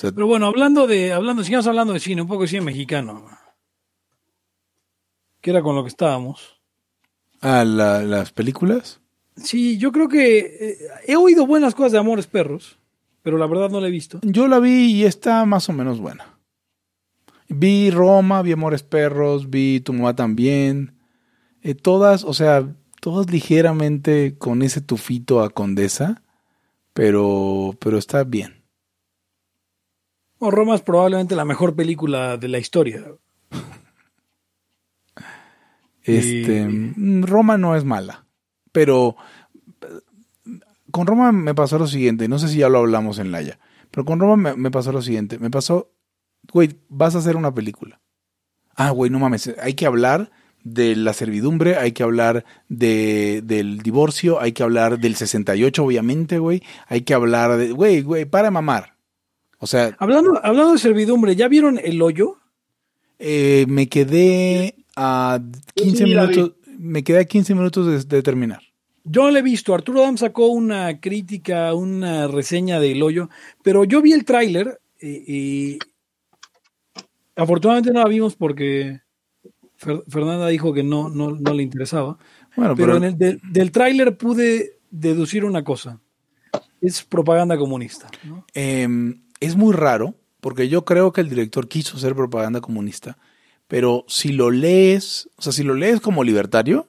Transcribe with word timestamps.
Pero 0.00 0.26
bueno, 0.26 0.46
hablando 0.46 0.86
de, 0.86 1.12
hablando, 1.12 1.42
sigamos 1.42 1.66
hablando 1.66 1.92
de 1.92 2.00
cine, 2.00 2.22
un 2.22 2.28
poco 2.28 2.42
de 2.42 2.48
cine 2.48 2.62
mexicano. 2.62 3.26
Que 5.40 5.50
era 5.50 5.62
con 5.62 5.74
lo 5.74 5.82
que 5.82 5.88
estábamos. 5.88 6.60
Ah, 7.40 7.64
las 7.64 8.32
películas. 8.32 9.00
Sí, 9.36 9.78
yo 9.78 9.92
creo 9.92 10.08
que 10.08 10.38
eh, 10.38 10.78
he 11.06 11.16
oído 11.16 11.46
buenas 11.46 11.74
cosas 11.74 11.92
de 11.92 11.98
Amores 11.98 12.26
Perros, 12.26 12.78
pero 13.22 13.38
la 13.38 13.46
verdad 13.46 13.70
no 13.70 13.80
la 13.80 13.88
he 13.88 13.92
visto. 13.92 14.18
Yo 14.22 14.48
la 14.48 14.58
vi 14.58 14.92
y 14.92 15.04
está 15.04 15.44
más 15.44 15.68
o 15.68 15.72
menos 15.72 16.00
buena. 16.00 16.38
Vi 17.48 17.90
Roma, 17.90 18.42
vi 18.42 18.52
Amores 18.52 18.82
Perros, 18.82 19.48
vi 19.50 19.80
Tu 19.80 19.92
mamá 19.92 20.14
también. 20.14 20.98
Eh, 21.62 21.74
todas, 21.74 22.24
o 22.24 22.34
sea, 22.34 22.74
todas 23.00 23.30
ligeramente 23.30 24.36
con 24.38 24.62
ese 24.62 24.80
tufito 24.80 25.40
a 25.40 25.50
Condesa, 25.50 26.22
pero, 26.92 27.76
pero 27.80 27.98
está 27.98 28.24
bien. 28.24 28.57
Roma 30.40 30.74
es 30.74 30.82
probablemente 30.82 31.34
la 31.34 31.44
mejor 31.44 31.74
película 31.74 32.36
de 32.36 32.48
la 32.48 32.58
historia. 32.58 33.04
Este, 36.02 36.66
mm, 36.66 37.24
Roma 37.24 37.58
no 37.58 37.76
es 37.76 37.84
mala, 37.84 38.24
pero 38.72 39.16
con 40.90 41.06
Roma 41.06 41.32
me 41.32 41.54
pasó 41.54 41.78
lo 41.78 41.86
siguiente, 41.86 42.28
no 42.28 42.38
sé 42.38 42.48
si 42.48 42.58
ya 42.58 42.68
lo 42.68 42.78
hablamos 42.78 43.18
en 43.18 43.30
Laia, 43.30 43.58
pero 43.90 44.04
con 44.04 44.18
Roma 44.20 44.54
me, 44.56 44.70
pasó 44.70 44.90
lo 44.92 45.02
siguiente, 45.02 45.38
me 45.38 45.50
pasó, 45.50 45.90
güey, 46.52 46.78
vas 46.88 47.14
a 47.14 47.18
hacer 47.18 47.36
una 47.36 47.52
película. 47.54 48.00
Ah, 48.74 48.90
güey, 48.90 49.10
no 49.10 49.18
mames, 49.18 49.54
hay 49.60 49.74
que 49.74 49.86
hablar 49.86 50.30
de 50.64 50.96
la 50.96 51.12
servidumbre, 51.12 51.76
hay 51.76 51.92
que 51.92 52.02
hablar 52.02 52.44
de, 52.68 53.42
del 53.44 53.80
divorcio, 53.80 54.40
hay 54.40 54.52
que 54.52 54.62
hablar 54.62 54.98
del 54.98 55.14
68, 55.14 55.84
obviamente, 55.84 56.38
güey, 56.38 56.62
hay 56.86 57.02
que 57.02 57.14
hablar 57.14 57.56
de, 57.56 57.72
güey, 57.72 58.02
güey, 58.02 58.24
para 58.24 58.50
mamar. 58.50 58.97
O 59.58 59.66
sea... 59.66 59.96
Hablando, 59.98 60.40
hablando 60.42 60.72
de 60.72 60.78
servidumbre, 60.78 61.36
¿ya 61.36 61.48
vieron 61.48 61.78
El 61.82 62.00
Hoyo? 62.00 62.38
Eh, 63.18 63.66
me 63.68 63.88
quedé 63.88 64.76
a 64.96 65.40
15 65.74 66.04
minutos, 66.04 66.52
me 66.78 67.02
quedé 67.02 67.20
a 67.20 67.24
15 67.24 67.54
minutos 67.54 68.08
de, 68.08 68.22
terminar. 68.22 68.62
Yo 69.04 69.24
no 69.24 69.30
lo 69.30 69.38
he 69.38 69.42
visto. 69.42 69.74
Arturo 69.74 70.02
Dam 70.02 70.18
sacó 70.18 70.48
una 70.48 71.00
crítica, 71.00 71.74
una 71.74 72.28
reseña 72.28 72.78
del 72.78 73.02
hoyo, 73.02 73.28
pero 73.62 73.84
yo 73.84 74.02
vi 74.02 74.12
el 74.12 74.24
tráiler 74.24 74.80
y, 75.00 75.78
afortunadamente 77.34 77.92
no 77.92 78.00
la 78.00 78.08
vimos 78.08 78.36
porque 78.36 79.00
Fernanda 79.76 80.48
dijo 80.48 80.72
que 80.72 80.82
no, 80.82 81.08
no, 81.08 81.54
le 81.54 81.62
interesaba. 81.62 82.18
Bueno, 82.56 82.76
pero, 82.76 82.96
en 82.96 83.04
el 83.04 83.16
del 83.16 83.72
tráiler 83.72 84.16
pude 84.16 84.78
deducir 84.90 85.44
una 85.44 85.64
cosa. 85.64 86.00
Es 86.80 87.02
propaganda 87.02 87.56
comunista. 87.56 88.08
Em, 88.54 89.22
es 89.40 89.56
muy 89.56 89.74
raro, 89.74 90.14
porque 90.40 90.68
yo 90.68 90.84
creo 90.84 91.12
que 91.12 91.20
el 91.20 91.28
director 91.28 91.68
quiso 91.68 91.98
ser 91.98 92.14
propaganda 92.14 92.60
comunista, 92.60 93.18
pero 93.66 94.04
si 94.08 94.32
lo 94.32 94.50
lees, 94.50 95.28
o 95.36 95.42
sea, 95.42 95.52
si 95.52 95.62
lo 95.62 95.74
lees 95.74 96.00
como 96.00 96.24
libertario, 96.24 96.88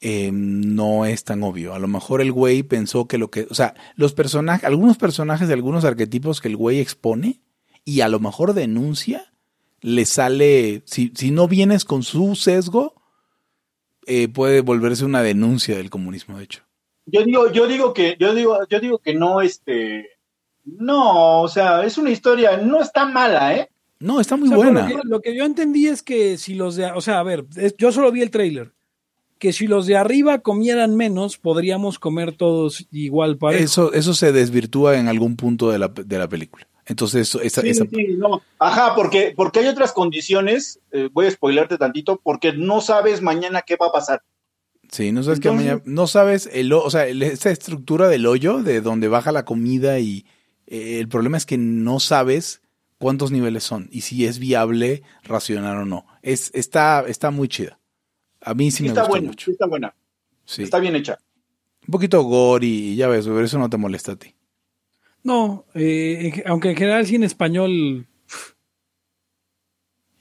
eh, 0.00 0.30
no 0.32 1.04
es 1.04 1.24
tan 1.24 1.42
obvio. 1.42 1.74
A 1.74 1.78
lo 1.78 1.86
mejor 1.86 2.20
el 2.20 2.32
güey 2.32 2.62
pensó 2.62 3.06
que 3.06 3.18
lo 3.18 3.30
que, 3.30 3.46
o 3.50 3.54
sea, 3.54 3.74
los 3.96 4.14
personajes, 4.14 4.64
algunos 4.64 4.96
personajes 4.96 5.46
de 5.46 5.54
algunos 5.54 5.84
arquetipos 5.84 6.40
que 6.40 6.48
el 6.48 6.56
güey 6.56 6.80
expone 6.80 7.40
y 7.84 8.00
a 8.00 8.08
lo 8.08 8.18
mejor 8.18 8.54
denuncia, 8.54 9.30
le 9.82 10.06
sale, 10.06 10.82
si, 10.86 11.12
si 11.14 11.30
no 11.30 11.48
vienes 11.48 11.84
con 11.84 12.02
su 12.02 12.34
sesgo, 12.34 12.94
eh, 14.06 14.28
puede 14.28 14.60
volverse 14.62 15.04
una 15.04 15.22
denuncia 15.22 15.76
del 15.76 15.90
comunismo, 15.90 16.38
de 16.38 16.44
hecho. 16.44 16.62
Yo 17.06 17.24
digo, 17.24 17.50
yo 17.52 17.66
digo 17.66 17.92
que, 17.92 18.16
yo 18.18 18.34
digo, 18.34 18.58
yo 18.68 18.80
digo 18.80 18.98
que 18.98 19.14
no, 19.14 19.40
este, 19.40 20.08
no, 20.64 21.42
o 21.42 21.48
sea, 21.48 21.84
es 21.84 21.98
una 21.98 22.10
historia, 22.10 22.56
no 22.56 22.80
está 22.80 23.06
mala, 23.06 23.54
¿eh? 23.56 23.70
No, 24.00 24.18
está 24.18 24.36
muy 24.36 24.48
buena. 24.48 24.88
Lo 25.04 25.20
que, 25.20 25.36
yo 25.36 25.44
entendí 25.44 25.86
es 25.86 26.02
que 26.02 26.38
si 26.38 26.54
los 26.54 26.76
de, 26.76 26.86
o 26.86 27.00
sea, 27.00 27.18
a 27.18 27.22
ver, 27.22 27.44
yo 27.76 27.92
solo 27.92 28.10
vi 28.10 28.22
el 28.22 28.30
trailer. 28.30 28.72
Que 29.38 29.52
si 29.54 29.66
los 29.66 29.86
de 29.86 29.96
arriba 29.96 30.40
comieran 30.40 30.96
menos, 30.96 31.38
podríamos 31.38 31.98
comer 31.98 32.36
todos 32.36 32.86
igual 32.90 33.38
para 33.38 33.56
eso. 33.56 33.92
Eso 33.92 34.12
se 34.12 34.32
desvirtúa 34.32 34.98
en 34.98 35.08
algún 35.08 35.36
punto 35.36 35.70
de 35.70 35.78
la, 35.78 35.88
de 35.88 36.18
la 36.18 36.28
película. 36.28 36.66
Entonces, 36.86 37.34
esa, 37.42 37.62
sí, 37.62 37.72
Sí, 37.72 37.86
no. 38.18 38.42
Ajá, 38.58 38.94
porque, 38.94 39.32
porque 39.34 39.60
hay 39.60 39.68
otras 39.68 39.92
condiciones, 39.92 40.80
eh, 40.92 41.08
voy 41.12 41.26
a 41.26 41.30
spoilarte 41.30 41.78
tantito, 41.78 42.20
porque 42.22 42.52
no 42.52 42.80
sabes 42.80 43.22
mañana 43.22 43.62
qué 43.62 43.76
va 43.76 43.86
a 43.86 43.92
pasar. 43.92 44.22
Sí, 44.90 45.12
no 45.12 45.22
sabes 45.22 45.44
mañana, 45.44 45.80
no 45.84 46.06
sabes 46.06 46.50
el, 46.52 46.72
o 46.72 46.90
sea, 46.90 47.06
esa 47.06 47.50
estructura 47.50 48.08
del 48.08 48.26
hoyo 48.26 48.62
de 48.62 48.80
donde 48.80 49.08
baja 49.08 49.30
la 49.30 49.44
comida 49.44 50.00
y 50.00 50.26
eh, 50.70 50.98
el 51.00 51.08
problema 51.08 51.36
es 51.36 51.44
que 51.44 51.58
no 51.58 52.00
sabes 52.00 52.62
cuántos 52.98 53.32
niveles 53.32 53.64
son 53.64 53.88
y 53.90 54.02
si 54.02 54.24
es 54.24 54.38
viable 54.38 55.02
racionar 55.24 55.76
o 55.76 55.84
no. 55.84 56.06
Es, 56.22 56.50
está, 56.54 57.04
está 57.06 57.30
muy 57.30 57.48
chida. 57.48 57.78
A 58.40 58.54
mí 58.54 58.70
sí, 58.70 58.84
me 58.84 58.88
está 58.90 59.02
gustó 59.02 59.10
buena, 59.12 59.28
mucho. 59.28 59.50
está 59.50 59.66
buena. 59.66 59.94
Está 60.56 60.78
bien 60.78 60.96
hecha. 60.96 61.18
Un 61.86 61.92
poquito 61.92 62.22
gore 62.22 62.66
y 62.66 62.96
ya 62.96 63.08
ves, 63.08 63.26
eso 63.26 63.58
no 63.58 63.68
te 63.68 63.76
molesta 63.76 64.12
a 64.12 64.16
ti. 64.16 64.34
No, 65.22 65.66
eh, 65.74 66.42
aunque 66.46 66.70
en 66.70 66.76
general 66.76 67.06
sí 67.06 67.16
en 67.16 67.24
español. 67.24 68.06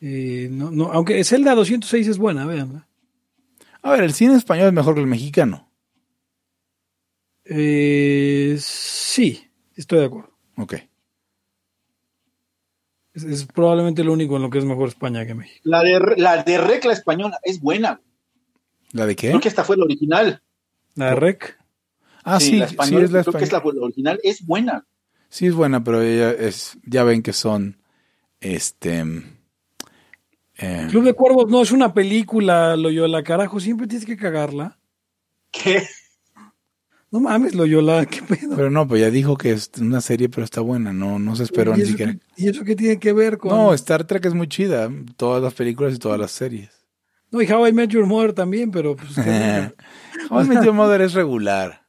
Eh, 0.01 0.47
no, 0.51 0.71
no, 0.71 0.91
aunque 0.91 1.23
Zelda 1.23 1.55
206 1.55 2.07
es 2.07 2.17
buena, 2.17 2.45
vean. 2.45 2.85
A 3.81 3.91
ver, 3.91 4.03
el 4.03 4.13
cine 4.13 4.35
español 4.35 4.67
es 4.67 4.73
mejor 4.73 4.95
que 4.95 5.01
el 5.01 5.07
mexicano. 5.07 5.69
Eh, 7.45 8.57
sí, 8.59 9.49
estoy 9.75 9.99
de 9.99 10.05
acuerdo. 10.05 10.28
Ok. 10.59 10.75
Es, 13.13 13.45
probablemente 13.45 14.03
lo 14.03 14.13
único 14.13 14.35
en 14.35 14.43
lo 14.43 14.49
que 14.49 14.59
es 14.59 14.65
mejor 14.65 14.89
España 14.89 15.25
que 15.25 15.33
México. 15.33 15.61
La 15.63 15.81
de, 15.81 15.99
la 16.17 16.43
de 16.43 16.57
Rec, 16.57 16.85
la 16.85 16.93
española, 16.93 17.39
es 17.43 17.59
buena. 17.59 18.01
¿La 18.91 19.05
de 19.05 19.15
qué? 19.15 19.29
Creo 19.29 19.39
que 19.39 19.47
esta 19.47 19.63
fue 19.63 19.77
la 19.77 19.85
original. 19.85 20.41
¿La 20.95 21.11
de 21.11 21.15
Rec? 21.15 21.57
Ah, 22.23 22.39
sí, 22.39 22.51
sí, 22.51 22.61
es 22.61 23.11
la 23.11 23.23
creo 23.23 23.33
que 23.33 23.43
es 23.43 23.51
la, 23.51 23.59
original, 23.59 24.19
es 24.23 24.45
buena. 24.45 24.85
Sí, 25.29 25.47
es 25.47 25.53
buena, 25.53 25.83
pero 25.83 26.01
ella 26.01 26.31
es, 26.31 26.77
ya 26.83 27.03
ven 27.03 27.23
que 27.23 27.33
son, 27.33 27.81
este... 28.41 29.05
Eh, 30.57 30.87
Club 30.89 31.05
de 31.05 31.13
Cuervos 31.13 31.49
no 31.49 31.61
es 31.61 31.71
una 31.71 31.93
película, 31.93 32.75
lo 32.75 32.89
yo 32.89 33.07
la 33.07 33.23
carajo, 33.23 33.61
siempre 33.61 33.87
tienes 33.87 34.05
que 34.05 34.17
cagarla. 34.17 34.77
¿Qué? 35.51 35.87
No 37.11 37.19
mames, 37.19 37.55
Loyola, 37.55 38.05
qué 38.09 38.21
pedo. 38.21 38.55
Pero 38.55 38.69
no, 38.69 38.87
pues 38.87 39.01
ya 39.01 39.09
dijo 39.09 39.37
que 39.37 39.51
es 39.51 39.71
una 39.79 40.01
serie, 40.01 40.29
pero 40.29 40.43
está 40.43 40.61
buena, 40.61 40.93
no, 40.93 41.19
no 41.19 41.35
se 41.35 41.43
esperó 41.43 41.75
ni 41.75 41.85
siquiera. 41.85 42.15
¿Y 42.35 42.49
eso 42.49 42.63
qué 42.63 42.75
tiene 42.75 42.99
que 42.99 43.13
ver 43.13 43.37
con.? 43.37 43.51
No, 43.51 43.73
Star 43.73 44.03
Trek 44.05 44.25
es 44.25 44.33
muy 44.33 44.47
chida, 44.47 44.91
todas 45.17 45.41
las 45.41 45.53
películas 45.53 45.95
y 45.95 45.97
todas 45.97 46.19
las 46.19 46.31
series. 46.31 46.69
No, 47.31 47.41
y 47.41 47.51
How 47.51 47.67
I 47.67 47.73
Met 47.73 47.89
Your 47.89 48.05
Mother 48.05 48.33
también, 48.33 48.71
pero 48.71 48.95
pues. 48.95 49.17
How 50.29 50.41
I 50.41 50.47
Met 50.47 50.63
Your 50.63 50.73
Mother 50.73 51.01
es 51.01 51.13
regular. 51.13 51.85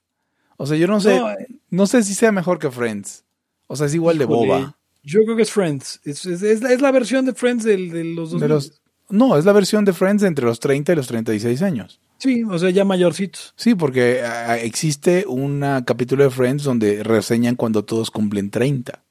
O 0.56 0.66
sea, 0.66 0.76
yo 0.76 0.86
no 0.86 1.00
sé, 1.00 1.16
eh. 1.16 1.46
no, 1.70 1.86
sé 1.86 2.02
si 2.02 2.14
sea 2.14 2.32
mejor 2.32 2.58
que 2.58 2.70
Friends. 2.70 3.24
O 3.66 3.76
sea, 3.76 3.86
es 3.86 3.94
igual 3.94 4.18
de 4.18 4.26
boba. 4.26 4.76
Yo 5.02 5.20
creo 5.24 5.36
que 5.36 5.42
es 5.42 5.50
Friends. 5.50 6.00
Es, 6.04 6.26
es, 6.26 6.80
la, 6.82 6.90
versión 6.90 7.24
de 7.24 7.32
Friends 7.32 7.64
de 7.64 7.78
los 8.04 8.32
dos. 8.32 8.40
De 8.40 8.48
los, 8.48 8.82
no, 9.08 9.38
es 9.38 9.46
la 9.46 9.52
versión 9.52 9.86
de 9.86 9.94
Friends 9.94 10.22
entre 10.22 10.44
los 10.44 10.60
30 10.60 10.92
y 10.92 10.96
los 10.96 11.06
36 11.06 11.62
años. 11.62 12.00
Sí, 12.20 12.44
o 12.44 12.58
sea, 12.58 12.68
ya 12.68 12.84
mayorcitos. 12.84 13.54
Sí, 13.56 13.74
porque 13.74 14.20
ah, 14.22 14.58
existe 14.58 15.24
un 15.26 15.64
capítulo 15.86 16.22
de 16.22 16.30
Friends 16.30 16.64
donde 16.64 17.02
reseñan 17.02 17.56
cuando 17.56 17.82
todos 17.82 18.10
cumplen 18.10 18.50
30. 18.50 19.02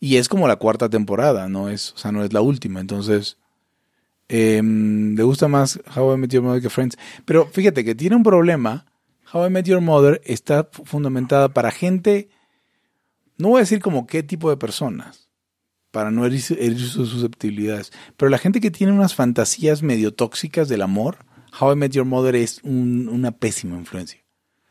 Y 0.00 0.16
es 0.16 0.30
como 0.30 0.48
la 0.48 0.56
cuarta 0.56 0.88
temporada, 0.88 1.46
no 1.46 1.68
es, 1.68 1.92
o 1.92 1.98
sea, 1.98 2.12
no 2.12 2.24
es 2.24 2.32
la 2.32 2.40
última. 2.40 2.80
Entonces, 2.80 3.36
em, 4.28 5.14
le 5.14 5.22
gusta 5.24 5.46
más 5.46 5.78
How 5.94 6.14
I 6.14 6.16
Met 6.16 6.30
Your 6.30 6.42
Mother 6.42 6.62
que 6.62 6.70
Friends. 6.70 6.96
Pero 7.26 7.48
fíjate 7.48 7.84
que 7.84 7.94
tiene 7.94 8.16
un 8.16 8.22
problema. 8.22 8.86
How 9.30 9.48
I 9.48 9.50
Met 9.50 9.66
Your 9.66 9.82
Mother 9.82 10.22
está 10.24 10.70
fundamentada 10.84 11.50
para 11.50 11.70
gente, 11.70 12.30
no 13.36 13.48
voy 13.48 13.58
a 13.58 13.64
decir 13.64 13.80
como 13.80 14.06
qué 14.06 14.22
tipo 14.22 14.48
de 14.48 14.56
personas, 14.56 15.28
para 15.90 16.10
no 16.10 16.24
herir 16.24 16.40
sus 16.40 17.10
susceptibilidades, 17.10 17.92
pero 18.16 18.30
la 18.30 18.38
gente 18.38 18.60
que 18.60 18.70
tiene 18.70 18.92
unas 18.92 19.14
fantasías 19.14 19.82
medio 19.82 20.14
tóxicas 20.14 20.68
del 20.68 20.82
amor 20.82 21.25
How 21.58 21.72
I 21.72 21.76
Met 21.76 21.92
Your 21.92 22.04
Mother 22.04 22.36
es 22.36 22.60
una 22.62 23.32
pésima 23.32 23.76
influencia. 23.76 24.20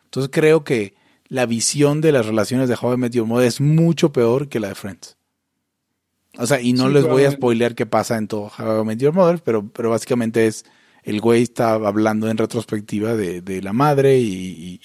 Entonces 0.06 0.30
creo 0.32 0.64
que 0.64 0.96
la 1.28 1.46
visión 1.46 2.02
de 2.02 2.12
las 2.12 2.26
relaciones 2.26 2.70
de 2.70 2.78
How 2.80 2.94
I 2.94 2.98
Met 2.98 3.14
Your 3.14 3.28
Mother 3.28 3.48
es 3.48 3.60
mucho 3.62 4.12
peor 4.12 4.48
que 4.48 4.60
la 4.60 4.70
de 4.70 4.76
Friends. 4.76 5.18
O 6.38 6.46
sea, 6.46 6.62
y 6.62 6.74
no 6.74 6.90
les 6.90 7.06
voy 7.06 7.24
a 7.24 7.32
spoilear 7.32 7.76
qué 7.76 7.86
pasa 7.86 8.18
en 8.18 8.28
todo 8.28 8.52
How 8.58 8.82
I 8.82 8.86
Met 8.86 9.00
Your 9.00 9.14
Mother, 9.14 9.42
pero, 9.44 9.68
pero 9.70 9.90
básicamente 9.90 10.48
es 10.48 10.66
el 11.04 11.22
güey 11.22 11.44
está 11.44 11.74
hablando 11.74 12.30
en 12.30 12.38
retrospectiva 12.38 13.16
de, 13.16 13.62
la 13.62 13.74
madre 13.74 14.18
y, 14.20 14.80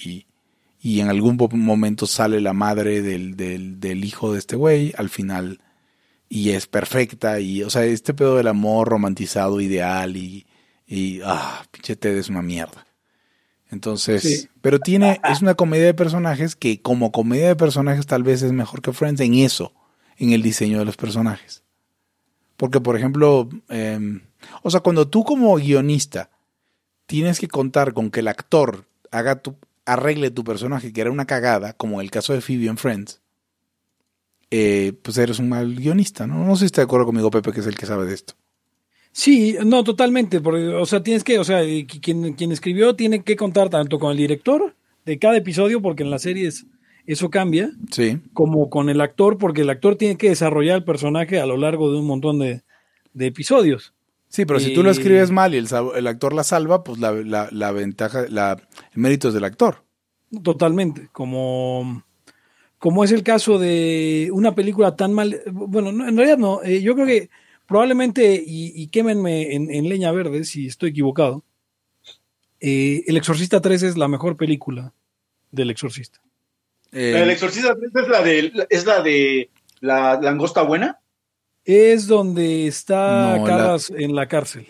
y, 0.83 1.01
en 1.01 1.09
algún 1.09 1.39
momento 1.53 2.07
sale 2.07 2.41
la 2.41 2.53
madre 2.53 3.01
del, 3.01 3.37
del, 3.37 3.81
del 3.81 4.05
hijo 4.05 4.33
de 4.33 4.39
este 4.39 4.55
güey 4.55 4.93
al 4.99 5.09
final 5.09 5.61
y 6.29 6.51
es 6.51 6.67
perfecta 6.67 7.41
y, 7.41 7.63
o 7.63 7.71
sea, 7.71 7.85
este 7.85 8.13
pedo 8.13 8.37
del 8.37 8.49
amor 8.49 8.89
romantizado, 8.89 9.61
ideal 9.61 10.17
y, 10.17 10.47
y, 10.91 11.21
ah, 11.25 11.65
pinche 11.71 11.95
Ted 11.95 12.17
es 12.17 12.29
una 12.29 12.43
mierda. 12.43 12.85
Entonces, 13.71 14.49
pero 14.61 14.81
tiene, 14.81 15.21
es 15.23 15.41
una 15.41 15.55
comedia 15.55 15.87
de 15.87 15.95
personajes 15.95 16.57
que 16.57 16.83
como 16.83 17.13
comedia 17.13 17.47
de 17.47 17.55
personajes 17.55 18.07
tal 18.07 18.25
vez 18.25 18.43
es 18.43 18.51
mejor 18.51 18.83
que 18.83 18.93
Friends 18.93 19.21
en 19.21 19.35
eso, 19.35 19.73
en 20.17 20.33
el 20.33 20.43
diseño 20.43 20.81
de 20.81 20.85
los 20.85 20.97
personajes. 20.97 21.63
Porque, 22.57 22.81
por 22.81 22.97
ejemplo, 22.97 23.49
em, 23.69 24.23
o 24.63 24.71
sea, 24.71 24.81
cuando 24.81 25.07
tú 25.07 25.23
como 25.23 25.55
guionista 25.55 26.31
tienes 27.07 27.39
que 27.39 27.47
contar 27.47 27.95
con 27.95 28.11
que 28.11 28.19
el 28.19 28.29
actor 28.29 28.85
haga 29.13 29.37
tu, 29.37 29.55
arregle 29.87 30.33
tu 30.33 30.43
personaje, 30.43 30.93
que 30.93 31.03
era 31.03 31.13
una 31.13 31.25
cagada, 31.25 31.73
como 31.73 32.01
el 32.01 32.11
caso 32.11 32.33
de 32.33 32.41
Phoebe 32.41 32.67
en 32.67 32.79
Friends, 32.79 33.21
eh, 34.51 34.93
pues 35.03 35.17
eres 35.19 35.39
un 35.39 35.51
mal 35.51 35.77
guionista, 35.77 36.27
¿no? 36.27 36.45
No 36.45 36.57
sé 36.57 36.61
si 36.61 36.67
está 36.67 36.81
de 36.81 36.87
acuerdo 36.87 37.07
conmigo, 37.07 37.31
Pepe, 37.31 37.53
que 37.53 37.61
es 37.61 37.67
el 37.69 37.77
que 37.77 37.87
sabe 37.87 38.07
de 38.07 38.15
esto. 38.15 38.35
Sí, 39.13 39.57
no, 39.65 39.85
totalmente. 39.85 40.41
Porque, 40.41 40.69
o 40.69 40.87
sea, 40.87 41.03
tienes 41.03 41.25
que, 41.25 41.39
o 41.39 41.45
sea, 41.45 41.63
quien, 42.01 42.35
quien 42.35 42.53
escribió 42.53 42.95
tiene 42.95 43.23
que 43.23 43.37
contar 43.37 43.69
tanto 43.69 43.99
con 43.99 44.13
el 44.13 44.17
director 44.17 44.75
de 45.05 45.19
cada 45.19 45.37
episodio, 45.37 45.83
porque 45.83 46.03
en 46.03 46.11
las 46.11 46.23
series 46.23 46.67
eso 47.07 47.31
cambia, 47.31 47.71
sí. 47.91 48.21
como 48.33 48.71
con 48.71 48.89
el 48.89 49.01
actor, 49.01 49.39
porque 49.39 49.63
el 49.63 49.71
actor 49.71 49.97
tiene 49.97 50.17
que 50.17 50.29
desarrollar 50.29 50.77
el 50.77 50.85
personaje 50.85 51.41
a 51.41 51.47
lo 51.47 51.57
largo 51.57 51.91
de 51.91 51.99
un 51.99 52.07
montón 52.07 52.39
de, 52.39 52.63
episodios. 53.19 53.95
Sí, 54.29 54.45
pero 54.45 54.61
si 54.61 54.73
tú 54.73 54.85
lo 54.85 54.93
escribes 54.93 55.33
mal 55.33 55.55
y 55.55 55.59
el, 55.59 55.67
el 55.97 56.07
actor 56.07 56.33
la 56.33 56.45
salva, 56.45 56.85
pues 56.85 57.01
la, 57.01 57.11
la, 57.11 57.49
la 57.51 57.73
ventaja, 57.73 58.27
la, 58.29 58.53
el 58.93 59.01
mérito 59.01 59.29
es 59.29 59.35
del 59.35 59.43
actor. 59.43 59.83
Totalmente, 60.45 61.09
como 61.11 62.05
como 62.81 63.05
es 63.05 63.13
el 63.13 63.23
caso 63.23 63.59
de 63.59 64.31
una 64.33 64.55
película 64.55 64.97
tan 64.97 65.13
mal, 65.13 65.43
bueno, 65.53 65.91
en 65.91 66.17
realidad 66.17 66.39
no, 66.39 66.63
eh, 66.63 66.81
yo 66.81 66.95
creo 66.95 67.07
que 67.07 67.29
probablemente, 67.71 68.43
y, 68.45 68.89
quémenme 68.89 69.55
en, 69.55 69.89
leña 69.89 70.11
verde 70.11 70.43
si 70.43 70.67
estoy 70.67 70.91
equivocado, 70.91 71.45
eh, 72.59 73.05
El 73.07 73.17
Exorcista 73.17 73.61
3 73.61 73.85
es 73.85 73.97
la 73.97 74.09
mejor 74.09 74.37
película 74.37 74.93
del 75.53 75.71
Exorcista. 75.71 76.21
¿El 76.91 77.31
Exorcista 77.31 77.77
3 77.77 77.93
es 77.95 78.09
la 78.09 78.23
de, 78.23 78.67
es 78.71 78.85
la, 78.85 79.03
de 79.03 79.51
la 79.79 80.21
langosta 80.21 80.63
buena? 80.63 80.99
Es 81.65 82.09
donde 82.09 82.67
está 82.67 83.41
Carras 83.47 83.93
en 83.97 84.17
la 84.17 84.27
cárcel. 84.27 84.67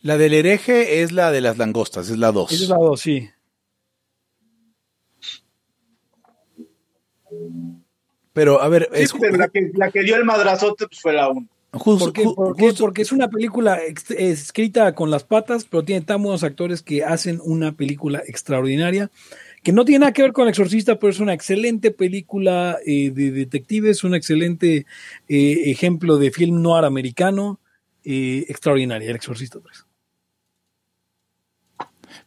La 0.00 0.16
del 0.16 0.32
hereje 0.32 1.02
es 1.02 1.10
la 1.10 1.32
de 1.32 1.40
las 1.40 1.58
langostas, 1.58 2.10
es 2.10 2.18
la 2.18 2.30
2. 2.30 2.52
Es 2.52 2.68
la 2.68 2.76
2, 2.76 3.00
sí. 3.00 3.28
Pero, 8.32 8.62
a 8.62 8.68
ver. 8.68 8.88
es, 8.92 9.12
la, 9.18 9.90
que, 9.90 10.02
dio 10.04 10.14
el 10.14 10.24
madrazote 10.24 10.86
pues, 10.86 11.00
fue 11.00 11.12
la 11.12 11.28
1. 11.28 11.48
Porque 11.72 13.02
es 13.02 13.12
una 13.12 13.28
película 13.28 13.78
escrita 14.18 14.92
con 14.94 15.10
las 15.10 15.22
patas, 15.22 15.64
pero 15.64 15.84
tiene 15.84 16.04
tan 16.04 16.22
buenos 16.22 16.42
actores 16.42 16.82
que 16.82 17.04
hacen 17.04 17.40
una 17.44 17.72
película 17.72 18.22
extraordinaria, 18.26 19.10
que 19.62 19.72
no 19.72 19.84
tiene 19.84 20.00
nada 20.00 20.12
que 20.12 20.22
ver 20.22 20.32
con 20.32 20.44
El 20.44 20.50
Exorcista, 20.50 20.98
pero 20.98 21.10
es 21.10 21.20
una 21.20 21.32
excelente 21.32 21.92
película 21.92 22.78
eh, 22.84 23.10
de 23.10 23.30
detectives, 23.30 24.02
un 24.02 24.14
excelente 24.16 24.86
eh, 25.28 25.62
ejemplo 25.66 26.16
de 26.18 26.32
film 26.32 26.60
noir 26.60 26.84
americano, 26.84 27.60
eh, 28.04 28.46
extraordinaria, 28.48 29.10
El 29.10 29.16
Exorcista 29.16 29.60
3. 29.60 29.86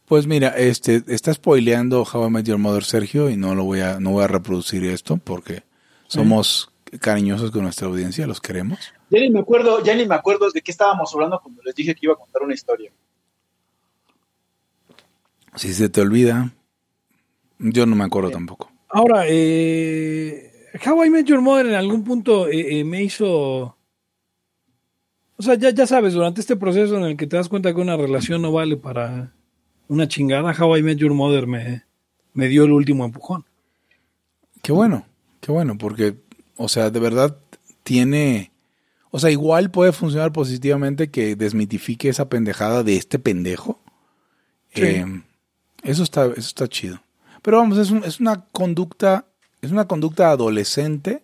Pues 0.06 0.26
mira, 0.28 0.50
este 0.50 1.04
está 1.08 1.34
spoileando 1.34 2.04
How 2.04 2.28
I 2.28 2.30
Met 2.30 2.46
Your 2.46 2.60
Mother 2.60 2.84
Sergio 2.84 3.30
y 3.30 3.36
no 3.36 3.56
lo 3.56 3.64
voy 3.66 3.82
a 3.82 4.00
no 4.00 4.12
voy 4.12 4.24
a 4.24 4.28
reproducir 4.28 4.84
esto 4.86 5.18
porque 5.18 5.64
somos 6.08 6.72
cariñosos 7.00 7.52
con 7.52 7.64
nuestra 7.64 7.88
audiencia, 7.88 8.28
los 8.28 8.40
queremos. 8.40 8.94
Ya 9.14 9.20
ni 9.20 9.30
me 9.30 9.42
acuerdo, 9.42 9.84
ya 9.84 9.94
ni 9.94 10.08
me 10.08 10.16
acuerdo 10.16 10.50
de 10.50 10.60
qué 10.60 10.72
estábamos 10.72 11.14
hablando 11.14 11.40
cuando 11.40 11.62
les 11.62 11.76
dije 11.76 11.94
que 11.94 12.08
iba 12.08 12.14
a 12.14 12.18
contar 12.18 12.42
una 12.42 12.56
historia. 12.56 12.92
Si 15.54 15.72
se 15.72 15.88
te 15.88 16.02
olvida, 16.02 16.52
yo 17.60 17.86
no 17.86 17.96
me 17.96 18.06
acuerdo 18.06 18.32
tampoco. 18.32 18.72
Ahora, 18.90 19.26
eh, 19.28 20.52
How 20.84 21.06
I 21.06 21.12
Met 21.12 21.28
Your 21.28 21.42
Mother 21.42 21.68
en 21.68 21.76
algún 21.76 22.04
punto 22.04 22.48
eh, 22.48 22.80
eh, 22.80 22.84
me 22.84 23.04
hizo... 23.04 23.78
O 25.38 25.44
sea, 25.44 25.54
ya, 25.60 25.70
ya 25.70 25.86
sabes, 25.86 26.16
durante 26.16 26.42
este 26.42 26.56
proceso 26.56 26.98
en 26.98 27.04
el 27.04 27.16
que 27.16 27.28
te 27.28 27.38
das 27.38 27.50
cuenta 27.50 27.72
que 27.72 27.82
una 27.82 27.96
relación 27.96 28.42
no 28.42 28.52
vale 28.52 28.78
para 28.78 29.32
una 29.90 30.08
chingada, 30.08 30.56
How 30.60 30.78
I 30.78 30.82
Met 30.82 30.98
Your 30.98 31.14
Mother 31.14 31.46
me, 31.46 31.84
me 32.34 32.48
dio 32.48 32.64
el 32.64 32.72
último 32.72 33.06
empujón. 33.06 33.46
Qué 34.64 34.72
bueno, 34.72 35.06
qué 35.40 35.52
bueno, 35.52 35.78
porque, 35.78 36.16
o 36.58 36.68
sea, 36.68 36.90
de 36.90 37.00
verdad 37.00 37.38
tiene... 37.84 38.50
O 39.16 39.20
sea, 39.20 39.30
igual 39.30 39.70
puede 39.70 39.92
funcionar 39.92 40.34
positivamente 40.34 41.12
que 41.12 41.36
desmitifique 41.36 42.10
esa 42.10 42.30
pendejada 42.30 42.82
de 42.82 42.98
este 42.98 43.20
pendejo. 43.20 43.80
Eh, 44.74 45.06
eso, 45.84 46.02
está, 46.02 46.26
eso 46.26 46.40
está 46.40 46.68
chido. 46.68 47.00
Pero 47.44 47.58
vamos, 47.58 47.78
es, 47.78 47.92
es 48.08 48.20
una 48.20 48.46
conducta, 48.46 49.28
es 49.62 49.70
una 49.70 49.88
conducta 49.88 50.32
adolescente 50.32 51.22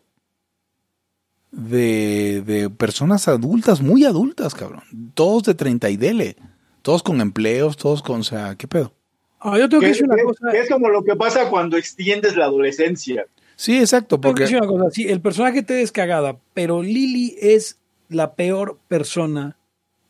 de, 1.49 2.43
de, 2.45 2.69
personas 2.69 3.27
adultas, 3.27 3.81
muy 3.81 4.05
adultas, 4.05 4.53
cabrón. 4.53 4.83
Todos 5.15 5.41
de 5.45 5.55
30 5.55 5.89
y 5.89 5.97
dele. 5.97 6.35
Todos 6.83 7.01
con 7.01 7.21
empleos, 7.21 7.75
todos 7.75 8.03
con, 8.03 8.19
o 8.19 8.23
sea, 8.23 8.53
¿qué 8.55 8.67
pedo? 8.67 8.93
Ah, 9.39 9.57
yo 9.57 9.67
tengo 9.67 9.81
que 9.81 9.87
decir 9.87 10.05
una 10.05 10.21
cosa. 10.21 10.51
Es 10.51 10.69
como 10.69 10.89
lo 10.89 11.03
que 11.03 11.15
pasa 11.15 11.49
cuando 11.49 11.75
extiendes 11.75 12.37
la 12.37 12.45
adolescencia. 12.45 13.25
Sí, 13.59 13.77
exacto. 13.77 14.21
Porque... 14.21 14.45
Una 14.45 14.65
cosa. 14.65 14.89
Sí, 14.89 15.09
el 15.09 15.19
personaje 15.19 15.63
te 15.63 15.73
descagada, 15.73 16.37
pero 16.53 16.81
Lily 16.81 17.35
es 17.41 17.77
la 18.07 18.33
peor 18.35 18.79
persona 18.87 19.57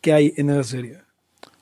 que 0.02 0.14
hay 0.14 0.34
en 0.38 0.52
esa 0.52 0.64
serie. 0.64 1.00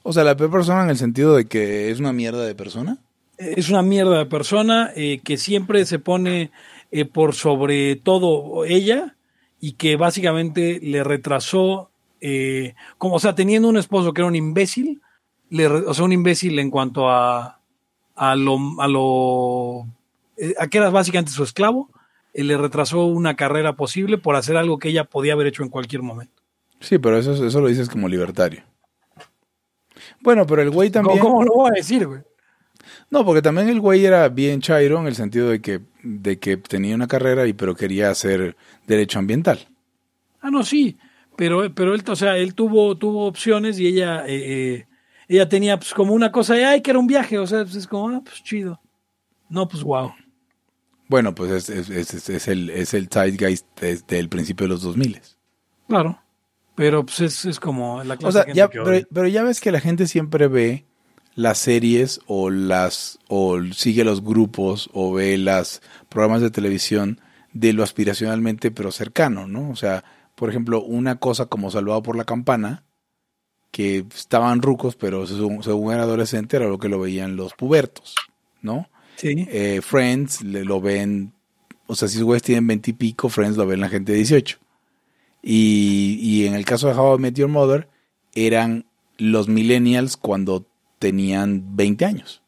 O 0.03 0.11
sea, 0.11 0.25
la 0.25 0.35
peor 0.35 0.51
persona 0.51 0.83
en 0.83 0.89
el 0.89 0.97
sentido 0.97 1.33
de 1.33 1.45
que 1.45 1.89
es 1.89 2.01
una 2.01 2.11
mierda 2.11 2.45
de 2.45 2.55
persona. 2.55 2.97
Es 3.37 3.69
una 3.69 3.83
mierda 3.83 4.17
de 4.17 4.25
persona 4.25 4.91
eh, 4.97 5.21
que 5.23 5.37
siempre 5.37 5.85
se 5.85 5.97
pone 5.97 6.51
eh, 6.91 7.05
por 7.05 7.33
sobre 7.33 7.95
todo 7.95 8.65
ella 8.65 9.15
y 9.61 9.71
que 9.73 9.95
básicamente 9.95 10.81
le 10.83 11.05
retrasó, 11.05 11.89
eh, 12.19 12.75
como 12.97 13.15
o 13.15 13.19
sea, 13.19 13.33
teniendo 13.33 13.69
un 13.69 13.77
esposo 13.77 14.11
que 14.11 14.19
era 14.19 14.27
un 14.27 14.35
imbécil, 14.35 15.01
le, 15.49 15.67
o 15.67 15.93
sea, 15.93 16.03
un 16.03 16.11
imbécil 16.11 16.59
en 16.59 16.69
cuanto 16.69 17.09
a, 17.09 17.61
a 18.13 18.35
lo, 18.35 18.57
a 18.81 18.89
lo, 18.89 19.87
a 20.59 20.67
que 20.67 20.77
era 20.77 20.89
básicamente 20.89 21.31
su 21.31 21.43
esclavo, 21.43 21.89
le 22.33 22.57
retrasó 22.57 23.05
una 23.05 23.35
carrera 23.35 23.75
posible 23.75 24.17
por 24.17 24.35
hacer 24.35 24.57
algo 24.57 24.77
que 24.79 24.89
ella 24.89 25.05
podía 25.05 25.33
haber 25.33 25.47
hecho 25.47 25.63
en 25.63 25.69
cualquier 25.69 26.03
momento. 26.03 26.43
Sí, 26.79 26.99
pero 26.99 27.17
eso, 27.17 27.45
eso 27.45 27.61
lo 27.61 27.67
dices 27.67 27.89
como 27.89 28.07
libertario. 28.07 28.63
Bueno, 30.21 30.45
pero 30.45 30.61
el 30.61 30.69
güey 30.69 30.89
también. 30.89 31.19
¿Cómo, 31.19 31.43
lo 31.43 31.53
voy 31.53 31.71
a 31.71 31.75
decir, 31.75 32.05
güey? 32.05 32.21
No, 33.09 33.25
porque 33.25 33.41
también 33.41 33.69
el 33.69 33.79
güey 33.79 34.05
era 34.05 34.29
bien 34.29 34.61
chairo 34.61 34.99
en 34.99 35.07
el 35.07 35.15
sentido 35.15 35.49
de 35.49 35.61
que, 35.61 35.81
de 36.03 36.39
que 36.39 36.57
tenía 36.57 36.95
una 36.95 37.07
carrera 37.07 37.47
y 37.47 37.53
pero 37.53 37.75
quería 37.75 38.09
hacer 38.09 38.55
derecho 38.85 39.19
ambiental. 39.19 39.67
Ah, 40.41 40.51
no, 40.51 40.63
sí. 40.63 40.97
Pero, 41.35 41.73
pero 41.73 41.93
él, 41.93 42.03
o 42.07 42.15
sea, 42.15 42.37
él 42.37 42.53
tuvo, 42.55 42.97
tuvo 42.97 43.27
opciones 43.27 43.79
y 43.79 43.87
ella, 43.87 44.25
eh, 44.27 44.43
eh, 44.45 44.87
ella 45.27 45.49
tenía 45.49 45.77
pues 45.77 45.93
como 45.93 46.13
una 46.13 46.31
cosa 46.31 46.55
de, 46.55 46.65
ay, 46.65 46.81
que 46.81 46.91
era 46.91 46.99
un 46.99 47.07
viaje. 47.07 47.37
O 47.39 47.47
sea, 47.47 47.63
pues, 47.63 47.75
es 47.75 47.87
como, 47.87 48.09
ah, 48.09 48.21
pues 48.23 48.43
chido. 48.43 48.79
No, 49.49 49.67
pues 49.67 49.83
wow. 49.83 50.13
Bueno, 51.07 51.33
pues 51.33 51.69
es, 51.69 51.89
es, 51.89 52.29
es, 52.29 52.47
el, 52.47 52.69
es 52.69 52.93
el 52.93 53.07
zeitgeist 53.07 53.65
desde 53.79 54.19
el 54.19 54.29
principio 54.29 54.65
de 54.65 54.69
los 54.69 54.81
2000. 54.81 55.21
Claro, 55.87 56.19
pero 56.75 57.05
pues 57.05 57.21
es, 57.21 57.45
es 57.45 57.59
como 57.59 58.03
la 58.03 58.17
clase 58.17 58.39
o 58.39 58.43
sea, 58.43 58.53
ya, 58.53 58.69
pero, 58.69 59.27
ya 59.27 59.43
ves 59.43 59.61
que 59.61 59.71
la 59.71 59.79
gente 59.79 60.05
siempre 60.07 60.47
ve 60.47 60.85
las 61.33 61.59
series 61.59 62.19
o 62.27 62.49
las 62.49 63.19
o 63.27 63.59
sigue 63.73 64.03
los 64.03 64.23
grupos 64.23 64.89
o 64.93 65.13
ve 65.13 65.37
los 65.37 65.81
programas 66.09 66.41
de 66.41 66.51
televisión 66.51 67.21
de 67.53 67.73
lo 67.73 67.83
aspiracionalmente 67.83 68.71
pero 68.71 68.91
cercano, 68.91 69.47
¿no? 69.47 69.69
O 69.69 69.75
sea, 69.75 70.03
por 70.35 70.49
ejemplo, 70.49 70.83
una 70.83 71.15
cosa 71.15 71.45
como 71.45 71.71
Salvado 71.71 72.03
por 72.03 72.15
la 72.15 72.25
Campana, 72.25 72.83
que 73.71 74.05
estaban 74.15 74.61
rucos, 74.61 74.95
pero 74.95 75.25
según, 75.25 75.63
según 75.63 75.93
era 75.93 76.03
adolescente 76.03 76.57
era 76.57 76.67
lo 76.67 76.79
que 76.79 76.89
lo 76.89 76.99
veían 76.99 77.35
los 77.37 77.53
pubertos, 77.53 78.15
¿no? 78.61 78.89
Sí. 79.17 79.47
Eh, 79.49 79.81
Friends 79.81 80.43
le, 80.43 80.63
lo 80.63 80.79
ven, 80.79 81.33
o 81.87 81.95
sea, 81.95 82.07
si 82.07 82.19
los 82.19 82.25
güeyes 82.25 82.43
tienen 82.43 82.67
20 82.67 82.91
y 82.91 82.93
pico, 82.93 83.29
Friends 83.29 83.57
lo 83.57 83.65
ven 83.65 83.81
la 83.81 83.89
gente 83.89 84.13
de 84.13 84.19
18. 84.19 84.57
Y, 85.41 86.19
y 86.21 86.45
en 86.45 86.53
el 86.53 86.63
caso 86.65 86.87
de 86.87 86.93
How 86.93 87.17
I 87.17 87.19
Met 87.19 87.35
Your 87.35 87.49
Mother, 87.49 87.89
eran 88.33 88.85
los 89.17 89.47
millennials 89.47 90.15
cuando 90.15 90.65
tenían 90.99 91.75
20 91.75 92.05
años. 92.05 92.43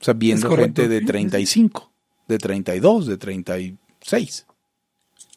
O 0.00 0.04
sea, 0.04 0.14
viendo 0.14 0.54
gente 0.54 0.88
de 0.88 1.00
35, 1.00 1.90
de 2.28 2.38
32, 2.38 3.06
de 3.06 3.16
36. 3.16 4.46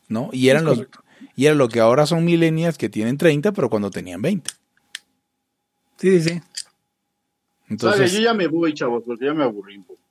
¿No? 0.09 0.29
Y 0.33 0.49
eran 0.49 0.65
los 0.65 0.85
y 1.35 1.45
era 1.45 1.55
lo 1.55 1.69
que 1.69 1.79
ahora 1.79 2.05
son 2.05 2.25
millennials 2.25 2.77
que 2.77 2.89
tienen 2.89 3.17
30, 3.17 3.53
pero 3.53 3.69
cuando 3.69 3.89
tenían 3.89 4.21
20. 4.21 4.51
Sí, 5.95 6.19
sí, 6.19 6.29
sí. 6.29 6.41
Entonces, 7.69 8.11
yo 8.11 8.19
ya 8.19 8.33
me 8.33 8.47
voy, 8.47 8.73
chavos, 8.73 9.03
porque 9.05 9.25
ya 9.25 9.33
me 9.33 9.45
aburrí 9.45 9.77
un 9.77 9.83
poco. 9.85 10.01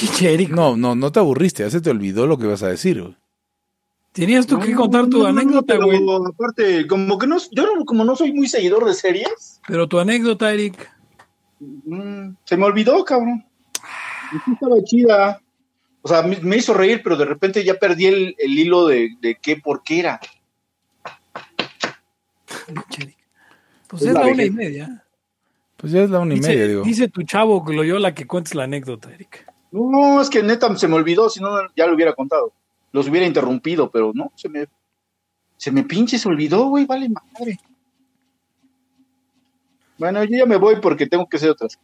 No, 0.50 0.76
no, 0.76 0.94
no 0.94 1.12
te 1.12 1.18
aburriste, 1.20 1.62
ya 1.62 1.70
se 1.70 1.80
te 1.80 1.90
olvidó 1.90 2.26
lo 2.26 2.38
que 2.38 2.46
ibas 2.46 2.62
a 2.62 2.68
decir, 2.68 3.16
Tenías 4.12 4.44
tú 4.46 4.58
que 4.58 4.74
contar 4.74 5.06
tu 5.08 5.24
anécdota, 5.24 5.76
güey. 5.76 6.00
aparte, 6.26 6.86
como 6.88 7.16
que 7.16 7.28
no, 7.28 7.36
yo 7.52 7.64
como 7.86 8.04
no 8.04 8.16
soy 8.16 8.32
muy 8.32 8.48
seguidor 8.48 8.84
de 8.84 8.94
series. 8.94 9.60
Pero 9.68 9.86
tu 9.88 10.00
anécdota, 10.00 10.52
Eric. 10.52 10.90
Mm, 11.60 12.30
se 12.44 12.56
me 12.56 12.64
olvidó, 12.64 13.04
cabrón. 13.04 13.44
Estaba 14.52 14.82
chida. 14.82 15.40
O 16.02 16.08
sea, 16.08 16.22
me, 16.22 16.40
me 16.40 16.56
hizo 16.56 16.74
reír, 16.74 17.02
pero 17.04 17.16
de 17.16 17.24
repente 17.24 17.62
ya 17.62 17.74
perdí 17.74 18.06
el, 18.06 18.34
el 18.38 18.58
hilo 18.58 18.86
de, 18.88 19.10
de 19.20 19.36
qué, 19.40 19.56
por 19.58 19.84
qué 19.84 20.00
era. 20.00 20.20
Pues 23.86 24.02
Es 24.02 24.08
es 24.08 24.14
la 24.14 24.20
la 24.24 24.26
una 24.26 24.44
y 24.44 24.50
media. 24.50 25.04
Pues 25.76 25.92
ya 25.92 26.02
es 26.02 26.10
la 26.10 26.18
una 26.20 26.34
y 26.34 26.38
Dice, 26.38 26.48
media, 26.48 26.66
digo. 26.66 26.82
dice 26.82 27.08
tu 27.08 27.22
chavo 27.22 27.64
que 27.64 27.72
lo 27.74 27.84
yo 27.84 27.98
la 27.98 28.14
que 28.14 28.26
cuentes 28.26 28.54
la 28.54 28.64
anécdota, 28.64 29.12
Eric. 29.12 29.46
No, 29.72 30.20
es 30.20 30.28
que 30.30 30.42
neta 30.42 30.74
se 30.76 30.88
me 30.88 30.94
olvidó, 30.96 31.28
si 31.30 31.40
no 31.40 31.50
ya 31.76 31.86
lo 31.86 31.94
hubiera 31.94 32.14
contado. 32.14 32.52
Los 32.92 33.08
hubiera 33.08 33.26
interrumpido, 33.26 33.90
pero 33.90 34.12
no, 34.14 34.32
se 34.34 34.48
me, 34.48 34.66
se 35.56 35.70
me 35.70 35.84
pinche 35.84 36.18
se 36.18 36.28
olvidó, 36.28 36.66
güey, 36.68 36.86
vale 36.86 37.08
madre. 37.08 37.58
Bueno, 39.98 40.24
yo 40.24 40.36
ya 40.38 40.46
me 40.46 40.56
voy 40.56 40.76
porque 40.80 41.06
tengo 41.06 41.28
que 41.28 41.36
hacer 41.36 41.50
otras. 41.50 41.78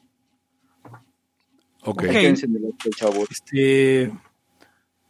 Ok. 1.82 1.98
Ok. 1.98 2.02
Quédense 2.02 2.46
en 2.46 2.56
el 2.56 2.74
chavo. 2.96 3.24
Este, 3.30 4.12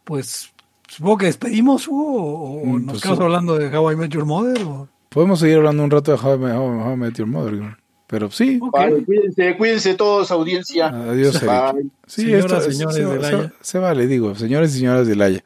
pues 0.03 0.53
supongo 0.87 1.17
que 1.19 1.25
despedimos 1.27 1.87
Hugo, 1.87 2.61
o, 2.61 2.65
Mm, 2.65 2.85
nos 2.85 2.91
pues, 2.93 3.01
quedamos 3.03 3.19
hablando 3.21 3.57
de 3.57 3.75
How 3.75 3.91
I 3.91 3.95
Met 3.95 4.11
Your 4.11 4.25
Mother. 4.25 4.61
O... 4.63 4.87
Podemos 5.09 5.39
seguir 5.39 5.57
hablando 5.57 5.83
un 5.83 5.89
rato 5.91 6.11
de 6.11 6.17
How 6.21 6.35
I 6.35 6.37
Met, 6.37 6.55
How 6.55 6.93
I- 6.93 6.97
Met 6.97 7.15
Your 7.17 7.27
Mother, 7.27 7.57
güey. 7.57 7.71
Pero 8.07 8.31
sí. 8.31 8.57
Ok. 8.61 8.71
Vale, 8.73 9.03
cuídense, 9.05 9.57
cuídense 9.57 9.93
todos, 9.95 10.31
audiencia. 10.31 10.87
Adiós, 10.87 11.35
Eric. 11.35 11.49
Bye. 11.73 11.83
Sí, 12.07 12.21
Señoras, 12.23 12.51
esto- 12.67 12.71
señores 12.71 12.95
se, 12.95 13.05
del 13.05 13.21
se- 13.21 13.27
Haya. 13.35 13.53
se 13.61 13.77
vale, 13.79 14.07
digo, 14.07 14.35
señores 14.35 14.73
y 14.75 14.79
señoras 14.79 15.07
del 15.07 15.21
Haya. 15.21 15.43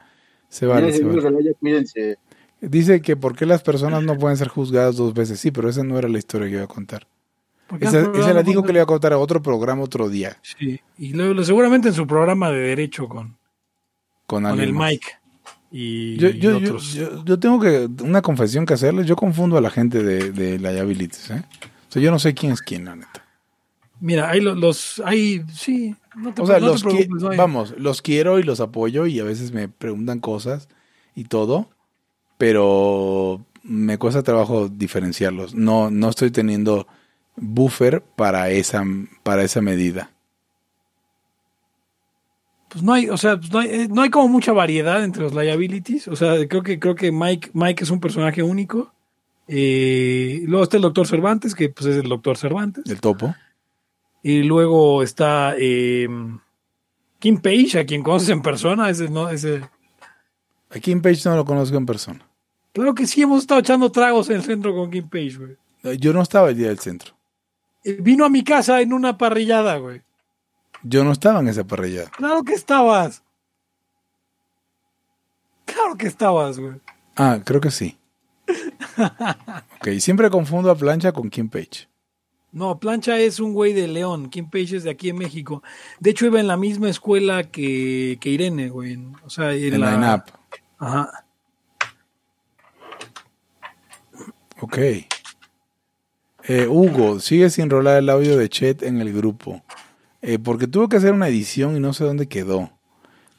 Se 0.49 0.65
vale, 0.65 0.91
Señores, 0.93 0.95
se 0.97 1.03
vale. 1.03 1.37
de 1.37 1.43
la 1.43 1.49
Haya, 1.49 1.57
cuídense. 1.59 2.17
Dice 2.61 3.01
que 3.01 3.15
por 3.15 3.35
qué 3.35 3.45
las 3.47 3.63
personas 3.63 4.03
no 4.03 4.17
pueden 4.17 4.37
ser 4.37 4.47
juzgadas 4.47 4.95
dos 4.95 5.13
veces. 5.15 5.39
Sí, 5.39 5.49
pero 5.49 5.67
esa 5.69 5.83
no 5.83 5.97
era 5.97 6.07
la 6.07 6.19
historia 6.19 6.47
que 6.47 6.53
iba 6.55 6.63
a 6.63 6.67
contar. 6.67 7.07
Esa, 7.79 8.01
esa 8.01 8.33
la 8.33 8.43
dijo 8.43 8.61
que 8.63 8.73
le 8.73 8.77
iba 8.79 8.83
a 8.83 8.85
contar 8.85 9.13
a 9.13 9.17
otro 9.17 9.41
programa 9.41 9.81
otro 9.83 10.09
día 10.09 10.37
Sí, 10.41 10.81
y 10.97 11.13
luego 11.13 11.41
seguramente 11.41 11.87
en 11.87 11.93
su 11.93 12.05
programa 12.05 12.51
de 12.51 12.59
derecho 12.59 13.07
con, 13.07 13.37
con, 14.27 14.43
con 14.43 14.59
el. 14.59 14.73
Mike 14.73 15.07
y, 15.71 16.17
Yo, 16.17 16.27
y 16.27 16.37
yo, 16.39 16.51
yo, 16.51 16.57
otros. 16.57 16.93
yo- 16.93 17.23
yo 17.23 17.39
tengo 17.39 17.61
que 17.61 17.87
una 18.03 18.21
confesión 18.21 18.65
que 18.65 18.73
hacerles. 18.73 19.05
Yo 19.07 19.15
confundo 19.15 19.57
a 19.57 19.61
la 19.61 19.69
gente 19.69 20.03
de, 20.03 20.31
de 20.31 20.59
liabilities. 20.59 21.31
¿eh? 21.31 21.41
O 21.91 21.93
sea, 21.93 22.01
yo 22.01 22.09
no 22.09 22.19
sé 22.19 22.33
quién 22.33 22.53
es 22.53 22.61
quién, 22.61 22.85
la 22.85 22.95
neta. 22.95 23.25
Mira, 23.99 24.29
hay 24.29 24.39
los, 24.39 24.57
los 24.57 25.01
hay, 25.05 25.43
sí, 25.53 25.93
no 26.15 26.33
te, 26.33 26.41
O 26.41 26.45
sea, 26.45 26.55
no 26.61 26.67
te 26.67 26.71
los 26.71 26.85
qui- 26.85 26.89
preocupes, 26.89 27.21
no 27.23 27.29
hay- 27.31 27.37
vamos, 27.37 27.75
los 27.77 28.01
quiero 28.01 28.39
y 28.39 28.43
los 28.43 28.61
apoyo 28.61 29.07
y 29.07 29.19
a 29.19 29.25
veces 29.25 29.51
me 29.51 29.67
preguntan 29.67 30.21
cosas 30.21 30.69
y 31.15 31.25
todo, 31.25 31.69
pero 32.37 33.45
me 33.61 33.97
cuesta 33.97 34.23
trabajo 34.23 34.69
diferenciarlos. 34.69 35.53
No, 35.53 35.91
no 35.91 36.07
estoy 36.09 36.31
teniendo 36.31 36.87
buffer 37.35 38.01
para 38.01 38.49
esa, 38.51 38.85
para 39.23 39.43
esa 39.43 39.61
medida. 39.61 40.11
Pues 42.69 42.83
no 42.83 42.93
hay, 42.93 43.09
o 43.09 43.17
sea, 43.17 43.37
pues 43.37 43.51
no 43.51 43.59
hay, 43.59 43.67
eh, 43.69 43.87
no 43.91 44.01
hay 44.01 44.09
como 44.09 44.29
mucha 44.29 44.53
variedad 44.53 45.03
entre 45.03 45.23
los 45.23 45.33
liabilities. 45.33 46.07
O 46.07 46.15
sea, 46.15 46.47
creo 46.47 46.63
que, 46.63 46.79
creo 46.79 46.95
que 46.95 47.11
Mike, 47.11 47.49
Mike 47.53 47.83
es 47.83 47.89
un 47.89 47.99
personaje 47.99 48.41
único. 48.43 48.93
Eh, 49.53 50.43
luego 50.45 50.63
está 50.63 50.77
el 50.77 50.83
doctor 50.83 51.05
Cervantes, 51.05 51.53
que 51.53 51.67
pues 51.67 51.85
es 51.87 51.97
el 51.97 52.07
doctor 52.07 52.37
Cervantes. 52.37 52.85
El 52.89 53.01
topo. 53.01 53.35
Y 54.23 54.43
luego 54.43 55.03
está 55.03 55.55
eh, 55.57 56.07
Kim 57.19 57.41
Page, 57.41 57.79
a 57.79 57.85
quien 57.85 58.01
conoces 58.01 58.29
en 58.29 58.41
persona. 58.41 58.89
Ese, 58.89 59.09
no, 59.09 59.29
ese, 59.29 59.61
A 60.69 60.79
Kim 60.79 61.01
Page 61.01 61.21
no 61.25 61.35
lo 61.35 61.43
conozco 61.43 61.75
en 61.75 61.85
persona. 61.85 62.25
claro 62.71 62.95
que 62.95 63.05
sí, 63.05 63.23
hemos 63.23 63.41
estado 63.41 63.59
echando 63.59 63.91
tragos 63.91 64.29
en 64.29 64.37
el 64.37 64.43
centro 64.43 64.73
con 64.73 64.89
Kim 64.89 65.09
Page, 65.09 65.37
güey. 65.37 65.97
Yo 65.99 66.13
no 66.13 66.21
estaba 66.21 66.49
el 66.51 66.55
día 66.57 66.69
del 66.69 66.79
centro. 66.79 67.13
Eh, 67.83 67.97
Vino 67.99 68.23
a 68.23 68.29
mi 68.29 68.45
casa 68.45 68.79
en 68.79 68.93
una 68.93 69.17
parrillada, 69.17 69.75
güey. 69.77 70.01
Yo 70.83 71.03
no 71.03 71.11
estaba 71.11 71.41
en 71.41 71.49
esa 71.49 71.65
parrilla. 71.65 72.09
Claro 72.11 72.43
que 72.43 72.53
estabas. 72.53 73.21
Claro 75.65 75.97
que 75.97 76.07
estabas, 76.07 76.57
güey. 76.57 76.79
Ah, 77.17 77.39
creo 77.43 77.59
que 77.59 77.69
sí. 77.71 77.97
Ok, 79.81 79.89
siempre 79.99 80.29
confundo 80.29 80.69
a 80.69 80.75
Plancha 80.75 81.11
con 81.11 81.29
Kim 81.29 81.49
Page. 81.49 81.87
No, 82.51 82.79
Plancha 82.79 83.17
es 83.17 83.39
un 83.39 83.53
güey 83.53 83.73
de 83.73 83.87
León. 83.87 84.29
Kim 84.29 84.49
Page 84.49 84.77
es 84.77 84.83
de 84.83 84.89
aquí 84.89 85.09
en 85.09 85.17
México. 85.17 85.63
De 85.99 86.09
hecho, 86.11 86.25
iba 86.25 86.39
en 86.39 86.47
la 86.47 86.57
misma 86.57 86.89
escuela 86.89 87.43
que, 87.49 88.17
que 88.19 88.29
Irene, 88.29 88.69
güey. 88.69 88.99
O 89.25 89.29
sea, 89.29 89.53
en, 89.53 89.73
En 89.73 89.81
la. 89.81 89.91
Line 89.91 90.13
Up. 90.13 90.23
Ajá. 90.77 91.25
Ok. 94.59 94.77
Eh, 96.43 96.67
Hugo, 96.67 97.19
sigue 97.19 97.49
sin 97.49 97.69
rolar 97.69 97.97
el 97.97 98.09
audio 98.09 98.37
de 98.37 98.49
Chet 98.49 98.83
en 98.83 98.99
el 98.99 99.13
grupo. 99.13 99.63
Eh, 100.21 100.37
porque 100.37 100.67
tuvo 100.67 100.89
que 100.89 100.97
hacer 100.97 101.13
una 101.13 101.27
edición 101.27 101.77
y 101.77 101.79
no 101.79 101.93
sé 101.93 102.03
dónde 102.03 102.27
quedó. 102.27 102.69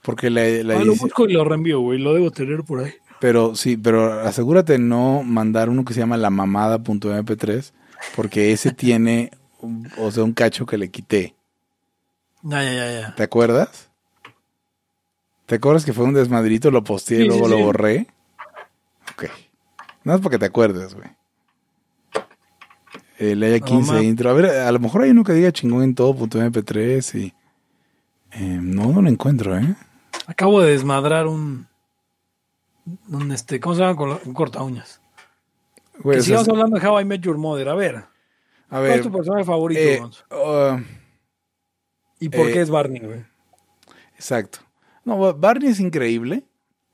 Porque 0.02 0.30
la, 0.30 0.42
la 0.64 0.80
Ah, 0.80 0.84
lo 0.84 0.96
busco 0.96 1.28
y 1.28 1.32
lo 1.32 1.44
reenvío, 1.44 1.80
güey. 1.80 1.98
Lo 1.98 2.14
debo 2.14 2.30
tener 2.30 2.64
por 2.64 2.80
ahí. 2.80 2.92
Pero 3.22 3.54
sí, 3.54 3.76
pero 3.76 4.18
asegúrate 4.26 4.72
de 4.72 4.78
no 4.80 5.22
mandar 5.22 5.68
uno 5.68 5.84
que 5.84 5.94
se 5.94 6.00
llama 6.00 6.16
la 6.16 6.28
mamada.mp3 6.30 7.70
porque 8.16 8.50
ese 8.50 8.72
tiene, 8.74 9.30
o 9.96 10.10
sea, 10.10 10.24
un 10.24 10.32
cacho 10.32 10.66
que 10.66 10.76
le 10.76 10.90
quité. 10.90 11.36
Ya, 12.42 12.64
ya, 12.64 12.72
ya, 12.72 13.00
ya. 13.00 13.14
¿Te 13.14 13.22
acuerdas? 13.22 13.90
¿Te 15.46 15.54
acuerdas 15.54 15.84
que 15.84 15.92
fue 15.92 16.04
un 16.04 16.14
desmadrito? 16.14 16.72
Lo 16.72 16.82
posteé 16.82 17.22
y 17.22 17.28
luego 17.28 17.44
sí, 17.44 17.50
lo 17.52 17.56
sí. 17.58 17.62
borré. 17.62 18.06
Ok. 19.12 19.26
No 20.02 20.14
es 20.16 20.20
porque 20.20 20.40
te 20.40 20.46
acuerdes, 20.46 20.92
güey. 20.92 21.06
Eh, 23.20 23.36
le 23.36 23.46
haya 23.46 23.58
No, 23.60 23.66
15 23.66 23.92
ma. 23.92 24.02
intro. 24.02 24.30
A 24.30 24.32
ver, 24.32 24.46
a 24.46 24.72
lo 24.72 24.80
mejor 24.80 25.02
hay 25.02 25.10
uno 25.10 25.22
que 25.22 25.32
diga 25.32 25.52
chingón 25.52 25.84
en 25.84 25.94
todo 25.94 26.12
punto 26.12 26.40
MP3 26.40 27.20
y... 27.20 27.32
eh, 28.32 28.58
no, 28.60 28.90
no 28.90 29.00
lo 29.00 29.08
encuentro, 29.08 29.56
¿eh? 29.56 29.76
Acabo 30.26 30.60
de 30.60 30.72
desmadrar 30.72 31.28
un. 31.28 31.68
Un 33.08 33.32
este, 33.32 33.60
¿Cómo 33.60 33.74
se 33.74 33.82
llama? 33.82 34.18
Un 34.24 34.34
corta 34.34 34.62
uñas. 34.62 35.00
Güey, 35.98 36.16
que 36.16 36.20
o 36.20 36.22
sea, 36.24 36.38
sigamos 36.38 36.48
hablando 36.48 36.78
de 36.78 36.86
How 36.86 37.00
I 37.00 37.04
Met 37.04 37.20
Your 37.22 37.38
Mother. 37.38 37.68
A 37.68 37.74
ver, 37.74 37.96
a 37.96 38.08
¿cuál 38.68 38.82
ver, 38.82 38.96
es 38.98 39.02
tu 39.02 39.12
personaje 39.12 39.44
favorito, 39.44 39.80
eh, 39.80 40.00
uh, 40.30 40.80
¿Y 42.20 42.28
por 42.28 42.48
eh, 42.48 42.52
qué 42.52 42.60
es 42.62 42.70
Barney, 42.70 43.00
güey? 43.00 43.24
exacto. 44.14 44.60
No, 45.04 45.18
Ba- 45.18 45.32
Barney 45.32 45.68
es 45.70 45.80
increíble. 45.80 46.44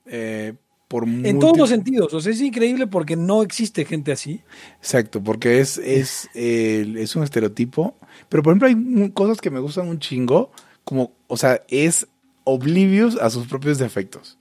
eh, 0.06 0.54
por 0.88 1.04
En 1.04 1.38
todos 1.38 1.58
los 1.58 1.68
sentidos. 1.68 2.14
O 2.14 2.20
sea, 2.22 2.32
es 2.32 2.40
increíble 2.40 2.86
porque 2.86 3.14
no 3.14 3.42
existe 3.42 3.84
gente 3.84 4.10
así. 4.10 4.40
Exacto, 4.78 5.22
porque 5.22 5.60
es, 5.60 5.76
es, 5.76 6.30
eh, 6.34 6.94
es 6.96 7.14
un 7.14 7.22
estereotipo. 7.24 7.94
Pero, 8.30 8.42
por 8.42 8.54
ejemplo, 8.56 8.68
hay 8.68 9.10
cosas 9.10 9.38
que 9.42 9.50
me 9.50 9.60
gustan 9.60 9.86
un 9.86 9.98
chingo. 9.98 10.50
Como, 10.84 11.12
o 11.26 11.36
sea, 11.36 11.62
es 11.68 12.06
oblivious 12.44 13.16
a 13.20 13.28
sus 13.28 13.46
propios 13.46 13.76
defectos. 13.76 14.37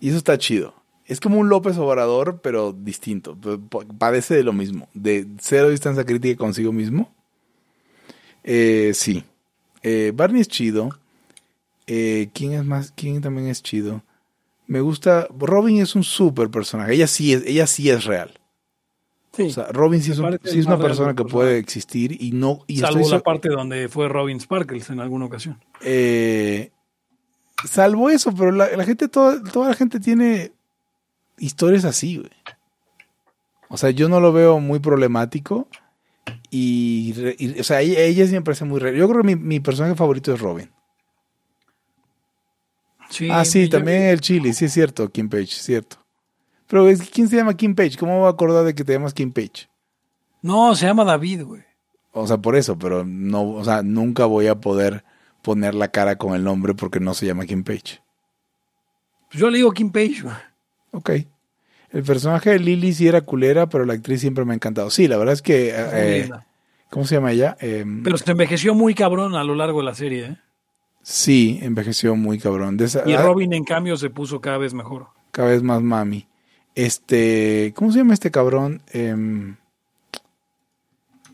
Y 0.00 0.08
eso 0.08 0.18
está 0.18 0.38
chido. 0.38 0.74
Es 1.06 1.20
como 1.20 1.38
un 1.38 1.48
López 1.48 1.76
Obrador, 1.78 2.40
pero 2.42 2.72
distinto. 2.72 3.36
Padece 3.98 4.34
de 4.34 4.42
lo 4.44 4.52
mismo. 4.52 4.88
De 4.94 5.26
cero 5.40 5.70
distancia 5.70 6.04
crítica 6.04 6.36
consigo 6.36 6.72
mismo. 6.72 7.12
Eh, 8.44 8.92
sí. 8.94 9.24
Eh, 9.82 10.12
Barney 10.14 10.40
es 10.42 10.48
chido. 10.48 10.90
Eh, 11.86 12.28
¿Quién 12.34 12.52
es 12.52 12.64
más? 12.64 12.92
¿Quién 12.94 13.20
también 13.20 13.48
es 13.48 13.62
chido? 13.62 14.02
Me 14.66 14.80
gusta. 14.80 15.26
Robin 15.38 15.80
es 15.80 15.94
un 15.94 16.04
súper 16.04 16.50
personaje. 16.50 16.94
Ella 16.94 17.06
sí 17.06 17.32
es, 17.32 17.44
ella 17.46 17.66
sí 17.66 17.88
es 17.88 18.04
real. 18.04 18.38
Sí. 19.32 19.44
O 19.44 19.50
sea, 19.50 19.68
Robin 19.72 20.02
sí 20.02 20.10
es, 20.12 20.18
un- 20.18 20.38
sí 20.44 20.60
una 20.60 20.78
persona 20.78 21.14
que 21.14 21.24
puede 21.24 21.58
existir 21.58 22.20
y 22.20 22.32
no. 22.32 22.64
Y 22.66 22.78
Salvo 22.78 23.00
estoy 23.00 23.12
la 23.18 23.22
parte 23.22 23.48
donde 23.48 23.88
fue 23.88 24.08
Robin 24.08 24.40
Sparkles 24.40 24.90
en 24.90 25.00
alguna 25.00 25.26
ocasión. 25.26 25.58
eh, 25.80 26.70
salvo 27.66 28.10
eso, 28.10 28.34
pero 28.34 28.52
la, 28.52 28.68
la 28.76 28.84
gente, 28.84 29.08
toda, 29.08 29.42
toda 29.42 29.68
la 29.70 29.74
gente 29.74 30.00
tiene 30.00 30.52
historias 31.38 31.84
así, 31.84 32.16
güey. 32.18 32.30
O 33.68 33.76
sea, 33.76 33.90
yo 33.90 34.08
no 34.08 34.20
lo 34.20 34.32
veo 34.32 34.60
muy 34.60 34.78
problemático. 34.78 35.68
Y, 36.50 37.14
y, 37.38 37.60
o 37.60 37.64
sea, 37.64 37.80
ella, 37.80 38.00
ella 38.00 38.26
sí 38.26 38.32
me 38.32 38.42
parece 38.42 38.64
muy 38.64 38.80
real. 38.80 38.94
Yo 38.96 39.08
creo 39.08 39.22
que 39.22 39.26
mi, 39.26 39.36
mi 39.36 39.60
personaje 39.60 39.94
favorito 39.94 40.32
es 40.32 40.40
Robin. 40.40 40.70
Sí, 43.10 43.28
ah, 43.30 43.44
sí, 43.44 43.64
yo- 43.68 43.78
también 43.78 44.02
el 44.04 44.20
Chile, 44.20 44.52
sí 44.52 44.66
es 44.66 44.72
cierto, 44.72 45.10
Kim 45.10 45.28
Page, 45.28 45.46
cierto. 45.46 45.96
Pero, 46.66 46.86
¿quién 47.12 47.28
se 47.28 47.36
llama 47.36 47.54
Kim 47.56 47.74
Page? 47.74 47.96
¿Cómo 47.98 48.12
me 48.12 48.18
voy 48.18 48.26
a 48.26 48.30
acordar 48.30 48.64
de 48.64 48.74
que 48.74 48.84
te 48.84 48.92
llamas 48.92 49.14
Kim 49.14 49.32
Page? 49.32 49.68
No, 50.42 50.74
se 50.76 50.84
llama 50.86 51.04
David, 51.04 51.44
güey. 51.44 51.62
O 52.12 52.26
sea, 52.26 52.36
por 52.38 52.56
eso, 52.56 52.78
pero 52.78 53.04
no, 53.04 53.50
o 53.52 53.64
sea, 53.64 53.82
nunca 53.82 54.26
voy 54.26 54.46
a 54.48 54.56
poder 54.60 55.04
poner 55.48 55.74
la 55.74 55.88
cara 55.88 56.16
con 56.16 56.34
el 56.34 56.44
nombre 56.44 56.74
porque 56.74 57.00
no 57.00 57.14
se 57.14 57.24
llama 57.24 57.46
Kim 57.46 57.64
Page. 57.64 58.02
Pues 59.30 59.40
yo 59.40 59.48
le 59.48 59.56
digo 59.56 59.72
Kim 59.72 59.90
Page. 59.90 60.22
Ok. 60.90 61.10
El 61.90 62.02
personaje 62.02 62.50
de 62.50 62.58
Lily 62.58 62.92
sí 62.92 63.08
era 63.08 63.22
culera, 63.22 63.66
pero 63.66 63.86
la 63.86 63.94
actriz 63.94 64.20
siempre 64.20 64.44
me 64.44 64.52
ha 64.52 64.56
encantado. 64.56 64.90
Sí, 64.90 65.08
la 65.08 65.16
verdad 65.16 65.32
es 65.32 65.40
que... 65.40 65.72
Eh, 65.74 66.20
linda. 66.24 66.46
¿Cómo 66.90 67.06
se 67.06 67.14
llama 67.14 67.32
ella? 67.32 67.56
Eh, 67.60 67.82
Pero 68.04 68.18
se 68.18 68.30
envejeció 68.30 68.74
muy 68.74 68.94
cabrón 68.94 69.36
a 69.36 69.44
lo 69.44 69.54
largo 69.54 69.78
de 69.78 69.84
la 69.86 69.94
serie, 69.94 70.26
¿eh? 70.26 70.36
sí, 71.00 71.58
envejeció 71.62 72.14
muy 72.14 72.38
cabrón. 72.38 72.76
De 72.76 72.84
esa- 72.84 73.08
Y 73.08 73.14
ah, 73.14 73.22
Robin, 73.22 73.54
en 73.54 73.64
cambio, 73.64 73.96
se 73.96 74.10
puso 74.10 74.42
cada 74.42 74.58
vez 74.58 74.74
mejor. 74.74 75.06
Cada 75.30 75.48
vez 75.48 75.62
más 75.62 75.80
mami. 75.80 76.28
Este... 76.74 77.72
¿Cómo 77.74 77.90
se 77.90 77.98
llama 78.00 78.12
este 78.12 78.30
cabrón? 78.30 78.82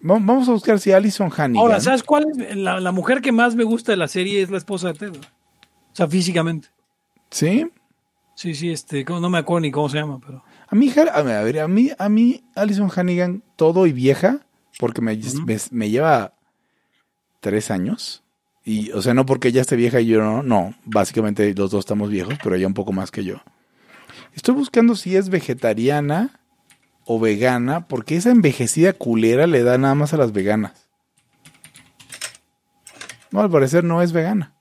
Va- 0.04 0.18
vamos 0.20 0.48
a 0.48 0.52
buscar 0.52 0.78
si 0.78 0.92
Alison 0.92 1.30
Hannigan... 1.34 1.62
Ahora, 1.62 1.80
¿sabes 1.80 2.02
cuál 2.02 2.26
es? 2.30 2.56
La, 2.56 2.80
la 2.80 2.92
mujer 2.92 3.20
que 3.20 3.32
más 3.32 3.54
me 3.54 3.64
gusta 3.64 3.92
de 3.92 3.96
la 3.96 4.08
serie 4.08 4.42
es 4.42 4.50
la 4.50 4.58
esposa 4.58 4.88
de 4.88 4.94
Ted. 4.94 5.16
O 5.16 5.96
sea, 5.96 6.08
físicamente. 6.08 6.68
¿Sí? 7.30 7.70
Sí, 8.34 8.54
sí, 8.54 8.70
este, 8.70 9.04
no 9.04 9.30
me 9.30 9.38
acuerdo 9.38 9.60
ni 9.60 9.70
cómo 9.70 9.88
se 9.88 9.98
llama, 9.98 10.20
pero. 10.24 10.42
A 10.68 10.74
mí, 10.74 10.92
a 10.96 11.22
ver, 11.22 11.60
a 11.60 11.68
mí, 11.68 11.90
a 11.96 12.08
mí, 12.08 12.42
Alison 12.54 12.90
Hannigan, 12.94 13.42
todo 13.56 13.86
y 13.86 13.92
vieja, 13.92 14.40
porque 14.78 15.00
me, 15.00 15.16
me, 15.46 15.56
me, 15.70 15.90
lleva 15.90 16.34
tres 17.40 17.70
años. 17.70 18.24
Y, 18.64 18.90
o 18.92 19.02
sea, 19.02 19.14
no 19.14 19.24
porque 19.24 19.48
ella 19.48 19.60
esté 19.60 19.76
vieja 19.76 20.00
y 20.00 20.06
yo 20.06 20.20
no, 20.20 20.42
no, 20.42 20.74
básicamente 20.84 21.54
los 21.54 21.70
dos 21.70 21.80
estamos 21.80 22.10
viejos, 22.10 22.34
pero 22.42 22.56
ella 22.56 22.66
un 22.66 22.74
poco 22.74 22.92
más 22.92 23.10
que 23.10 23.22
yo. 23.22 23.36
Estoy 24.34 24.54
buscando 24.54 24.96
si 24.96 25.16
es 25.16 25.28
vegetariana 25.28 26.40
o 27.04 27.20
vegana, 27.20 27.86
porque 27.86 28.16
esa 28.16 28.30
envejecida 28.30 28.92
culera 28.92 29.46
le 29.46 29.62
da 29.62 29.78
nada 29.78 29.94
más 29.94 30.14
a 30.14 30.16
las 30.16 30.32
veganas. 30.32 30.88
No, 33.30 33.40
al 33.40 33.50
parecer 33.50 33.84
no 33.84 34.00
es 34.00 34.12
vegana. 34.12 34.54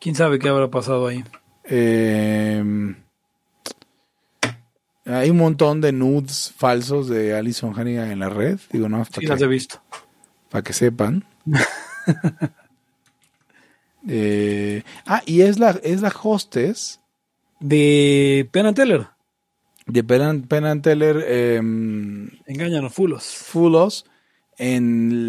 ¿Quién 0.00 0.14
sabe 0.14 0.38
qué 0.38 0.48
habrá 0.48 0.68
pasado 0.68 1.06
ahí? 1.06 1.24
Eh, 1.64 2.62
hay 5.04 5.30
un 5.30 5.36
montón 5.36 5.80
de 5.80 5.92
nudes 5.92 6.52
falsos 6.56 7.08
de 7.08 7.34
Alison 7.34 7.78
Hannigan 7.78 8.10
en 8.10 8.18
la 8.18 8.28
red. 8.28 8.58
Digo, 8.70 8.88
no, 8.88 9.04
sí, 9.04 9.26
las 9.26 9.40
he 9.40 9.46
visto. 9.46 9.80
Para 10.50 10.62
que 10.62 10.72
sepan. 10.72 11.24
Eh, 14.10 14.84
ah, 15.04 15.22
y 15.26 15.42
es 15.42 15.58
la, 15.58 15.70
es 15.82 16.00
la 16.00 16.08
hostess. 16.22 16.97
De 17.60 18.48
Penn 18.52 18.74
Teller. 18.74 19.08
De 19.86 20.04
Penn, 20.04 20.42
Penn 20.42 20.82
Teller. 20.82 21.24
Eh, 21.26 21.56
Engáñanos, 22.46 22.92
Fulos. 22.92 23.24
Fulos. 23.24 24.04
En 24.56 25.22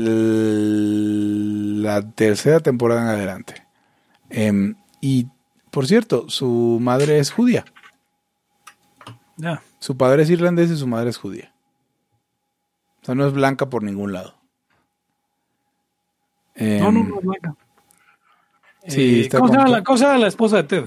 la 1.84 2.02
tercera 2.12 2.60
temporada 2.60 3.02
en 3.04 3.08
adelante. 3.10 3.68
Em, 4.30 4.76
y, 5.02 5.28
por 5.72 5.86
cierto, 5.88 6.30
su 6.30 6.80
madre 6.82 7.20
es 7.20 7.32
judía. 7.32 7.66
Ya. 9.38 9.62
Su 9.80 9.96
padre 9.98 10.24
es 10.24 10.30
irlandés 10.30 10.72
y 10.72 10.78
su 10.78 10.88
madre 10.88 11.12
es 11.12 11.18
judía. 11.18 11.54
O 13.02 13.06
sea, 13.06 13.16
no 13.16 13.28
es 13.28 13.34
blanca 13.34 13.70
por 13.70 13.84
ningún 13.84 14.14
lado. 14.14 14.36
no, 16.56 16.92
no, 16.92 17.04
no 17.04 17.20
es 17.20 17.26
blanca. 17.26 17.56
Sí, 18.88 19.22
eh, 19.26 19.30
¿cómo, 19.30 19.48
se 19.50 19.54
llama 19.56 19.70
la, 19.70 19.84
cosa 19.84 20.18
la 20.18 20.28
esposa 20.28 20.58
de 20.58 20.64
Ted? 20.64 20.86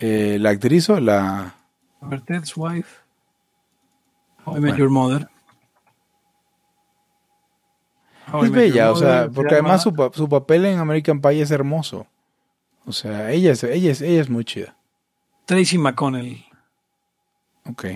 Eh, 0.00 0.38
¿La 0.40 0.50
actriz 0.50 0.88
o 0.90 0.98
la...? 0.98 1.54
Ted's 2.26 2.56
wife. 2.56 2.88
How 4.44 4.56
I 4.56 4.60
Met 4.60 4.76
Your 4.76 4.88
Mother. 4.88 5.28
es 8.42 8.50
bella, 8.50 8.90
o 8.90 8.96
sea, 8.96 9.28
porque 9.32 9.54
además 9.54 9.82
su, 9.82 9.92
su, 10.14 10.28
papel 10.28 10.64
en 10.64 10.78
American 10.78 11.20
Pie 11.20 11.42
es 11.42 11.50
hermoso. 11.50 12.06
O 12.86 12.92
sea, 12.92 13.30
ella 13.30 13.52
es, 13.52 13.62
ella 13.64 13.92
es, 13.92 14.00
ella 14.00 14.20
es 14.20 14.30
muy 14.30 14.44
chida. 14.44 14.76
Tracy 15.44 15.76
McConnell. 15.76 16.42
Ok. 17.68 17.86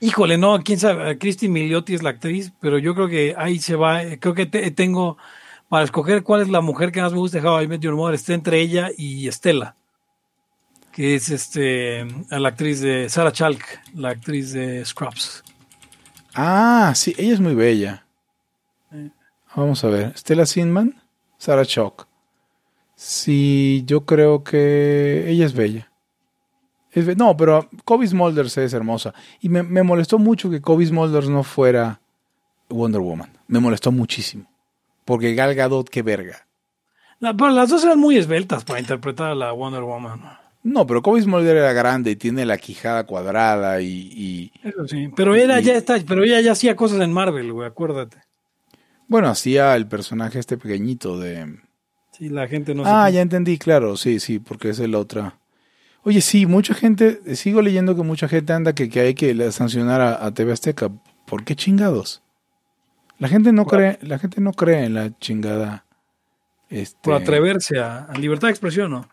Híjole, 0.00 0.38
no, 0.38 0.58
quién 0.62 0.78
sabe, 0.78 1.18
Christy 1.18 1.48
Miliotti 1.48 1.94
es 1.94 2.02
la 2.02 2.10
actriz, 2.10 2.52
pero 2.60 2.78
yo 2.78 2.94
creo 2.94 3.08
que 3.08 3.34
ahí 3.36 3.58
se 3.58 3.76
va, 3.76 4.00
creo 4.18 4.34
que 4.34 4.46
tengo, 4.46 5.18
para 5.68 5.84
escoger 5.84 6.22
cuál 6.22 6.40
es 6.40 6.48
la 6.48 6.62
mujer 6.62 6.90
que 6.90 7.02
más 7.02 7.12
me 7.12 7.18
gusta 7.18 7.38
de 7.38 7.46
How 7.46 7.62
I 7.62 7.68
Met 7.68 7.80
Your 7.80 7.94
Mother, 7.94 8.14
está 8.14 8.32
entre 8.32 8.60
ella 8.60 8.88
y 8.96 9.28
Estela, 9.28 9.76
que 11.00 11.14
es 11.14 11.30
este, 11.30 12.04
la 12.28 12.50
actriz 12.50 12.82
de 12.82 13.08
Sarah 13.08 13.32
Chalk, 13.32 13.64
la 13.94 14.10
actriz 14.10 14.52
de 14.52 14.84
Scrubs. 14.84 15.42
Ah, 16.34 16.92
sí, 16.94 17.14
ella 17.16 17.32
es 17.32 17.40
muy 17.40 17.54
bella. 17.54 18.04
Vamos 19.56 19.82
a 19.82 19.88
ver, 19.88 20.12
Stella 20.18 20.44
Sinman, 20.44 21.00
Sarah 21.38 21.64
Chalk. 21.64 22.06
Sí, 22.96 23.82
yo 23.86 24.04
creo 24.04 24.44
que 24.44 25.24
ella 25.30 25.46
es 25.46 25.54
bella 25.54 25.90
no, 27.16 27.34
pero 27.34 27.66
Kobe 27.86 28.06
Smulders 28.06 28.58
es 28.58 28.74
hermosa. 28.74 29.14
Y 29.40 29.48
me, 29.48 29.82
molestó 29.82 30.18
mucho 30.18 30.50
que 30.50 30.60
Kobe 30.60 30.84
Smulders 30.84 31.30
no 31.30 31.44
fuera 31.44 32.02
Wonder 32.68 33.00
Woman. 33.00 33.38
Me 33.46 33.58
molestó 33.58 33.90
muchísimo. 33.90 34.50
Porque 35.06 35.34
Gal 35.34 35.54
Gadot, 35.54 35.88
qué 35.88 36.02
verga. 36.02 36.46
pero 37.20 37.48
las 37.50 37.70
dos 37.70 37.84
eran 37.84 37.98
muy 37.98 38.18
esbeltas 38.18 38.64
para 38.64 38.80
interpretar 38.80 39.30
a 39.30 39.34
la 39.34 39.52
Wonder 39.52 39.82
Woman. 39.82 40.20
No, 40.62 40.86
pero 40.86 41.02
Kobe 41.02 41.22
Smulders 41.22 41.58
era 41.58 41.72
grande 41.72 42.10
y 42.10 42.16
tiene 42.16 42.44
la 42.44 42.58
quijada 42.58 43.04
cuadrada 43.04 43.80
y... 43.80 44.52
Eso 44.62 44.86
sí, 44.86 45.08
pero, 45.16 45.34
era, 45.34 45.60
ya 45.60 45.74
está, 45.74 45.96
pero 46.06 46.22
ella 46.22 46.40
ya 46.40 46.52
hacía 46.52 46.76
cosas 46.76 47.00
en 47.00 47.12
Marvel, 47.12 47.52
güey, 47.52 47.66
acuérdate. 47.66 48.18
Bueno, 49.08 49.28
hacía 49.28 49.74
el 49.74 49.88
personaje 49.88 50.38
este 50.38 50.58
pequeñito 50.58 51.18
de... 51.18 51.58
Sí, 52.12 52.28
la 52.28 52.46
gente 52.46 52.74
no 52.74 52.82
Ah, 52.84 53.08
ya 53.08 53.22
entendí, 53.22 53.58
claro, 53.58 53.96
sí, 53.96 54.20
sí, 54.20 54.38
porque 54.38 54.70
es 54.70 54.78
el 54.80 54.94
otra... 54.94 55.40
Oye, 56.02 56.20
sí, 56.20 56.46
mucha 56.46 56.74
gente, 56.74 57.36
sigo 57.36 57.60
leyendo 57.60 57.94
que 57.94 58.02
mucha 58.02 58.26
gente 58.28 58.52
anda 58.52 58.74
que, 58.74 58.88
hay 59.00 59.14
que 59.14 59.52
sancionar 59.52 60.00
a, 60.00 60.32
TV 60.32 60.52
Azteca. 60.52 60.90
¿Por 61.26 61.44
qué 61.44 61.54
chingados? 61.54 62.22
La 63.18 63.28
gente 63.28 63.52
no 63.52 63.66
cree, 63.66 63.98
la 64.00 64.18
gente 64.18 64.40
no 64.40 64.52
cree 64.52 64.84
en 64.84 64.94
la 64.94 65.16
chingada. 65.18 65.84
Este... 66.70 66.98
Por 67.02 67.14
atreverse 67.14 67.78
a, 67.80 68.08
libertad 68.18 68.48
de 68.48 68.52
expresión, 68.52 68.90
¿no? 68.90 69.08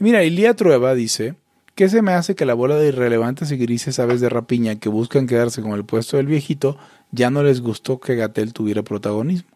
Mira, 0.00 0.24
Ilía 0.24 0.54
Trueba 0.54 0.94
dice, 0.94 1.36
¿qué 1.74 1.88
se 1.88 2.02
me 2.02 2.12
hace 2.12 2.34
que 2.34 2.46
la 2.46 2.54
bola 2.54 2.76
de 2.76 2.88
irrelevantes 2.88 3.52
y 3.52 3.56
grises 3.56 3.98
aves 3.98 4.20
de 4.20 4.28
rapiña 4.28 4.76
que 4.76 4.88
buscan 4.88 5.26
quedarse 5.26 5.62
con 5.62 5.72
el 5.72 5.84
puesto 5.84 6.16
del 6.16 6.26
viejito 6.26 6.76
ya 7.12 7.30
no 7.30 7.42
les 7.42 7.60
gustó 7.60 8.00
que 8.00 8.16
Gatel 8.16 8.52
tuviera 8.52 8.82
protagonismo? 8.82 9.50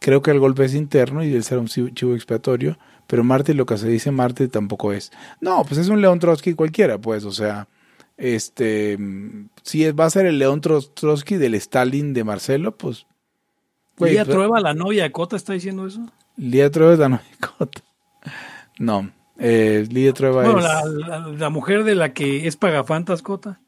Creo 0.00 0.22
que 0.22 0.30
el 0.30 0.40
golpe 0.40 0.64
es 0.64 0.74
interno 0.74 1.22
y 1.22 1.32
el 1.32 1.44
ser 1.44 1.58
un 1.58 1.66
chivo 1.68 2.14
expiatorio 2.14 2.76
pero 3.06 3.24
Marte 3.24 3.54
lo 3.54 3.66
que 3.66 3.78
se 3.78 3.88
dice 3.88 4.10
Marte 4.10 4.48
tampoco 4.48 4.92
es. 4.92 5.12
No, 5.40 5.64
pues 5.64 5.78
es 5.78 5.88
un 5.88 6.00
León 6.00 6.18
Trotsky 6.18 6.54
cualquiera, 6.54 6.98
pues, 6.98 7.24
o 7.24 7.32
sea, 7.32 7.68
este, 8.16 8.98
si 9.62 9.90
va 9.92 10.06
a 10.06 10.10
ser 10.10 10.26
el 10.26 10.38
León 10.38 10.60
Trotsky 10.60 11.36
del 11.36 11.54
Stalin 11.54 12.12
de 12.12 12.24
Marcelo, 12.24 12.76
pues... 12.76 13.06
¿Lía 13.98 14.24
pues, 14.24 14.36
Trueba, 14.36 14.60
la 14.60 14.74
novia 14.74 15.04
de 15.04 15.12
Cota, 15.12 15.36
está 15.36 15.52
diciendo 15.54 15.86
eso? 15.86 16.06
Lía 16.36 16.70
Trueba 16.70 16.92
es 16.92 16.98
la 16.98 17.08
novia 17.08 17.26
de 17.30 17.46
Cota. 17.46 17.82
No, 18.78 19.10
eh, 19.38 19.86
Lía 19.90 20.12
Trueba 20.12 20.46
es... 20.46 20.62
La, 20.62 21.18
la, 21.18 21.50
mujer 21.50 21.84
de 21.84 21.94
la 21.94 22.12
que 22.12 22.46
es 22.46 22.56
Pagafantas 22.56 23.22
Cota. 23.22 23.60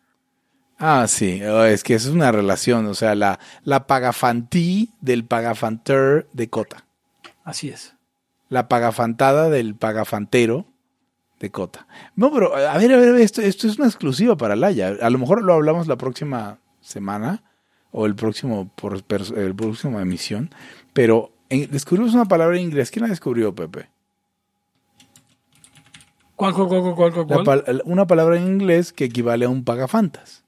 Ah, 0.78 1.07
sí, 1.09 1.42
oh, 1.42 1.64
es 1.64 1.83
que 1.83 1.94
es 1.94 2.07
una 2.07 2.31
relación, 2.31 2.87
o 2.87 2.94
sea, 2.94 3.14
la, 3.14 3.40
la 3.64 3.87
pagafantí 3.87 4.90
del 5.00 5.24
pagafanter 5.24 6.28
de 6.33 6.48
Cota. 6.48 6.85
Así 7.44 7.68
es 7.68 7.98
la 8.48 8.68
pagafantada 8.68 9.50
del 9.50 9.74
pagafantero 9.74 10.66
de 11.40 11.50
Cota. 11.50 11.87
No, 12.16 12.33
pero 12.33 12.57
a 12.57 12.76
ver, 12.78 12.92
a 12.92 12.96
ver, 12.96 13.14
esto, 13.16 13.40
esto 13.42 13.68
es 13.68 13.78
una 13.78 13.87
exclusiva 13.87 14.37
para 14.37 14.57
Laya. 14.57 14.96
A 15.00 15.11
lo 15.11 15.18
mejor 15.18 15.42
lo 15.42 15.54
hablamos 15.54 15.87
la 15.87 15.96
próxima 15.96 16.59
semana 16.81 17.42
o 17.90 18.07
el 18.07 18.14
próximo, 18.14 18.70
por, 18.74 19.02
el 19.37 19.54
próximo 19.54 20.00
emisión, 20.00 20.50
pero 20.92 21.33
descubrimos 21.48 22.14
una 22.14 22.26
palabra 22.26 22.57
en 22.57 22.64
inglés. 22.64 22.90
¿Quién 22.90 23.04
la 23.04 23.11
descubrió, 23.11 23.54
Pepe? 23.54 23.88
¿Cuál, 26.38 26.55
cuál, 26.55 26.68
cuál, 26.68 26.94
cuál, 27.27 27.44
cuál? 27.44 27.83
una 27.85 28.07
palabra 28.07 28.37
en 28.37 28.46
inglés 28.46 28.92
que 28.92 29.07
equivale 29.07 29.44
a 29.44 29.48
un 29.48 29.64
pagafantas. 29.64 30.44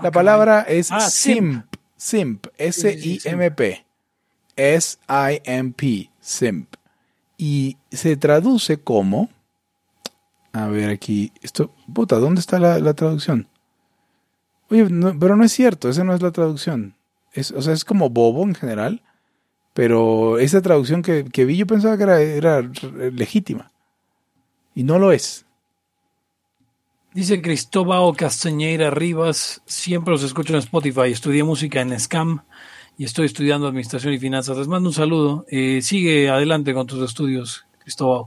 La 0.00 0.10
palabra 0.10 0.62
es 0.62 0.90
ah, 0.90 0.98
simp, 0.98 1.64
simp, 1.96 2.48
S-I-M-P. 2.58 3.86
S-I-M-P, 4.56 6.10
SIMP. 6.20 6.74
Y 7.36 7.76
se 7.92 8.16
traduce 8.16 8.80
como, 8.80 9.30
a 10.52 10.66
ver 10.66 10.90
aquí, 10.90 11.32
esto, 11.40 11.72
puta, 11.94 12.16
¿dónde 12.16 12.40
está 12.40 12.58
la, 12.58 12.94
traducción? 12.94 13.46
Oye, 14.70 14.88
pero 15.20 15.36
no 15.36 15.44
es 15.44 15.52
cierto, 15.52 15.88
esa 15.88 16.02
no 16.02 16.16
es 16.16 16.20
la 16.20 16.32
traducción. 16.32 16.96
Es, 17.32 17.52
o 17.52 17.62
sea, 17.62 17.74
es 17.74 17.84
como 17.84 18.10
bobo 18.10 18.42
en 18.42 18.56
general, 18.56 19.02
pero 19.74 20.38
esa 20.38 20.62
traducción 20.62 21.02
que, 21.02 21.44
vi 21.44 21.56
yo 21.56 21.66
pensaba 21.66 21.96
que 21.96 22.02
era, 22.02 22.20
era 22.20 22.70
legítima. 23.12 23.70
Y 24.74 24.84
no 24.84 24.98
lo 24.98 25.12
es. 25.12 25.46
Dice 27.14 27.40
Cristóbal 27.40 28.14
Castañeira 28.16 28.90
Rivas, 28.90 29.62
siempre 29.66 30.12
los 30.12 30.22
escucho 30.22 30.52
en 30.52 30.60
Spotify, 30.60 31.10
estudié 31.10 31.42
música 31.42 31.80
en 31.80 31.98
SCAM 31.98 32.42
y 32.98 33.04
estoy 33.04 33.26
estudiando 33.26 33.66
Administración 33.66 34.12
y 34.12 34.18
Finanzas. 34.18 34.58
Les 34.58 34.68
mando 34.68 34.90
un 34.90 34.94
saludo. 34.94 35.46
Eh, 35.48 35.80
sigue 35.82 36.28
adelante 36.28 36.74
con 36.74 36.86
tus 36.86 37.02
estudios, 37.02 37.64
Cristóbal. 37.78 38.26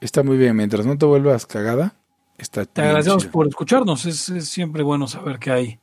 Está 0.00 0.22
muy 0.22 0.36
bien. 0.36 0.56
Mientras 0.56 0.84
no 0.84 0.98
te 0.98 1.06
vuelvas 1.06 1.46
cagada, 1.46 1.94
está 2.36 2.64
Te 2.66 2.82
agradecemos 2.82 3.26
por 3.26 3.46
escucharnos. 3.46 4.06
Es, 4.06 4.32
siempre 4.48 4.82
bueno 4.82 5.06
saber 5.06 5.38
que 5.38 5.50
hay, 5.50 5.78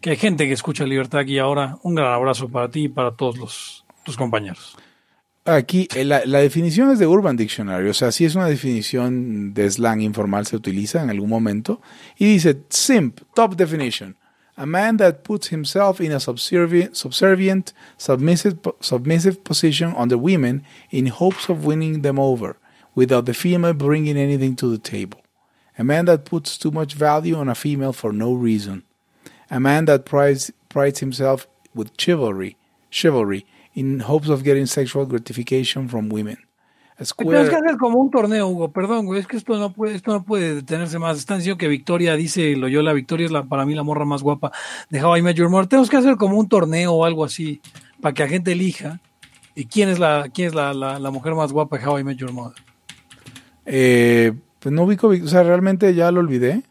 que 0.00 0.10
hay 0.10 0.16
gente 0.16 0.46
que 0.46 0.52
escucha 0.52 0.84
Libertad 0.84 1.20
aquí 1.20 1.38
ahora. 1.38 1.78
Un 1.82 1.94
gran 1.94 2.12
abrazo 2.12 2.48
para 2.48 2.68
ti 2.68 2.84
y 2.84 2.88
para 2.88 3.14
todos 3.14 3.38
los, 3.38 3.84
tus 4.08 4.16
compañeros. 4.16 4.74
Aquí 5.44 5.86
eh, 5.94 6.04
la, 6.04 6.24
la, 6.24 6.40
definición 6.40 6.90
es 6.90 6.98
de 6.98 7.06
Urban 7.06 7.36
Dictionary, 7.36 7.88
o 7.90 7.94
sea, 7.94 8.10
sí 8.10 8.24
es 8.24 8.34
una 8.34 8.46
definición 8.46 9.52
de 9.52 9.70
slang 9.70 10.00
informal, 10.00 10.46
se 10.46 10.56
utiliza 10.56 11.02
en 11.02 11.10
algún 11.10 11.28
momento, 11.28 11.80
y 12.16 12.26
dice 12.32 12.62
SIMP, 12.70 13.20
top 13.34 13.54
definition, 13.54 14.16
A 14.56 14.66
man 14.66 14.96
that 14.96 15.22
puts 15.22 15.48
himself 15.48 16.00
in 16.00 16.10
a 16.10 16.18
subservient, 16.18 16.96
subservient 16.96 17.72
submissive, 17.96 18.58
submissive 18.80 19.44
position 19.44 19.92
on 19.94 20.08
the 20.08 20.18
women 20.18 20.64
in 20.90 21.06
hopes 21.06 21.48
of 21.48 21.64
winning 21.64 22.02
them 22.02 22.18
over, 22.18 22.56
without 22.94 23.26
the 23.26 23.34
female 23.34 23.74
bringing 23.74 24.16
anything 24.16 24.56
to 24.56 24.68
the 24.68 24.78
table. 24.78 25.20
A 25.78 25.84
man 25.84 26.06
that 26.06 26.24
puts 26.24 26.58
too 26.58 26.72
much 26.72 26.94
value 26.94 27.36
on 27.36 27.48
a 27.48 27.54
female 27.54 27.92
for 27.92 28.12
no 28.12 28.32
reason. 28.32 28.82
A 29.50 29.60
man 29.60 29.84
that 29.84 30.04
prides, 30.04 30.50
prides 30.68 30.98
himself 30.98 31.46
with 31.74 31.96
chivalry, 31.96 32.56
chivalry 32.90 33.46
in 33.78 34.00
hopes 34.00 34.28
of 34.28 34.42
getting 34.42 34.66
sexual 34.66 35.06
gratification 35.06 35.88
from 35.88 36.10
women. 36.10 36.38
A 37.00 37.04
Tenemos 37.04 37.48
que 37.48 37.54
hacer 37.54 37.76
como 37.76 38.00
un 38.00 38.10
torneo, 38.10 38.48
Hugo. 38.48 38.72
Perdón, 38.72 39.06
güey. 39.06 39.20
Es 39.20 39.28
que 39.28 39.36
esto 39.36 39.56
no 39.56 39.72
puede, 39.72 39.94
esto 39.94 40.12
no 40.12 40.24
puede 40.24 40.56
detenerse 40.56 40.98
más. 40.98 41.16
Están 41.16 41.38
diciendo 41.38 41.56
que 41.56 41.68
Victoria, 41.68 42.16
dice 42.16 42.56
Loyola, 42.56 42.92
Victoria 42.92 43.26
es 43.26 43.30
la, 43.30 43.44
para 43.44 43.64
mí 43.64 43.76
la 43.76 43.84
morra 43.84 44.04
más 44.04 44.24
guapa 44.24 44.50
de 44.90 45.00
How 45.00 45.18
I 45.18 45.22
Met 45.22 45.36
Your 45.36 45.48
Mother. 45.48 45.68
Tenemos 45.68 45.88
que 45.88 45.96
hacer 45.96 46.16
como 46.16 46.36
un 46.36 46.48
torneo 46.48 46.92
o 46.92 47.04
algo 47.04 47.24
así 47.24 47.60
para 48.00 48.14
que 48.14 48.24
la 48.24 48.28
gente 48.28 48.50
elija 48.50 49.00
y 49.54 49.66
quién 49.66 49.88
es 49.90 50.00
la, 50.00 50.28
quién 50.34 50.48
es 50.48 50.54
la, 50.56 50.74
la, 50.74 50.98
la 50.98 51.10
mujer 51.12 51.36
más 51.36 51.52
guapa 51.52 51.78
de 51.78 51.86
How 51.86 52.00
I 52.00 52.04
Met 52.04 52.16
Your 52.18 52.32
Mother. 52.32 52.60
eh, 53.64 54.32
pues 54.58 54.72
no 54.72 54.82
ubico, 54.82 55.06
o 55.06 55.28
sea, 55.28 55.44
realmente 55.44 55.94
ya 55.94 56.10
lo 56.10 56.18
olvidé. 56.18 56.64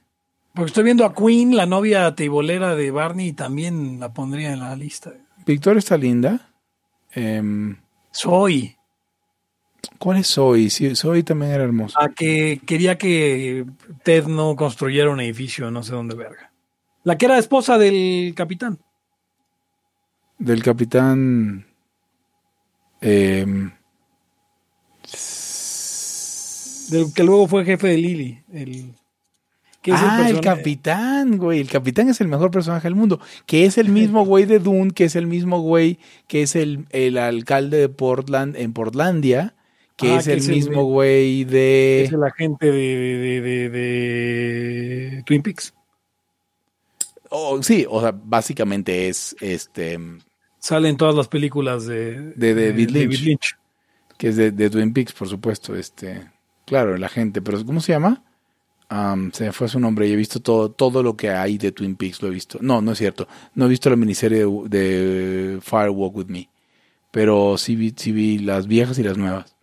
Porque 0.53 0.67
estoy 0.67 0.83
viendo 0.83 1.05
a 1.05 1.13
Queen, 1.13 1.55
la 1.55 1.65
novia 1.65 2.13
teibolera 2.15 2.75
de 2.75 2.91
Barney, 2.91 3.27
y 3.27 3.33
también 3.33 4.01
la 4.01 4.11
pondría 4.11 4.51
en 4.51 4.59
la 4.59 4.75
lista. 4.75 5.13
Victoria 5.45 5.79
está 5.79 5.97
linda. 5.97 6.49
Em, 7.17 7.75
Soy. 8.11 8.77
¿Cuál 9.97 10.17
es 10.19 10.27
Zoe? 10.27 10.69
Sí, 10.69 10.95
Zoe 10.95 11.23
también 11.23 11.51
era 11.51 11.63
hermosa. 11.63 11.99
La 11.99 12.09
que 12.09 12.61
quería 12.63 12.95
que 12.99 13.65
Ted 14.03 14.27
no 14.27 14.55
construyera 14.55 15.09
un 15.09 15.19
edificio, 15.19 15.71
no 15.71 15.81
sé 15.81 15.93
dónde 15.93 16.13
verga. 16.15 16.51
La 17.03 17.17
que 17.17 17.25
era 17.25 17.39
esposa 17.39 17.79
del 17.79 18.33
capitán. 18.35 18.77
Del 20.37 20.61
capitán. 20.61 21.65
em, 23.01 23.71
Del 26.91 27.13
que 27.15 27.23
luego 27.23 27.47
fue 27.47 27.65
jefe 27.65 27.87
de 27.87 27.97
Lily. 27.97 28.43
El, 28.53 28.93
que 29.81 29.91
es 29.91 29.97
ah, 30.01 30.27
el, 30.29 30.41
capitán, 30.41 31.37
güey. 31.37 31.59
El 31.61 31.69
capitán 31.69 32.09
es 32.09 32.19
el 32.19 32.27
mejor 32.27 32.51
personaje 32.51 32.87
del 32.87 32.95
mundo. 32.95 33.19
Que 33.45 33.65
es 33.65 33.77
el 33.77 33.89
mismo 33.89 34.25
güey 34.25 34.45
de 34.45 34.59
Dune, 34.59 34.91
que 34.91 35.05
es 35.05 35.15
el 35.15 35.27
mismo 35.27 35.61
güey 35.61 35.99
que 36.27 36.41
es 36.41 36.55
el, 36.55 36.85
el 36.89 37.17
alcalde 37.17 37.77
de 37.77 37.89
Portland 37.89 38.55
en 38.57 38.73
Portlandia, 38.73 39.53
que 39.95 40.11
Ah, 40.11 40.17
es 40.19 40.25
que 40.25 40.33
el 40.33 40.39
es 40.39 40.49
mismo 40.49 40.83
güey 40.83 41.43
de. 41.45 42.03
Es 42.03 42.11
el 42.11 42.23
agente 42.23 42.65
de, 42.71 42.71
de, 42.71 43.41
de- 43.41 43.69
de 43.69 45.23
Twin 45.25 45.41
Peaks. 45.41 45.73
Oh, 47.29 47.61
sí, 47.61 47.85
o 47.89 47.99
sea, 48.01 48.13
básicamente 48.13 49.09
es 49.09 49.35
este. 49.41 49.99
Sale 50.59 50.89
en 50.89 50.97
todas 50.97 51.15
las 51.15 51.27
películas 51.27 51.85
de, 51.85 52.31
De 52.35 52.53
David 52.55 52.89
Lynch. 52.89 53.21
Lynch. 53.21 53.57
que 54.17 54.29
es 54.29 54.35
de, 54.35 54.51
de 54.51 54.69
Twin 54.69 54.93
Peaks, 54.93 55.13
por 55.13 55.27
supuesto, 55.27 55.75
este, 55.75 56.29
claro, 56.65 56.95
el 56.95 57.03
agente, 57.03 57.41
pero 57.41 57.63
¿cómo 57.65 57.79
se 57.79 57.91
llama? 57.93 58.23
Am, 58.89 59.31
se 59.33 59.45
me 59.45 59.51
fue 59.51 59.67
su 59.67 59.79
nombre 59.79 60.07
y 60.07 60.13
he 60.13 60.15
visto 60.15 60.39
todo, 60.39 60.71
todo 60.71 61.03
lo 61.03 61.17
que 61.17 61.29
hay 61.31 61.57
de 61.57 61.71
Twin 61.73 61.95
Peaks, 61.97 62.21
lo 62.21 62.29
he 62.29 62.31
visto. 62.31 62.57
No, 62.61 62.81
no 62.81 62.93
es 62.93 62.97
cierto, 62.97 63.27
no 63.53 63.65
he 63.65 63.69
visto 63.69 63.89
la 63.89 63.97
miniserie 63.97 64.45
de, 64.45 64.69
de 64.69 65.59
Fire 65.61 65.89
Walk 65.89 66.15
With 66.15 66.27
Me, 66.27 66.49
pero 67.11 67.57
sí 67.57 67.75
vi, 67.75 67.93
sí 67.97 68.11
vi 68.13 68.39
las 68.39 68.67
viejas 68.67 68.99
y 68.99 69.03
las 69.03 69.17
nuevas. 69.17 69.55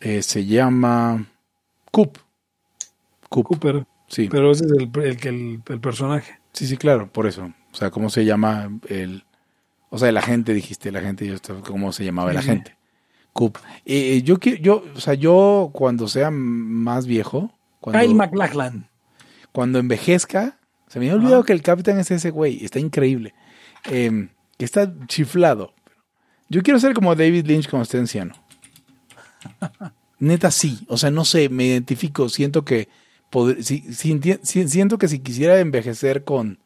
Eh, 0.00 0.22
se 0.22 0.46
llama 0.46 1.26
Coop. 1.92 2.18
Coop, 3.28 3.46
Cooper. 3.46 3.86
sí, 4.08 4.28
Pero 4.28 4.50
ese 4.50 4.64
es 4.66 4.72
el, 4.72 4.90
el, 5.04 5.16
que 5.16 5.28
el, 5.28 5.62
el 5.68 5.80
personaje. 5.80 6.40
sí, 6.52 6.66
sí, 6.66 6.76
claro, 6.76 7.10
por 7.12 7.26
eso. 7.26 7.52
O 7.72 7.76
sea, 7.76 7.90
¿cómo 7.90 8.10
se 8.10 8.24
llama 8.24 8.70
el... 8.88 9.24
O 9.90 9.98
sea, 9.98 10.08
el 10.08 10.16
agente, 10.16 10.54
dijiste, 10.54 10.88
el 10.90 10.96
agente, 10.96 11.26
yo 11.26 11.34
estaba, 11.34 11.62
¿cómo 11.62 11.92
se 11.92 12.04
llamaba 12.04 12.30
el 12.32 12.38
Sí, 12.38 12.42
sí. 12.42 12.50
agente? 12.50 12.76
Coop. 13.32 13.58
Eh, 13.86 14.22
yo, 14.22 14.38
qui- 14.38 14.60
yo, 14.60 14.84
o 14.94 15.00
sea, 15.00 15.14
yo 15.14 15.70
cuando 15.72 16.08
sea 16.08 16.30
más 16.30 17.06
viejo, 17.06 17.52
cuando, 17.80 18.00
Kyle 18.00 18.14
MacLachlan. 18.14 18.88
cuando 19.52 19.78
envejezca, 19.78 20.58
se 20.88 20.98
me 20.98 21.06
había 21.10 21.16
olvidado 21.16 21.44
que 21.44 21.52
el 21.52 21.62
capitán 21.62 21.98
es 21.98 22.10
ese 22.10 22.30
güey, 22.30 22.64
está 22.64 22.78
increíble. 22.78 23.34
Eh, 23.90 24.28
que 24.58 24.64
está 24.64 24.92
chiflado. 25.06 25.72
Yo 26.48 26.62
quiero 26.62 26.78
ser 26.80 26.92
como 26.94 27.14
David 27.14 27.46
Lynch 27.46 27.68
cuando 27.70 27.84
esté 27.84 27.98
anciano. 27.98 28.34
Neta 30.18 30.50
sí, 30.50 30.80
o 30.88 30.98
sea, 30.98 31.10
no 31.10 31.24
sé, 31.24 31.48
me 31.48 31.64
identifico, 31.66 32.28
siento 32.28 32.64
que 32.64 32.88
si- 33.60 33.92
si 33.94 34.12
enti- 34.12 34.40
si- 34.42 34.68
siento 34.68 34.98
que 34.98 35.08
si 35.08 35.20
quisiera 35.20 35.58
envejecer 35.60 36.24
con, 36.24 36.58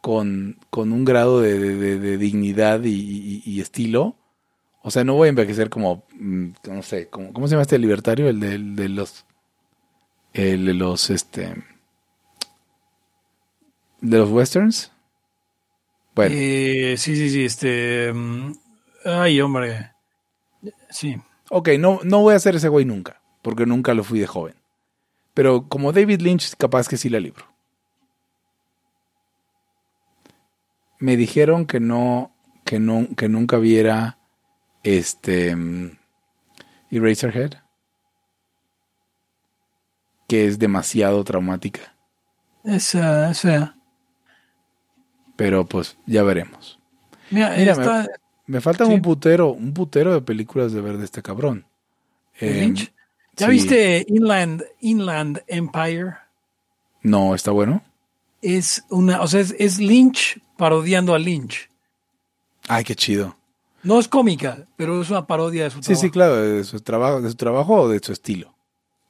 con, 0.00 0.58
con 0.70 0.92
un 0.92 1.04
grado 1.04 1.40
de, 1.40 1.58
de- 1.58 1.76
de- 1.76 1.98
de 1.98 2.16
dignidad 2.18 2.82
y, 2.84 2.90
y- 2.94 3.42
y 3.44 3.60
estilo, 3.60 4.16
o 4.82 4.90
sea, 4.90 5.04
no 5.04 5.14
voy 5.14 5.26
a 5.26 5.30
envejecer 5.30 5.68
como, 5.68 6.06
mm, 6.18 6.46
no 6.70 6.82
sé, 6.82 7.08
como, 7.08 7.32
¿cómo 7.34 7.48
se 7.48 7.52
llama 7.52 7.62
este 7.62 7.78
libertario? 7.78 8.28
El 8.28 8.40
de, 8.40 8.54
el 8.54 8.76
de 8.76 8.88
los, 8.88 9.26
el 10.36 10.66
de 10.66 10.74
los, 10.74 11.10
este, 11.10 11.54
de 14.00 14.18
los 14.18 14.30
westerns. 14.30 14.92
Bueno, 16.14 16.34
Eh, 16.36 16.94
sí, 16.98 17.16
sí, 17.16 17.30
sí. 17.30 17.44
Este. 17.44 18.12
mm, 18.12 18.52
Ay, 19.04 19.40
hombre. 19.40 19.92
Sí. 20.90 21.16
ok, 21.50 21.70
no, 21.78 22.00
no 22.04 22.20
voy 22.20 22.34
a 22.34 22.38
ser 22.38 22.56
ese 22.56 22.68
güey 22.68 22.84
nunca, 22.84 23.20
porque 23.42 23.66
nunca 23.66 23.94
lo 23.94 24.02
fui 24.04 24.18
de 24.18 24.26
joven. 24.26 24.54
Pero 25.34 25.68
como 25.68 25.92
David 25.92 26.20
Lynch, 26.22 26.54
capaz 26.56 26.88
que 26.88 26.96
sí 26.96 27.08
la 27.10 27.20
libro. 27.20 27.46
Me 30.98 31.16
dijeron 31.16 31.66
que 31.66 31.78
no, 31.80 32.34
que 32.64 32.78
no, 32.80 33.06
que 33.16 33.28
nunca 33.28 33.58
viera 33.58 34.18
este 34.82 35.54
mm, 35.54 35.98
Eraserhead, 36.90 37.54
que 40.26 40.46
es 40.46 40.58
demasiado 40.58 41.22
traumática. 41.24 41.94
Esa, 42.64 43.30
esa. 43.30 43.76
Pero 45.36 45.66
pues 45.66 45.96
ya 46.06 46.22
veremos. 46.22 46.78
Mira, 47.30 47.54
Mira, 47.56 47.72
está. 47.72 48.08
Me 48.46 48.60
faltan 48.60 48.86
Sí. 48.88 48.94
un 48.94 49.02
putero, 49.02 49.50
un 49.52 49.74
putero 49.74 50.14
de 50.14 50.20
películas 50.22 50.72
de 50.72 50.80
ver 50.80 50.96
de 50.98 51.04
este 51.04 51.22
cabrón. 51.22 51.66
¿de 52.40 52.48
Eh, 52.48 52.60
Lynch? 52.62 52.92
¿Ya 53.36 53.46
sí. 53.46 53.52
viste 53.52 54.04
Inland, 54.08 54.64
Inland 54.80 55.42
Empire? 55.46 56.14
No, 57.02 57.34
está 57.34 57.50
bueno. 57.50 57.82
Es 58.42 58.84
una, 58.90 59.20
o 59.22 59.26
sea, 59.26 59.40
es, 59.40 59.54
es 59.58 59.78
Lynch 59.78 60.40
parodiando 60.56 61.14
a 61.14 61.18
Lynch. 61.18 61.68
Ay, 62.68 62.84
qué 62.84 62.94
chido. 62.94 63.36
No 63.82 63.98
es 64.00 64.08
cómica, 64.08 64.64
pero 64.76 65.00
es 65.02 65.10
una 65.10 65.26
parodia 65.26 65.64
de 65.64 65.70
su 65.70 65.78
Sí, 65.78 65.84
trabajo. 65.86 66.00
sí, 66.02 66.10
claro, 66.10 66.36
de 66.36 66.64
su 66.64 66.80
trabajo, 66.80 67.20
de 67.22 67.28
su 67.30 67.36
trabajo 67.36 67.74
o 67.82 67.88
de 67.88 67.98
su 68.00 68.12
estilo. 68.12 68.54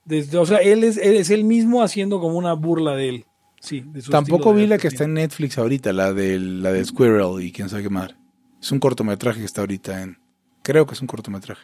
Desde- 0.07 0.39
o 0.39 0.47
sea, 0.47 0.59
él 0.59 0.85
es, 0.85 0.97
él 0.97 1.17
es 1.17 1.31
él 1.31 1.45
mismo 1.45 1.83
haciendo 1.83 2.21
como 2.21 2.39
una 2.39 2.55
burla 2.55 2.95
de 2.95 3.09
él. 3.11 3.25
Sí, 3.61 3.83
de 3.85 4.01
su 4.01 4.11
Tampoco 4.11 4.55
vi 4.55 4.67
la 4.67 4.79
que 4.79 4.87
está 4.89 5.05
en 5.05 5.15
Netflix 5.15 5.59
ahorita, 5.59 5.93
la 5.93 6.13
de 6.13 6.39
la 6.39 6.73
de 6.73 6.85
Squirrel 6.85 7.43
y 7.43 7.51
quién 7.53 7.69
sabe 7.69 7.83
qué 7.83 7.91
madre. 7.91 8.15
Es 8.63 8.71
un 8.73 8.79
cortometraje 8.79 9.41
que 9.41 9.45
está 9.47 9.63
ahorita 9.63 10.03
en. 10.03 10.19
Creo 10.63 10.87
que 10.87 10.95
es 10.95 11.01
un 11.01 11.07
cortometraje. 11.07 11.63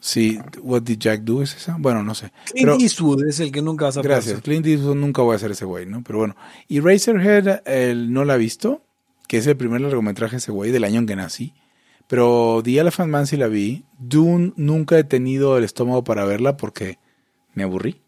Sí, 0.00 0.38
What 0.62 0.82
Did 0.82 0.98
Jack 0.98 1.20
Do 1.22 1.42
es 1.42 1.54
esa? 1.54 1.76
Bueno, 1.78 2.02
no 2.02 2.14
sé. 2.14 2.32
Clint 2.50 2.68
Pero- 2.68 2.80
Eastwood 2.80 3.24
es 3.28 3.38
el 3.38 3.52
que 3.52 3.62
nunca 3.62 3.84
vas 3.84 3.96
a 3.98 4.02
Gracias. 4.02 4.40
Clint 4.40 4.66
Eastwood 4.66 4.96
nunca 4.96 5.22
voy 5.22 5.36
a 5.36 5.38
ser 5.38 5.52
ese 5.52 5.64
güey, 5.64 5.86
¿no? 5.86 6.02
Pero 6.02 6.18
bueno. 6.18 6.34
Y 6.66 6.80
Razorhead, 6.80 7.62
él 7.66 8.12
no 8.12 8.24
la 8.24 8.34
ha 8.34 8.36
visto, 8.36 8.82
que 9.28 9.36
es 9.38 9.46
el 9.46 9.56
primer 9.56 9.80
largometraje 9.80 10.36
ese 10.36 10.50
güey 10.50 10.72
del 10.72 10.82
año 10.84 10.98
en 10.98 11.06
que 11.06 11.14
nací. 11.16 11.54
Pero 12.12 12.60
The 12.62 12.78
Elephant 12.78 13.10
Man 13.10 13.26
sí 13.26 13.38
la 13.38 13.48
vi. 13.48 13.86
Dune 13.98 14.52
nunca 14.56 14.98
he 14.98 15.02
tenido 15.04 15.56
el 15.56 15.64
estómago 15.64 16.04
para 16.04 16.26
verla 16.26 16.58
porque 16.58 16.98
me 17.54 17.62
aburrí. 17.62 18.02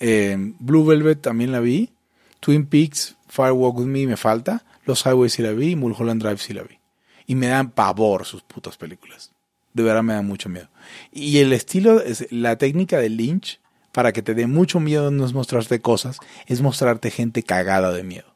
Eh, 0.00 0.36
Blue 0.58 0.84
Velvet 0.84 1.20
también 1.20 1.52
la 1.52 1.60
vi. 1.60 1.92
Twin 2.40 2.66
Peaks, 2.66 3.14
Fire 3.28 3.52
Walk 3.52 3.76
With 3.78 3.86
Me 3.86 4.08
me 4.08 4.16
falta. 4.16 4.64
Los 4.86 5.06
Highways 5.06 5.34
sí 5.34 5.42
la 5.42 5.52
vi. 5.52 5.76
Mulholland 5.76 6.20
Drive 6.20 6.38
sí 6.38 6.52
la 6.52 6.64
vi. 6.64 6.80
Y 7.28 7.36
me 7.36 7.46
dan 7.46 7.70
pavor 7.70 8.24
sus 8.26 8.42
putas 8.42 8.76
películas. 8.76 9.30
De 9.72 9.84
verdad 9.84 10.02
me 10.02 10.14
da 10.14 10.22
mucho 10.22 10.48
miedo. 10.48 10.68
Y 11.12 11.38
el 11.38 11.52
estilo, 11.52 12.00
es- 12.02 12.26
la 12.32 12.58
técnica 12.58 12.98
de 12.98 13.08
Lynch, 13.08 13.60
para 13.92 14.12
que 14.12 14.22
te 14.22 14.34
dé 14.34 14.48
mucho 14.48 14.80
miedo 14.80 15.12
no 15.12 15.24
es 15.24 15.32
mostrarte 15.32 15.80
cosas, 15.80 16.18
es 16.48 16.60
mostrarte 16.60 17.12
gente 17.12 17.44
cagada 17.44 17.92
de 17.92 18.02
miedo. 18.02 18.34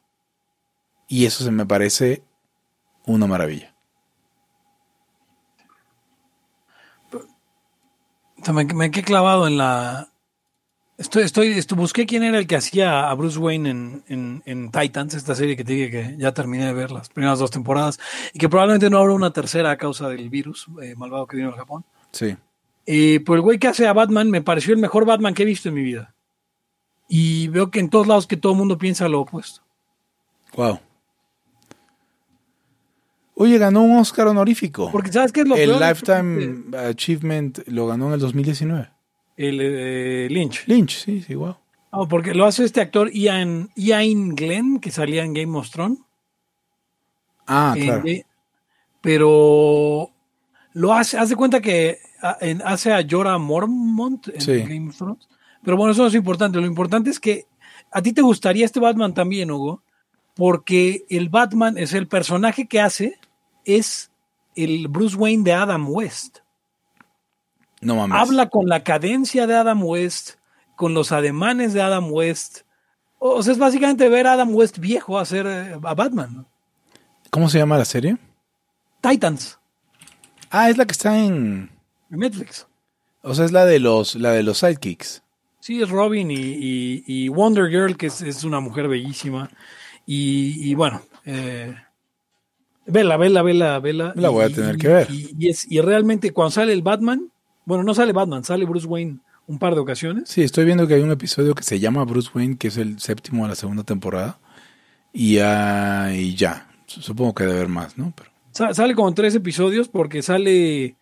Y 1.09 1.25
eso 1.25 1.43
se 1.43 1.51
me 1.51 1.65
parece 1.65 2.23
una 3.05 3.27
maravilla. 3.27 3.73
Sea, 8.47 8.53
me, 8.53 8.65
me 8.65 8.91
quedé 8.91 9.03
clavado 9.03 9.47
en 9.47 9.57
la. 9.57 10.09
Estoy, 10.97 11.23
estoy, 11.23 11.49
esto, 11.49 11.75
busqué 11.75 12.07
quién 12.07 12.23
era 12.23 12.39
el 12.39 12.47
que 12.47 12.55
hacía 12.55 13.09
a 13.09 13.13
Bruce 13.13 13.37
Wayne 13.37 13.69
en, 13.69 14.03
en, 14.07 14.43
en 14.45 14.71
Titans, 14.71 15.13
esta 15.13 15.35
serie 15.35 15.55
que 15.55 15.63
te 15.63 15.73
dije 15.73 15.91
que 15.91 16.15
ya 16.17 16.33
terminé 16.33 16.65
de 16.65 16.73
ver 16.73 16.91
las 16.91 17.09
primeras 17.09 17.37
dos 17.37 17.51
temporadas 17.51 17.99
y 18.33 18.39
que 18.39 18.49
probablemente 18.49 18.89
no 18.89 18.97
habrá 18.97 19.13
una 19.13 19.31
tercera 19.31 19.69
a 19.69 19.77
causa 19.77 20.09
del 20.09 20.29
virus 20.29 20.65
eh, 20.81 20.95
malvado 20.95 21.27
que 21.27 21.37
vino 21.37 21.49
al 21.49 21.55
Japón. 21.55 21.85
Sí. 22.11 22.35
Eh, 22.87 23.19
pues 23.23 23.37
el 23.37 23.41
güey 23.41 23.59
que 23.59 23.67
hace 23.67 23.85
a 23.85 23.93
Batman 23.93 24.31
me 24.31 24.41
pareció 24.41 24.73
el 24.73 24.79
mejor 24.79 25.05
Batman 25.05 25.35
que 25.35 25.43
he 25.43 25.45
visto 25.45 25.69
en 25.69 25.75
mi 25.75 25.83
vida. 25.83 26.15
Y 27.07 27.47
veo 27.49 27.69
que 27.69 27.79
en 27.79 27.89
todos 27.89 28.07
lados 28.07 28.25
que 28.25 28.37
todo 28.37 28.53
el 28.53 28.57
mundo 28.57 28.77
piensa 28.79 29.07
lo 29.07 29.21
opuesto. 29.21 29.61
Wow. 30.55 30.79
Oye, 33.39 33.57
ganó 33.59 33.83
un 33.83 33.97
Oscar 33.97 34.27
honorífico. 34.27 34.89
Porque 34.91 35.11
¿sabes 35.11 35.31
qué 35.31 35.41
es 35.41 35.47
lo 35.47 35.55
el 35.55 35.69
peor? 35.69 35.81
Lifetime 35.81 36.77
Achievement 36.77 37.59
lo 37.67 37.85
ganó 37.87 38.07
en 38.07 38.13
el 38.13 38.19
2019. 38.19 38.89
El 39.35 39.59
eh, 39.61 40.27
Lynch. 40.31 40.65
Lynch, 40.67 40.97
sí, 41.05 41.21
sí, 41.21 41.35
wow. 41.35 41.55
Ah, 41.91 42.05
porque 42.09 42.33
lo 42.33 42.45
hace 42.45 42.63
este 42.65 42.81
actor 42.81 43.11
Ian, 43.11 43.69
Ian 43.75 44.35
Glenn, 44.35 44.79
que 44.79 44.89
salía 44.91 45.23
en 45.23 45.33
Game 45.33 45.55
of 45.57 45.69
Thrones. 45.69 45.99
Ah, 47.45 47.75
Eh, 47.77 47.83
claro. 47.85 48.03
eh, 48.07 48.25
pero 49.01 50.09
lo 50.73 50.93
hace, 50.93 51.17
haz 51.17 51.29
de 51.29 51.35
cuenta 51.35 51.61
que 51.61 51.99
ah, 52.21 52.37
en- 52.41 52.61
hace 52.65 52.91
a 52.93 53.05
Jorah 53.07 53.37
Mormont 53.37 54.27
en 54.29 54.41
Sí. 54.41 54.59
Game 54.63 54.89
of 54.89 54.97
Thrones. 54.97 55.27
Pero 55.63 55.77
bueno, 55.77 55.91
eso 55.91 56.01
no 56.01 56.07
es 56.07 56.15
importante. 56.15 56.59
Lo 56.59 56.65
importante 56.65 57.09
es 57.09 57.19
que 57.19 57.45
a 57.91 58.01
ti 58.01 58.13
te 58.13 58.21
gustaría 58.21 58.65
este 58.65 58.79
Batman 58.79 59.13
también, 59.13 59.51
Hugo, 59.51 59.81
porque 60.35 61.05
el 61.09 61.29
Batman 61.29 61.77
es 61.77 61.93
el 61.93 62.07
personaje 62.07 62.67
que 62.67 62.79
hace, 62.81 63.17
es 63.67 64.09
el 64.55 64.87
Bruce 64.87 65.15
Wayne 65.15 65.43
de 65.43 65.53
Adam 65.53 65.87
West. 65.89 66.39
No 67.81 67.95
mames. 67.95 68.17
Habla 68.19 68.49
con 68.49 68.65
la 68.67 68.83
cadencia 68.83 69.45
de 69.45 69.55
Adam 69.55 69.83
West, 69.83 70.31
con 70.75 70.93
los 70.95 71.11
ademanes 71.11 71.73
de 71.73 71.81
Adam 71.81 72.11
West. 72.11 72.61
O 73.19 73.41
sea, 73.43 73.53
es 73.53 73.59
básicamente 73.59 74.09
ver 74.09 74.25
a 74.27 74.33
Adam 74.33 74.53
West 74.55 74.79
viejo 74.79 75.19
hacer 75.19 75.45
eh, 75.47 75.73
a 75.83 75.93
Batman. 75.93 76.47
¿Cómo 77.29 77.49
se 77.49 77.59
llama 77.59 77.77
la 77.77 77.85
serie? 77.85 78.17
Titans, 79.01 79.59
Ah, 80.49 80.69
es 80.69 80.77
la 80.77 80.85
que 80.85 80.93
está 80.93 81.17
en. 81.19 81.69
en 82.09 82.19
Netflix. 82.19 82.65
O 83.21 83.33
sea, 83.35 83.43
es 83.45 83.51
la 83.51 83.65
de 83.65 83.79
los, 83.79 84.15
la 84.15 84.31
de 84.31 84.43
los 84.43 84.59
sidekicks. 84.59 85.21
Sí, 85.59 85.81
es 85.81 85.89
Robin 85.89 86.31
y, 86.31 86.35
y- 86.35 87.03
y 87.05 87.27
Wonder 87.27 87.67
Girl, 87.69 87.97
que 87.97 88.05
es, 88.07 88.21
es 88.21 88.43
una 88.45 88.61
mujer 88.61 88.87
bellísima. 88.87 89.49
Y, 90.05 90.69
y 90.71 90.73
bueno, 90.75 91.01
eh, 91.25 91.75
vela, 92.87 93.17
vela, 93.17 93.41
vela, 93.43 93.79
vela. 93.79 94.13
La 94.15 94.29
voy 94.29 94.45
a 94.45 94.49
Y- 94.49 94.53
tener 94.53 94.75
y- 94.75 94.77
que 94.79 94.87
ver. 94.87 95.07
Y, 95.11 95.35
y 95.37 95.49
es, 95.49 95.69
y 95.71 95.79
realmente 95.81 96.31
cuando 96.31 96.51
sale 96.51 96.73
el 96.73 96.81
Batman, 96.81 97.29
bueno, 97.65 97.83
no 97.83 97.93
sale 97.93 98.13
Batman, 98.13 98.43
sale 98.43 98.65
Bruce 98.65 98.87
Wayne 98.87 99.17
un 99.47 99.59
par 99.59 99.75
de 99.75 99.79
ocasiones. 99.81 100.27
Sí, 100.29 100.41
estoy 100.43 100.65
viendo 100.65 100.87
que 100.87 100.93
hay 100.95 101.01
un 101.01 101.11
episodio 101.11 101.53
que 101.55 101.63
se 101.63 101.79
llama 101.79 102.03
Bruce 102.03 102.29
Wayne, 102.33 102.57
que 102.57 102.67
es 102.69 102.77
el 102.77 102.99
séptimo 102.99 103.43
de 103.43 103.49
la 103.49 103.55
segunda 103.55 103.83
temporada. 103.83 104.39
Y, 105.13 105.37
y 105.39 106.35
ya. 106.35 106.67
Supongo 106.85 107.33
que 107.33 107.43
debe 107.43 107.55
haber 107.57 107.69
más, 107.69 107.97
¿no? 107.97 108.13
Pero, 108.15 108.29
Sa- 108.51 108.73
sale 108.73 108.93
como 108.95 109.13
tres 109.13 109.35
episodios 109.35 109.87
porque 109.87 110.21
sale. 110.21 110.95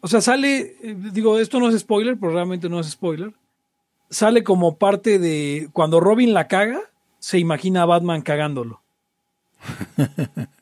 O 0.00 0.08
sea, 0.08 0.20
sale. 0.20 0.76
eh, 0.82 0.96
Digo, 1.12 1.38
esto 1.38 1.58
no 1.60 1.68
es 1.68 1.78
spoiler, 1.78 2.16
pero 2.18 2.32
realmente 2.32 2.68
no 2.68 2.80
es 2.80 2.88
spoiler. 2.90 3.32
Sale 4.08 4.42
como 4.44 4.76
parte 4.76 5.18
de. 5.18 5.68
Cuando 5.72 6.00
Robin 6.00 6.32
la 6.34 6.48
caga, 6.48 6.80
se 7.18 7.38
imagina 7.38 7.82
a 7.82 7.86
Batman 7.86 8.22
cagándolo. 8.22 8.80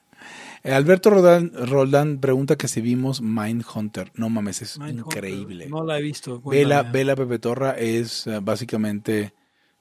Eh, 0.65 0.73
Alberto 0.73 1.11
Roldán, 1.11 1.53
Roldán 1.55 2.19
pregunta 2.19 2.57
que 2.57 2.69
si 2.69 2.81
vimos 2.81 3.21
Mindhunter. 3.23 4.11
No 4.15 4.29
mames, 4.29 4.63
es 4.63 4.79
increíble. 5.07 5.67
No 5.69 5.85
la 5.85 5.99
he 5.99 6.03
visto. 6.03 6.41
Vela. 6.41 6.83
Vela 6.93 7.17
Pepe 7.17 7.39
Torra 7.39 7.71
es 7.73 8.27
eh, 8.27 8.41
básicamente 8.43 9.33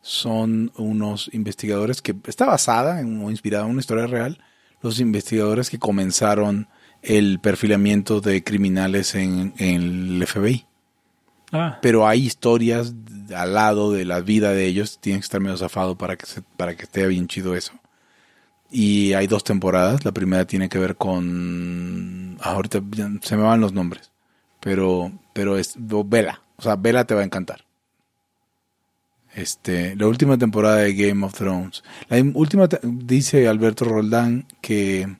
son 0.01 0.71
unos 0.77 1.29
investigadores 1.33 2.01
que 2.01 2.15
está 2.27 2.45
basada 2.45 3.01
en 3.01 3.21
o 3.23 3.29
inspirada 3.31 3.65
en 3.65 3.71
una 3.71 3.79
historia 3.81 4.07
real. 4.07 4.39
Los 4.81 4.99
investigadores 4.99 5.69
que 5.69 5.79
comenzaron 5.79 6.67
el 7.01 7.39
perfilamiento 7.39 8.21
de 8.21 8.43
criminales 8.43 9.15
en, 9.15 9.53
en 9.57 9.81
el 10.21 10.27
FBI. 10.27 10.65
Ah, 11.51 11.79
Pero 11.81 12.07
hay 12.07 12.25
historias 12.25 12.93
al 13.35 13.53
lado 13.53 13.91
de 13.91 14.05
la 14.05 14.19
vida 14.21 14.51
de 14.51 14.65
ellos. 14.65 14.99
Tienen 14.99 15.21
que 15.21 15.25
estar 15.25 15.41
medio 15.41 15.57
zafado 15.57 15.97
para 15.97 16.15
que, 16.15 16.25
se- 16.25 16.41
para 16.41 16.75
que 16.75 16.83
esté 16.83 17.07
bien 17.07 17.27
chido 17.27 17.55
eso. 17.55 17.73
Y 18.69 19.13
hay 19.13 19.27
dos 19.27 19.43
temporadas. 19.43 20.03
La 20.05 20.11
primera 20.11 20.45
tiene 20.45 20.67
que 20.69 20.77
ver 20.79 20.95
con... 20.97 22.37
ah, 22.41 22.51
ahorita 22.51 22.81
se 23.21 23.37
me 23.37 23.43
van 23.43 23.61
los 23.61 23.73
nombres. 23.73 24.11
Pero, 24.59 25.11
pero 25.33 25.57
es... 25.57 25.75
Vela. 25.77 26.41
O 26.57 26.61
sea, 26.63 26.75
Vela 26.75 27.05
te 27.05 27.15
va 27.15 27.21
a 27.21 27.25
encantar. 27.25 27.63
Este, 29.35 29.95
la 29.95 30.07
última 30.07 30.37
temporada 30.37 30.77
de 30.77 30.93
Game 30.95 31.23
of 31.25 31.33
Thrones. 31.33 31.83
La 32.09 32.17
última, 32.33 32.67
dice 32.81 33.47
Alberto 33.47 33.85
Roldán 33.85 34.47
que, 34.61 35.15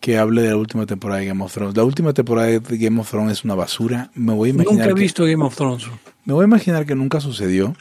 que 0.00 0.18
hable 0.18 0.42
de 0.42 0.48
la 0.50 0.56
última 0.56 0.86
temporada 0.86 1.20
de 1.20 1.26
Game 1.26 1.44
of 1.44 1.52
Thrones. 1.54 1.76
La 1.76 1.84
última 1.84 2.12
temporada 2.12 2.48
de 2.48 2.60
Game 2.78 3.00
of 3.00 3.08
Thrones 3.08 3.32
es 3.32 3.44
una 3.44 3.54
basura. 3.54 4.10
Me 4.14 4.32
voy 4.32 4.48
a 4.50 4.52
imaginar 4.54 4.74
nunca 4.78 4.90
he 4.90 4.94
que- 4.94 5.00
visto 5.00 5.24
Game 5.24 5.44
of 5.44 5.54
Thrones. 5.54 5.86
me 6.24 6.32
voy 6.34 6.42
a 6.42 6.46
imaginar 6.48 6.84
que 6.84 6.96
nunca 6.96 7.20
sucedió. 7.20 7.76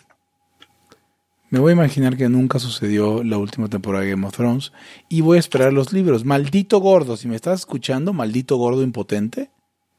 Me 1.51 1.59
voy 1.59 1.71
a 1.71 1.73
imaginar 1.73 2.15
que 2.15 2.29
nunca 2.29 2.59
sucedió 2.59 3.25
la 3.25 3.37
última 3.37 3.67
temporada 3.67 4.05
de 4.05 4.11
Game 4.11 4.25
of 4.25 4.33
Thrones. 4.33 4.71
Y 5.09 5.19
voy 5.19 5.35
a 5.35 5.41
esperar 5.41 5.73
los 5.73 5.91
libros. 5.91 6.23
Maldito 6.23 6.79
gordo, 6.79 7.17
si 7.17 7.27
me 7.27 7.35
estás 7.35 7.59
escuchando, 7.59 8.13
maldito 8.13 8.55
gordo 8.55 8.83
impotente. 8.83 9.51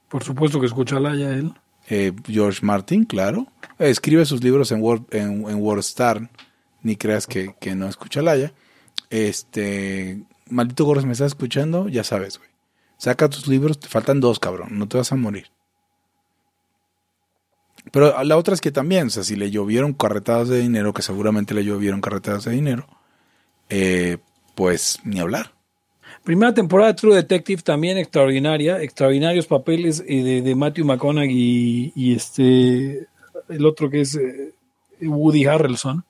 Por 0.08 0.24
supuesto 0.24 0.60
que 0.60 0.66
escucha 0.66 0.98
ya 1.14 1.30
él. 1.34 1.52
eh, 1.90 2.12
George 2.26 2.64
Martin, 2.64 3.04
claro. 3.04 3.48
Eh, 3.78 3.90
escribe 3.90 4.24
sus 4.24 4.42
libros 4.42 4.72
en 4.72 4.80
Word, 4.80 5.02
en. 5.10 5.44
Ni 6.82 6.96
creas 6.96 7.26
que, 7.26 7.54
que 7.60 7.74
no 7.74 7.86
escucha 7.86 8.22
Laya. 8.22 8.54
Este, 9.10 10.22
maldito 10.48 10.86
gordo, 10.86 11.02
si 11.02 11.06
me 11.06 11.12
estás 11.12 11.32
escuchando, 11.32 11.86
ya 11.90 12.02
sabes, 12.02 12.38
güey. 12.38 12.48
Saca 12.96 13.28
tus 13.28 13.46
libros, 13.46 13.78
te 13.78 13.88
faltan 13.88 14.20
dos, 14.20 14.38
cabrón. 14.38 14.78
No 14.78 14.88
te 14.88 14.96
vas 14.96 15.12
a 15.12 15.16
morir. 15.16 15.48
Pero 17.92 18.24
la 18.24 18.38
otra 18.38 18.54
es 18.54 18.60
que 18.62 18.72
también, 18.72 19.08
o 19.08 19.10
sea, 19.10 19.22
si 19.22 19.36
le 19.36 19.50
llovieron 19.50 19.92
carretadas 19.92 20.48
de 20.48 20.60
dinero, 20.60 20.94
que 20.94 21.02
seguramente 21.02 21.52
le 21.52 21.62
llovieron 21.62 22.00
carretadas 22.00 22.46
de 22.46 22.52
dinero, 22.52 22.86
eh, 23.68 24.16
pues 24.54 24.98
ni 25.04 25.20
hablar. 25.20 25.52
Primera 26.24 26.54
temporada 26.54 26.92
de 26.92 26.98
True 26.98 27.16
Detective 27.16 27.60
también 27.60 27.98
extraordinaria. 27.98 28.80
Extraordinarios 28.80 29.46
papeles 29.46 30.02
eh, 30.08 30.22
de, 30.22 30.40
de 30.40 30.54
Matthew 30.54 30.86
McConaughey 30.86 31.30
y, 31.36 31.92
y 31.94 32.14
este 32.14 33.08
el 33.48 33.66
otro 33.66 33.90
que 33.90 34.00
es 34.00 34.14
eh, 34.14 34.54
Woody 35.02 35.44
Harrelson. 35.44 36.04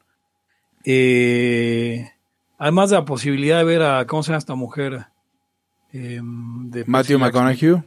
Además 2.59 2.91
de 2.91 2.97
la 2.97 3.05
posibilidad 3.05 3.59
de 3.59 3.65
ver 3.65 3.83
a 3.83 4.07
¿cómo 4.07 4.23
se 4.23 4.29
llama 4.29 4.39
esta 4.39 4.55
mujer? 4.55 5.07
De 5.91 6.21
Matthew. 6.87 7.19
McConaughey. 7.19 7.83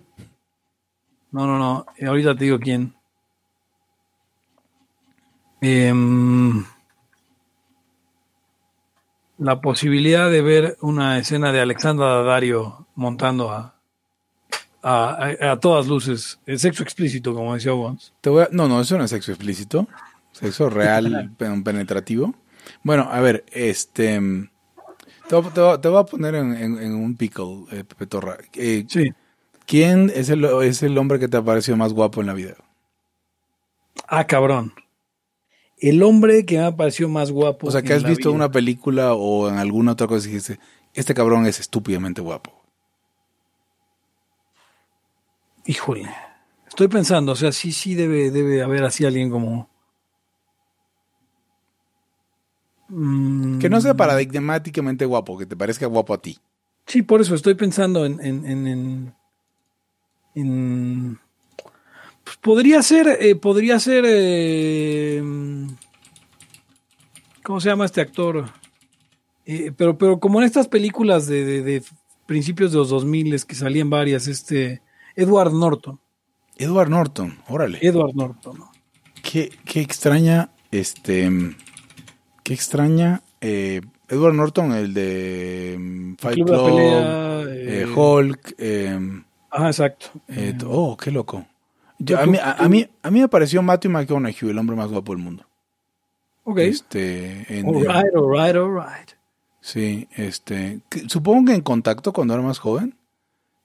No, 1.32 1.48
no, 1.48 1.58
no. 1.58 1.86
ahorita 2.06 2.36
te 2.36 2.44
digo 2.44 2.60
quién. 2.60 2.94
Em, 5.62 6.64
la 9.38 9.60
posibilidad 9.62 10.30
de 10.30 10.42
ver 10.42 10.78
una 10.82 11.18
escena 11.18 11.52
de 11.52 11.60
Alexandra 11.62 12.08
Daddario 12.08 12.88
montando 12.96 13.52
a, 13.52 13.76
a, 14.82 15.28
a- 15.42 15.52
a 15.52 15.60
todas 15.60 15.88
luces. 15.88 16.40
El 16.46 16.60
sexo 16.60 16.84
explícito, 16.84 17.34
como 17.34 17.54
decía 17.54 17.72
Bones. 17.74 18.14
Te 18.22 18.30
voy 18.30 18.44
a- 18.44 18.50
no, 18.52 18.68
no, 18.68 18.80
eso 18.82 18.98
no 18.98 19.04
es 19.04 19.10
sexo 19.10 19.32
explícito. 19.32 19.88
Sexo 20.32 20.70
real, 20.70 21.34
pen- 21.38 21.64
penetrativo. 21.64 22.34
Bueno, 22.84 23.08
a 23.12 23.20
ver, 23.20 23.44
este. 23.52 24.20
mm, 24.20 24.50
Te, 25.28 25.36
voy- 25.36 25.52
te 25.52 25.60
voy- 25.62 25.82
te 25.82 25.88
voy 25.90 26.00
a 26.02 26.06
poner 26.06 26.36
en, 26.36 26.56
en- 26.56 26.78
en 26.82 26.94
un 26.96 27.16
pickle, 27.16 27.66
eh, 27.72 27.84
Pepe 27.84 28.06
Torra. 28.08 28.38
Eh, 28.54 28.86
Sí. 28.88 29.12
¿Quién 29.66 30.12
es 30.14 30.30
el, 30.30 30.46
es 30.46 30.84
el 30.84 30.96
hombre 31.00 31.18
que 31.18 31.28
te 31.28 31.38
ha 31.38 31.42
parecido 31.42 31.76
más 31.76 31.92
guapo 31.92 32.22
en 32.22 32.28
la 32.28 32.34
vida? 32.36 32.54
Ah, 34.08 34.28
cabrón. 34.28 34.74
El 35.90 36.02
hombre 36.02 36.46
que 36.46 36.58
me 36.58 36.64
ha 36.64 36.76
parecido 36.76 37.10
más 37.10 37.32
guapo. 37.32 37.68
O 37.68 37.72
sea, 37.72 37.82
que 37.84 37.94
has 37.94 38.04
visto 38.04 38.30
vida. 38.30 38.36
una 38.36 38.50
película 38.52 39.14
o 39.14 39.50
en 39.50 39.58
alguna 39.60 39.92
otra 39.92 40.08
cosa 40.08 40.28
y 40.28 40.32
dijiste, 40.32 40.60
este 40.94 41.14
cabrón 41.14 41.46
es 41.46 41.60
estúpidamente 41.60 42.22
guapo. 42.22 42.52
Híjole. 45.66 46.10
Estoy 46.68 46.88
pensando, 46.88 47.32
o 47.34 47.36
sea, 47.36 47.52
sí, 47.52 47.72
sí 47.72 47.94
debe, 47.96 48.32
debe 48.32 48.62
haber 48.64 48.84
así 48.84 49.06
alguien 49.06 49.30
como. 49.30 49.70
Mm, 52.90 53.60
Que 53.60 53.70
no 53.70 53.82
sea 53.82 53.94
paradigmáticamente 53.94 55.06
guapo, 55.06 55.38
que 55.38 55.46
te 55.46 55.56
parezca 55.56 55.86
guapo 55.88 56.14
a 56.14 56.22
ti. 56.22 56.38
Sí, 56.88 57.02
por 57.02 57.22
eso 57.22 57.36
estoy 57.36 57.56
pensando 57.56 58.06
en. 58.06 58.20
en, 58.26 58.46
en, 58.46 58.68
en- 58.68 59.16
en- 60.36 61.20
pues 62.26 62.36
podría 62.42 62.82
ser. 62.84 63.08
eh, 63.22 63.36
podría 63.38 63.80
ser. 63.80 64.04
eh, 64.06 65.24
¿Cómo 67.44 67.62
se 67.62 67.70
llama 67.70 67.86
este 67.86 68.02
actor? 68.02 68.46
Eh, 69.46 69.72
pero, 69.78 69.98
pero 69.98 70.20
como 70.20 70.40
en 70.42 70.46
estas 70.48 70.68
películas 70.68 71.28
de, 71.28 71.46
de- 71.46 71.62
de 71.62 71.84
principios 72.26 72.72
de 72.72 72.80
los 72.80 72.90
2000 72.90 73.46
que 73.46 73.56
salían 73.56 73.90
varias, 73.90 74.28
este. 74.28 74.82
Edward 75.16 75.54
Norton. 75.54 76.00
Edward 76.58 76.90
Norton, 76.90 77.38
órale. 77.48 77.80
Edward 77.82 78.16
Norton. 78.16 78.58
¿no? 78.58 78.72
Qué, 79.22 79.52
qué 79.66 79.82
extraña, 79.82 80.50
este, 80.72 81.30
qué 82.44 82.54
extraña, 82.54 83.22
eh, 83.42 83.82
Edward 84.10 84.34
Norton, 84.36 84.72
el 84.74 84.94
de 84.94 85.76
mm, 85.80 86.16
Fight 86.16 86.36
Club 86.36 86.66
Pelea, 86.66 87.88
Hulk, 87.96 88.56
Ajá, 89.52 89.68
exacto. 89.68 90.08
oh, 90.68 90.98
qué 90.98 91.12
loco. 91.12 91.46
Yo- 92.00 92.20
a, 92.20 92.26
mí, 92.26 92.38
a, 92.38 92.52
a 92.54 92.70
mí, 92.70 92.88
a 93.02 93.10
mí 93.12 93.20
me 93.22 93.28
pareció 93.28 93.62
Matthew 93.62 93.92
McConaughey, 93.92 94.50
el 94.50 94.58
hombre 94.58 94.76
más 94.76 94.90
guapo 94.90 95.14
del 95.14 95.24
mundo. 95.24 95.46
ok. 96.44 96.58
Este, 96.60 97.60
en- 97.60 97.68
All 97.68 97.82
right, 97.82 98.16
all 98.16 98.32
right, 98.32 98.56
all 98.56 98.74
right. 98.76 99.10
Sí, 99.62 100.08
este. 100.16 100.82
que- 100.90 101.08
Supongo 101.10 101.46
que 101.48 101.54
en 101.56 101.62
contacto 101.62 102.14
cuando 102.14 102.34
era 102.34 102.44
más 102.44 102.60
joven. 102.60 102.96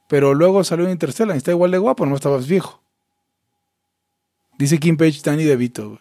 Pero 0.09 0.35
luego 0.35 0.65
salió 0.65 0.87
en 0.87 0.91
Interstellar 0.93 1.37
y 1.37 1.39
está 1.39 1.53
igual 1.53 1.71
de 1.71 1.79
guapo, 1.79 2.05
no 2.07 2.15
estabas 2.17 2.49
viejo. 2.49 2.83
Dice 4.59 4.79
Kim 4.79 4.97
Page, 4.97 5.21
Danny 5.25 5.45
DeVito. 5.45 6.01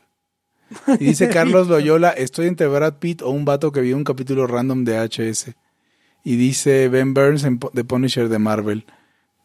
Y 1.00 1.06
dice 1.06 1.30
Carlos 1.30 1.68
Loyola, 1.68 2.10
estoy 2.12 2.48
entre 2.48 2.68
Brad 2.68 2.96
Pitt 2.96 3.22
o 3.22 3.30
un 3.30 3.46
vato 3.46 3.72
que 3.72 3.82
vio 3.82 3.96
un 3.96 4.04
capítulo 4.04 4.48
random 4.48 4.84
de 4.84 4.98
HS. 5.08 5.54
Y 6.24 6.36
dice 6.38 6.90
Ben 6.90 7.14
Burns 7.14 7.44
en 7.44 7.60
The 7.60 7.84
Punisher 7.84 8.30
de 8.30 8.40
Marvel. 8.40 8.86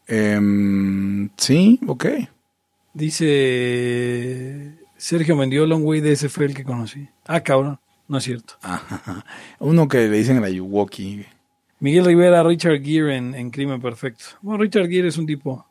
Em, 0.07 1.29
sí, 1.37 1.79
ok. 1.87 2.05
Dice 2.95 4.73
Sergio 4.97 5.35
Mendiola, 5.35 5.75
un 5.75 5.83
güey 5.83 6.01
de 6.01 6.13
ese 6.13 6.29
fue 6.29 6.45
el 6.45 6.53
que 6.53 6.63
conocí. 6.63 7.07
Ah, 7.25 7.41
cabrón, 7.41 7.79
no 8.07 8.17
es 8.17 8.23
cierto. 8.23 8.55
Ajá. 8.61 9.25
Uno 9.59 9.87
que 9.87 10.07
le 10.07 10.17
dicen 10.17 10.41
la 10.41 10.49
Yuwoki. 10.49 11.25
Miguel 11.79 12.05
Rivera, 12.05 12.41
Richard 12.43 12.81
Gere 12.81 13.15
en, 13.17 13.35
en 13.35 13.51
Crimen 13.51 13.81
Perfecto. 13.81 14.25
Bueno, 14.41 14.63
Richard 14.63 14.87
Gere 14.87 15.09
es 15.09 15.17
un 15.17 15.25
tipo 15.25 15.65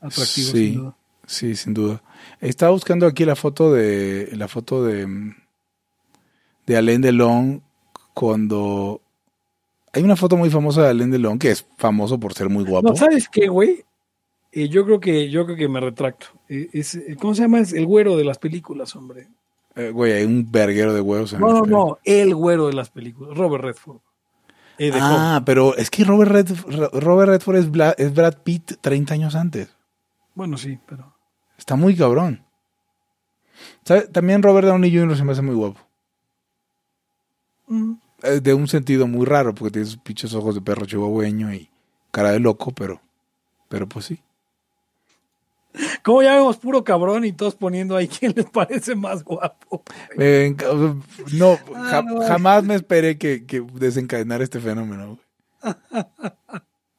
atractivo, 0.00 0.24
Sí. 0.50 0.66
sin 0.68 0.74
duda. 0.74 0.96
Sí, 1.26 1.54
sin 1.56 1.74
duda. 1.74 2.02
Estaba 2.40 2.72
buscando 2.72 3.06
aquí 3.06 3.24
la 3.24 3.36
foto 3.36 3.72
de 3.72 4.30
la 4.32 4.48
foto 4.48 4.82
de 4.84 5.34
de 6.66 6.76
Alain 6.76 7.00
Delon 7.00 7.62
cuando 8.14 9.00
hay 9.92 10.02
una 10.02 10.16
foto 10.16 10.36
muy 10.36 10.50
famosa 10.50 10.82
de 10.82 10.88
Alain 10.88 11.10
Delon 11.10 11.38
que 11.38 11.50
es 11.50 11.66
famoso 11.78 12.18
por 12.18 12.32
ser 12.34 12.48
muy 12.48 12.64
guapo. 12.64 12.88
No, 12.88 12.96
¿sabes 12.96 13.28
qué, 13.28 13.46
güey? 13.48 13.84
Eh, 14.52 14.68
yo 14.68 14.84
creo 14.84 14.98
que 15.00 15.30
yo 15.30 15.44
creo 15.44 15.56
que 15.56 15.68
me 15.68 15.80
retracto. 15.80 16.26
Eh, 16.48 16.68
es, 16.72 16.94
eh, 16.96 17.16
¿Cómo 17.20 17.34
se 17.34 17.42
llama? 17.42 17.60
Es 17.60 17.72
el 17.72 17.86
güero 17.86 18.16
de 18.16 18.24
las 18.24 18.38
películas, 18.38 18.94
hombre. 18.96 19.28
Eh, 19.76 19.90
güey, 19.90 20.12
hay 20.12 20.24
un 20.24 20.50
verguero 20.50 20.92
de 20.92 21.00
huevos 21.00 21.32
en 21.32 21.40
No, 21.40 21.52
no, 21.52 21.62
no, 21.66 21.98
el 22.04 22.34
güero 22.34 22.66
de 22.66 22.72
las 22.72 22.90
películas, 22.90 23.36
Robert 23.36 23.62
Redford. 23.64 23.98
Ah, 24.94 25.42
pero 25.44 25.76
es 25.76 25.90
que 25.90 26.04
Robert 26.04 26.30
Redford, 26.32 26.94
Robert 27.02 27.28
Redford 27.30 27.56
es, 27.56 27.70
Bla- 27.70 27.94
es 27.98 28.14
Brad 28.14 28.38
Pitt 28.42 28.72
30 28.80 29.12
años 29.14 29.34
antes. 29.34 29.76
Bueno, 30.34 30.56
sí, 30.56 30.78
pero 30.86 31.14
Está 31.58 31.76
muy 31.76 31.94
cabrón. 31.94 32.42
¿Sabe? 33.84 34.08
También 34.08 34.42
Robert 34.42 34.66
Downey 34.66 34.90
Jr. 34.96 35.16
se 35.18 35.24
me 35.24 35.32
hace 35.32 35.42
muy 35.42 35.54
guapo. 35.54 35.80
mm, 37.68 37.92
De 38.42 38.54
un 38.54 38.66
sentido 38.68 39.06
muy 39.06 39.26
raro, 39.26 39.54
porque 39.54 39.72
tiene 39.72 39.86
sus 39.86 39.98
pinches 39.98 40.34
ojos 40.34 40.54
de 40.54 40.62
perro 40.62 40.86
chihuahueño 40.86 41.52
y 41.52 41.68
cara 42.10 42.32
de 42.32 42.40
loco, 42.40 42.72
pero, 42.72 43.00
pero 43.68 43.86
pues 43.88 44.06
sí. 44.06 44.20
Como 46.04 46.22
ya 46.22 46.34
vemos 46.36 46.56
puro 46.56 46.82
cabrón 46.84 47.24
y 47.24 47.32
todos 47.32 47.54
poniendo 47.54 47.96
ahí 47.96 48.08
quién 48.08 48.32
les 48.36 48.46
parece 48.46 48.94
más 48.94 49.22
guapo. 49.24 49.82
Eh, 50.18 50.54
no, 51.34 51.58
Ah, 51.74 52.02
ja- 52.04 52.26
jamás 52.26 52.64
me 52.64 52.74
esperé 52.74 53.18
que, 53.18 53.44
que 53.46 53.64
desencadenar 53.74 54.42
este 54.42 54.60
fenómeno. 54.60 55.18
güey. 55.62 55.74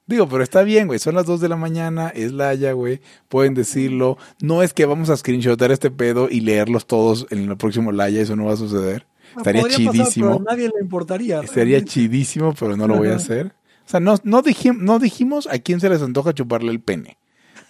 Digo, 0.08 0.28
pero 0.28 0.44
está 0.44 0.64
bien, 0.64 0.88
güey. 0.88 1.00
Son 1.00 1.16
las 1.16 1.26
2 1.26 1.40
de 1.40 1.48
la 1.48 1.56
mañana, 1.56 2.10
es 2.10 2.34
Laia, 2.34 2.74
güey. 2.74 3.00
Pueden 3.30 3.54
decirlo. 3.54 4.18
No 4.42 4.62
es 4.62 4.74
que 4.74 4.86
vamos 4.86 5.10
a 5.10 5.16
screenshotar 5.16 5.72
este 5.72 5.90
pedo 5.90 6.28
y 6.30 6.42
leerlos 6.42 6.86
todos 6.86 7.28
en 7.30 7.50
el 7.50 7.56
próximo 7.58 7.92
Laia, 7.94 8.22
eso 8.22 8.36
no 8.36 8.46
va 8.46 8.54
a 8.54 8.58
suceder. 8.58 9.06
Estaría 9.38 9.62
Podría 9.62 9.78
pasar, 9.78 9.94
chidísimo. 9.94 10.26
pero 10.40 10.50
a 10.50 10.54
nadie 10.54 10.70
le 10.76 10.82
importaría. 10.82 11.40
Estaría 11.40 11.64
realmente. 11.78 11.92
chidísimo, 11.92 12.54
pero 12.60 12.76
no 12.76 12.88
lo 12.88 12.98
voy 12.98 13.08
a 13.10 13.16
hacer. 13.16 13.54
O 13.86 13.90
sea, 13.92 14.02
no, 14.02 14.16
no, 14.24 14.44
dijim- 14.44 14.80
no 14.80 15.00
dijimos 15.00 15.48
a 15.48 15.60
quién 15.60 15.80
se 15.80 15.90
les 15.90 16.02
antoja 16.02 16.34
chuparle 16.34 16.72
el 16.72 16.82
pene. 16.82 17.18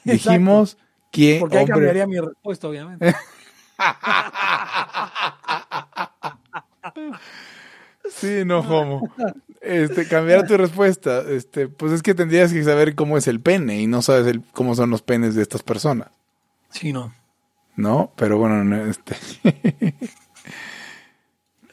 Exacto. 0.06 0.32
Quién, 1.12 1.40
Porque 1.40 1.60
ahí 1.60 1.66
cambiaría 1.66 2.08
mi 2.08 2.20
respuesta, 2.20 2.68
obviamente. 2.68 3.14
Sí, 8.10 8.44
no, 8.46 8.60
homo. 8.60 9.14
Este, 9.62 10.08
cambiar 10.08 10.46
tu 10.48 10.58
respuesta. 10.58 11.22
Este, 11.22 11.68
pues 11.68 11.92
es 11.94 12.02
que 12.02 12.16
tendrías 12.16 12.52
que 12.52 12.64
saber 12.64 12.96
cómo 12.96 13.18
es 13.18 13.28
el 13.28 13.40
pene 13.40 13.80
y 13.82 13.88
no 13.88 14.02
sabes 14.02 14.28
el- 14.28 14.44
cómo 14.54 14.76
son 14.76 14.90
los 14.90 15.02
penes 15.02 15.36
de 15.36 15.42
estas 15.44 15.64
personas, 15.64 16.10
Sí, 16.70 16.94
no. 16.94 17.14
¿no? 17.76 18.12
Pero 18.16 18.38
bueno, 18.38 18.64
no, 18.64 18.86
este. 18.86 19.16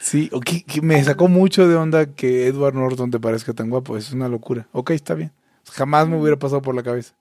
Sí, 0.01 0.31
ok, 0.33 0.47
que 0.67 0.81
me 0.81 1.03
sacó 1.05 1.29
mucho 1.29 1.69
de 1.69 1.77
onda 1.77 2.15
que 2.15 2.47
Edward 2.47 2.75
Norton 2.75 3.11
te 3.11 3.21
parezca 3.21 3.53
tan 3.53 3.69
guapo. 3.69 3.97
Es 3.97 4.13
una 4.13 4.29
locura. 4.29 4.67
Ok, 4.73 4.91
está 4.93 5.13
bien. 5.15 5.33
Jamás 5.73 6.09
me 6.09 6.19
hubiera 6.19 6.39
pasado 6.39 6.63
por 6.63 6.75
la 6.75 6.83
cabeza. 6.83 7.15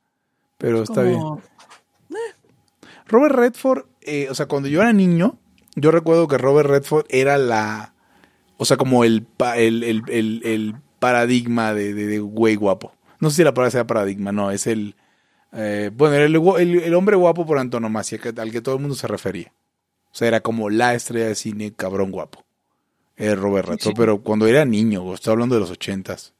Pero 0.57 0.83
está 0.83 1.01
bien. 1.01 1.19
Robert 3.07 3.35
Redford, 3.35 3.85
eh, 4.01 4.27
o 4.29 4.35
sea, 4.35 4.47
cuando 4.47 4.69
yo 4.69 4.81
era 4.81 4.93
niño, 4.93 5.37
yo 5.75 5.91
recuerdo 5.91 6.27
que 6.27 6.37
Robert 6.37 6.69
Redford 6.69 7.05
era 7.09 7.37
la, 7.37 7.93
o 8.57 8.65
sea, 8.65 8.77
como 8.77 9.03
el, 9.03 9.23
pa- 9.23 9.57
el, 9.57 9.83
el, 9.83 10.03
el- 10.09 10.41
el 10.43 10.75
paradigma 10.99 11.73
de, 11.73 11.93
de, 11.93 12.07
de 12.07 12.19
güey 12.19 12.55
guapo. 12.55 12.93
No 13.19 13.29
sé 13.29 13.37
si 13.37 13.43
la 13.43 13.53
palabra 13.53 13.71
sea 13.71 13.87
paradigma, 13.87 14.31
no, 14.31 14.51
es 14.51 14.67
el, 14.67 14.95
eh, 15.53 15.91
bueno, 15.93 16.15
el, 16.15 16.35
el- 16.35 16.83
el 16.83 16.93
hombre 16.95 17.15
guapo 17.15 17.45
por 17.45 17.57
antonomasia, 17.59 18.17
que- 18.17 18.33
al 18.39 18.51
que 18.51 18.61
todo 18.61 18.75
el 18.75 18.81
mundo 18.81 18.95
se 18.95 19.07
refería. 19.07 19.53
O 20.11 20.15
sea, 20.17 20.27
era 20.27 20.39
como 20.41 20.69
la 20.69 20.95
estrella 20.95 21.27
de 21.27 21.35
cine 21.35 21.73
cabrón 21.73 22.11
guapo. 22.11 22.43
Era 23.15 23.35
Robert 23.35 23.67
Redford, 23.67 23.93
Sí. 23.93 23.97
pero 23.97 24.21
cuando 24.21 24.47
era 24.47 24.65
niño, 24.65 25.13
estoy 25.13 25.31
hablando 25.33 25.55
de 25.55 25.61
los 25.61 25.71
ochentas, 25.71 26.33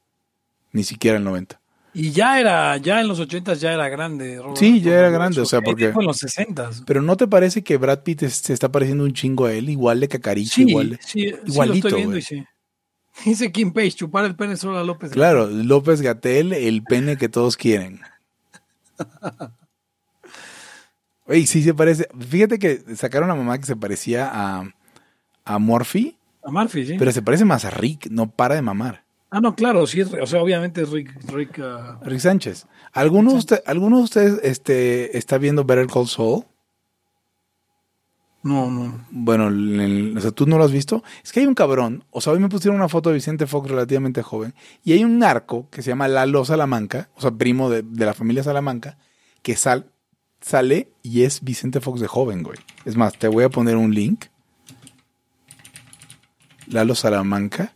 ni 0.72 0.84
siquiera 0.84 1.16
el 1.18 1.24
90. 1.24 1.60
Y 2.00 2.12
ya 2.12 2.38
era, 2.38 2.76
ya 2.76 3.00
en 3.00 3.08
los 3.08 3.18
ochentas 3.18 3.60
ya 3.60 3.72
era 3.72 3.88
grande. 3.88 4.36
Robert 4.38 4.56
Sí, 4.56 4.80
ya 4.80 4.98
era 4.98 5.10
grande, 5.10 5.40
o 5.40 5.44
sea, 5.44 5.58
Él 5.58 5.64
porque- 5.64 5.86
en 5.86 6.04
los 6.06 6.16
sesentas. 6.18 6.82
Pero 6.86 7.02
¿no 7.02 7.16
te 7.16 7.26
parece 7.26 7.62
que 7.62 7.76
Brad 7.76 8.02
Pitt 8.04 8.22
es- 8.22 8.34
se 8.36 8.52
está 8.52 8.70
pareciendo 8.70 9.02
un 9.04 9.12
chingo 9.12 9.46
a 9.46 9.52
él? 9.52 9.68
Igual 9.68 9.98
de 10.00 10.08
cacarito, 10.08 10.50
Sí, 10.54 10.62
igual 10.68 10.98
sí, 11.02 11.20
sí 11.22 11.30
lo 11.30 11.38
igualito, 11.46 11.88
estoy 11.88 12.00
viendo 12.00 12.10
güey. 12.12 12.20
y 12.20 12.22
sí. 12.22 12.44
Dice 13.24 13.50
Kim 13.50 13.72
Page, 13.72 13.90
chupar 13.92 14.24
el 14.26 14.36
pene 14.36 14.56
solo 14.56 14.78
a 14.78 14.84
López. 14.84 15.10
Claro, 15.10 15.48
López 15.48 16.00
Gatel, 16.02 16.52
el 16.52 16.84
pene 16.84 17.16
que 17.16 17.28
todos 17.28 17.56
quieren. 17.56 18.00
Oye, 21.26 21.46
sí 21.46 21.62
se 21.62 21.74
parece. 21.74 22.08
Fíjate 22.18 22.58
que 22.58 22.82
sacaron 22.96 23.30
a 23.30 23.34
mamá 23.34 23.58
que 23.58 23.66
se 23.66 23.76
parecía 23.76 24.30
a, 24.32 24.64
a 25.44 25.58
Morphy, 25.58 26.16
A 26.42 26.50
Murphy, 26.50 26.86
sí. 26.86 26.94
pero 26.98 27.12
se 27.12 27.20
parece 27.22 27.44
más 27.44 27.64
a 27.64 27.70
Rick, 27.70 28.06
no 28.10 28.30
para 28.30 28.54
de 28.54 28.62
mamar. 28.62 29.04
Ah, 29.30 29.40
no, 29.40 29.54
claro, 29.54 29.86
sí 29.86 30.00
es, 30.00 30.12
o 30.12 30.26
sea, 30.26 30.42
obviamente 30.42 30.82
es 30.82 30.90
Rick, 30.90 31.14
Rick 31.32 31.60
Rick 32.02 32.20
Sánchez. 32.20 32.66
¿Alguno, 32.92 33.32
de 33.32 33.38
usted- 33.38 33.62
¿alguno 33.66 33.98
de 33.98 34.02
ustedes 34.04 34.40
este, 34.42 35.16
está 35.18 35.38
viendo 35.38 35.64
Better 35.64 35.86
Call 35.86 36.06
Saul? 36.08 36.44
no, 38.42 38.70
no. 38.70 39.04
Bueno, 39.10 39.48
el- 39.48 40.14
o 40.16 40.20
sea, 40.20 40.30
¿tú 40.30 40.46
no 40.46 40.56
lo 40.56 40.64
has 40.64 40.72
visto? 40.72 41.02
Es 41.22 41.32
que 41.32 41.40
hay 41.40 41.46
un 41.46 41.54
cabrón, 41.54 42.04
o 42.10 42.20
sea, 42.20 42.32
hoy 42.32 42.38
me 42.38 42.48
pusieron 42.48 42.76
una 42.76 42.88
foto 42.88 43.10
de 43.10 43.16
Vicente 43.16 43.46
Fox 43.46 43.68
relativamente 43.68 44.22
joven, 44.22 44.54
y 44.84 44.92
hay 44.92 45.04
un 45.04 45.18
narco 45.18 45.68
que 45.70 45.82
se 45.82 45.90
llama 45.90 46.08
Lalo 46.08 46.44
Salamanca, 46.44 47.10
o 47.16 47.20
sea, 47.20 47.30
primo 47.32 47.68
de, 47.68 47.82
de 47.82 48.06
la 48.06 48.14
familia 48.14 48.42
Salamanca, 48.42 48.96
que 49.42 49.54
sal, 49.56 49.90
sale 50.40 50.88
y 51.02 51.24
es 51.24 51.42
Vicente 51.42 51.80
Fox 51.80 52.00
de 52.00 52.06
joven, 52.06 52.42
güey. 52.42 52.56
Es 52.86 52.96
más, 52.96 53.12
te 53.18 53.28
voy 53.28 53.44
a 53.44 53.50
poner 53.50 53.76
un 53.76 53.92
link. 53.92 54.26
Lalo 56.68 56.94
Salamanca. 56.94 57.74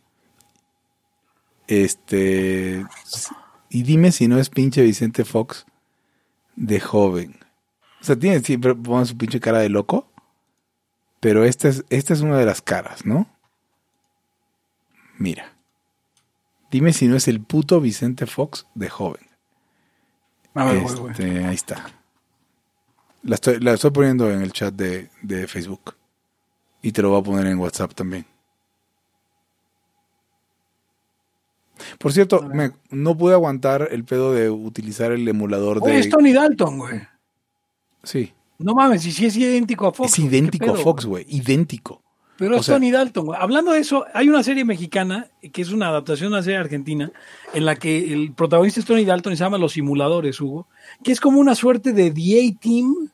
Este. 1.67 2.85
Y 3.69 3.83
dime 3.83 4.13
si 4.13 4.29
no 4.29 4.39
es 4.39 4.51
pinche 4.51 4.83
Vicente 4.83 5.25
Fox 5.25 5.67
de 6.57 6.81
joven. 6.81 7.39
O 8.01 8.05
sea, 8.05 8.17
tiene 8.17 8.41
siempre 8.41 8.75
pone 8.75 9.07
su 9.07 9.17
pinche 9.17 9.41
cara 9.41 9.59
de 9.59 9.69
loco. 9.69 10.09
Pero 11.21 11.45
esta 11.45 11.69
es, 11.69 11.85
esta 11.89 12.15
es 12.15 12.21
una 12.21 12.37
de 12.37 12.45
las 12.45 12.63
caras, 12.63 13.07
¿no? 13.07 13.29
Mira. 15.19 15.57
Dime 16.71 16.93
si 16.93 17.07
no 17.07 17.17
es 17.17 17.29
el 17.29 17.41
puto 17.41 17.81
Vicente 17.81 18.27
Fox 18.27 18.67
de 18.75 18.89
joven. 18.89 19.27
A 20.55 20.65
ver. 20.65 20.83
Este, 20.83 21.45
ahí 21.45 21.55
está. 21.55 21.87
La 23.23 23.37
estoy, 23.37 23.61
la 23.61 23.75
estoy 23.75 23.93
poniendo 23.93 24.29
en 24.31 24.43
el 24.43 24.53
chat 24.53 24.75
de, 24.75 25.11
de 25.23 25.47
Facebook. 25.47 25.95
Y 26.83 26.91
te 26.91 27.03
lo 27.03 27.11
voy 27.11 27.21
a 27.21 27.25
poner 27.25 27.47
en 27.47 27.59
WhatsApp 27.59 27.95
también. 27.95 28.27
Por 31.99 32.13
cierto, 32.13 32.43
me- 32.43 32.73
no 32.91 33.17
pude 33.17 33.35
aguantar 33.35 33.89
el 33.91 34.05
pedo 34.05 34.33
de 34.33 34.51
utilizar 34.51 35.13
el 35.13 35.27
emulador 35.29 35.79
Oye, 35.83 35.95
de... 35.95 36.01
es 36.01 36.09
Tony 36.09 36.33
Dalton, 36.33 36.79
güey. 36.79 37.01
Sí, 38.03 38.33
No 38.59 38.75
mames, 38.75 39.05
y 39.07 39.13
si 39.13 39.27
es 39.27 39.37
idéntico 39.37 39.87
a 39.87 39.93
Fox. 39.93 40.13
es 40.13 40.19
güey, 40.19 40.31
¿qué 40.31 40.37
idéntico 40.37 40.65
pedo, 40.67 40.75
a 40.75 40.79
Fox, 40.79 41.05
güey. 41.07 41.25
Idéntico. 41.29 42.03
Pero 42.37 42.57
O 42.57 42.61
es 42.61 42.67
sea- 42.67 42.77
Tony 42.77 42.91
Dalton, 42.91 43.27
güey. 43.27 43.39
Hablando 43.41 43.73
de 43.73 43.81
eso, 43.81 44.05
hay 44.15 44.29
una 44.29 44.43
serie 44.43 44.65
mexicana 44.65 45.29
que 45.53 45.63
es 45.63 45.71
una 45.71 45.89
adaptación 45.89 46.31
de 46.31 46.37
una 46.37 46.43
serie 46.43 46.59
argentina 46.59 47.13
en 47.55 47.65
la 47.65 47.77
que 47.77 48.13
el 48.13 48.33
protagonista 48.33 48.81
es 48.81 48.87
Tony 48.87 49.05
Dalton 49.05 49.33
y 49.33 49.37
se 49.37 49.45
llama 49.45 49.59
Los 49.59 49.73
Simuladores, 49.73 50.41
Hugo, 50.41 50.67
que 51.05 51.13
es 51.13 51.21
como 51.21 51.39
una 51.39 51.55
suerte 51.55 51.93
de 51.93 52.11
The 52.11 52.49
A-Team, 52.57 53.11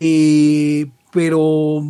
eh, 0.00 0.86
pero 1.12 1.82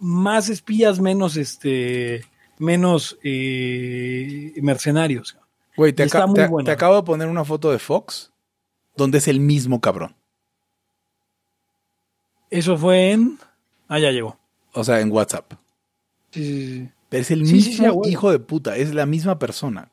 más 0.00 0.48
espías, 0.48 1.00
menos 1.00 1.36
este 1.36 2.24
menos 2.58 3.18
eh, 3.22 4.52
mercenarios. 4.62 5.36
Güey, 5.76 5.92
te, 5.92 6.04
aca- 6.04 6.24
acabo 6.72 6.96
de 6.96 7.02
poner 7.02 7.28
una 7.28 7.44
foto 7.44 7.70
de 7.70 7.78
Fox 7.78 8.32
donde 8.96 9.18
es 9.18 9.28
el 9.28 9.40
mismo 9.40 9.80
cabrón. 9.80 10.16
Eso 12.50 12.76
fue 12.78 13.12
en... 13.12 13.38
Ah, 13.88 13.98
ya 13.98 14.10
llegó. 14.10 14.38
O 14.72 14.84
sea, 14.84 15.00
en 15.00 15.10
WhatsApp. 15.12 15.52
Sí, 16.30 16.42
sí, 16.44 16.66
sí. 16.84 16.88
Pero 17.08 17.20
es 17.22 17.30
el 17.30 17.46
Sí, 17.46 17.60
sí, 17.60 17.72
sí, 17.74 17.82
mismo 17.82 18.02
a 18.04 18.08
hijo 18.08 18.30
de 18.30 18.38
puta, 18.38 18.76
es 18.76 18.94
la 18.94 19.06
misma 19.06 19.38
persona. 19.38 19.90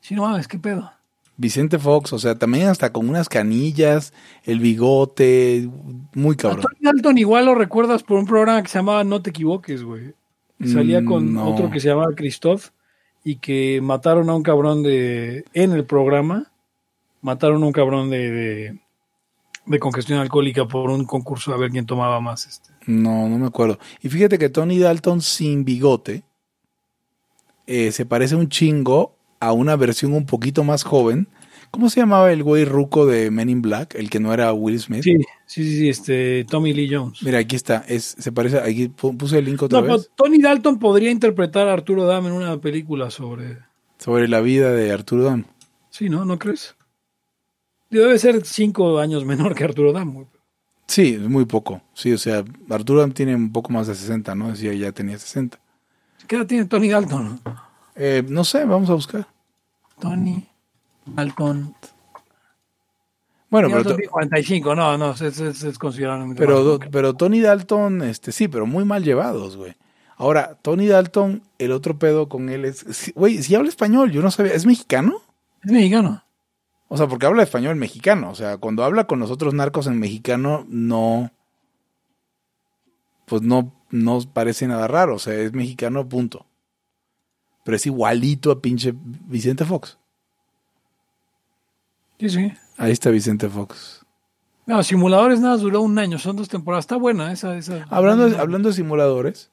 Sí, 0.00 0.14
no 0.14 0.22
mames, 0.22 0.46
qué 0.48 0.58
pedo. 0.58 0.92
Vicente 1.36 1.78
Fox, 1.80 2.12
o 2.12 2.18
sea, 2.18 2.38
también 2.38 2.68
hasta 2.68 2.92
con 2.92 3.08
unas 3.08 3.28
canillas, 3.28 4.12
el 4.44 4.60
bigote, 4.60 5.68
muy 6.14 6.34
A 6.34 6.36
cabrón. 6.36 6.60
Tony 6.62 6.76
Dalton 6.80 7.18
igual 7.18 7.46
lo 7.46 7.54
recuerdas 7.56 8.02
por 8.04 8.18
un 8.18 8.26
programa 8.26 8.62
que 8.62 8.68
se 8.68 8.78
llamaba 8.78 9.02
No 9.02 9.20
te 9.20 9.30
equivoques, 9.30 9.82
güey. 9.82 10.14
Salía 10.64 11.00
Mm, 11.00 11.04
con 11.04 11.34
no. 11.34 11.48
otro 11.50 11.70
que 11.70 11.80
se 11.80 11.88
llamaba 11.88 12.14
Christoph 12.14 12.68
y 13.24 13.36
que 13.36 13.80
mataron 13.82 14.28
a 14.30 14.34
un 14.34 14.42
cabrón 14.42 14.82
de 14.82 15.44
en 15.52 15.72
el 15.72 15.84
programa. 15.84 16.52
Mataron 17.22 17.62
a 17.62 17.66
un 17.66 17.72
cabrón 17.72 18.10
de, 18.10 18.30
de, 18.30 18.80
de 19.66 19.78
congestión 19.78 20.18
alcohólica 20.20 20.66
por 20.68 20.90
un 20.90 21.04
concurso 21.04 21.52
a 21.52 21.56
ver 21.56 21.70
quién 21.70 21.86
tomaba 21.86 22.20
más. 22.20 22.46
Este. 22.46 22.70
No, 22.86 23.28
no 23.28 23.38
me 23.38 23.46
acuerdo. 23.46 23.78
Y 24.02 24.08
fíjate 24.08 24.38
que 24.38 24.48
Tony 24.50 24.78
Dalton 24.78 25.20
sin 25.22 25.64
bigote 25.64 26.22
eh, 27.66 27.92
se 27.92 28.04
parece 28.06 28.36
un 28.36 28.48
chingo 28.48 29.16
a 29.40 29.52
una 29.52 29.76
versión 29.76 30.12
un 30.12 30.26
poquito 30.26 30.64
más 30.64 30.82
joven. 30.84 31.28
¿Cómo 31.74 31.90
se 31.90 32.00
llamaba 32.00 32.32
el 32.32 32.42
güey 32.42 32.64
ruco 32.64 33.04
de 33.04 33.30
Men 33.30 33.48
in 33.50 33.60
Black? 33.62 33.94
El 33.96 34.08
que 34.10 34.20
no 34.20 34.32
era 34.32 34.52
Will 34.52 34.78
Smith. 34.80 35.02
Sí, 35.02 35.16
sí, 35.46 35.76
sí, 35.76 35.88
este, 35.88 36.44
Tommy 36.48 36.72
Lee 36.72 36.88
Jones. 36.94 37.22
Mira, 37.22 37.38
aquí 37.40 37.56
está. 37.56 37.84
Es, 37.88 38.14
se 38.18 38.30
parece. 38.32 38.58
Aquí 38.60 38.88
pu- 38.88 39.16
puse 39.16 39.38
el 39.38 39.44
link 39.46 39.60
otra 39.62 39.80
No, 39.80 39.94
vez. 39.96 40.10
Tony 40.16 40.38
Dalton 40.40 40.78
podría 40.78 41.10
interpretar 41.10 41.68
a 41.68 41.72
Arturo 41.72 42.04
Dam 42.06 42.26
en 42.26 42.32
una 42.32 42.58
película 42.58 43.10
sobre. 43.10 43.58
Sobre 43.98 44.28
la 44.28 44.40
vida 44.40 44.70
de 44.72 44.92
Arturo 44.92 45.24
Dam. 45.24 45.44
Sí, 45.90 46.08
¿no? 46.08 46.24
¿No 46.24 46.38
crees? 46.38 46.76
Debe 47.90 48.18
ser 48.18 48.44
cinco 48.44 48.98
años 48.98 49.24
menor 49.24 49.54
que 49.54 49.64
Arturo 49.64 49.92
Dam. 49.92 50.12
güey. 50.14 50.26
Sí, 50.86 51.14
es 51.14 51.28
muy 51.28 51.44
poco. 51.44 51.80
Sí, 51.94 52.12
o 52.12 52.18
sea, 52.18 52.44
Arturo 52.70 53.00
Dam 53.00 53.12
tiene 53.12 53.34
un 53.34 53.52
poco 53.52 53.72
más 53.72 53.86
de 53.86 53.94
60, 53.94 54.34
¿no? 54.34 54.50
Decía 54.50 54.74
ya 54.74 54.92
tenía 54.92 55.18
60. 55.18 55.58
¿Qué 56.26 56.36
edad 56.36 56.46
tiene 56.46 56.64
Tony 56.66 56.88
Dalton? 56.88 57.40
Eh, 57.96 58.22
no 58.28 58.44
sé, 58.44 58.64
vamos 58.64 58.90
a 58.90 58.94
buscar. 58.94 59.26
Tony 60.00 60.46
Dalton. 61.06 61.74
Bueno, 63.50 63.68
pero, 63.68 63.76
Dalton 63.78 63.92
to- 63.92 63.96
tiene 63.96 64.10
45, 64.10 64.74
no, 64.74 64.98
no, 64.98 65.12
es, 65.12 65.20
es, 65.20 65.62
es 65.62 65.78
considerablemente 65.78 66.40
pero, 66.40 66.78
pero 66.90 67.14
Tony 67.14 67.40
Dalton, 67.40 68.02
este, 68.02 68.32
sí, 68.32 68.48
pero 68.48 68.66
muy 68.66 68.84
mal 68.84 69.04
llevados, 69.04 69.56
güey. 69.56 69.74
Ahora, 70.16 70.58
Tony 70.62 70.86
Dalton, 70.86 71.42
el 71.58 71.72
otro 71.72 71.98
pedo 71.98 72.28
con 72.28 72.48
él 72.48 72.64
es, 72.64 73.12
güey, 73.14 73.42
si 73.42 73.54
habla 73.54 73.68
español, 73.68 74.10
yo 74.12 74.22
no 74.22 74.30
sabía, 74.30 74.54
¿es 74.54 74.66
mexicano? 74.66 75.20
Es 75.62 75.72
mexicano. 75.72 76.24
O 76.88 76.96
sea, 76.96 77.08
porque 77.08 77.26
habla 77.26 77.42
español 77.42 77.74
mexicano. 77.76 78.30
O 78.30 78.34
sea, 78.34 78.58
cuando 78.58 78.84
habla 78.84 79.06
con 79.06 79.18
los 79.18 79.30
otros 79.30 79.54
narcos 79.54 79.86
en 79.86 79.98
mexicano, 79.98 80.64
no. 80.68 81.32
Pues 83.24 83.42
no, 83.42 83.72
no 83.90 84.20
parece 84.32 84.68
nada 84.68 84.86
raro. 84.86 85.16
O 85.16 85.18
sea, 85.18 85.34
es 85.34 85.52
mexicano, 85.52 86.08
punto. 86.08 86.46
Pero 87.64 87.76
es 87.76 87.86
igualito 87.86 88.50
a 88.52 88.60
pinche 88.60 88.94
Vicente 88.94 89.64
Fox. 89.64 89.98
Sí, 92.18 92.28
sí. 92.30 92.52
Ahí 92.76 92.92
está 92.92 93.10
Vicente 93.10 93.48
Fox. 93.48 94.04
No, 94.66 94.82
Simuladores 94.82 95.40
nada, 95.40 95.56
duró 95.56 95.82
un 95.82 95.98
año, 95.98 96.18
son 96.18 96.36
dos 96.36 96.48
temporadas. 96.48 96.84
Está 96.84 96.96
buena 96.96 97.32
esa. 97.32 97.56
esa 97.56 97.86
Hablando, 97.90 98.28
de- 98.30 98.38
hablando 98.38 98.68
de 98.70 98.74
simuladores, 98.74 99.50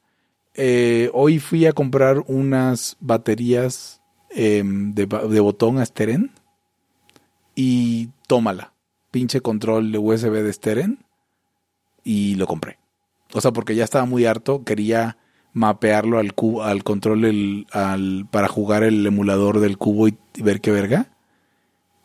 eh, 0.54 1.10
hoy 1.14 1.40
fui 1.40 1.66
a 1.66 1.74
comprar 1.74 2.24
unas 2.28 2.96
baterías 3.02 4.02
em, 4.30 4.94
de, 4.94 5.06
de 5.06 5.40
botón 5.42 5.80
a 5.80 5.86
Steren 5.86 6.32
y 7.56 8.10
tómala. 8.28 8.74
Pinche 9.12 9.42
control 9.42 9.92
de 9.92 9.98
USB 9.98 10.32
de 10.42 10.54
Steren 10.54 11.00
y 12.04 12.36
lo 12.36 12.48
compré. 12.48 12.78
O 13.34 13.42
sea, 13.42 13.52
porque 13.52 13.76
ya 13.76 13.84
estaba 13.84 14.06
muy 14.06 14.26
harto, 14.26 14.64
quería 14.64 15.18
mapearlo 15.54 16.18
al 16.20 16.34
cubo, 16.34 16.64
al 16.64 16.84
control 16.84 17.26
el- 17.26 17.68
al, 17.74 18.28
para 18.32 18.48
jugar 18.48 18.84
el 18.84 19.06
emulador 19.06 19.60
del 19.60 19.78
cubo 19.78 20.08
y, 20.08 20.18
y 20.36 20.42
ver 20.42 20.62
qué 20.62 20.72
verga. 20.72 21.12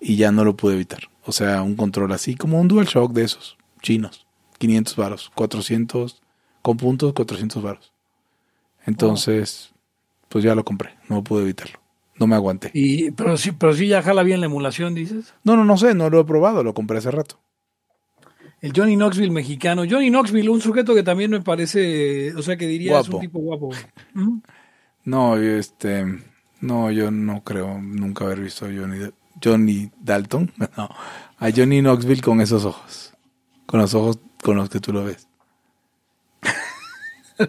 Y 0.00 0.16
ya 0.16 0.32
no 0.32 0.44
lo 0.44 0.56
pude 0.56 0.74
evitar. 0.74 1.08
O 1.24 1.32
sea, 1.32 1.62
un 1.62 1.74
control 1.74 2.12
así 2.12 2.34
como 2.36 2.60
un 2.60 2.68
DualShock 2.68 3.12
de 3.12 3.24
esos, 3.24 3.56
chinos. 3.82 4.26
500 4.58 4.96
varos, 4.96 5.30
400, 5.34 6.22
con 6.62 6.76
puntos 6.76 7.12
400 7.12 7.62
varos. 7.62 7.92
Entonces, 8.84 9.72
pues 10.28 10.44
ya 10.44 10.54
lo 10.54 10.64
compré, 10.64 10.94
no 11.08 11.22
pude 11.22 11.42
evitarlo. 11.42 11.80
No 12.18 12.26
me 12.26 12.34
aguanté. 12.34 12.70
Y, 12.72 13.10
pero 13.10 13.36
sí, 13.36 13.52
pero 13.52 13.74
sí 13.74 13.88
ya 13.88 14.02
jala 14.02 14.22
bien 14.22 14.40
la 14.40 14.46
emulación, 14.46 14.94
dices. 14.94 15.34
No, 15.44 15.56
no, 15.56 15.64
no 15.64 15.76
sé, 15.76 15.94
no 15.94 16.08
lo 16.08 16.20
he 16.20 16.24
probado, 16.24 16.62
lo 16.62 16.72
compré 16.72 16.98
hace 16.98 17.10
rato. 17.10 17.38
El 18.62 18.72
Johnny 18.74 18.96
Knoxville 18.96 19.32
mexicano. 19.32 19.82
Johnny 19.88 20.08
Knoxville, 20.08 20.48
un 20.48 20.62
sujeto 20.62 20.94
que 20.94 21.02
también 21.02 21.30
me 21.30 21.42
parece, 21.42 22.34
o 22.34 22.42
sea, 22.42 22.56
que 22.56 22.66
diría 22.66 23.00
es 23.00 23.08
un 23.08 23.20
tipo 23.20 23.38
guapo. 23.38 23.70
¿Mm? 24.14 24.38
No, 25.04 25.36
yo, 25.36 25.52
este, 25.52 26.04
no, 26.60 26.90
yo 26.90 27.12
no 27.12 27.44
creo 27.44 27.80
nunca 27.80 28.24
haber 28.24 28.40
visto 28.40 28.66
a 28.66 28.68
Johnny, 28.68 29.08
Johnny 29.42 29.90
Dalton, 30.00 30.52
no, 30.56 30.88
a 31.38 31.50
Johnny 31.54 31.80
Knoxville 31.80 32.22
con 32.22 32.40
esos 32.40 32.64
ojos, 32.64 33.12
con 33.66 33.80
los 33.80 33.94
ojos 33.94 34.18
con 34.42 34.56
los 34.56 34.68
que 34.70 34.80
tú 34.80 34.92
lo 34.92 35.04
ves. 35.04 35.28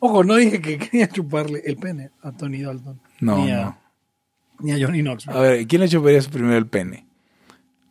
Ojo, 0.00 0.24
no 0.24 0.36
dije 0.36 0.60
que 0.60 0.78
quería 0.78 1.08
chuparle 1.08 1.62
el 1.64 1.76
pene 1.76 2.10
a 2.22 2.32
Tony 2.32 2.62
Dalton. 2.62 3.00
No, 3.20 3.44
ni 3.44 3.50
a, 3.50 3.64
no. 3.64 3.78
Ni 4.60 4.72
a 4.72 4.86
Johnny 4.86 5.02
Knoxville. 5.02 5.36
A 5.36 5.40
ver, 5.40 5.66
¿quién 5.66 5.82
le 5.82 5.88
chuparía 5.88 6.20
primero 6.22 6.56
el 6.56 6.66
pene? 6.66 7.06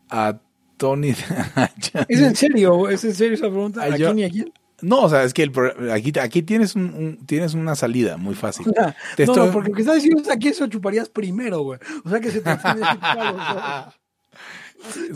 A 0.10 0.38
Tony. 0.78 1.12
a 1.56 1.70
¿Es 2.08 2.20
en 2.22 2.36
serio? 2.36 2.90
¿Es 2.90 3.04
en 3.04 3.14
serio 3.14 3.34
esa 3.36 3.48
pregunta? 3.50 3.84
¿A 3.84 3.90
yo- 3.98 4.08
quién 4.14 4.20
y 4.20 4.24
a 4.24 4.30
quién? 4.30 4.54
No, 4.82 5.02
o 5.04 5.10
sea, 5.10 5.24
es 5.24 5.34
que 5.34 5.44
el 5.44 5.52
pro- 5.52 5.74
aquí, 5.94 6.12
aquí 6.20 6.42
tienes, 6.44 6.76
un, 6.76 6.94
un- 6.94 7.26
tienes 7.26 7.54
una 7.54 7.76
salida 7.76 8.18
muy 8.18 8.36
fácil. 8.36 8.66
Te 9.16 9.26
no, 9.26 9.34
estoy- 9.34 9.48
no, 9.48 9.52
porque 9.54 9.70
lo 9.70 9.76
que 9.76 9.82
estás 9.82 9.96
diciendo 9.96 10.22
es 10.22 10.30
a 10.30 10.36
quién 10.38 10.54
se 10.54 10.62
lo 10.62 10.68
chuparías 10.68 11.08
primero, 11.10 11.62
güey. 11.62 11.80
O 12.04 12.10
sea 12.10 12.20
que 12.20 12.32
se 12.32 12.42
te. 12.42 12.50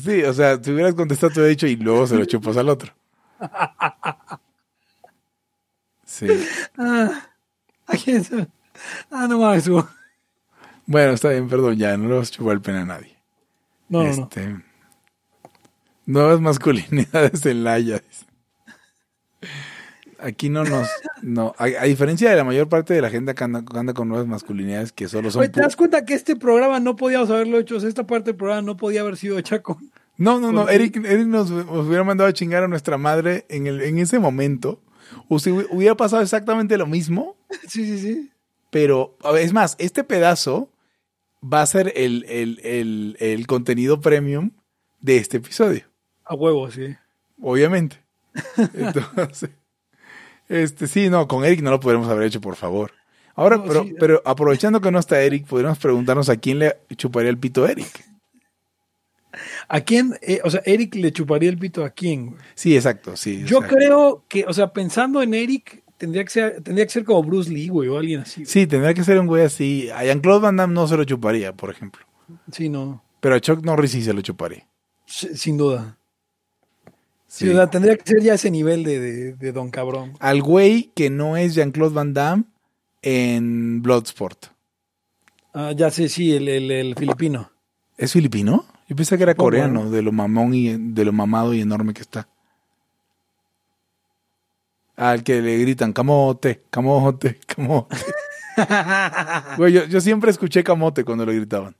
Sí, 0.02 0.24
o 0.24 0.34
sea, 0.34 0.58
si 0.64 0.72
hubieras 0.72 0.96
contestado, 0.96 1.32
te 1.32 1.40
hubiera 1.42 1.50
dicho 1.50 1.68
y 1.68 1.76
luego 1.76 2.08
se 2.08 2.16
lo 2.16 2.26
chupas 2.26 2.58
al 2.58 2.70
otro. 2.70 2.92
Sí. 6.06 6.28
Ah, 6.78 7.28
¿A 7.86 7.96
quién 7.98 8.24
se- 8.24 8.48
Ah, 9.12 9.28
no 9.28 9.38
mames, 9.40 9.68
güey. 9.68 9.84
Bueno, 10.88 11.12
está 11.14 11.30
bien, 11.30 11.48
perdón, 11.48 11.76
ya, 11.78 11.96
no 11.98 12.08
le 12.10 12.16
vas 12.16 12.30
a 12.30 12.32
chupar 12.32 12.54
el 12.54 12.62
pene 12.62 12.80
a 12.80 12.86
nadie. 12.86 13.16
No, 13.90 14.04
no, 14.04 14.06
no. 14.16 14.24
este, 14.24 14.56
Nuevas 16.06 16.40
masculinidades 16.42 17.46
en 17.46 17.64
Laia. 17.64 18.00
dice. 18.00 18.26
Aquí 20.22 20.50
no 20.50 20.64
nos. 20.64 20.88
No, 21.22 21.54
a, 21.58 21.64
a 21.66 21.84
diferencia 21.86 22.30
de 22.30 22.36
la 22.36 22.44
mayor 22.44 22.68
parte 22.70 22.94
de 22.94 23.02
la 23.02 23.10
gente 23.10 23.34
que 23.36 23.44
anda, 23.44 23.64
con 23.94 24.08
nuevas 24.10 24.28
masculinidades 24.28 24.92
que 24.92 25.08
solo 25.08 25.32
son. 25.32 25.42
Oye, 25.42 25.50
¿te 25.50 25.62
das 25.62 25.76
cuenta 25.76 26.06
que 26.06 26.14
este 26.14 26.36
programa 26.36 26.80
no 26.80 26.96
podíamos 26.96 27.30
haberlo 27.30 27.58
hecho? 27.60 27.78
O 27.78 27.80
sea, 27.80 27.90
esta 27.90 28.06
parte 28.06 28.32
del 28.32 28.36
programa 28.36 28.62
no 28.62 28.78
podía 28.78 29.02
haber 29.02 29.18
sido 29.18 29.38
hecha 29.38 29.62
con... 29.62 29.78
No, 30.18 30.40
no, 30.40 30.52
no. 30.52 30.68
Eric, 30.68 30.98
Eric 30.98 31.28
nos, 31.28 31.50
nos 31.50 31.88
hubiera 31.88 32.04
mandado 32.04 32.30
a 32.30 32.34
chingar 32.34 32.64
a 32.64 32.68
nuestra 32.68 32.98
madre 32.98 33.46
en, 33.50 33.68
el, 33.68 33.82
en 33.82 34.00
ese 34.00 34.20
momento. 34.20 34.82
O 35.30 35.40
si 35.40 35.52
hubiera 35.52 35.96
pasado 35.96 36.22
exactamente 36.22 36.78
lo 36.78 36.86
mismo, 36.86 37.36
Sí, 37.68 37.86
sí, 37.86 38.00
sí. 38.00 38.32
pero 38.70 39.18
a 39.24 39.32
ver, 39.32 39.44
es 39.44 39.54
más, 39.54 39.76
este 39.80 40.04
pedazo 40.04 40.70
va 41.42 41.62
a 41.62 41.66
ser 41.66 41.94
el, 41.96 42.26
el, 42.28 42.60
el, 42.64 43.18
el 43.20 43.48
contenido 43.48 44.02
premium 44.02 44.52
de 45.00 45.18
este 45.18 45.38
episodio, 45.38 45.84
A 46.26 46.36
huevo, 46.36 46.70
sí. 46.70 46.96
obviamente. 47.42 47.98
Entonces, 48.74 49.50
este 50.50 50.88
sí, 50.88 51.10
no, 51.10 51.28
con 51.28 51.46
Eric 51.46 51.62
no 51.62 51.72
lo 51.72 51.80
podremos 51.80 52.08
haber 52.10 52.26
hecho, 52.28 52.42
por 52.42 52.56
favor. 52.56 52.92
Ahora, 53.36 53.56
No, 53.58 53.64
pero, 53.66 53.84
sí. 53.84 53.96
pero 54.00 54.22
aprovechando 54.26 54.82
que 54.82 54.92
no 54.92 55.00
está 55.00 55.22
Eric, 55.22 55.46
podríamos 55.48 55.78
preguntarnos 55.80 56.28
a 56.28 56.36
quién 56.36 56.60
le 56.60 56.76
chuparía 56.98 57.30
el 57.30 57.38
pito 57.38 57.64
a 57.64 57.72
Eric. 57.72 58.06
¿A 59.68 59.82
quién? 59.82 60.16
eh, 60.22 60.42
o 60.44 60.50
sea, 60.50 60.62
Eric 60.66 60.96
le 60.96 61.12
chuparía 61.14 61.50
el 61.50 61.58
pito 61.58 61.86
a 61.86 61.92
quién. 61.92 62.36
Sí, 62.56 62.76
exacto, 62.76 63.16
sí. 63.16 63.44
Yo 63.46 63.58
exacto. 63.60 63.76
creo 63.76 64.26
que, 64.28 64.44
o 64.46 64.54
sea, 64.54 64.74
pensando 64.74 65.22
en 65.22 65.36
Eric, 65.36 65.84
tendría 65.98 66.24
que 66.24 66.32
ser, 66.32 66.62
tendría 66.64 66.86
que 66.86 66.92
ser 66.92 67.04
como 67.06 67.22
Bruce 67.24 67.50
Lee, 67.52 67.68
güey, 67.70 67.88
o 67.90 67.98
alguien 68.00 68.22
así. 68.22 68.42
güey. 68.42 68.48
Sí, 68.52 68.66
tendría 68.68 68.94
que 68.96 69.04
ser 69.04 69.20
un 69.20 69.28
güey 69.28 69.44
así. 69.44 69.90
A 69.92 70.04
Jean-Claude 70.04 70.42
Van 70.42 70.56
Damme 70.58 70.74
no 70.74 70.88
se 70.88 70.98
lo 70.98 71.04
chuparía, 71.04 71.54
por 71.54 71.70
ejemplo. 71.70 72.04
Sí, 72.52 72.68
no. 72.70 73.04
Pero 73.20 73.36
a 73.36 73.40
Chuck 73.40 73.64
Norris 73.64 73.92
sí 73.92 74.02
se 74.02 74.14
lo 74.14 74.22
chuparía. 74.22 74.68
Sí, 75.06 75.30
Sin 75.36 75.58
duda. 75.58 75.98
Sí, 77.32 77.46
Sí. 77.46 77.50
o 77.52 77.54
sea, 77.54 77.70
tendría 77.70 77.96
que 77.96 78.04
ser 78.06 78.22
ya 78.24 78.34
ese 78.34 78.50
nivel 78.50 78.84
de, 78.84 79.00
de, 79.00 79.34
de 79.34 79.52
don 79.52 79.70
cabrón. 79.70 80.14
Al 80.20 80.42
güey 80.42 80.92
que 80.96 81.10
no 81.12 81.38
es 81.38 81.54
Jean-Claude 81.54 81.94
Van 81.94 82.14
Damme 82.14 82.44
en 83.04 83.82
Bloodsport. 83.84 84.48
Ah, 85.54 85.72
ya 85.76 85.92
sé, 85.92 86.10
sí, 86.10 86.36
el, 86.36 86.48
el, 86.48 86.72
el 86.72 86.96
filipino. 86.96 87.52
¿Es 87.98 88.14
filipino? 88.14 88.66
Yo 88.88 88.96
pensé 88.96 89.16
que 89.18 89.24
era 89.24 89.36
¿Cómo, 89.36 89.46
coreano, 89.46 89.84
no? 89.86 89.92
de 89.92 90.02
lo 90.02 90.12
mamón 90.12 90.54
y 90.56 90.76
de 90.76 91.06
lo 91.06 91.12
mamado 91.14 91.54
y 91.54 91.62
enorme 91.62 91.94
que 91.94 92.02
está. 92.02 92.28
Al 94.96 95.24
que 95.24 95.42
le 95.42 95.58
gritan 95.60 95.94
camote, 95.94 96.64
camote, 96.70 97.40
camote. 97.46 97.96
Güey, 99.58 99.72
yo, 99.72 99.86
yo 99.86 100.02
siempre 100.02 100.32
escuché 100.32 100.64
camote 100.64 101.06
cuando 101.06 101.26
le 101.26 101.34
gritaban. 101.36 101.76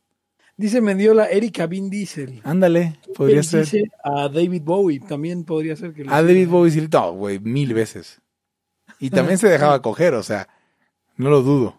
Dice 0.60 0.82
Mendiola, 0.82 1.28
Eric 1.28 1.62
a 1.62 1.68
Vin 1.68 1.90
Diesel. 1.90 2.42
Ándale, 2.44 3.00
podría 3.16 3.38
Él 3.38 3.44
ser. 3.46 3.62
dice 3.62 3.84
a 4.04 4.28
David 4.28 4.62
Bowie, 4.64 5.00
también 5.00 5.46
podría 5.46 5.74
ser 5.78 5.94
que 5.94 6.02
A. 6.06 6.22
David 6.22 6.50
Bowie 6.50 6.70
sí, 6.72 6.86
no, 6.92 7.14
güey, 7.14 7.40
mil 7.40 7.74
veces. 7.74 8.20
Y 9.00 9.10
también 9.10 9.38
se 9.38 9.48
dejaba 9.48 9.82
coger, 9.82 10.14
o 10.16 10.22
sea, 10.24 10.50
no 11.16 11.30
lo 11.30 11.44
dudo. 11.44 11.78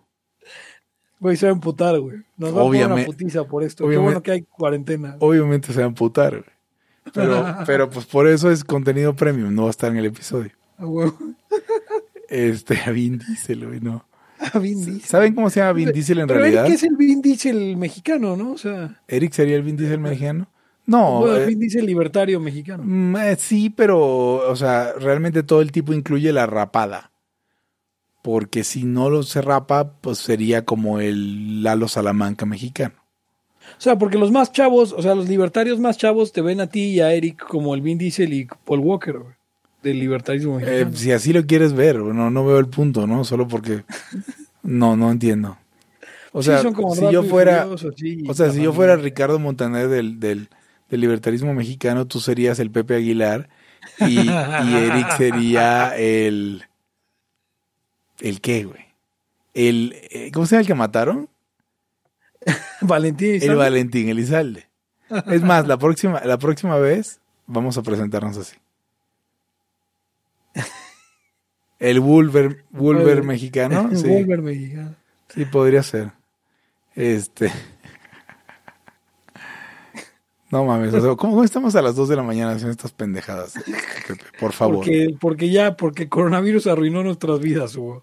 Güey, 1.18 1.36
se 1.36 1.44
va 1.44 1.52
a 1.52 1.54
emputar, 1.54 2.00
güey. 2.00 2.22
Nos 2.38 2.56
va 2.56 2.62
a 2.62 2.64
poner 2.64 2.86
una 2.86 2.94
Obviamente- 2.94 3.04
putiza 3.12 3.44
por 3.44 3.62
esto. 3.64 3.84
Qué 3.84 3.88
obviamente- 3.88 4.04
bueno 4.06 4.22
que 4.22 4.30
hay 4.30 4.42
cuarentena. 4.44 5.16
Obviamente 5.20 5.72
se 5.74 5.80
va 5.80 5.84
a 5.84 5.88
amputar, 5.88 6.30
güey. 6.30 6.44
Pero, 7.12 7.44
pero 7.66 7.90
pues 7.90 8.06
por 8.06 8.26
eso 8.26 8.50
es 8.50 8.64
contenido 8.64 9.14
premium, 9.14 9.54
no 9.54 9.62
va 9.64 9.68
a 9.68 9.72
estar 9.72 9.90
en 9.90 9.98
el 9.98 10.06
episodio. 10.06 10.52
A 10.78 10.86
huevo. 10.86 11.18
Este, 12.30 12.78
a 12.80 12.90
Vin 12.92 13.18
Diesel, 13.18 13.66
güey, 13.66 13.80
no. 13.80 14.06
A 14.52 14.58
Vin 14.58 14.84
Diesel. 14.84 15.02
¿Saben 15.08 15.34
cómo 15.34 15.50
se 15.50 15.60
llama 15.60 15.72
Vin 15.74 15.92
Diesel 15.92 16.18
en 16.20 16.26
Pero 16.26 16.40
realidad? 16.40 16.64
Eric 16.66 16.76
es 16.76 16.82
el 16.84 16.96
Vin 16.96 17.20
Diesel 17.20 17.76
mexicano, 17.76 18.36
¿no? 18.36 18.52
O 18.52 18.58
sea, 18.58 19.00
¿Eric 19.06 19.32
sería 19.32 19.56
el 19.56 19.62
Vin 19.62 19.76
Diesel 19.76 20.00
mexicano? 20.00 20.48
No, 20.86 21.20
bueno, 21.20 21.36
eh, 21.36 21.46
Vin 21.46 21.60
Diesel 21.60 21.86
libertario 21.86 22.40
mexicano. 22.40 22.82
mm, 22.84 23.16
eh, 23.16 23.36
sí, 23.38 23.70
pero, 23.70 24.50
o 24.50 24.56
sea, 24.56 24.92
realmente 24.98 25.42
todo 25.42 25.60
el 25.60 25.72
tipo 25.72 25.92
incluye 25.92 26.32
la 26.32 26.46
rapada. 26.46 27.12
Porque 28.22 28.64
si 28.64 28.84
no 28.84 29.08
lo 29.08 29.22
se 29.22 29.40
rapa, 29.40 29.92
pues 30.00 30.18
sería 30.18 30.64
como 30.64 31.00
el 31.00 31.62
Lalo 31.62 31.88
Salamanca 31.88 32.44
mexicano. 32.44 32.94
O 33.78 33.80
sea, 33.80 33.96
porque 33.98 34.18
los 34.18 34.30
más 34.30 34.52
chavos, 34.52 34.92
o 34.92 35.00
sea, 35.00 35.14
los 35.14 35.28
libertarios 35.28 35.78
más 35.78 35.96
chavos 35.96 36.32
te 36.32 36.42
ven 36.42 36.60
a 36.60 36.66
ti 36.66 36.86
y 36.86 37.00
a 37.00 37.12
Eric 37.12 37.46
como 37.46 37.74
el 37.74 37.82
Vin 37.82 37.98
Diesel 37.98 38.32
y 38.32 38.48
Paul 38.64 38.80
Walker, 38.80 39.18
güey, 39.18 39.34
del 39.82 39.98
libertarismo 40.00 40.58
Eh, 40.60 40.84
mexicano. 40.84 40.96
si 40.96 41.12
así 41.12 41.32
lo 41.32 41.46
quieres 41.46 41.72
ver, 41.72 41.96
no, 41.98 42.30
no 42.30 42.46
veo 42.46 42.58
el 42.58 42.68
punto, 42.68 43.06
¿no? 43.06 43.24
Solo 43.24 43.48
porque... 43.48 43.84
No, 44.62 44.94
no 44.96 45.10
entiendo. 45.10 45.58
O 46.32 46.42
Sí, 46.42 46.46
sea, 46.50 46.66
como 46.74 46.94
si 46.94 47.08
yo 47.10 47.22
fuera... 47.22 47.66
Sí, 47.96 48.24
O 48.28 48.34
sea, 48.34 48.50
si 48.50 48.62
yo 48.62 48.72
fuera 48.74 48.96
Ricardo 48.96 49.38
Montaner 49.38 49.88
del, 49.88 50.20
del, 50.20 50.50
del 50.90 51.00
libertarismo 51.00 51.54
mexicano, 51.54 52.06
tú 52.06 52.20
serías 52.20 52.58
el 52.58 52.70
Pepe 52.70 52.94
Aguilar 52.96 53.48
y, 54.00 54.20
y 54.20 54.74
Eric 54.74 55.10
sería 55.16 55.96
el... 55.96 56.64
¿El 58.20 58.40
qué, 58.42 58.64
güey? 58.64 58.84
El... 59.54 59.96
eh, 60.10 60.30
¿Cómo 60.32 60.46
se 60.46 60.56
llama 60.56 60.60
el 60.60 60.66
que 60.66 60.74
mataron? 60.74 61.28
Valentín 62.82 63.28
El 63.28 63.34
Elizalde. 63.34 63.54
Valentín 63.56 64.08
Elizalde. 64.08 64.68
Es 65.26 65.42
más, 65.42 65.66
la 65.66 65.78
próxima, 65.78 66.20
la 66.24 66.38
próxima 66.38 66.76
vez 66.78 67.20
vamos 67.46 67.76
a 67.78 67.82
presentarnos 67.82 68.36
así. 68.36 68.56
El 71.80 71.98
Wolver, 72.00 72.64
Wolver 72.70 73.22
mexicano. 73.24 73.88
el 73.90 73.96
Sí, 73.96 74.06
Wolver 74.08 74.42
mexicano. 74.42 74.94
sí, 75.34 75.44
podría 75.46 75.82
ser. 75.82 76.12
Este. 76.94 77.50
No 80.50 80.64
mames, 80.64 80.92
o 80.92 81.00
sea, 81.00 81.14
¿cómo 81.14 81.44
estamos 81.44 81.76
a 81.76 81.82
las 81.82 81.94
2 81.94 82.08
de 82.08 82.16
la 82.16 82.24
mañana 82.24 82.50
haciendo 82.52 82.72
estas 82.72 82.90
pendejadas? 82.90 83.54
Pepe? 84.08 84.24
Por 84.40 84.52
favor. 84.52 84.76
Porque, 84.78 85.16
porque 85.20 85.48
ya, 85.50 85.76
porque 85.76 86.08
coronavirus 86.08 86.66
arruinó 86.66 87.04
nuestras 87.04 87.38
vidas, 87.38 87.76
Hugo. 87.76 88.02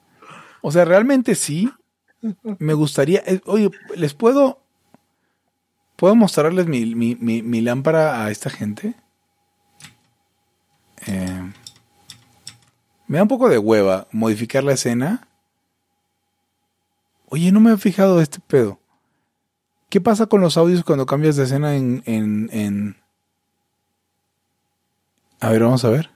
O 0.61 0.71
sea, 0.71 0.85
realmente 0.85 1.35
sí. 1.35 1.69
Me 2.59 2.73
gustaría. 2.73 3.21
eh, 3.27 3.41
Oye, 3.45 3.69
¿les 3.95 4.13
puedo. 4.13 4.61
¿Puedo 5.97 6.15
mostrarles 6.15 6.67
mi, 6.67 6.95
mi, 6.95 7.15
mi, 7.15 7.41
mi 7.41 7.59
lámpara 7.61 8.23
a 8.23 8.31
esta 8.31 8.49
gente? 8.49 8.93
Eh, 11.05 11.51
me 13.07 13.17
da 13.17 13.23
un 13.23 13.29
poco 13.29 13.49
de 13.49 13.57
hueva 13.57 14.07
modificar 14.11 14.63
la 14.63 14.73
escena. 14.73 15.27
Oye, 17.29 17.51
no 17.51 17.59
me 17.59 17.73
he 17.73 17.77
fijado 17.77 18.17
de 18.17 18.23
este 18.23 18.39
pedo. 18.39 18.79
¿Qué 19.89 20.01
pasa 20.01 20.25
con 20.25 20.41
los 20.41 20.57
audios 20.57 20.83
cuando 20.83 21.05
cambias 21.05 21.35
de 21.37 21.43
escena 21.43 21.75
en, 21.75 22.03
en, 22.05 22.49
en... 22.51 22.97
A 25.39 25.49
ver, 25.49 25.63
vamos 25.63 25.85
a 25.85 25.89
ver. 25.89 26.09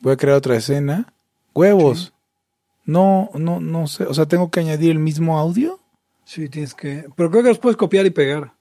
Voy 0.00 0.12
a 0.12 0.16
crear 0.16 0.36
otra 0.36 0.56
escena. 0.56 1.12
Huevos. 1.54 2.12
No, 2.84 3.30
no, 3.34 3.60
no 3.60 3.86
sé. 3.86 4.04
O 4.04 4.12
sea, 4.12 4.26
tengo 4.26 4.50
que 4.50 4.60
añadir 4.60 4.90
el 4.90 4.98
mismo 4.98 5.38
audio. 5.38 5.80
Sí, 6.24 6.48
tienes 6.48 6.74
que. 6.74 7.06
Pero 7.16 7.30
creo 7.30 7.42
que 7.42 7.48
los 7.48 7.58
puedes 7.58 7.76
copiar 7.76 8.04
y 8.04 8.10
pegar. 8.10 8.52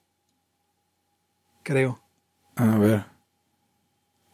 Creo. 1.63 1.99
A 2.55 2.77
ver. 2.77 3.05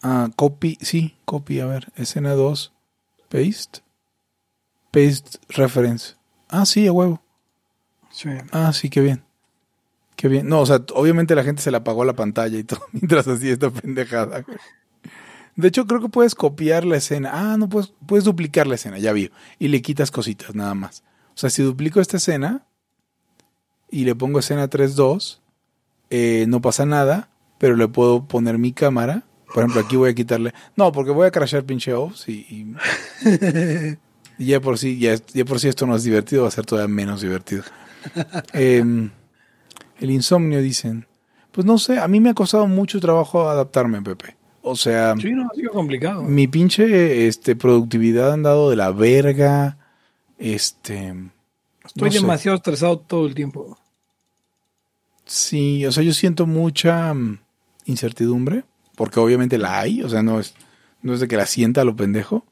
Ah, 0.04 0.30
copy. 0.36 0.78
Sí, 0.82 1.18
copy. 1.26 1.60
A 1.62 1.66
ver. 1.66 1.92
Escena 1.96 2.34
2. 2.34 2.74
Paste. 3.30 3.82
Paste 4.92 5.40
reference. 5.50 6.16
Ah, 6.50 6.66
sí, 6.66 6.88
a 6.88 6.92
huevo. 6.92 7.22
Sí. 8.12 8.30
Ah, 8.52 8.74
sí, 8.74 8.90
qué 8.90 9.02
bien. 9.02 9.24
Qué 10.16 10.28
bien. 10.28 10.50
No, 10.50 10.62
o 10.62 10.66
sea, 10.66 10.84
obviamente 10.94 11.36
la 11.36 11.44
gente 11.44 11.62
se 11.62 11.72
le 11.72 11.78
apagó 11.78 12.04
la 12.04 12.14
pantalla 12.14 12.58
y 12.58 12.64
todo 12.64 12.82
mientras 12.92 13.28
hacía 13.28 13.54
esta 13.54 13.70
pendejada. 13.70 14.44
De 15.56 15.68
hecho, 15.68 15.86
creo 15.86 16.02
que 16.02 16.10
puedes 16.10 16.36
copiar 16.36 16.86
la 16.86 16.98
escena. 16.98 17.32
Ah, 17.34 17.58
no, 17.58 17.70
puedes, 17.70 17.94
puedes 18.06 18.26
duplicar 18.26 18.68
la 18.68 18.76
escena, 18.76 18.98
ya 18.98 19.14
vi. 19.14 19.32
Y 19.60 19.68
le 19.70 19.82
quitas 19.82 20.12
cositas, 20.12 20.56
nada 20.56 20.74
más. 20.74 21.04
O 21.36 21.38
sea, 21.38 21.50
si 21.50 21.64
duplico 21.64 22.02
esta 22.02 22.18
escena 22.18 22.66
y 23.90 24.06
le 24.06 24.16
pongo 24.16 24.40
escena 24.40 24.70
3.2, 24.70 25.40
eh, 26.10 26.46
no 26.48 26.62
pasa 26.62 26.86
nada, 26.86 27.30
pero 27.58 27.76
le 27.76 27.88
puedo 27.88 28.26
poner 28.26 28.58
mi 28.58 28.74
cámara. 28.74 29.24
Por 29.54 29.64
ejemplo, 29.64 29.82
aquí 29.82 29.96
voy 29.96 30.12
a 30.12 30.14
quitarle... 30.14 30.54
No, 30.76 30.92
porque 30.92 31.12
voy 31.12 31.26
a 31.28 31.32
crashar 31.32 31.64
pinche 31.64 31.94
off 31.94 32.28
y, 32.30 32.34
y- 32.34 32.76
y 34.38 34.46
ya 34.46 34.60
por 34.62 34.78
sí, 34.78 34.98
ya, 35.00 35.16
ya 35.34 35.44
por 35.46 35.60
sí 35.60 35.68
esto 35.68 35.86
no 35.88 35.96
es 35.96 36.04
divertido, 36.04 36.44
va 36.44 36.48
a 36.50 36.52
ser 36.52 36.66
todavía 36.66 36.94
menos 36.94 37.22
divertido. 37.22 37.64
Em, 38.54 39.10
el 40.00 40.12
insomnio, 40.12 40.62
dicen. 40.62 41.06
Pues 41.52 41.66
no 41.66 41.78
sé, 41.78 42.00
a 42.00 42.08
mí 42.08 42.20
me 42.20 42.30
ha 42.30 42.34
costado 42.34 42.68
mucho 42.68 43.00
trabajo 43.00 43.50
adaptarme, 43.50 44.02
Pepe. 44.02 44.38
O 44.62 44.76
sea, 44.76 45.16
Sí, 45.20 45.32
no, 45.32 45.48
ha 45.52 45.56
sido 45.56 45.72
complicado. 45.72 46.22
mi 46.24 46.48
pinche 46.48 47.28
este, 47.28 47.56
productividad 47.56 48.30
ha 48.30 48.34
andado 48.34 48.70
de 48.70 48.76
la 48.76 48.92
verga. 48.92 49.78
Este. 50.38 51.08
Estoy 51.86 52.10
no 52.10 52.12
sé. 52.12 52.20
demasiado 52.22 52.56
estresado 52.58 53.00
todo 53.00 53.26
el 53.26 53.34
tiempo. 53.34 53.78
Sí, 55.26 55.86
o 55.86 55.92
sea, 55.92 56.04
yo 56.04 56.14
siento 56.14 56.46
mucha 56.48 57.14
mm, 57.14 57.40
incertidumbre, 57.86 58.64
porque 59.00 59.22
obviamente 59.22 59.58
la 59.58 59.80
hay, 59.80 60.04
o 60.04 60.10
sea, 60.10 60.22
no 60.24 60.42
es, 60.42 60.54
no 61.02 61.14
es 61.14 61.22
de 61.22 61.30
que 61.30 61.38
la 61.38 61.46
sienta 61.46 61.80
a 61.80 61.86
lo 61.86 61.96
pendejo. 61.96 62.44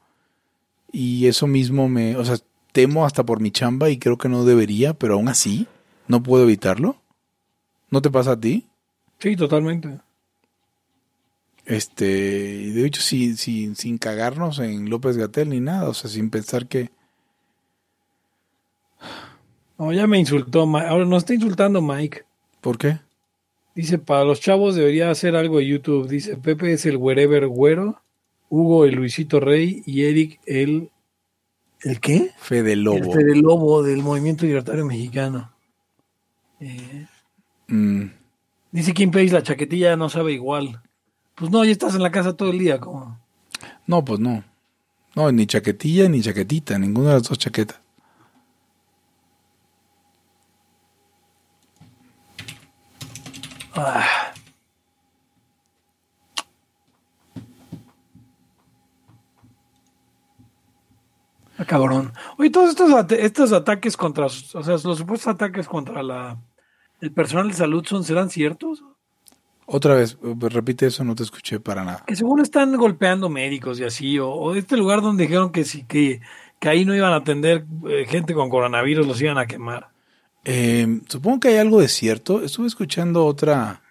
Y 0.93 1.27
eso 1.27 1.45
mismo 1.45 1.89
me, 1.89 2.15
o 2.15 2.23
sea, 2.23 2.37
temo 2.71 3.05
hasta 3.05 3.25
por 3.25 3.41
mi 3.41 3.51
chamba 3.51 3.89
y 3.89 3.97
creo 3.99 4.17
que 4.17 4.29
no 4.29 4.45
debería, 4.45 4.93
pero 4.93 5.15
aún 5.15 5.27
así, 5.27 5.67
no 6.07 6.23
puedo 6.23 6.45
evitarlo. 6.45 6.95
¿No 7.91 8.01
te 8.01 8.09
pasa 8.09 8.31
a 8.31 8.39
ti? 8.39 8.65
Sí, 9.19 9.35
totalmente. 9.35 9.99
Este, 11.65 12.07
y 12.07 12.69
de 12.71 12.85
hecho, 12.85 13.01
sin, 13.01 13.35
sin, 13.35 13.75
sin 13.75 13.97
cagarnos 13.97 14.59
en 14.59 14.89
López 14.89 15.17
Gatel 15.17 15.49
ni 15.49 15.59
nada, 15.59 15.89
o 15.89 15.93
sea, 15.93 16.09
sin 16.09 16.29
pensar 16.29 16.67
que, 16.67 16.91
No, 19.77 19.91
ya 19.91 20.07
me 20.07 20.17
insultó. 20.17 20.65
Ma- 20.65 20.87
Ahora 20.87 21.03
nos 21.05 21.23
está 21.23 21.33
insultando 21.33 21.81
Mike. 21.81 22.23
¿por 22.61 22.77
qué? 22.77 22.99
Dice, 23.77 23.99
para 23.99 24.23
los 24.23 24.41
chavos 24.41 24.75
debería 24.75 25.11
hacer 25.11 25.35
algo 25.35 25.59
de 25.59 25.67
YouTube. 25.67 26.09
Dice, 26.09 26.35
Pepe 26.35 26.73
es 26.73 26.87
el 26.87 26.97
wherever 26.97 27.45
güero, 27.45 28.01
Hugo 28.49 28.85
el 28.85 28.95
Luisito 28.95 29.39
Rey 29.39 29.83
y 29.85 30.05
Eric 30.05 30.39
el... 30.47 30.89
¿El 31.81 31.99
qué? 31.99 32.31
Fede 32.39 32.75
Lobo. 32.75 32.97
El 32.97 33.11
Fede 33.11 33.35
Lobo 33.35 33.83
del 33.83 34.01
Movimiento 34.01 34.47
Libertario 34.47 34.83
Mexicano. 34.83 35.51
Eh, 36.59 37.05
Mm, 37.67 38.05
dice 38.71 38.93
Kim 38.93 39.11
Pace, 39.11 39.27
la 39.27 39.43
chaquetilla 39.43 39.95
no 39.95 40.09
sabe 40.09 40.33
igual. 40.33 40.81
Pues 41.35 41.51
no, 41.51 41.63
ya 41.63 41.71
estás 41.71 41.95
en 41.95 42.01
la 42.01 42.11
casa 42.11 42.35
todo 42.35 42.49
el 42.49 42.59
día. 42.59 42.79
como 42.79 43.19
no, 43.85 44.03
pues 44.03 44.19
no. 44.19 44.43
No, 45.15 45.31
ni 45.31 45.45
chaquetilla 45.45 46.09
ni 46.09 46.21
chaquetita, 46.21 46.79
ninguna 46.79 47.09
de 47.09 47.13
las 47.15 47.23
dos 47.23 47.37
chaquetas. 47.37 47.79
Ah. 53.77 54.33
Ah, 61.59 61.65
cabrón. 61.65 62.13
Oye, 62.37 62.49
todos 62.49 62.69
estos, 62.69 63.11
estos 63.11 63.51
ataques 63.53 63.97
contra, 63.97 64.25
o 64.25 64.29
sea, 64.29 64.75
los 64.83 64.97
supuestos 64.97 65.27
ataques 65.27 65.67
contra 65.67 66.03
la 66.03 66.37
el 67.01 67.11
personal 67.11 67.47
de 67.47 67.53
salud 67.53 67.85
son 67.85 68.03
serán 68.03 68.29
ciertos? 68.29 68.83
Otra 69.65 69.95
vez, 69.95 70.17
eh, 70.23 70.35
repite 70.49 70.87
eso, 70.87 71.03
no 71.03 71.13
te 71.13 71.23
escuché 71.23 71.59
para 71.59 71.83
nada. 71.83 72.03
Que 72.07 72.15
según 72.15 72.39
están 72.39 72.75
golpeando 72.75 73.29
médicos 73.29 73.79
y 73.79 73.83
así, 73.83 74.17
o, 74.17 74.29
o 74.29 74.55
este 74.55 74.77
lugar 74.77 75.01
donde 75.01 75.23
dijeron 75.23 75.51
que 75.51 75.63
sí 75.63 75.83
que, 75.83 76.21
que 76.59 76.69
ahí 76.69 76.85
no 76.85 76.95
iban 76.95 77.13
a 77.13 77.17
atender 77.17 77.65
eh, 77.87 78.05
gente 78.07 78.33
con 78.33 78.49
coronavirus, 78.49 79.05
los 79.05 79.21
iban 79.21 79.37
a 79.37 79.45
quemar. 79.45 79.89
Eh, 80.49 81.01
supongo 81.09 81.41
que 81.41 81.49
hay 81.49 81.57
algo 81.57 81.81
de 81.81 81.89
cierto. 81.89 82.41
Estuve 82.41 82.67
escuchando 82.67 83.25
otra. 83.25 83.81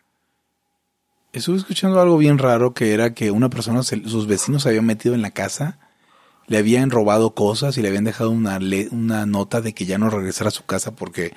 Estuve 1.35 1.59
escuchando 1.59 2.01
algo 2.01 2.17
bien 2.17 2.39
raro 2.39 2.73
que 2.73 2.95
era 2.95 3.13
que 3.13 3.31
una 3.31 3.51
persona, 3.51 3.83
sus 3.83 4.27
vecinos 4.27 4.63
se 4.63 4.71
habían 4.71 4.87
metido 4.87 5.15
en 5.15 5.21
la 5.21 5.33
casa, 5.33 5.79
le 6.47 6.57
habían 6.57 6.91
robado 6.91 7.35
cosas 7.35 7.77
y 7.77 7.83
le 7.83 7.89
habían 7.89 8.05
dejado 8.05 8.31
una, 8.31 8.59
una 8.91 9.27
nota 9.27 9.61
de 9.61 9.75
que 9.75 9.85
ya 9.85 9.99
no 9.99 10.09
regresara 10.09 10.49
a 10.49 10.51
su 10.51 10.65
casa 10.65 10.97
porque 10.97 11.35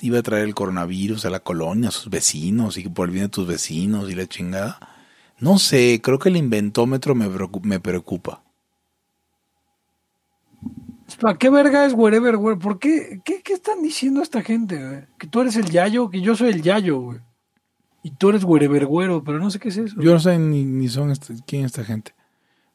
iba 0.00 0.18
a 0.18 0.22
traer 0.22 0.44
el 0.46 0.56
coronavirus 0.56 1.24
a 1.26 1.30
la 1.30 1.38
colonia, 1.38 1.90
a 1.90 1.92
sus 1.92 2.10
vecinos 2.10 2.76
y 2.78 2.88
por 2.88 3.06
el 3.06 3.12
bien 3.12 3.26
de 3.26 3.30
tus 3.30 3.46
vecinos 3.46 4.10
y 4.10 4.16
la 4.16 4.26
chingada. 4.26 4.80
No 5.38 5.60
sé, 5.60 6.00
creo 6.02 6.18
que 6.18 6.30
el 6.30 6.36
inventómetro 6.36 7.14
me 7.14 7.78
preocupa. 7.78 8.43
¿Para 11.24 11.38
qué 11.38 11.48
verga 11.48 11.86
es 11.86 11.94
wherever, 11.94 12.36
güey? 12.36 12.58
¿Por 12.58 12.78
qué? 12.78 13.22
qué? 13.24 13.40
¿Qué 13.40 13.54
están 13.54 13.80
diciendo 13.80 14.20
esta 14.20 14.42
gente? 14.42 15.08
Que 15.18 15.26
tú 15.26 15.40
eres 15.40 15.56
el 15.56 15.70
yayo, 15.70 16.10
que 16.10 16.20
yo 16.20 16.36
soy 16.36 16.50
el 16.50 16.60
yayo, 16.60 17.00
güey. 17.00 17.20
Y 18.02 18.10
tú 18.10 18.28
eres 18.28 18.44
wherever, 18.44 18.84
güero, 18.84 19.24
pero 19.24 19.38
no 19.38 19.50
sé 19.50 19.58
qué 19.58 19.70
es 19.70 19.78
eso. 19.78 19.98
Yo 19.98 20.12
no 20.12 20.20
sé 20.20 20.38
ni, 20.38 20.66
ni 20.66 20.86
son 20.86 21.10
este- 21.10 21.36
quién 21.46 21.64
es 21.64 21.70
esta 21.72 21.82
gente. 21.82 22.14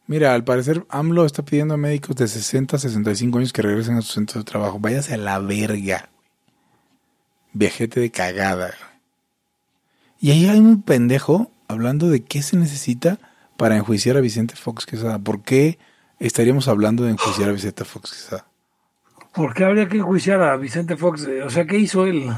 Mira, 0.07 0.33
al 0.33 0.43
parecer 0.43 0.83
AMLO 0.89 1.27
está 1.27 1.45
pidiendo 1.45 1.75
a 1.75 1.77
médicos 1.77 2.15
de 2.15 2.27
60 2.27 2.77
a 2.77 2.79
65 2.79 3.37
años 3.37 3.53
que 3.53 3.61
regresen 3.61 3.97
a 3.97 4.01
sus 4.01 4.15
centros 4.15 4.43
de 4.43 4.49
trabajo. 4.49 4.79
Váyase 4.79 5.13
a 5.13 5.17
la 5.17 5.37
verga. 5.37 6.09
Viajete 7.53 7.99
de 7.99 8.09
cagada. 8.09 8.73
Y 10.19 10.31
ahí 10.31 10.47
hay 10.47 10.57
un 10.57 10.81
pendejo 10.81 11.51
hablando 11.67 12.09
de 12.09 12.23
qué 12.23 12.41
se 12.41 12.57
necesita 12.57 13.19
para 13.57 13.77
enjuiciar 13.77 14.17
a 14.17 14.21
Vicente 14.21 14.55
Fox 14.55 14.87
Quesada. 14.87 15.19
¿Por 15.19 15.43
qué 15.43 15.77
estaríamos 16.19 16.67
hablando 16.67 17.03
de 17.03 17.11
enjuiciar 17.11 17.49
a 17.49 17.53
Vicente 17.53 17.85
Fox 17.85 18.11
Quesada? 18.11 18.45
¿Por 19.33 19.53
qué 19.53 19.63
habría 19.63 19.87
que 19.87 19.97
enjuiciar 19.97 20.41
a 20.41 20.55
Vicente 20.57 20.97
Fox? 20.97 21.25
Eh, 21.25 21.43
O 21.43 21.49
sea, 21.49 21.65
¿qué 21.65 21.77
hizo 21.77 22.05
él 22.05 22.29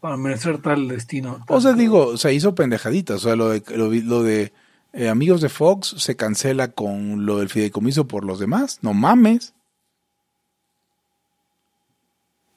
para 0.00 0.16
merecer 0.16 0.60
tal 0.60 0.88
destino? 0.88 1.44
O 1.48 1.60
sea, 1.60 1.72
digo, 1.72 2.08
o 2.08 2.16
sea, 2.16 2.32
hizo 2.32 2.54
pendejaditas. 2.54 3.16
O 3.16 3.28
sea, 3.28 3.36
lo 3.36 3.50
de, 3.50 3.62
lo, 3.76 4.22
de 4.22 4.52
eh, 4.92 5.08
amigos 5.08 5.40
de 5.40 5.48
Fox 5.48 5.94
se 5.98 6.16
cancela 6.16 6.72
con 6.72 7.26
lo 7.26 7.38
del 7.38 7.48
fideicomiso 7.48 8.06
por 8.06 8.24
los 8.24 8.38
demás. 8.38 8.78
No 8.82 8.92
mames. 8.92 9.54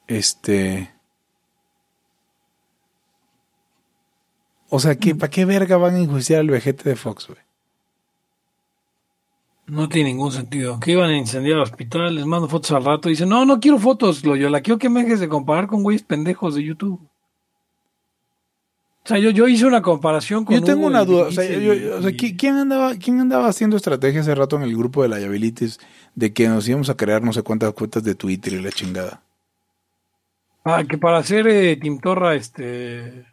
Este. 0.08 0.92
O 4.68 4.78
sea, 4.80 4.96
¿qué, 4.96 5.14
¿para 5.14 5.30
qué 5.30 5.44
verga 5.44 5.76
van 5.76 5.94
a 5.94 5.98
enjuiciar 6.00 6.40
al 6.40 6.50
vejete 6.50 6.88
de 6.88 6.96
Fox, 6.96 7.28
güey? 7.28 7.38
No 9.70 9.88
tiene 9.88 10.10
ningún 10.10 10.32
sentido. 10.32 10.80
Que 10.80 10.92
iban 10.92 11.10
a 11.10 11.16
incendiar 11.16 11.56
el 11.56 11.62
hospital, 11.62 12.14
les 12.14 12.26
mando 12.26 12.48
fotos 12.48 12.72
al 12.72 12.84
rato. 12.84 13.08
Dicen, 13.08 13.28
no, 13.28 13.44
no 13.44 13.60
quiero 13.60 13.78
fotos, 13.78 14.24
Loyola. 14.24 14.60
Quiero 14.62 14.78
que 14.78 14.88
me 14.88 15.02
dejes 15.04 15.20
de 15.20 15.28
comparar 15.28 15.66
con 15.66 15.82
güeyes 15.82 16.02
pendejos 16.02 16.54
de 16.54 16.64
YouTube. 16.64 17.00
O 19.02 19.08
sea, 19.08 19.18
yo, 19.18 19.30
yo 19.30 19.48
hice 19.48 19.64
una 19.66 19.80
comparación 19.80 20.44
con. 20.44 20.54
Yo 20.56 20.62
tengo 20.62 20.80
Hugo 20.80 20.88
una 20.88 21.02
y 21.02 21.06
duda. 21.06 21.26
O 21.28 21.32
sea, 21.32 21.44
Vinicius 21.44 21.64
yo- 21.64 21.74
y- 21.74 21.80
yo- 21.82 21.96
o 21.98 22.02
sea, 22.02 22.10
y- 22.10 22.14
¿qui- 22.16 22.36
¿quién, 22.38 22.56
andaba, 22.56 22.94
¿quién 22.96 23.20
andaba 23.20 23.48
haciendo 23.48 23.76
estrategia 23.76 24.20
hace 24.20 24.34
rato 24.34 24.56
en 24.56 24.62
el 24.62 24.76
grupo 24.76 25.02
de 25.02 25.08
la 25.08 25.18
Yabilitis 25.20 25.78
de 26.14 26.32
que 26.32 26.48
nos 26.48 26.68
íbamos 26.68 26.90
a 26.90 26.96
crear 26.96 27.22
no 27.22 27.32
sé 27.32 27.42
cuántas 27.42 27.72
cuentas 27.72 28.02
de 28.04 28.14
Twitter 28.14 28.52
y 28.54 28.62
la 28.62 28.70
chingada? 28.72 29.22
Ah, 30.64 30.84
que 30.84 30.98
para 30.98 31.18
hacer 31.18 31.46
eh, 31.48 31.76
Tim 31.76 31.98
Torra, 31.98 32.34
este. 32.34 33.24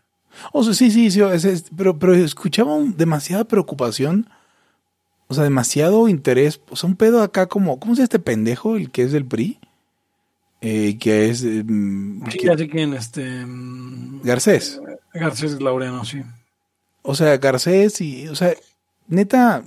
O 0.53 0.63
sea, 0.63 0.73
sí, 0.73 0.89
sí, 0.91 1.11
sí, 1.11 1.21
es- 1.21 1.65
pero, 1.75 1.97
pero 1.99 2.13
escuchaba 2.13 2.73
un- 2.75 2.95
demasiada 2.95 3.43
preocupación, 3.43 4.29
o 5.27 5.33
sea, 5.33 5.43
demasiado 5.43 6.07
interés, 6.07 6.61
o 6.69 6.75
sea, 6.75 6.89
un 6.89 6.95
pedo 6.95 7.21
acá 7.21 7.47
como, 7.47 7.79
¿cómo 7.79 7.93
se 7.95 7.99
llama 7.99 8.05
este 8.05 8.19
pendejo, 8.19 8.75
el 8.75 8.91
que 8.91 9.03
es 9.03 9.11
del 9.11 9.25
PRI? 9.25 9.59
Eh, 10.61 10.97
que 10.99 11.29
es 11.29 11.43
eh, 11.43 11.63
mm, 11.65 12.29
Sí, 12.31 12.37
que- 12.39 12.45
ya 12.47 12.57
sé 12.57 12.67
quién, 12.67 12.93
este. 12.93 13.45
mm, 13.45 14.21
Garcés. 14.23 14.81
Garcés 15.13 15.61
Laureano, 15.61 16.03
sí. 16.05 16.21
O 17.03 17.13
sea, 17.15 17.37
Garcés 17.37 18.01
y, 18.01 18.27
o 18.27 18.35
sea, 18.35 18.53
neta, 19.07 19.63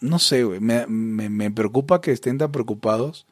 no 0.00 0.18
sé, 0.18 0.44
güey, 0.44 0.60
me, 0.60 0.86
me, 0.86 1.28
me 1.28 1.50
preocupa 1.50 2.00
que 2.00 2.10
estén 2.12 2.36
tan 2.38 2.50
preocupados 2.52 3.26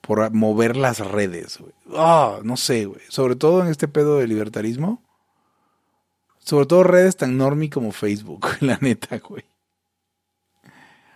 por 0.00 0.32
mover 0.32 0.76
las 0.76 0.98
redes, 0.98 1.58
güey. 1.58 1.72
Ah, 1.96 2.40
no 2.42 2.56
sé, 2.56 2.86
güey. 2.86 3.00
Sobre 3.08 3.36
todo 3.36 3.62
en 3.62 3.68
este 3.68 3.86
pedo 3.86 4.18
de 4.18 4.26
libertarismo. 4.26 5.00
Sobre 6.40 6.66
todo 6.66 6.82
redes 6.82 7.16
tan 7.16 7.36
normie 7.36 7.70
como 7.70 7.92
Facebook, 7.92 8.46
la 8.60 8.78
neta, 8.80 9.18
güey. 9.18 9.44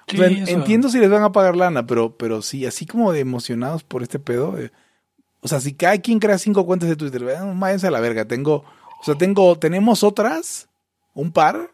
Sí, 0.09 0.17
O 0.17 0.19
sea, 0.19 0.29
eso. 0.29 0.53
entiendo 0.59 0.89
si 0.89 0.99
les 0.99 1.11
van 1.11 1.23
a 1.25 1.33
pagar 1.33 1.57
lana, 1.57 1.87
pero, 1.87 2.17
pero 2.17 2.41
sí, 2.43 2.65
así 2.67 2.87
como 2.87 3.13
de 3.13 3.21
emocionados 3.21 3.83
por 3.83 4.03
este 4.03 4.19
pedo. 4.19 4.59
eh, 4.59 4.71
o 5.41 5.49
sea, 5.49 5.61
si 5.61 5.75
cada 5.75 5.99
quien 5.99 6.19
crea 6.19 6.39
cinco 6.39 6.65
cuentas 6.67 6.89
de 6.89 6.97
Twitter, 6.97 7.23
eh, 7.23 7.37
váyanse 7.55 7.87
a 7.87 7.91
la 7.91 8.01
verga. 8.01 8.25
Tengo, 8.27 8.65
o 9.01 9.05
sea, 9.05 9.17
tengo, 9.17 9.59
tenemos 9.59 10.03
otras, 10.05 10.69
un 11.15 11.33
par, 11.33 11.73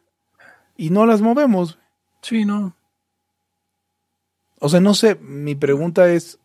y 0.76 0.90
no 0.90 1.04
las 1.06 1.20
movemos. 1.20 1.78
Sí, 2.22 2.44
no. 2.44 2.74
O 4.58 4.68
sea, 4.68 4.80
no 4.80 4.94
sé, 4.94 5.16
mi 5.16 5.54
pregunta 5.54 6.08
es, 6.12 6.38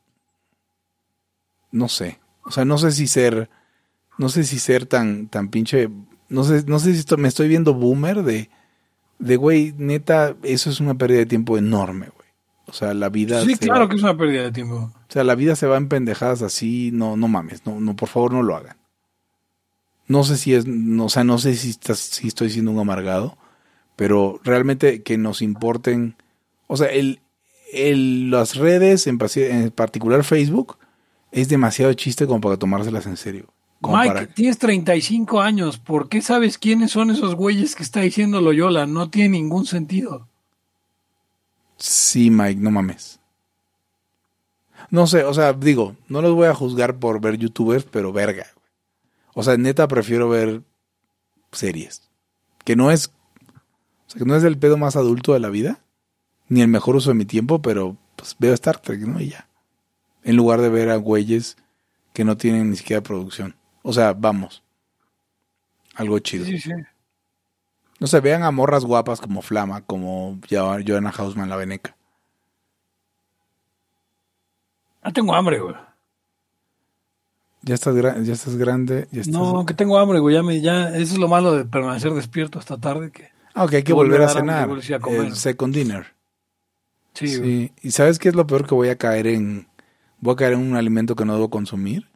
no 1.72 1.88
sé. 1.88 2.20
O 2.46 2.52
sea, 2.52 2.66
no 2.66 2.78
sé 2.78 2.92
si 2.92 3.08
ser, 3.08 3.50
no 4.18 4.30
sé 4.30 4.44
si 4.44 4.60
ser 4.60 4.86
tan, 4.86 5.28
tan 5.28 5.50
pinche, 5.50 5.90
no 6.30 6.44
sé, 6.44 6.64
no 6.66 6.80
sé 6.80 6.94
si 6.94 7.00
esto- 7.00 7.18
me 7.18 7.28
estoy 7.28 7.48
viendo 7.48 7.74
boomer 7.74 8.24
de, 8.24 8.50
de 9.20 9.36
güey, 9.36 9.74
neta, 9.78 10.36
eso 10.44 10.70
es 10.70 10.80
una 10.80 10.94
pérdida 10.96 11.20
de 11.20 11.26
tiempo 11.26 11.58
enorme, 11.58 12.08
güey. 12.16 12.28
O 12.68 12.74
sea, 12.74 12.94
la 12.94 13.10
vida. 13.10 13.44
Sí, 13.44 13.56
claro 13.56 13.82
va- 13.86 13.90
que 13.90 13.96
es 13.96 14.04
una 14.04 14.18
pérdida 14.18 14.44
de 14.44 14.52
tiempo. 14.52 14.76
O 14.76 15.12
sea, 15.12 15.24
la 15.24 15.36
vida 15.36 15.56
se 15.56 15.68
va 15.68 15.78
en 15.78 15.88
pendejadas 15.88 16.42
así, 16.42 16.92
no, 16.94 17.16
no 17.16 17.28
mames, 17.28 17.66
no, 17.66 17.80
no, 17.80 17.96
por 17.96 18.10
favor 18.10 18.34
no 18.34 18.44
lo 18.44 18.56
hagan. 18.56 18.76
No 20.08 20.24
sé 20.24 20.38
si 20.38 20.54
es, 20.54 20.66
no, 20.68 21.06
o 21.06 21.10
sea, 21.10 21.24
no 21.24 21.38
sé 21.38 21.56
si, 21.56 21.72
estás, 21.72 22.00
si 22.00 22.28
estoy 22.28 22.50
siendo 22.50 22.72
un 22.72 22.80
amargado, 22.80 23.38
pero 23.96 24.40
realmente 24.44 25.02
que 25.04 25.18
nos 25.18 25.42
importen, 25.42 26.16
o 26.68 26.78
sea, 26.78 26.88
el, 26.88 27.20
el, 27.74 28.32
las 28.32 28.56
redes, 28.56 29.08
en 29.08 29.18
particular 29.18 30.24
Facebook, 30.24 30.78
es 31.32 31.50
demasiado 31.50 31.92
chiste 31.94 32.26
como 32.26 32.40
para 32.42 32.58
tomárselas 32.58 33.06
en 33.06 33.18
serio. 33.18 33.48
Mike, 33.82 34.08
para- 34.08 34.28
tienes 34.28 34.58
35 34.58 35.42
años. 35.42 35.78
¿Por 35.78 36.10
qué 36.10 36.22
sabes 36.22 36.58
quiénes 36.58 36.92
son 36.92 37.12
esos 37.12 37.36
güeyes 37.36 37.76
que 37.76 37.84
está 37.84 38.02
diciendo 38.02 38.42
Loyola? 38.42 38.86
No 38.88 39.10
tiene 39.10 39.30
ningún 39.38 39.66
sentido. 39.66 40.28
Sí, 41.78 42.32
Mike, 42.32 42.60
no 42.60 42.72
mames. 42.72 43.20
No 44.90 45.06
sé, 45.06 45.24
o 45.24 45.34
sea, 45.34 45.54
digo, 45.54 45.96
no 46.08 46.22
los 46.22 46.34
voy 46.34 46.48
a 46.48 46.56
juzgar 46.56 46.98
por 46.98 47.20
ver 47.20 47.38
youtubers, 47.38 47.84
pero 47.84 48.14
verga. 48.14 48.48
O 49.34 49.44
sea, 49.44 49.58
neta 49.58 49.88
prefiero 49.88 50.30
ver 50.30 50.64
series. 51.52 52.04
Que 52.64 52.76
no 52.76 52.90
es, 52.90 53.08
o 53.08 54.10
sea, 54.10 54.20
que 54.20 54.26
no 54.26 54.36
es 54.36 54.44
el 54.44 54.58
pedo 54.58 54.78
más 54.78 54.96
adulto 54.96 55.34
de 55.34 55.40
la 55.40 55.50
vida, 55.50 55.82
ni 56.48 56.62
el 56.62 56.68
mejor 56.68 56.96
uso 56.96 57.10
de 57.10 57.16
mi 57.16 57.26
tiempo, 57.26 57.62
pero 57.62 57.98
pues 58.16 58.36
veo 58.40 58.54
Star 58.54 58.80
Trek, 58.80 59.02
¿no? 59.02 59.20
Y 59.20 59.30
ya. 59.30 59.48
En 60.24 60.36
lugar 60.36 60.62
de 60.62 60.70
ver 60.70 60.90
a 60.90 60.96
güeyes 60.96 61.58
que 62.14 62.24
no 62.24 62.38
tienen 62.38 62.70
ni 62.72 62.78
siquiera 62.78 63.04
producción. 63.04 63.56
O 63.88 63.94
sea, 63.94 64.12
vamos. 64.12 64.62
Algo 65.96 66.20
chido. 66.20 66.44
Sí, 66.46 66.60
sí. 66.60 66.72
No 68.00 68.06
sé, 68.08 68.20
vean 68.20 68.44
a 68.44 68.52
morras 68.52 68.84
guapas 68.84 69.22
como 69.22 69.42
Flama, 69.42 69.82
como 69.86 70.38
Jo- 70.50 70.78
Joanna 70.86 71.10
Hausman, 71.18 71.50
la 71.50 71.56
veneca. 71.56 71.96
Ah, 75.02 75.12
tengo 75.12 75.34
hambre, 75.34 75.60
güey. 75.60 75.76
Ya 77.62 77.76
estás, 77.76 77.96
ya 77.96 78.34
estás 78.34 78.56
grande. 78.58 79.08
Ya 79.12 79.22
estás... 79.22 79.34
No, 79.34 79.66
que 79.66 79.74
tengo 79.74 79.98
hambre, 79.98 80.20
güey. 80.20 80.36
Ya 80.36 80.44
me, 80.44 80.60
ya, 80.62 80.90
eso 80.90 81.14
es 81.14 81.18
lo 81.18 81.28
malo 81.28 81.54
de 81.54 81.66
permanecer 81.66 82.12
despierto 82.14 82.60
hasta 82.60 82.78
tarde. 82.78 83.12
Que, 83.12 83.30
Ah, 83.54 83.64
ok, 83.66 83.74
hay 83.76 83.84
que 83.84 83.94
volver 83.94 84.22
a 84.22 84.26
volver 84.28 84.38
cenar. 84.42 84.70
a 85.00 85.00
comer. 85.02 85.22
El 85.28 85.36
second 85.36 85.74
dinner. 85.74 86.14
sí, 87.14 87.38
güey. 87.38 87.68
Sí. 87.68 87.74
¿Y 87.84 87.92
sabes 87.92 88.20
qué 88.20 88.30
es 88.30 88.36
lo 88.36 88.46
peor 88.46 88.68
que 88.68 88.76
voy 88.76 88.90
a 88.90 88.98
caer 88.98 89.28
en? 89.28 89.68
Voy 90.20 90.34
a 90.34 90.36
caer 90.36 90.54
en 90.54 90.60
un 90.60 90.76
alimento 90.76 91.16
que 91.16 91.26
no 91.26 91.34
debo 91.34 91.50
consumir. 91.50 92.08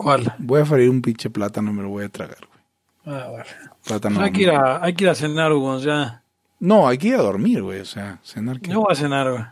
¿Cuál? 0.00 0.34
Voy 0.38 0.62
a 0.62 0.64
freír 0.64 0.88
un 0.88 1.02
pinche 1.02 1.28
plátano 1.28 1.70
y 1.70 1.74
me 1.74 1.82
lo 1.82 1.90
voy 1.90 2.04
a 2.04 2.08
tragar, 2.08 2.38
güey. 2.48 3.14
Ah, 3.14 3.26
bueno. 3.28 3.44
Plátano. 3.84 4.16
Pues 4.16 4.26
hay, 4.26 4.32
que 4.32 4.42
ir 4.42 4.50
a, 4.50 4.82
hay 4.82 4.94
que 4.94 5.04
ir 5.04 5.10
a 5.10 5.14
cenar, 5.14 5.52
Hugo. 5.52 5.78
Ya. 5.78 6.22
No, 6.58 6.88
hay 6.88 6.96
que 6.96 7.08
ir 7.08 7.16
a 7.16 7.22
dormir, 7.22 7.62
güey. 7.62 7.80
O 7.80 7.84
sea, 7.84 8.18
cenar 8.22 8.60
que. 8.60 8.70
Yo 8.70 8.80
voy 8.80 8.92
a 8.92 8.94
cenar, 8.94 9.30
güey. 9.30 9.44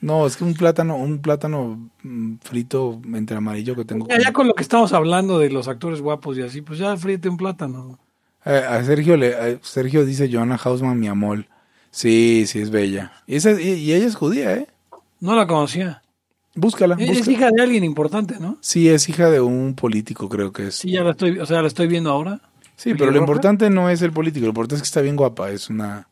No, 0.00 0.26
es 0.26 0.36
que 0.36 0.44
un 0.44 0.54
plátano, 0.54 0.96
un 0.96 1.18
plátano 1.18 1.90
mm, 2.04 2.36
frito 2.36 3.02
entre 3.12 3.36
amarillo 3.36 3.76
que 3.76 3.84
tengo. 3.84 4.06
Ya, 4.08 4.18
ya 4.18 4.32
con 4.32 4.46
lo 4.46 4.54
que 4.54 4.62
estamos 4.62 4.94
hablando 4.94 5.38
de 5.40 5.50
los 5.50 5.68
actores 5.68 6.00
guapos 6.00 6.38
y 6.38 6.42
así, 6.42 6.62
pues 6.62 6.78
ya 6.78 6.96
fríete 6.96 7.28
un 7.28 7.36
plátano. 7.36 7.98
Eh, 8.46 8.64
a 8.66 8.82
Sergio 8.82 9.16
le, 9.18 9.34
a 9.34 9.58
Sergio 9.60 10.06
dice 10.06 10.30
Joanna 10.32 10.58
Hausman, 10.62 10.98
mi 10.98 11.08
amor. 11.08 11.46
Sí, 11.90 12.44
sí, 12.46 12.60
es 12.60 12.70
bella. 12.70 13.12
Y, 13.26 13.36
esa, 13.36 13.60
y, 13.60 13.72
y 13.72 13.92
ella 13.92 14.06
es 14.06 14.14
judía, 14.14 14.54
¿eh? 14.54 14.68
No 15.20 15.34
la 15.34 15.46
conocía. 15.46 16.02
Búscala. 16.56 16.96
Es 16.98 17.08
búscala. 17.18 17.32
hija 17.32 17.50
de 17.52 17.62
alguien 17.62 17.84
importante, 17.84 18.36
¿no? 18.40 18.58
Sí, 18.60 18.88
es 18.88 19.08
hija 19.08 19.30
de 19.30 19.40
un 19.40 19.74
político, 19.74 20.28
creo 20.28 20.52
que 20.52 20.68
es. 20.68 20.74
Sí, 20.76 20.90
ya 20.90 21.04
la 21.04 21.10
estoy, 21.12 21.38
o 21.38 21.46
sea, 21.46 21.60
la 21.62 21.68
estoy 21.68 21.86
viendo 21.86 22.10
ahora. 22.10 22.40
Sí, 22.76 22.94
pero 22.94 23.10
lo 23.10 23.18
importante 23.18 23.70
no 23.70 23.88
es 23.88 24.02
el 24.02 24.12
político, 24.12 24.44
lo 24.44 24.50
importante 24.50 24.76
es 24.76 24.82
que 24.82 24.86
está 24.86 25.00
bien 25.00 25.16
guapa, 25.16 25.50
es 25.50 25.70
una... 25.70 26.08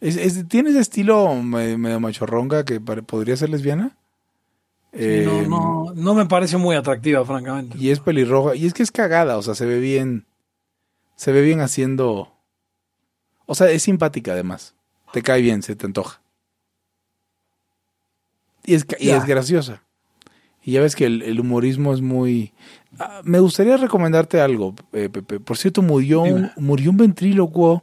Es, 0.00 0.16
es- 0.16 0.48
tiene 0.48 0.70
ese 0.70 0.80
estilo 0.80 1.34
me- 1.34 1.76
medio 1.76 2.00
machorronga 2.00 2.64
que 2.64 2.80
podría 2.80 3.36
ser 3.36 3.50
lesbiana. 3.50 3.96
Sí, 4.92 4.98
Eh, 5.00 5.46
no, 5.48 5.84
no, 5.86 5.92
no 5.94 6.14
me 6.14 6.26
parece 6.26 6.56
muy 6.56 6.74
atractiva, 6.74 7.24
francamente. 7.24 7.76
Y 7.78 7.90
es 7.90 8.00
pelirroja, 8.00 8.56
y 8.56 8.66
es 8.66 8.74
que 8.74 8.82
es 8.82 8.90
cagada, 8.90 9.36
o 9.36 9.42
sea, 9.42 9.54
se 9.54 9.66
ve 9.66 9.78
bien, 9.78 10.26
se 11.16 11.30
ve 11.32 11.42
bien 11.42 11.60
haciendo... 11.60 12.32
O 13.46 13.54
sea, 13.54 13.70
es 13.70 13.82
simpática 13.82 14.32
además, 14.32 14.74
te 15.12 15.22
cae 15.22 15.42
bien, 15.42 15.62
se 15.62 15.76
te 15.76 15.86
antoja. 15.86 16.19
Y 18.64 18.74
es, 18.74 18.86
y 18.98 19.10
es 19.10 19.24
graciosa. 19.24 19.82
Y 20.62 20.72
ya 20.72 20.80
ves 20.82 20.94
que 20.94 21.06
el, 21.06 21.22
el 21.22 21.40
humorismo 21.40 21.94
es 21.94 22.00
muy... 22.02 22.52
Ah, 22.98 23.22
me 23.24 23.38
gustaría 23.40 23.76
recomendarte 23.78 24.40
algo, 24.40 24.74
eh, 24.92 25.08
Pepe. 25.08 25.40
Por 25.40 25.56
cierto, 25.56 25.80
murió, 25.82 26.22
un- 26.22 26.50
murió 26.56 26.90
un 26.90 26.98
ventrílocuo 26.98 27.82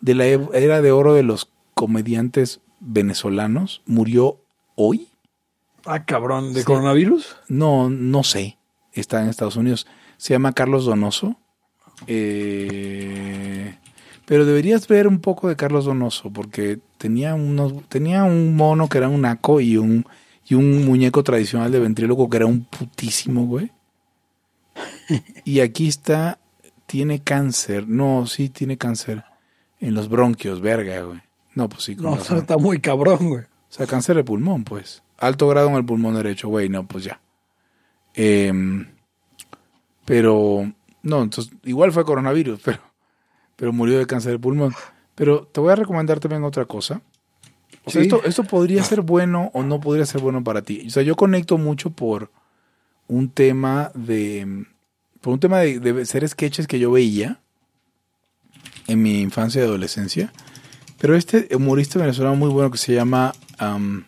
de 0.00 0.14
la 0.14 0.26
era 0.26 0.82
de 0.82 0.92
oro 0.92 1.14
de 1.14 1.22
los 1.22 1.50
comediantes 1.74 2.60
venezolanos. 2.80 3.80
Murió 3.86 4.38
hoy. 4.74 5.08
Ah, 5.86 6.04
cabrón, 6.04 6.52
¿de 6.52 6.62
coronavirus? 6.64 7.36
No, 7.48 7.88
no 7.88 8.22
sé. 8.22 8.58
Está 8.92 9.22
en 9.22 9.30
Estados 9.30 9.56
Unidos. 9.56 9.86
Se 10.18 10.34
llama 10.34 10.52
Carlos 10.52 10.84
Donoso. 10.84 11.36
Eh, 12.06 13.76
pero 14.30 14.46
deberías 14.46 14.86
ver 14.86 15.08
un 15.08 15.18
poco 15.18 15.48
de 15.48 15.56
Carlos 15.56 15.86
Donoso, 15.86 16.30
porque 16.30 16.78
tenía 16.98 17.34
unos, 17.34 17.74
tenía 17.88 18.22
un 18.22 18.54
mono 18.54 18.88
que 18.88 18.98
era 18.98 19.08
un 19.08 19.22
naco 19.22 19.60
y 19.60 19.76
un, 19.76 20.06
y 20.46 20.54
un 20.54 20.84
muñeco 20.84 21.24
tradicional 21.24 21.72
de 21.72 21.80
ventríloco 21.80 22.30
que 22.30 22.36
era 22.36 22.46
un 22.46 22.62
putísimo, 22.62 23.46
güey. 23.46 23.72
Y 25.44 25.58
aquí 25.58 25.88
está, 25.88 26.38
tiene 26.86 27.24
cáncer. 27.24 27.88
No, 27.88 28.24
sí 28.28 28.50
tiene 28.50 28.78
cáncer 28.78 29.24
en 29.80 29.94
los 29.94 30.08
bronquios, 30.08 30.60
verga, 30.60 31.02
güey. 31.02 31.20
No, 31.56 31.68
pues 31.68 31.82
sí. 31.82 31.96
con 31.96 32.04
No, 32.04 32.14
razón. 32.14 32.38
está 32.38 32.56
muy 32.56 32.78
cabrón, 32.78 33.30
güey. 33.30 33.42
O 33.42 33.72
sea, 33.72 33.88
cáncer 33.88 34.14
de 34.14 34.22
pulmón, 34.22 34.62
pues. 34.62 35.02
Alto 35.18 35.48
grado 35.48 35.70
en 35.70 35.74
el 35.74 35.84
pulmón 35.84 36.14
derecho, 36.14 36.46
güey, 36.46 36.68
no, 36.68 36.86
pues 36.86 37.02
ya. 37.02 37.20
Em, 38.14 38.86
pero, 40.04 40.72
no, 41.02 41.20
entonces, 41.20 41.52
igual 41.64 41.90
fue 41.90 42.04
coronavirus, 42.04 42.60
pero, 42.64 42.89
pero 43.60 43.74
murió 43.74 43.98
de 43.98 44.06
cáncer 44.06 44.32
de 44.32 44.38
pulmón. 44.38 44.72
Pero 45.14 45.46
te 45.52 45.60
voy 45.60 45.70
a 45.70 45.76
recomendar 45.76 46.18
también 46.18 46.44
otra 46.44 46.64
cosa. 46.64 47.02
O 47.84 47.90
sea, 47.90 48.00
Sí. 48.00 48.08
esto, 48.08 48.22
esto 48.24 48.44
podría 48.44 48.82
ser 48.82 49.02
bueno 49.02 49.50
o 49.52 49.62
no 49.62 49.80
podría 49.80 50.06
ser 50.06 50.22
bueno 50.22 50.42
para 50.42 50.62
ti. 50.62 50.84
O 50.86 50.90
sea, 50.90 51.02
yo 51.02 51.14
conecto 51.14 51.58
mucho 51.58 51.90
por 51.90 52.30
un 53.06 53.28
tema 53.28 53.92
de. 53.94 54.64
Por 55.20 55.34
un 55.34 55.40
tema 55.40 55.58
de, 55.58 55.78
de 55.78 56.06
ser 56.06 56.26
sketches 56.26 56.66
que 56.66 56.78
yo 56.78 56.90
veía 56.90 57.38
en 58.86 59.02
mi 59.02 59.20
infancia 59.20 59.60
y 59.60 59.64
adolescencia. 59.66 60.32
Pero 60.98 61.14
este 61.14 61.54
humorista 61.54 61.98
venezolano 61.98 62.36
muy 62.36 62.48
bueno 62.48 62.70
que 62.70 62.78
se 62.78 62.94
llama 62.94 63.32
am, 63.58 64.04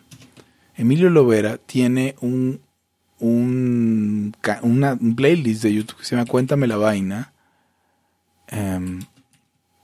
Emilio 0.75 1.11
Lovera 1.11 1.57
tiene 1.59 2.15
un, 2.21 2.59
un, 3.19 4.35
una, 4.63 4.93
un 4.99 5.15
playlist 5.15 5.61
de 5.61 5.75
YouTube 5.75 5.97
que 5.99 6.05
se 6.05 6.15
llama 6.15 6.27
Cuéntame 6.27 6.65
la 6.65 6.77
vaina. 6.77 7.33
Em, 8.47 8.99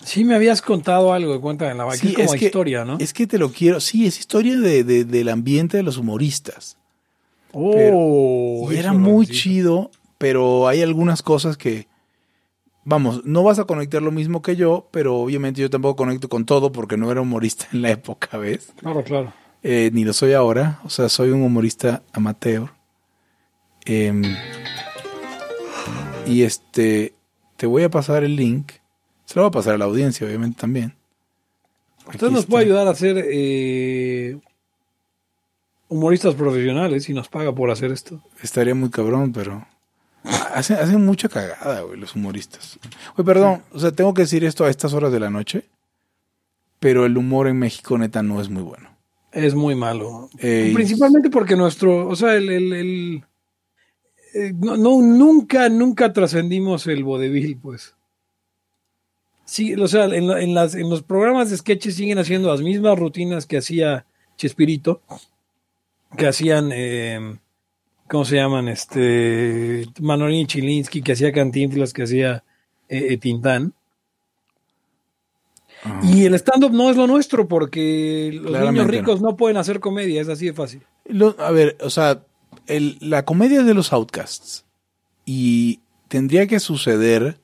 Sí, 0.04 0.24
me 0.24 0.36
habías 0.36 0.62
contado 0.62 1.12
algo 1.14 1.34
de 1.34 1.40
cuenta 1.40 1.68
de 1.68 1.76
la 1.76 1.84
vaca. 1.84 1.98
Sí, 1.98 2.10
es 2.10 2.14
como 2.16 2.34
es 2.34 2.40
que- 2.40 2.46
historia, 2.48 2.86
¿no? 2.86 2.98
Es 3.00 3.14
que 3.14 3.28
te 3.28 3.38
lo 3.38 3.52
quiero. 3.52 3.80
Sí, 3.80 4.06
es 4.06 4.18
historia 4.20 4.58
de, 4.58 4.84
de- 4.84 5.04
del 5.06 5.30
ambiente 5.30 5.78
de 5.78 5.84
los 5.84 5.98
humoristas. 5.98 6.78
oh, 7.52 8.70
y 8.72 8.76
era 8.78 8.94
muy 8.94 9.28
chido, 9.28 9.92
pero 10.18 10.68
hay 10.68 10.82
algunas 10.82 11.22
cosas 11.22 11.58
que. 11.58 11.88
Vamos, 12.86 13.24
no 13.26 13.44
vas 13.44 13.60
a 13.60 13.66
conectar 13.66 14.02
lo 14.02 14.12
mismo 14.12 14.42
que 14.42 14.56
yo, 14.56 14.88
pero 14.92 15.18
obviamente 15.18 15.62
yo 15.62 15.70
tampoco 15.70 15.98
conecto 15.98 16.28
con 16.30 16.46
todo 16.46 16.72
porque 16.72 16.98
no 16.98 17.12
era 17.12 17.22
humorista 17.22 17.68
en 17.74 17.82
la 17.84 17.92
época, 17.92 18.38
¿ves? 18.38 18.72
Claro, 18.80 19.04
claro. 19.04 19.34
Eh, 19.62 19.92
ni 19.94 20.06
lo 20.06 20.14
soy 20.14 20.34
ahora. 20.34 20.80
O 20.86 20.90
sea, 20.90 21.10
soy 21.10 21.30
un 21.32 21.42
humorista 21.44 22.02
amateur. 22.14 22.70
Em, 23.86 24.24
y 26.26 26.44
este, 26.44 27.14
te 27.58 27.66
voy 27.68 27.84
a 27.84 27.90
pasar 27.90 28.24
el 28.24 28.36
link. 28.36 28.72
Se 29.30 29.36
lo 29.36 29.44
voy 29.44 29.50
a 29.50 29.52
pasar 29.52 29.76
a 29.76 29.78
la 29.78 29.86
audiencia, 29.86 30.26
obviamente 30.26 30.60
también. 30.60 30.96
Usted 32.08 32.26
Aquí 32.26 32.34
nos 32.34 32.40
está. 32.42 32.50
puede 32.50 32.66
ayudar 32.66 32.88
a 32.88 32.96
ser 32.96 33.24
eh, 33.30 34.40
humoristas 35.88 36.34
profesionales 36.34 37.08
y 37.10 37.14
nos 37.14 37.30
paga 37.30 37.54
por 37.54 37.70
hacer 37.70 37.92
esto. 37.92 38.24
Estaría 38.42 38.74
muy 38.74 38.90
cabrón, 38.90 39.32
pero 39.32 39.68
hacen, 40.54 40.78
hacen 40.78 41.06
mucha 41.06 41.30
cagada, 41.30 41.82
güey, 41.82 42.00
los 42.00 42.16
humoristas. 42.16 42.80
Güey, 43.16 43.24
perdón, 43.26 43.62
o 43.72 43.80
sea, 43.80 43.92
tengo 43.92 44.16
que 44.16 44.24
decir 44.24 44.44
esto 44.44 44.66
a 44.66 44.70
estas 44.72 44.94
horas 44.94 45.12
de 45.12 45.20
la 45.20 45.30
noche, 45.30 45.66
pero 46.80 47.06
el 47.06 47.16
humor 47.16 47.48
en 47.48 47.60
México 47.60 47.98
neta 48.00 48.24
no 48.24 48.42
es 48.42 48.50
muy 48.50 48.64
bueno. 48.64 48.90
Es 49.32 49.54
muy 49.54 49.76
malo. 49.76 50.28
Eh, 50.40 50.72
Principalmente 50.74 51.30
porque 51.30 51.56
nuestro, 51.56 52.08
o 52.08 52.16
sea, 52.16 52.34
el, 52.36 52.50
el- 52.50 52.74
el- 52.74 53.24
eh, 54.34 54.54
no, 54.56 54.76
no, 54.76 55.02
nunca, 55.04 55.70
nunca 55.70 56.12
trascendimos 56.14 56.88
el 56.88 57.04
vodevil, 57.04 57.58
pues. 57.62 57.94
Sí, 59.50 59.74
o 59.74 59.88
sea, 59.88 60.06
en, 60.06 60.28
la- 60.28 60.42
en 60.42 60.54
las, 60.54 60.76
en 60.76 60.92
los 60.92 61.02
programas 61.02 61.50
de 61.50 61.58
sketches 61.58 61.96
siguen 61.96 62.20
haciendo 62.20 62.50
las 62.52 62.62
mismas 62.62 63.00
rutinas 63.00 63.48
que 63.48 63.58
hacía 63.58 64.06
Chespirito, 64.38 65.02
que 66.16 66.28
hacían, 66.28 66.70
eh, 66.72 67.40
¿cómo 68.08 68.26
se 68.26 68.36
llaman? 68.36 68.68
Este, 68.68 69.88
Manolini 70.00 70.46
Chilinsky, 70.46 71.02
que 71.02 71.14
hacía 71.14 71.32
Cantinflas, 71.32 71.94
que 71.94 72.04
hacía 72.04 72.44
eh, 72.90 73.08
eh, 73.10 73.18
Tintán. 73.18 73.74
Ajá. 75.84 76.00
Y 76.04 76.26
el 76.26 76.36
stand-up 76.36 76.72
no 76.72 76.92
es 76.92 76.96
lo 76.98 77.08
nuestro 77.08 77.48
porque 77.48 78.30
los 78.34 78.52
Claramente 78.52 78.82
niños 78.82 78.92
ricos 78.92 79.22
no. 79.22 79.36
pueden 79.36 79.58
hacer 79.58 79.80
comedia, 79.80 80.22
es 80.22 80.30
así 80.30 80.46
de 80.46 80.54
fácil. 80.54 80.84
Lo- 81.06 81.36
a 81.40 81.50
ver, 81.50 81.76
o 81.82 81.90
sea, 81.90 82.22
el- 82.68 82.98
la 83.02 83.26
comedia 83.26 83.62
es 83.62 83.66
de 83.66 83.74
los 83.74 83.94
outcasts 83.94 84.64
y 85.26 85.80
tendría 86.08 86.46
que 86.46 86.60
suceder. 86.60 87.39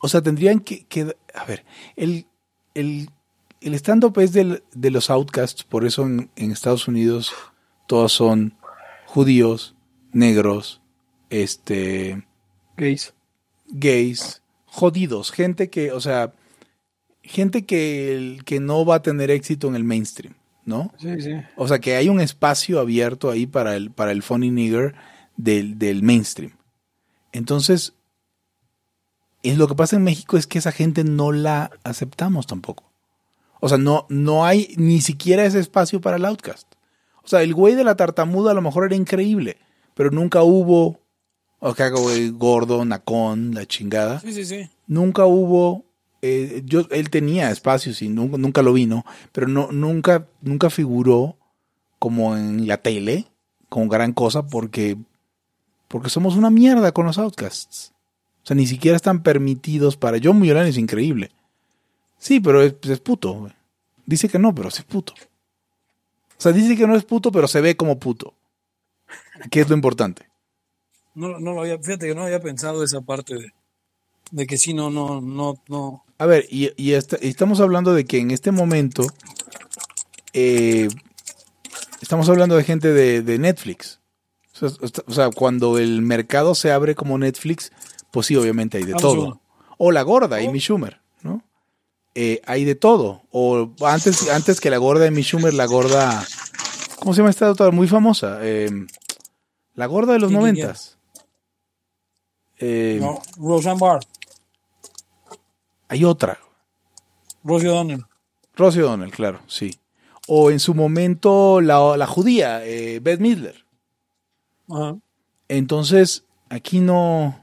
O 0.00 0.08
sea, 0.08 0.22
tendrían 0.22 0.60
que. 0.60 0.84
que- 0.86 1.14
a 1.34 1.44
ver, 1.44 1.64
el, 1.96 2.26
el, 2.74 3.08
el 3.60 3.74
stand-up 3.74 4.18
es 4.18 4.32
del- 4.32 4.62
de 4.72 4.90
los 4.90 5.10
outcasts, 5.10 5.62
por 5.64 5.84
eso 5.84 6.04
en, 6.06 6.30
en 6.36 6.50
Estados 6.52 6.88
Unidos 6.88 7.32
todos 7.86 8.12
son 8.12 8.54
judíos, 9.06 9.74
negros, 10.12 10.80
este, 11.28 12.26
Gays. 12.76 13.12
gays, 13.68 14.42
jodidos, 14.66 15.30
gente 15.32 15.68
que, 15.70 15.92
o 15.92 16.00
sea, 16.00 16.32
gente 17.22 17.66
que, 17.66 18.38
que 18.44 18.60
no 18.60 18.84
va 18.84 18.96
a 18.96 19.02
tener 19.02 19.30
éxito 19.30 19.68
en 19.68 19.74
el 19.76 19.84
mainstream, 19.84 20.34
¿no? 20.64 20.92
Sí, 20.98 21.20
sí. 21.20 21.32
O 21.56 21.68
sea, 21.68 21.78
que 21.80 21.96
hay 21.96 22.08
un 22.08 22.20
espacio 22.20 22.80
abierto 22.80 23.30
ahí 23.30 23.46
para 23.46 23.76
el, 23.76 23.90
para 23.90 24.12
el 24.12 24.22
funny 24.22 24.50
nigger 24.50 24.94
del, 25.36 25.78
del 25.78 26.02
mainstream. 26.02 26.52
Entonces, 27.32 27.94
es 29.42 29.58
lo 29.58 29.68
que 29.68 29.74
pasa 29.74 29.96
en 29.96 30.04
México 30.04 30.36
es 30.36 30.46
que 30.46 30.58
esa 30.58 30.72
gente 30.72 31.04
no 31.04 31.32
la 31.32 31.70
aceptamos 31.84 32.46
tampoco. 32.46 32.84
O 33.60 33.68
sea, 33.68 33.78
no, 33.78 34.06
no 34.08 34.44
hay 34.44 34.74
ni 34.76 35.00
siquiera 35.00 35.44
ese 35.44 35.60
espacio 35.60 36.00
para 36.00 36.16
el 36.16 36.24
outcast. 36.24 36.66
O 37.22 37.28
sea, 37.28 37.42
el 37.42 37.54
güey 37.54 37.74
de 37.74 37.84
la 37.84 37.96
tartamuda 37.96 38.52
a 38.52 38.54
lo 38.54 38.62
mejor 38.62 38.86
era 38.86 38.96
increíble, 38.96 39.58
pero 39.94 40.10
nunca 40.10 40.42
hubo, 40.42 41.00
o 41.60 41.74
güey 41.74 42.30
gordo, 42.30 42.84
nacón, 42.84 43.54
la 43.54 43.66
chingada 43.66 44.20
Sí, 44.20 44.32
sí, 44.32 44.44
sí. 44.44 44.70
nunca 44.86 45.26
hubo 45.26 45.84
eh, 46.22 46.62
yo 46.64 46.86
él 46.90 47.10
tenía 47.10 47.50
espacios 47.50 48.02
y 48.02 48.08
nunca, 48.08 48.36
nunca 48.38 48.62
lo 48.62 48.72
vino 48.72 49.04
pero 49.32 49.46
no 49.46 49.70
nunca 49.72 50.26
nunca 50.42 50.68
figuró 50.68 51.36
como 51.98 52.36
en 52.36 52.66
la 52.66 52.78
tele 52.78 53.26
como 53.68 53.88
gran 53.88 54.12
cosa 54.12 54.46
porque 54.46 54.96
porque 55.88 56.10
somos 56.10 56.36
una 56.36 56.50
mierda 56.50 56.92
con 56.92 57.06
los 57.06 57.18
outcasts 57.18 57.92
o 58.42 58.46
sea 58.46 58.56
ni 58.56 58.66
siquiera 58.66 58.96
están 58.96 59.22
permitidos 59.22 59.96
para 59.96 60.18
John 60.22 60.38
Mulan 60.38 60.66
es 60.66 60.76
increíble. 60.78 61.30
Sí 62.18 62.40
pero 62.40 62.62
es, 62.62 62.72
pues, 62.74 62.92
es 62.92 63.00
puto 63.00 63.50
dice 64.06 64.28
que 64.28 64.38
no 64.38 64.54
pero 64.54 64.70
sí 64.70 64.80
es 64.80 64.84
puto. 64.86 65.14
O 66.38 66.42
sea 66.42 66.52
dice 66.52 66.76
que 66.76 66.86
no 66.86 66.96
es 66.96 67.04
puto 67.04 67.30
pero 67.32 67.46
se 67.48 67.60
ve 67.60 67.76
como 67.76 67.98
puto. 67.98 68.34
Que 69.50 69.60
es 69.60 69.68
lo 69.68 69.74
importante. 69.74 70.26
No, 71.14 71.38
no 71.40 71.52
lo 71.52 71.62
había, 71.62 71.78
fíjate 71.78 72.06
que 72.08 72.14
no 72.14 72.22
había 72.22 72.40
pensado 72.40 72.84
esa 72.84 73.00
parte 73.00 73.34
de, 73.34 73.52
de 74.30 74.46
que 74.46 74.56
sí, 74.58 74.74
no, 74.74 74.90
no, 74.90 75.20
no, 75.20 75.60
no. 75.68 76.04
A 76.18 76.26
ver, 76.26 76.46
y, 76.50 76.70
y 76.76 76.92
esta- 76.92 77.16
estamos 77.16 77.60
hablando 77.60 77.92
de 77.94 78.04
que 78.04 78.18
en 78.18 78.30
este 78.30 78.52
momento 78.52 79.06
eh, 80.32 80.88
estamos 82.00 82.28
hablando 82.28 82.56
de 82.56 82.64
gente 82.64 82.92
de, 82.92 83.22
de 83.22 83.38
Netflix. 83.38 83.98
O 84.54 84.58
sea, 84.58 84.68
est- 84.86 85.00
o 85.06 85.12
sea, 85.12 85.30
cuando 85.30 85.78
el 85.78 86.02
mercado 86.02 86.54
se 86.54 86.70
abre 86.72 86.94
como 86.94 87.18
Netflix, 87.18 87.72
pues 88.10 88.26
sí, 88.26 88.36
obviamente 88.36 88.78
hay 88.78 88.84
de 88.84 88.92
Vamos 88.92 89.02
todo. 89.02 89.22
uno. 89.26 89.40
O 89.78 89.92
la 89.92 90.02
gorda, 90.02 90.36
Amy 90.36 90.58
Schumer, 90.60 91.00
¿no? 91.22 91.42
Eh, 92.14 92.42
hay 92.46 92.64
de 92.64 92.74
todo. 92.74 93.22
O 93.30 93.70
antes, 93.86 94.28
antes 94.30 94.60
que 94.60 94.68
la 94.70 94.78
gorda 94.78 95.06
Amy 95.06 95.22
Schumer, 95.22 95.54
la 95.54 95.66
gorda... 95.66 96.24
¿Cómo 96.98 97.14
se 97.14 97.18
llama 97.18 97.30
esta 97.30 97.50
otra? 97.50 97.70
Muy 97.70 97.88
famosa. 97.88 98.38
Eh, 98.42 98.68
la 99.74 99.86
gorda 99.86 100.12
de 100.12 100.18
los 100.18 100.30
noventas. 100.30 100.98
Eh, 102.58 102.98
No, 103.00 103.22
Roseanne 103.38 103.78
Barr, 103.80 104.00
Hay 105.88 106.04
otra. 106.04 106.38
Rosie 107.42 107.68
O'Donnell. 107.70 108.04
Rosie 108.54 108.82
O'Donnell, 108.82 109.10
claro, 109.10 109.40
sí. 109.46 109.78
O 110.28 110.50
en 110.50 110.60
su 110.60 110.74
momento 110.74 111.60
la, 111.62 111.96
la 111.96 112.06
judía, 112.06 112.64
eh, 112.66 113.00
Beth 113.00 113.18
Midler. 113.20 113.64
Ajá. 114.68 114.96
Entonces, 115.48 116.24
aquí 116.50 116.80
no, 116.80 117.39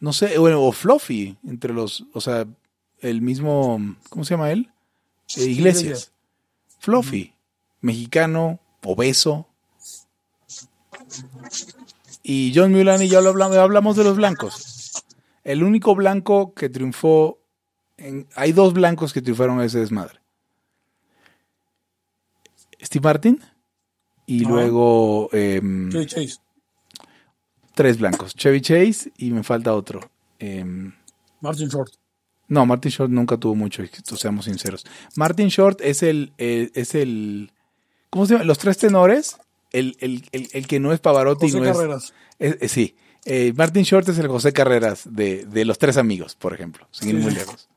no 0.00 0.12
sé, 0.12 0.38
bueno, 0.38 0.62
o 0.62 0.72
Fluffy, 0.72 1.36
entre 1.46 1.72
los, 1.72 2.04
o 2.12 2.20
sea, 2.20 2.46
el 3.00 3.20
mismo, 3.22 3.78
¿cómo 4.08 4.24
se 4.24 4.34
llama 4.34 4.50
él? 4.52 4.70
Eh, 5.36 5.44
Iglesias. 5.44 6.12
Fluffy, 6.80 7.34
mexicano, 7.80 8.60
obeso. 8.84 9.46
Y 12.22 12.52
John 12.54 12.72
Mulan 12.72 13.02
y 13.02 13.08
yo 13.08 13.20
lo 13.20 13.30
hablamos, 13.30 13.56
hablamos 13.56 13.96
de 13.96 14.04
los 14.04 14.16
blancos. 14.16 14.92
El 15.44 15.62
único 15.62 15.94
blanco 15.94 16.52
que 16.54 16.68
triunfó, 16.68 17.38
en- 17.96 18.26
hay 18.34 18.52
dos 18.52 18.74
blancos 18.74 19.12
que 19.12 19.22
triunfaron 19.22 19.58
en 19.60 19.66
ese 19.66 19.78
desmadre. 19.78 20.20
Steve 22.80 23.02
Martin. 23.02 23.40
Y 24.26 24.40
luego 24.44 25.30
Chevy 25.90 26.06
Chase. 26.06 26.36
Tres 27.78 27.96
blancos. 27.98 28.34
Chevy 28.34 28.60
Chase 28.60 29.12
y 29.16 29.30
me 29.30 29.44
falta 29.44 29.72
otro. 29.72 30.10
Em, 30.40 30.92
Martin 31.40 31.68
Short. 31.68 31.92
no, 32.48 32.66
Martin 32.66 32.90
Short 32.90 33.10
nunca 33.12 33.36
tuvo 33.36 33.54
mucho 33.54 33.82
éxito, 33.84 34.16
seamos 34.16 34.46
sinceros. 34.46 34.84
Martin 35.14 35.46
Short 35.48 35.80
es 35.80 36.02
el, 36.02 36.32
eh, 36.38 36.70
es 36.74 36.96
el, 36.96 37.52
¿cómo 38.10 38.26
se 38.26 38.32
llama? 38.34 38.44
Los 38.44 38.58
tres 38.58 38.78
tenores. 38.78 39.36
El, 39.70 39.96
el, 40.00 40.24
el, 40.32 40.66
que 40.66 40.80
no 40.80 40.92
es 40.92 40.98
Pavarotti 40.98 41.46
y 41.46 41.50
José 41.52 41.64
no 41.64 41.72
Carreras. 41.72 42.14
es- 42.40 42.56
es- 42.60 42.72
sí. 42.72 42.96
Eh, 43.26 43.52
Martin 43.54 43.82
Short 43.84 44.08
es 44.08 44.18
el 44.18 44.26
José 44.26 44.52
Carreras 44.52 45.02
de, 45.08 45.44
de 45.44 45.64
los 45.64 45.78
tres 45.78 45.96
amigos, 45.98 46.34
por 46.34 46.54
ejemplo, 46.54 46.88
sin 46.90 47.10
ir 47.10 47.14
muy 47.16 47.32
lejos. 47.32 47.68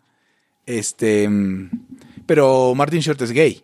Este, 0.65 1.27
mm, 1.29 1.69
pero 2.25 2.73
Martin 2.75 3.01
Short 3.01 3.21
es 3.21 3.31
gay. 3.31 3.63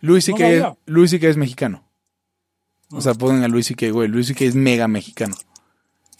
Luis 0.00 0.28
No 0.28 0.36
que 1.20 1.28
es 1.28 1.36
mexicano. 1.36 1.87
O 2.90 3.00
sea, 3.00 3.14
ponen 3.14 3.42
a 3.44 3.48
Luis 3.48 3.72
que 3.76 3.90
güey, 3.90 4.08
Luis 4.08 4.32
que 4.34 4.46
es 4.46 4.54
mega 4.54 4.88
mexicano. 4.88 5.36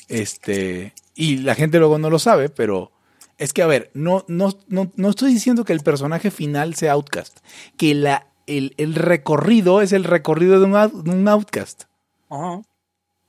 Este, 0.09 0.95
y 1.15 1.39
la 1.39 1.55
gente 1.55 1.79
luego 1.79 1.99
no 1.99 2.11
lo 2.11 2.19
sabe, 2.19 2.49
pero 2.49 2.93
es 3.37 3.53
que 3.53 3.63
a 3.63 3.67
ver, 3.67 3.91
no, 3.95 4.25
no, 4.29 4.53
no, 4.69 4.91
no 4.97 5.11
estoy 5.11 5.33
diciendo 5.33 5.65
que 5.65 5.73
el 5.73 5.81
personaje 5.81 6.31
final 6.31 6.75
sea 6.75 6.93
Outcast, 6.93 7.39
que 7.77 7.95
la, 7.95 8.27
el, 8.47 8.75
el 8.79 8.95
recorrido 8.95 9.81
es 9.83 9.93
el 9.93 10.05
recorrido 10.05 10.59
de 10.61 10.67
un, 10.67 10.73
out- 10.77 11.03
de 11.03 11.11
un 11.11 11.29
Outcast. 11.29 11.85
Ajá. 12.31 12.63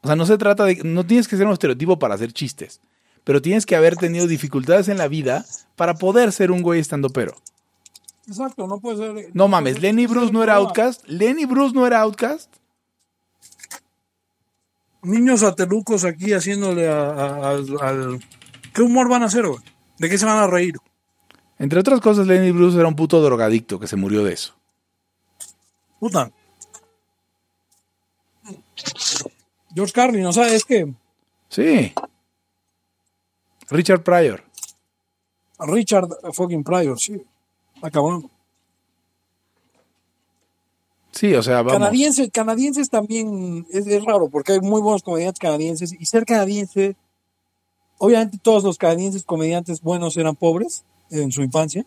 O 0.02 0.08
sea, 0.08 0.16
no 0.16 0.26
se 0.26 0.38
trata 0.38 0.64
de. 0.64 0.82
No 0.86 1.06
tienes 1.06 1.28
que 1.28 1.36
ser 1.36 1.46
un 1.46 1.52
estereotipo 1.54 2.00
para 2.00 2.16
hacer 2.16 2.32
chistes. 2.32 2.80
Pero 3.26 3.42
tienes 3.42 3.66
que 3.66 3.76
haber 3.76 3.98
tenido 3.98 4.28
dificultades 4.28 4.88
en 4.88 4.98
la 4.98 5.10
vida 5.10 5.46
para 5.76 5.96
poder 5.96 6.32
ser 6.32 6.52
un 6.52 6.62
güey 6.62 6.80
estando 6.80 7.10
pero. 7.10 7.36
Exacto, 8.26 8.66
no 8.66 8.80
puede 8.80 8.98
ser. 9.24 9.30
No 9.34 9.50
mames, 9.50 9.82
Lenny 9.82 10.06
Bruce 10.08 10.32
no 10.32 10.42
era 10.42 10.56
Outcast. 10.56 11.06
Lenny 11.08 11.44
Bruce 11.46 11.76
no 11.76 11.86
era 11.86 12.00
Outcast. 12.00 12.56
Niños 15.02 15.44
atelucos 15.44 16.04
aquí 16.06 16.34
haciéndole 16.34 16.88
a- 16.90 17.10
a- 17.12 17.50
al, 17.52 17.66
al- 17.82 18.20
¿Qué 18.74 18.82
humor 18.82 19.10
van 19.10 19.24
a 19.24 19.28
hacer, 19.28 19.48
güey? 19.48 19.60
¿De 19.98 20.10
qué 20.10 20.18
se 20.18 20.26
van 20.26 20.38
a 20.38 20.48
reír? 20.48 20.76
Entre 21.58 21.80
otras 21.80 22.00
cosas, 22.02 22.28
Lenny 22.28 22.52
Bruce 22.52 22.78
era 22.78 22.88
un 22.88 22.96
puto 22.96 23.22
drogadicto 23.22 23.80
que 23.80 23.88
se 23.88 23.96
murió 23.96 24.24
de 24.24 24.34
eso. 24.34 24.56
Puta. 26.00 26.32
George 29.74 29.94
Carlin, 29.94 30.26
o 30.26 30.34
sea, 30.34 30.48
es 30.54 30.64
que 30.66 30.94
Sí. 31.50 31.94
Richard 33.70 34.04
Pryor. 34.04 34.44
Richard 35.60 36.08
fucking 36.34 36.64
Pryor, 36.64 37.00
sí. 37.00 37.22
Acabó. 37.82 38.30
Sí, 41.12 41.34
o 41.34 41.42
sea, 41.44 41.58
vamos. 41.64 41.74
Canadienses, 41.74 42.30
canadienses 42.32 42.90
también 42.90 43.66
es, 43.72 43.88
es 43.88 44.04
raro 44.06 44.30
porque 44.30 44.54
hay 44.54 44.62
muy 44.62 44.82
buenos 44.82 45.02
comediantes 45.04 45.40
canadienses 45.40 45.94
y 46.00 46.06
ser 46.06 46.24
canadiense, 46.26 46.96
obviamente 47.98 48.38
todos 48.42 48.64
los 48.64 48.78
canadienses 48.78 49.24
comediantes 49.24 49.82
buenos 49.82 50.16
eran 50.18 50.36
pobres 50.36 50.84
en 51.10 51.32
su 51.32 51.42
infancia, 51.42 51.86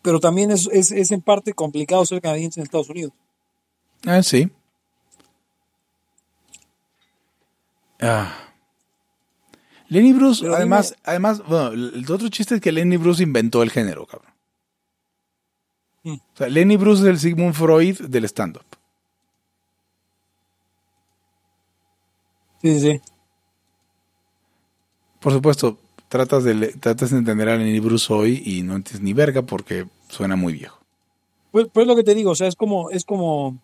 pero 0.00 0.18
también 0.18 0.50
es, 0.50 0.68
es, 0.72 0.90
es 0.92 1.10
en 1.10 1.20
parte 1.20 1.52
complicado 1.52 2.04
ser 2.06 2.20
canadiense 2.20 2.58
en 2.60 2.64
Estados 2.64 2.88
Unidos. 2.90 3.12
Ah, 4.06 4.22
sí. 4.22 4.50
Ah. 8.00 8.32
Lenny 9.88 10.12
Bruce, 10.12 10.40
Pero 10.42 10.56
además, 10.56 10.90
dime- 10.92 11.00
además, 11.04 11.42
bueno, 11.46 11.68
el 11.72 12.10
otro 12.10 12.28
chiste 12.30 12.54
es 12.56 12.60
que 12.60 12.72
Lenny 12.72 12.96
Bruce 12.96 13.22
inventó 13.22 13.62
el 13.62 13.70
género, 13.70 14.06
cabrón. 14.06 14.31
Mm. 16.04 16.14
O 16.14 16.36
sea, 16.36 16.48
Lenny 16.48 16.76
Bruce 16.76 17.02
es 17.02 17.08
el 17.08 17.18
Sigmund 17.18 17.54
Freud 17.54 18.00
del 18.02 18.24
stand-up. 18.24 18.64
Sí, 22.60 22.78
sí, 22.78 22.80
sí. 22.92 23.00
Por 25.20 25.32
supuesto, 25.32 25.78
tratas 26.08 26.44
de, 26.44 26.54
tratas 26.80 27.10
de 27.10 27.18
entender 27.18 27.48
a 27.48 27.56
Lenny 27.56 27.80
Bruce 27.80 28.12
hoy 28.12 28.42
y 28.44 28.62
no 28.62 28.76
entiendes 28.76 29.02
ni 29.02 29.12
verga 29.12 29.42
porque 29.42 29.86
suena 30.08 30.36
muy 30.36 30.52
viejo. 30.54 30.78
Pues, 31.50 31.66
pues 31.72 31.86
lo 31.86 31.94
que 31.96 32.02
te 32.04 32.14
digo, 32.14 32.30
o 32.30 32.34
sea, 32.34 32.48
es 32.48 32.56
como, 32.56 32.90
es 32.90 33.04
como. 33.04 33.58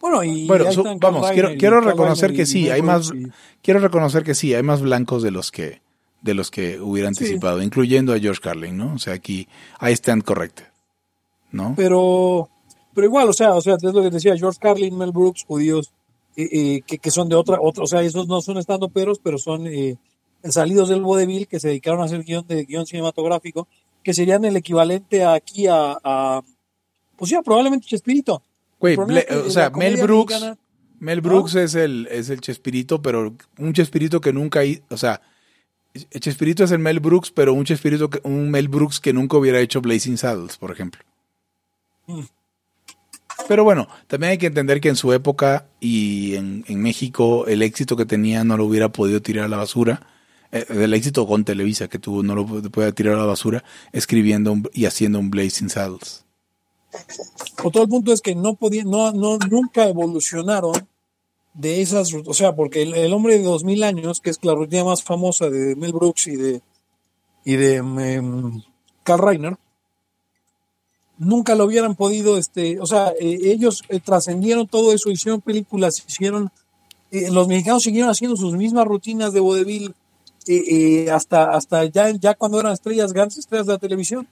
Bueno, 0.00 0.22
y 0.24 0.46
Bueno, 0.48 0.70
su- 0.72 0.82
vamos, 1.00 1.30
quiero, 1.30 1.50
quiero 1.56 1.80
reconocer 1.80 2.32
que 2.34 2.44
sí, 2.44 2.68
hay 2.70 2.82
más, 2.82 3.12
y- 3.14 3.28
quiero 3.62 3.78
reconocer 3.80 4.24
que 4.24 4.34
sí, 4.34 4.52
hay 4.52 4.62
más 4.64 4.82
blancos 4.82 5.22
de 5.22 5.30
los 5.30 5.50
que, 5.52 5.80
de 6.22 6.34
los 6.34 6.50
que 6.50 6.80
hubiera 6.80 7.08
Sí. 7.12 7.24
anticipado, 7.24 7.62
incluyendo 7.62 8.12
a 8.14 8.18
George 8.18 8.40
Carlin, 8.40 8.76
¿no? 8.76 8.94
O 8.94 8.98
sea, 8.98 9.14
aquí, 9.14 9.48
I 9.80 9.90
stand 9.92 10.22
corrected, 10.24 10.64
¿no? 11.50 11.74
pero 11.76 12.48
pero 12.94 13.06
igual 13.06 13.28
o 13.28 13.32
sea 13.32 13.54
o 13.54 13.60
sea 13.62 13.74
es 13.76 13.82
lo 13.82 14.02
que 14.02 14.10
decía 14.10 14.36
George 14.36 14.58
Carlin 14.60 14.96
Mel 14.98 15.12
Brooks 15.12 15.44
judíos 15.44 15.92
eh, 16.36 16.48
eh, 16.52 16.82
que, 16.86 16.98
que 16.98 17.10
son 17.10 17.26
de 17.28 17.34
otra 17.36 17.58
otra 17.60 17.84
o 17.84 17.86
sea 17.86 18.02
esos 18.02 18.28
no 18.28 18.42
son 18.42 18.58
estando 18.58 18.90
peros 18.90 19.18
pero 19.18 19.38
son 19.38 19.66
eh, 19.66 19.96
salidos 20.44 20.90
del 20.90 21.00
vodevil 21.00 21.46
que 21.48 21.58
se 21.58 21.68
dedicaron 21.68 22.02
a 22.02 22.04
hacer 22.04 22.22
guion 22.22 22.46
de 22.46 22.64
guion 22.66 22.84
cinematográfico 22.86 23.66
que 24.02 24.12
serían 24.12 24.44
el 24.44 24.56
equivalente 24.56 25.24
aquí 25.24 25.66
a, 25.68 25.96
a 26.04 26.42
pues 27.16 27.30
ya 27.30 27.40
probablemente 27.42 27.86
Chespirito 27.86 28.42
Güey, 28.78 28.96
o 28.98 29.50
sea, 29.50 29.70
Mel 29.70 29.96
Brooks, 30.02 30.32
mexicana- 30.34 30.58
Mel 30.98 31.20
Brooks 31.22 31.54
es 31.54 31.74
el, 31.74 32.08
es 32.10 32.28
el 32.30 32.40
Chespirito, 32.42 33.00
pero 33.00 33.32
un 33.58 33.72
Chespirito 33.72 34.20
que 34.20 34.32
nunca, 34.32 34.60
o 34.90 34.96
sea, 34.96 35.20
Chespirito 36.18 36.64
es 36.64 36.70
el 36.70 36.78
Mel 36.78 37.00
Brooks, 37.00 37.30
pero 37.30 37.52
un 37.52 37.64
Chespirito, 37.64 38.08
un 38.24 38.50
Mel 38.50 38.68
Brooks 38.68 39.00
que 39.00 39.12
nunca 39.12 39.36
hubiera 39.36 39.60
hecho 39.60 39.80
Blazing 39.80 40.16
Saddles, 40.16 40.56
por 40.56 40.70
ejemplo. 40.70 41.02
Pero 43.48 43.64
bueno, 43.64 43.88
también 44.06 44.32
hay 44.32 44.38
que 44.38 44.46
entender 44.46 44.80
que 44.80 44.88
en 44.88 44.96
su 44.96 45.12
época 45.12 45.66
y 45.80 46.34
en, 46.36 46.64
en 46.68 46.82
México 46.82 47.46
el 47.46 47.62
éxito 47.62 47.96
que 47.96 48.06
tenía 48.06 48.44
no 48.44 48.56
lo 48.56 48.64
hubiera 48.64 48.90
podido 48.90 49.20
tirar 49.20 49.44
a 49.44 49.48
la 49.48 49.56
basura. 49.58 50.06
Eh, 50.52 50.64
el 50.68 50.94
éxito 50.94 51.26
con 51.26 51.44
Televisa 51.44 51.88
que 51.88 51.98
tuvo 51.98 52.22
no 52.22 52.34
lo 52.34 52.46
puede 52.46 52.92
tirar 52.92 53.14
a 53.14 53.18
la 53.18 53.24
basura 53.24 53.64
escribiendo 53.92 54.56
y 54.72 54.86
haciendo 54.86 55.18
un 55.18 55.30
Blazing 55.30 55.70
Saddles. 55.70 56.24
o 57.62 57.70
todo 57.70 57.82
el 57.82 57.88
punto 57.88 58.12
es 58.12 58.20
que 58.20 58.34
no 58.34 58.58
no 58.84 59.12
no 59.12 59.38
nunca 59.50 59.88
evolucionaron 59.88 60.72
de 61.54 61.82
esas 61.82 62.12
o 62.14 62.34
sea 62.34 62.54
porque 62.54 62.82
el, 62.82 63.12
hombre 63.12 63.38
de 63.38 63.44
dos 63.44 63.64
mil 63.64 63.82
años 63.82 64.20
que 64.20 64.30
es 64.30 64.38
la 64.42 64.54
rutina 64.54 64.84
más 64.84 65.02
famosa 65.02 65.50
de 65.50 65.76
Mel 65.76 65.92
Brooks 65.92 66.26
y 66.28 66.36
de 66.36 66.62
y 67.44 67.56
de 67.56 67.76
em, 67.76 68.62
Carl 69.02 69.22
Reiner 69.22 69.56
nunca 71.18 71.54
lo 71.54 71.66
hubieran 71.66 71.94
podido 71.94 72.38
este 72.38 72.80
o 72.80 72.86
sea 72.86 73.12
eh, 73.20 73.38
ellos 73.42 73.82
eh, 73.88 74.00
trascendieron 74.00 74.66
todo 74.66 74.92
eso 74.92 75.10
hicieron 75.10 75.42
películas 75.42 76.02
hicieron 76.08 76.50
eh, 77.10 77.30
los 77.30 77.48
mexicanos 77.48 77.82
siguieron 77.82 78.10
haciendo 78.10 78.36
sus 78.36 78.54
mismas 78.54 78.86
rutinas 78.86 79.32
de 79.32 79.40
vodevil 79.40 79.94
hasta 81.12 81.50
hasta 81.52 81.84
ya 81.84 82.10
ya 82.10 82.34
cuando 82.34 82.58
eran 82.58 82.72
estrellas 82.72 83.12
grandes 83.12 83.38
estrellas 83.38 83.66
de 83.66 83.74
la 83.74 83.78
televisión 83.78 84.26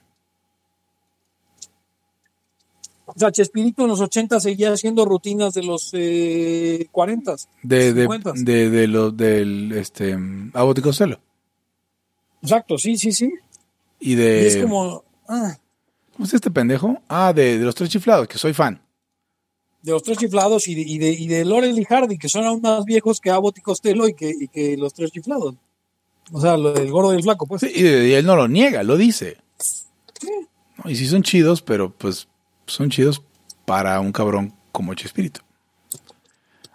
o 3.15 3.19
sea, 3.19 3.31
Chespirito 3.31 3.83
en 3.83 3.89
los 3.89 3.99
80 3.99 4.39
seguía 4.39 4.71
haciendo 4.71 5.05
rutinas 5.05 5.53
de 5.53 5.63
los 5.63 5.89
eh, 5.93 6.87
40. 6.91 7.35
De, 7.63 7.93
de, 7.93 8.01
50. 8.03 8.33
de, 8.37 8.69
de 8.69 8.87
lo, 8.87 9.11
del 9.11 9.71
este, 9.73 10.17
Abbott 10.53 10.79
y 10.79 10.81
Costello. 10.81 11.19
Exacto, 12.41 12.77
sí, 12.77 12.97
sí, 12.97 13.11
sí. 13.11 13.31
Y 13.99 14.13
Y 14.13 14.15
de. 14.15 14.47
es 14.47 14.57
como, 14.57 15.03
ah, 15.27 15.57
¿Cómo 16.13 16.25
es 16.25 16.33
este 16.33 16.51
pendejo? 16.51 17.01
Ah, 17.07 17.33
de, 17.33 17.59
de 17.59 17.65
los 17.65 17.75
tres 17.75 17.89
chiflados, 17.89 18.27
que 18.27 18.37
soy 18.37 18.53
fan. 18.53 18.81
de 19.81 19.91
los 19.91 20.03
tres 20.03 20.17
chiflados 20.17 20.67
y 20.67 20.75
de, 20.75 20.81
y 20.81 20.97
de, 20.97 21.09
y 21.11 21.27
de 21.27 21.45
Laurel 21.45 21.77
y 21.77 21.85
Hardy, 21.85 22.17
que 22.17 22.29
son 22.29 22.45
aún 22.45 22.61
más 22.61 22.85
viejos 22.85 23.19
que 23.19 23.29
Abbott 23.29 23.57
y 23.57 23.61
Costello 23.61 24.07
y 24.07 24.13
que, 24.13 24.29
y 24.39 24.47
que 24.47 24.77
los 24.77 24.93
tres 24.93 25.11
chiflados. 25.11 25.55
O 26.31 26.39
sea, 26.39 26.55
lo 26.57 26.73
del 26.73 26.89
gordo 26.91 27.13
y 27.13 27.17
el 27.17 27.23
flaco, 27.23 27.45
pues. 27.45 27.61
Sí, 27.61 27.71
y, 27.73 27.81
y 27.81 28.13
él 28.13 28.25
no 28.25 28.35
lo 28.35 28.47
niega, 28.47 28.83
lo 28.83 28.97
dice. 28.97 29.37
¿No? 30.77 30.89
Y 30.89 30.95
sí 30.95 31.07
son 31.07 31.23
chidos, 31.23 31.61
pero 31.61 31.91
pues 31.91 32.27
son 32.73 32.89
chidos 32.89 33.21
para 33.65 33.99
un 33.99 34.11
cabrón 34.11 34.55
como 34.71 34.93
Chespirito. 34.93 35.41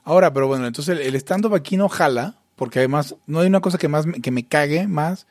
Ahora, 0.05 0.32
pero 0.32 0.47
bueno, 0.47 0.66
entonces 0.66 0.99
el, 0.99 1.05
el 1.07 1.14
stand-up 1.16 1.55
aquí 1.55 1.76
no 1.76 1.88
jala, 1.88 2.36
porque 2.55 2.78
además 2.78 3.16
no 3.26 3.40
hay 3.40 3.49
una 3.49 3.61
cosa 3.61 3.76
que, 3.78 3.88
más, 3.88 4.07
me- 4.07 4.20
que 4.20 4.30
me 4.30 4.47
cague 4.47 4.86
más 4.86 5.26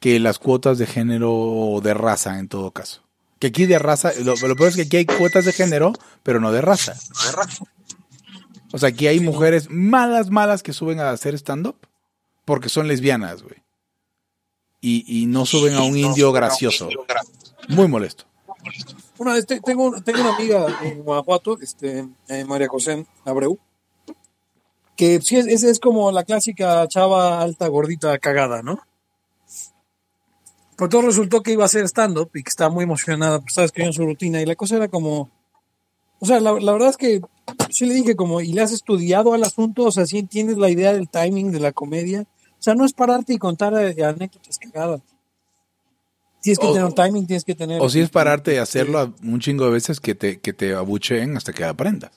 que 0.00 0.18
las 0.20 0.38
cuotas 0.38 0.78
de 0.78 0.86
género 0.86 1.32
o 1.32 1.80
de 1.80 1.94
raza 1.94 2.38
en 2.38 2.48
todo 2.48 2.70
caso. 2.70 3.02
Que 3.38 3.48
aquí 3.48 3.66
de 3.66 3.78
raza, 3.78 4.12
lo, 4.24 4.34
lo 4.36 4.56
peor 4.56 4.70
es 4.70 4.76
que 4.76 4.82
aquí 4.82 4.96
hay 4.96 5.06
cuotas 5.06 5.44
de 5.44 5.52
género, 5.52 5.92
pero 6.22 6.40
no 6.40 6.50
de 6.52 6.62
raza. 6.62 6.94
O 8.72 8.78
sea, 8.78 8.88
aquí 8.88 9.06
hay 9.06 9.20
mujeres 9.20 9.68
malas, 9.70 10.30
malas 10.30 10.62
que 10.62 10.72
suben 10.72 11.00
a 11.00 11.10
hacer 11.10 11.34
stand-up 11.34 11.76
porque 12.44 12.68
son 12.68 12.88
lesbianas, 12.88 13.42
güey. 13.42 13.56
Y, 14.80 15.04
y 15.22 15.26
no 15.26 15.44
suben 15.46 15.74
a 15.74 15.82
un 15.82 15.96
indio 15.96 16.32
gracioso. 16.32 16.88
Muy 17.68 17.88
molesto. 17.88 18.24
Una 19.18 19.34
vez 19.34 19.46
te- 19.46 19.60
tengo, 19.60 20.00
tengo 20.02 20.20
una 20.20 20.34
amiga 20.36 20.66
en 20.82 21.02
Guanajuato, 21.02 21.58
este, 21.60 22.06
María 22.46 22.68
José 22.68 23.06
Abreu, 23.24 23.58
que 24.96 25.20
sí 25.20 25.36
es, 25.36 25.62
es, 25.62 25.80
como 25.80 26.10
la 26.12 26.24
clásica 26.24 26.86
chava 26.88 27.40
alta, 27.40 27.68
gordita, 27.68 28.18
cagada, 28.18 28.62
¿no? 28.62 28.78
Pero 30.76 30.88
todo 30.90 31.02
resultó 31.02 31.42
que 31.42 31.52
iba 31.52 31.64
a 31.64 31.68
ser 31.68 31.84
stand-up 31.88 32.30
y 32.34 32.42
que 32.42 32.50
estaba 32.50 32.70
muy 32.70 32.84
emocionada, 32.84 33.38
pues 33.38 33.52
estaba 33.52 33.64
escribiendo 33.64 33.94
su 33.94 34.04
rutina 34.04 34.42
y 34.42 34.46
la 34.46 34.54
cosa 34.56 34.76
era 34.76 34.88
como, 34.88 35.30
o 36.18 36.26
sea, 36.26 36.38
la, 36.40 36.52
la 36.52 36.72
verdad 36.72 36.90
es 36.90 36.96
que 36.98 37.20
sí 37.70 37.86
le 37.86 37.94
dije 37.94 38.16
como, 38.16 38.42
¿y 38.42 38.52
le 38.52 38.60
has 38.60 38.72
estudiado 38.72 39.32
al 39.32 39.44
asunto? 39.44 39.84
O 39.84 39.90
sea, 39.92 40.04
¿sí 40.06 40.18
entiendes 40.18 40.58
la 40.58 40.68
idea 40.68 40.92
del 40.92 41.08
timing 41.08 41.52
de 41.52 41.60
la 41.60 41.72
comedia? 41.72 42.22
O 42.58 42.62
sea, 42.62 42.74
no 42.74 42.84
es 42.84 42.92
pararte 42.92 43.32
y 43.32 43.38
contar 43.38 43.72
eh, 43.74 44.04
anécdotas 44.04 44.58
cagadas. 44.58 45.00
Tienes 46.46 46.58
que 46.60 46.66
O- 46.68 46.72
tener 46.74 46.92
timing, 46.92 47.26
tienes 47.26 47.44
que 47.44 47.54
tener... 47.56 47.82
O 47.82 47.88
si 47.90 47.98
es 48.00 48.08
pararte 48.08 48.54
y 48.54 48.58
hacerlo 48.58 49.00
a- 49.00 49.12
un 49.24 49.40
chingo 49.40 49.64
de 49.64 49.72
veces 49.72 49.98
que 49.98 50.14
te, 50.14 50.38
que 50.38 50.52
te 50.52 50.74
abucheen 50.74 51.36
hasta 51.36 51.52
que 51.52 51.64
aprendas. 51.64 52.12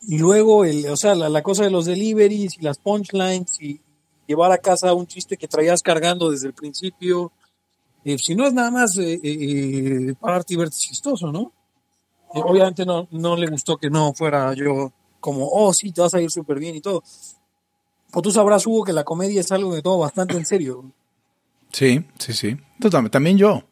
Y 0.00 0.16
luego, 0.16 0.64
el, 0.64 0.86
o 0.88 0.96
sea, 0.96 1.14
la, 1.14 1.28
la 1.28 1.42
cosa 1.42 1.64
de 1.64 1.70
los 1.70 1.84
deliveries 1.84 2.56
y 2.56 2.62
las 2.62 2.78
punchlines 2.78 3.60
y 3.60 3.82
llevar 4.26 4.52
a 4.52 4.58
casa 4.58 4.94
un 4.94 5.06
chiste 5.06 5.36
que 5.36 5.48
traías 5.48 5.82
cargando 5.82 6.30
desde 6.30 6.46
el 6.46 6.54
principio. 6.54 7.30
Eh, 8.06 8.16
si 8.16 8.34
no 8.34 8.46
es 8.46 8.54
nada 8.54 8.70
más 8.70 8.96
eh, 8.96 9.20
eh, 9.22 10.14
pararte 10.18 10.54
y 10.54 10.56
verte 10.56 10.76
chistoso, 10.78 11.30
¿no? 11.30 11.52
Obviamente 12.30 12.86
no, 12.86 13.06
no 13.10 13.36
le 13.36 13.48
gustó 13.48 13.76
que 13.76 13.90
no 13.90 14.14
fuera 14.14 14.54
yo 14.54 14.92
como, 15.20 15.46
oh, 15.46 15.74
sí, 15.74 15.92
te 15.92 16.00
vas 16.00 16.14
a 16.14 16.22
ir 16.22 16.30
súper 16.30 16.58
bien 16.58 16.74
y 16.76 16.80
todo. 16.80 17.02
Pues 18.10 18.22
tú 18.22 18.30
sabrás, 18.30 18.66
Hugo, 18.66 18.84
que 18.84 18.94
la 18.94 19.04
comedia 19.04 19.42
es 19.42 19.52
algo 19.52 19.74
de 19.74 19.82
todo 19.82 19.98
bastante 19.98 20.38
en 20.38 20.46
serio. 20.46 20.90
Sí, 21.70 22.02
sí, 22.18 22.32
sí. 22.32 22.56
Tam- 22.80 23.10
también 23.10 23.38
yo. 23.38 23.64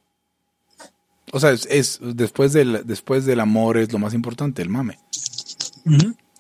O 1.32 1.40
sea, 1.40 1.50
es, 1.50 1.66
es- 1.70 1.98
después, 2.02 2.52
del, 2.52 2.82
después 2.86 3.24
del 3.26 3.40
amor 3.40 3.78
es 3.78 3.92
lo 3.92 3.98
más 3.98 4.14
importante, 4.14 4.62
el 4.62 4.68
mame. 4.68 4.98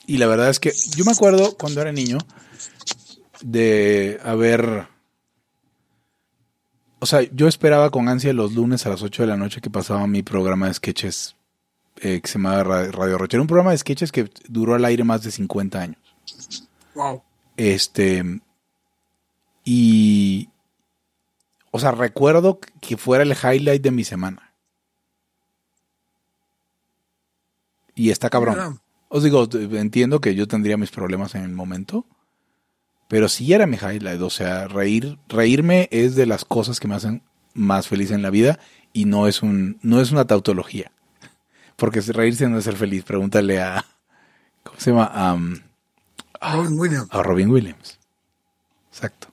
Y 0.06 0.18
la 0.18 0.26
verdad 0.26 0.50
es 0.50 0.60
que 0.60 0.72
yo 0.96 1.04
me 1.04 1.12
acuerdo 1.12 1.56
cuando 1.56 1.80
era 1.80 1.92
niño 1.92 2.18
de 3.42 4.20
haber... 4.24 4.86
O 6.98 7.06
sea, 7.06 7.20
yo 7.32 7.46
esperaba 7.46 7.90
con 7.90 8.08
ansia 8.08 8.32
los 8.32 8.54
lunes 8.54 8.86
a 8.86 8.88
las 8.88 9.02
8 9.02 9.22
de 9.22 9.26
la 9.28 9.36
noche 9.36 9.60
que 9.60 9.70
pasaba 9.70 10.06
mi 10.06 10.22
programa 10.22 10.66
de 10.68 10.74
sketches 10.74 11.36
eh, 12.00 12.20
que 12.20 12.28
se 12.28 12.34
llamaba 12.38 12.64
Ra- 12.64 12.90
Radio 12.90 13.18
Rocha. 13.18 13.36
Era 13.36 13.42
un 13.42 13.46
programa 13.48 13.70
de 13.72 13.78
sketches 13.78 14.10
que 14.12 14.30
duró 14.48 14.74
al 14.74 14.84
aire 14.84 15.04
más 15.04 15.22
de 15.22 15.30
50 15.30 15.80
años. 15.80 15.98
Wow. 16.94 17.22
Este. 17.56 18.40
Y. 19.64 20.48
O 21.76 21.78
sea, 21.78 21.90
recuerdo 21.90 22.58
que 22.80 22.96
fuera 22.96 23.22
el 23.22 23.34
highlight 23.34 23.82
de 23.82 23.90
mi 23.90 24.02
semana. 24.02 24.54
Y 27.94 28.08
está 28.08 28.30
cabrón. 28.30 28.80
Os 29.08 29.22
digo, 29.22 29.46
entiendo 29.52 30.22
que 30.22 30.34
yo 30.34 30.48
tendría 30.48 30.78
mis 30.78 30.90
problemas 30.90 31.34
en 31.34 31.42
el 31.42 31.50
momento. 31.50 32.06
Pero 33.08 33.28
sí 33.28 33.52
era 33.52 33.66
mi 33.66 33.76
highlight. 33.76 34.22
O 34.22 34.30
sea, 34.30 34.68
reír, 34.68 35.18
reírme 35.28 35.90
es 35.92 36.14
de 36.14 36.24
las 36.24 36.46
cosas 36.46 36.80
que 36.80 36.88
me 36.88 36.94
hacen 36.94 37.22
más 37.52 37.88
feliz 37.88 38.10
en 38.10 38.22
la 38.22 38.30
vida. 38.30 38.58
Y 38.94 39.04
no 39.04 39.28
es 39.28 39.42
un, 39.42 39.78
no 39.82 40.00
es 40.00 40.12
una 40.12 40.24
tautología. 40.24 40.92
Porque 41.76 42.00
reírse 42.00 42.48
no 42.48 42.56
es 42.56 42.64
ser 42.64 42.76
feliz. 42.76 43.04
Pregúntale 43.04 43.60
a. 43.60 43.84
¿Cómo 44.62 44.80
se 44.80 44.92
llama? 44.92 45.10
Am, 45.12 45.62
Robin 46.40 46.80
Williams. 46.80 47.08
a 47.10 47.22
Robin 47.22 47.50
Williams. 47.50 47.98
Exacto. 48.88 49.28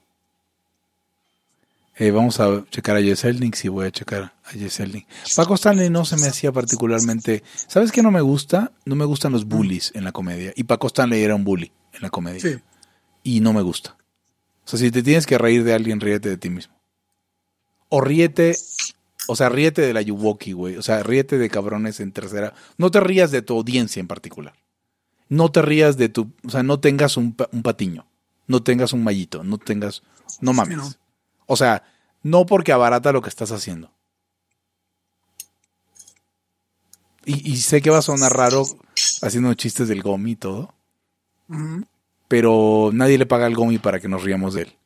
Eh, 1.96 2.10
vamos 2.10 2.40
a 2.40 2.66
checar 2.72 2.98
a 2.98 3.02
Jess 3.02 3.24
Elding. 3.24 3.52
Sí, 3.54 3.68
voy 3.68 3.88
a 3.88 3.92
checar 3.92 4.34
a 4.44 4.50
Jess 4.52 4.80
Elding. 4.80 5.06
Paco 5.36 5.54
Stanley 5.54 5.90
no 5.90 6.06
se 6.06 6.18
me 6.18 6.28
hacía 6.28 6.52
particularmente. 6.52 7.44
¿Sabes 7.68 7.92
qué 7.92 8.02
no 8.02 8.10
me 8.10 8.22
gusta? 8.22 8.72
No 8.86 8.96
me 8.96 9.06
gustan 9.06 9.32
los 9.32 9.46
bullies 9.46 9.92
en 9.94 10.04
la 10.04 10.12
comedia. 10.12 10.54
Y 10.56 10.64
Paco 10.64 10.88
Stanley 10.88 11.22
era 11.22 11.36
un 11.36 11.44
bully 11.44 11.72
en 11.94 12.02
la 12.02 12.10
comedia. 12.10 12.42
Sí. 12.42 12.60
Y 13.24 13.42
no 13.42 13.54
me 13.54 13.62
gusta. 13.62 13.96
O 14.66 14.68
sea, 14.68 14.80
si 14.80 14.90
te 14.90 15.04
tienes 15.04 15.28
que 15.28 15.38
reír 15.38 15.64
de 15.64 15.74
alguien, 15.74 16.00
ríete 16.00 16.30
de 16.30 16.38
ti 16.38 16.50
mismo. 16.50 16.74
O 17.90 18.02
ríete. 18.02 18.56
O 19.28 19.36
sea, 19.36 19.50
ríete 19.50 19.84
de 19.84 19.94
la 19.94 20.02
Yuwoki, 20.02 20.54
güey. 20.54 20.78
O 20.78 20.82
sea, 20.82 21.04
ríete 21.04 21.38
de 21.38 21.50
cabrones 21.50 22.00
en 22.00 22.12
tercera. 22.12 22.54
No 22.78 22.90
te 22.90 23.02
rías 23.02 23.30
de 23.30 23.44
tu 23.44 23.56
audiencia 23.56 24.00
en 24.00 24.08
particular. 24.08 24.56
No 25.30 25.52
te 25.52 25.62
rías 25.62 25.96
de 25.98 26.10
tu. 26.10 26.34
O 26.46 26.50
sea, 26.50 26.64
no 26.64 26.80
tengas 26.80 27.18
un, 27.18 27.36
un 27.52 27.62
patiño. 27.62 28.08
No 28.48 28.64
tengas 28.64 28.94
un 28.94 29.04
mallito. 29.04 29.44
No 29.44 29.60
tengas. 29.60 30.02
No 30.42 30.54
mames. 30.54 30.98
O 31.46 31.56
sea, 31.56 31.84
no 32.22 32.46
porque 32.46 32.72
abarata 32.72 33.12
lo 33.12 33.22
que 33.22 33.30
estás 33.30 33.52
haciendo. 33.52 33.92
Y, 37.26 37.52
y 37.52 37.58
sé 37.58 37.82
que 37.82 37.90
va 37.90 38.00
a 38.00 38.02
sonar 38.02 38.34
raro 38.34 38.64
haciendo 39.22 39.54
chistes 39.54 39.88
del 39.88 40.02
gomi 40.02 40.32
y 40.32 40.36
todo, 40.36 40.74
pero 42.28 42.90
nadie 42.94 43.18
le 43.18 43.26
paga 43.26 43.46
al 43.46 43.56
gomi 43.56 43.78
para 43.78 44.00
que 44.00 44.10
nos 44.10 44.24
riamos 44.24 44.54
de 44.56 44.64
él. 44.64 44.78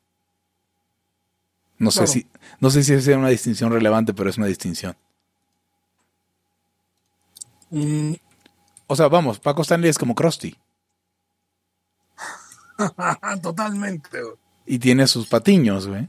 No 1.79 1.91
sé 1.91 2.07
si, 2.07 2.27
no 2.59 2.69
sé 2.71 2.83
si 2.83 2.99
sea 3.01 3.17
una 3.17 3.29
distinción 3.29 3.71
relevante, 3.71 4.13
pero 4.13 4.29
es 4.29 4.37
una 4.37 4.47
distinción. 4.47 4.95
Mm, 7.69 8.13
O 8.87 8.95
sea, 8.95 9.07
vamos, 9.09 9.39
Paco 9.39 9.61
Stanley 9.63 9.89
es 9.89 9.97
como 9.97 10.15
Krusty 10.15 10.55
Totalmente. 13.41 14.19
y 14.65 14.79
tiene 14.79 15.07
sus 15.07 15.27
patiños, 15.27 15.87
güey. 15.87 16.07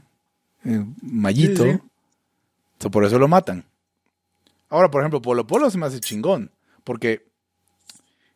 Eh, 0.69 0.85
mallito. 1.01 1.63
Sí, 1.63 2.89
por 2.89 3.03
eso 3.03 3.19
lo 3.19 3.27
matan. 3.27 3.65
Ahora, 4.69 4.91
por 4.91 5.01
ejemplo, 5.01 5.21
Polo 5.21 5.45
Polo 5.47 5.69
se 5.69 5.77
me 5.77 5.85
hace 5.85 5.99
chingón. 5.99 6.51
Porque 6.83 7.25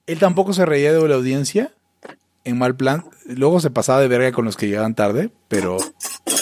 él 0.05 0.19
tampoco 0.19 0.53
se 0.53 0.65
reía 0.65 0.93
de 0.93 1.07
la 1.07 1.15
audiencia 1.15 1.73
en 2.43 2.57
mal 2.57 2.75
plan. 2.75 3.05
Luego 3.25 3.59
se 3.59 3.69
pasaba 3.69 4.01
de 4.01 4.07
verga 4.07 4.31
con 4.31 4.45
los 4.45 4.57
que 4.57 4.67
llegaban 4.67 4.95
tarde, 4.95 5.31
pero 5.47 5.77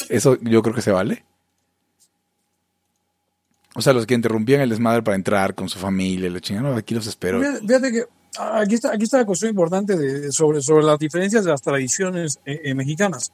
eso 0.09 0.37
yo 0.41 0.61
creo 0.61 0.75
que 0.75 0.81
se 0.81 0.91
vale. 0.91 1.23
O 3.73 3.81
sea, 3.81 3.93
los 3.93 4.05
que 4.05 4.13
interrumpían 4.13 4.61
el 4.61 4.69
desmadre 4.69 5.01
para 5.01 5.15
entrar 5.15 5.55
con 5.55 5.69
su 5.69 5.79
familia, 5.79 6.29
la 6.29 6.41
chingada, 6.41 6.69
no, 6.69 6.75
aquí 6.75 6.93
los 6.93 7.07
espero. 7.07 7.39
Fíjate 7.39 7.91
que 7.91 8.03
aquí 8.37 8.75
está, 8.75 8.91
aquí 8.91 9.03
está 9.03 9.17
la 9.19 9.25
cuestión 9.25 9.49
importante 9.51 9.95
de, 9.95 10.31
sobre, 10.31 10.61
sobre 10.61 10.83
las 10.83 10.99
diferencias 10.99 11.45
de 11.45 11.51
las 11.51 11.61
tradiciones 11.61 12.39
eh, 12.45 12.59
eh, 12.65 12.73
mexicanas 12.73 13.31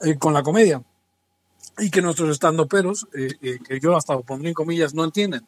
eh, 0.00 0.16
con 0.16 0.32
la 0.32 0.42
comedia 0.42 0.82
y 1.78 1.90
que 1.90 2.02
nuestros 2.02 2.30
estandoperos, 2.30 3.06
eh, 3.14 3.28
eh, 3.42 3.58
que 3.66 3.78
yo 3.80 3.96
hasta 3.96 4.14
lo 4.14 4.22
pondría 4.22 4.50
en 4.50 4.54
comillas, 4.54 4.94
no 4.94 5.04
entienden. 5.04 5.46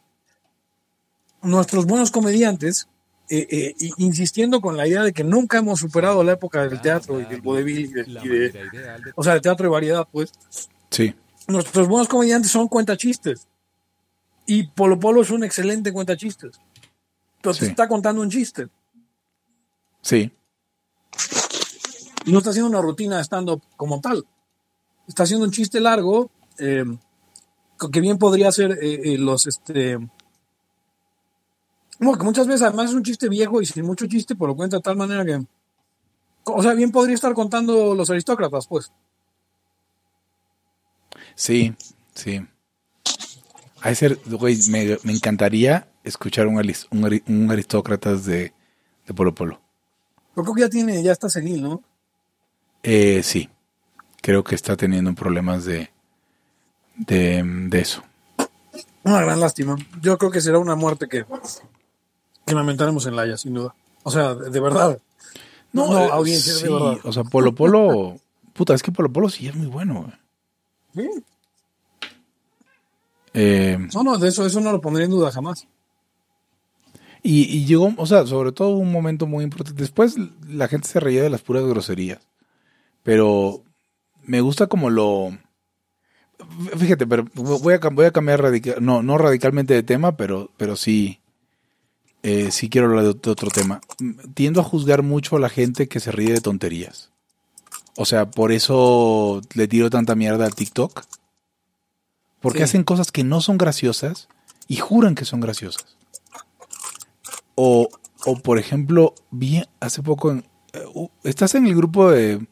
Nuestros 1.41 1.85
buenos 1.85 2.11
comediantes, 2.11 2.87
eh, 3.29 3.47
eh, 3.49 3.75
i- 3.79 3.93
insistiendo 3.97 4.61
con 4.61 4.77
la 4.77 4.87
idea 4.87 5.03
de 5.03 5.13
que 5.13 5.23
nunca 5.23 5.57
hemos 5.57 5.79
superado 5.79 6.23
la 6.23 6.33
época 6.33 6.61
del 6.67 6.79
teatro 6.81 7.19
y 7.19 7.25
del 7.25 7.41
vodevil 7.41 7.79
y 7.79 7.87
de, 7.87 8.01
y 8.23 8.27
de- 8.27 8.69
o 9.15 9.23
sea, 9.23 9.33
de 9.33 9.41
teatro 9.41 9.63
de 9.65 9.69
variedad, 9.71 10.07
pues, 10.11 10.31
Sí, 10.89 11.15
nuestros 11.47 11.87
buenos 11.87 12.07
comediantes 12.07 12.51
son 12.51 12.67
cuentachistes. 12.67 13.47
Y 14.45 14.63
Polo 14.67 14.99
Polo 14.99 15.21
es 15.21 15.29
un 15.31 15.43
excelente 15.43 15.93
cuentachistes. 15.93 16.59
Pero 17.41 17.53
te 17.55 17.65
Sí. 17.65 17.71
está 17.71 17.87
contando 17.87 18.21
un 18.21 18.29
chiste. 18.29 18.67
sí, 20.01 20.31
Y 22.25 22.31
no 22.31 22.37
está 22.39 22.51
haciendo 22.51 22.69
una 22.69 22.81
rutina 22.81 23.17
de 23.17 23.23
stand-up 23.23 23.61
como 23.77 23.99
tal. 24.01 24.25
Está 25.07 25.23
haciendo 25.23 25.45
un 25.45 25.51
chiste 25.51 25.79
largo 25.79 26.29
eh, 26.57 26.85
que 27.91 28.01
bien 28.01 28.17
podría 28.17 28.51
ser 28.51 28.71
eh, 28.81 29.13
eh, 29.13 29.17
los... 29.17 29.47
este 29.47 29.97
bueno, 31.99 32.17
que 32.17 32.23
muchas 32.23 32.47
veces 32.47 32.63
además 32.63 32.89
es 32.89 32.95
un 32.95 33.03
chiste 33.03 33.29
viejo 33.29 33.61
y 33.61 33.65
sin 33.65 33.85
mucho 33.85 34.07
chiste, 34.07 34.35
pero 34.35 34.47
lo 34.47 34.55
cuenta 34.55 34.77
de 34.77 34.81
tal 34.81 34.97
manera 34.97 35.23
que... 35.23 35.39
O 36.45 36.63
sea, 36.63 36.73
bien 36.73 36.91
podría 36.91 37.13
estar 37.13 37.33
contando 37.35 37.93
los 37.93 38.09
aristócratas, 38.09 38.65
pues. 38.65 38.91
sí, 41.35 41.75
sí. 42.15 42.41
A 43.81 43.93
ser, 43.93 44.17
güey, 44.25 44.57
me, 44.69 44.97
me 45.03 45.13
encantaría 45.13 45.87
escuchar 46.03 46.47
un, 46.47 46.55
un, 46.57 47.21
un 47.27 47.51
aristócratas 47.51 48.25
de, 48.25 48.53
de 49.05 49.13
Polo 49.13 49.35
Polo. 49.35 49.61
Pero 50.33 50.43
creo 50.45 50.55
que 50.55 50.61
ya 50.61 50.69
tiene, 50.69 51.03
ya 51.03 51.11
está 51.11 51.29
senil, 51.29 51.61
¿no? 51.61 51.83
Eh, 52.83 53.21
sí, 53.23 53.49
creo 54.21 54.43
que 54.43 54.55
está 54.55 54.77
teniendo 54.77 55.13
problemas 55.13 55.65
de, 55.65 55.89
de, 56.95 57.43
de 57.43 57.79
eso. 57.79 58.03
Una 59.03 59.21
gran 59.21 59.39
lástima. 59.39 59.75
Yo 60.01 60.17
creo 60.17 60.31
que 60.31 60.41
será 60.41 60.59
una 60.59 60.75
muerte 60.75 61.07
que, 61.07 61.25
que 62.45 62.55
lamentaremos 62.55 63.05
en 63.07 63.15
Laia, 63.15 63.37
sin 63.37 63.53
duda. 63.55 63.73
O 64.03 64.11
sea, 64.11 64.35
de, 64.35 64.49
de 64.49 64.59
verdad. 64.59 64.99
No, 65.73 65.87
no, 65.87 65.99
eh, 65.99 66.09
audiencia, 66.11 66.53
sí, 66.53 66.63
de 66.63 66.69
verdad. 66.71 66.97
o 67.03 67.11
sea, 67.13 67.23
Polo 67.23 67.55
Polo, 67.55 68.17
puta, 68.53 68.73
es 68.73 68.83
que 68.83 68.91
Polo 68.91 69.11
Polo 69.11 69.29
sí 69.29 69.47
es 69.47 69.55
muy 69.55 69.67
bueno. 69.67 70.11
güey. 70.93 71.07
Sí. 71.13 71.23
Eh, 73.33 73.77
No, 73.93 74.03
no, 74.03 74.17
de 74.17 74.27
eso, 74.29 74.45
eso 74.45 74.59
no 74.59 74.71
lo 74.71 74.81
pondría 74.81 75.05
en 75.05 75.11
duda 75.11 75.31
jamás. 75.31 75.67
y, 77.23 77.43
y 77.43 77.65
llegó, 77.65 77.93
o 77.97 78.05
sea, 78.05 78.25
sobre 78.27 78.51
todo 78.51 78.69
un 78.75 78.91
momento 78.91 79.25
muy 79.27 79.43
importante. 79.43 79.81
Después 79.81 80.15
la 80.47 80.67
gente 80.67 80.87
se 80.87 80.99
reía 80.99 81.23
de 81.23 81.29
las 81.29 81.41
puras 81.41 81.63
groserías, 81.63 82.19
pero 83.03 83.63
me 84.23 84.41
gusta 84.41 84.67
como 84.67 84.89
lo... 84.89 85.37
Fíjate, 86.77 87.05
pero 87.05 87.25
voy 87.35 87.73
a, 87.75 87.79
cam- 87.79 87.93
voy 87.95 88.05
a 88.05 88.11
cambiar 88.11 88.41
radical, 88.41 88.75
no, 88.83 89.03
no 89.03 89.17
radicalmente 89.17 89.73
de 89.75 89.83
tema, 89.83 90.17
pero, 90.17 90.49
pero 90.57 90.75
sí, 90.75 91.19
eh, 92.23 92.49
sí 92.51 92.67
quiero 92.69 92.87
hablar 92.87 93.03
de, 93.03 93.29
otro 93.29 93.49
tema. 93.51 93.79
Tiendo 94.33 94.61
a 94.61 94.63
juzgar 94.63 95.03
mucho 95.03 95.35
a 95.35 95.39
la 95.39 95.49
gente 95.49 95.87
que 95.87 95.99
se 95.99 96.11
ríe 96.11 96.33
de 96.33 96.41
tonterías. 96.41 97.11
O 97.95 98.05
sea, 98.05 98.31
por 98.31 98.51
eso 98.51 99.41
le 99.53 99.67
tiro 99.67 99.89
tanta 99.91 100.15
mierda 100.15 100.47
a 100.47 100.49
TikTok. 100.49 101.03
Porque 102.39 102.59
Sí. 102.59 102.63
hacen 102.63 102.83
cosas 102.83 103.11
que 103.11 103.23
no 103.23 103.39
son 103.41 103.59
graciosas 103.59 104.27
y 104.67 104.77
juran 104.77 105.13
que 105.13 105.25
son 105.25 105.41
graciosas. 105.41 105.95
O, 107.53 107.89
o 108.25 108.35
por 108.39 108.57
ejemplo, 108.57 109.13
vi 109.29 109.63
hace 109.79 110.01
poco, 110.01 110.31
en- 110.31 110.45
eh, 110.73 110.83
uh, 110.93 111.09
¿estás 111.23 111.53
en 111.53 111.67
el 111.67 111.75
grupo 111.75 112.09
de 112.09 112.47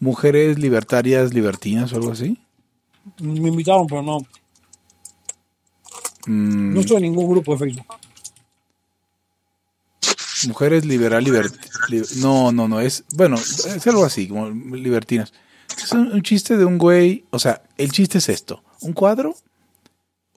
mujeres 0.00 0.58
libertarias 0.58 1.32
libertinas 1.34 1.92
o 1.92 1.96
algo 1.96 2.12
así? 2.12 2.38
Me 3.20 3.48
invitaron, 3.48 3.86
pero 3.86 4.02
no. 4.02 4.18
Mm, 6.26 6.74
No 6.74 6.80
estoy 6.80 6.96
en 6.98 7.02
ningún 7.04 7.28
grupo 7.30 7.52
de 7.52 7.58
Facebook. 7.58 7.86
Mujeres 10.48 10.84
liberal 10.84 11.24
libert 11.24 11.54
li- 11.88 12.02
no, 12.20 12.52
no, 12.52 12.68
no, 12.68 12.80
es, 12.80 13.04
bueno, 13.14 13.36
es 13.36 13.86
algo 13.86 14.04
así, 14.04 14.28
como 14.28 14.50
libertinas. 14.50 15.32
Es 15.82 15.92
un, 15.92 16.12
un 16.12 16.22
chiste 16.22 16.56
de 16.58 16.64
un 16.64 16.76
güey, 16.78 17.24
o 17.30 17.38
sea, 17.38 17.62
el 17.78 17.90
chiste 17.90 18.18
es 18.18 18.28
esto, 18.28 18.62
un 18.82 18.92
cuadro, 18.92 19.34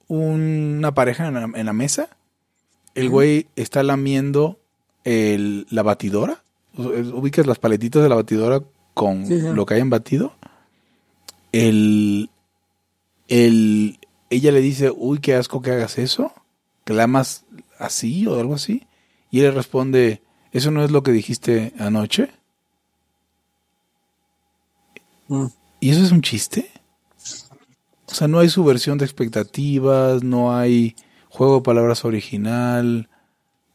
una 0.08 0.94
pareja 0.94 1.28
en 1.28 1.34
la, 1.34 1.44
en 1.54 1.66
la 1.66 1.74
mesa, 1.74 2.10
el 2.96 3.10
güey 3.10 3.48
está 3.58 3.84
lamiendo 3.84 4.60
el- 5.04 5.68
la 5.70 5.84
batidora, 5.84 6.44
ubicas 6.78 7.46
las 7.46 7.60
paletitas 7.60 8.02
de 8.02 8.10
la 8.10 8.16
batidora 8.16 8.64
con 8.94 9.26
Sí, 9.26 9.40
sí. 9.40 9.48
lo 9.54 9.66
que 9.66 9.76
hayan 9.76 9.90
batido, 9.90 10.34
el, 11.52 12.30
el, 13.28 14.00
ella 14.30 14.52
le 14.52 14.62
dice, 14.62 14.92
uy, 14.96 15.20
qué 15.20 15.36
asco 15.36 15.62
que 15.62 15.72
hagas 15.72 15.98
eso, 15.98 16.34
que 16.86 16.94
la 16.94 17.04
amas 17.04 17.46
así 17.78 18.28
o 18.28 18.40
algo 18.40 18.56
así. 18.56 18.88
Y 19.32 19.40
él 19.40 19.46
le 19.46 19.52
responde, 19.52 20.22
¿eso 20.52 20.72
no 20.72 20.84
es 20.84 20.92
lo 20.92 21.04
que 21.04 21.12
dijiste 21.12 21.74
anoche? 21.80 22.30
Mm. 25.28 25.46
¿Y 25.80 25.92
eso 25.92 26.04
es 26.04 26.12
un 26.12 26.22
chiste? 26.22 26.70
O 28.08 28.14
sea, 28.14 28.28
no 28.28 28.40
hay 28.40 28.50
subversión 28.50 28.98
de 28.98 29.06
expectativas, 29.06 30.24
no 30.24 30.56
hay 30.56 30.96
juego 31.30 31.58
de 31.58 31.62
palabras 31.62 32.06
original, 32.06 33.08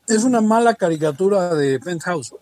Es 0.08 0.24
una 0.24 0.40
mala 0.40 0.74
caricatura 0.74 1.54
de 1.54 1.80
Penthouse. 1.80 2.34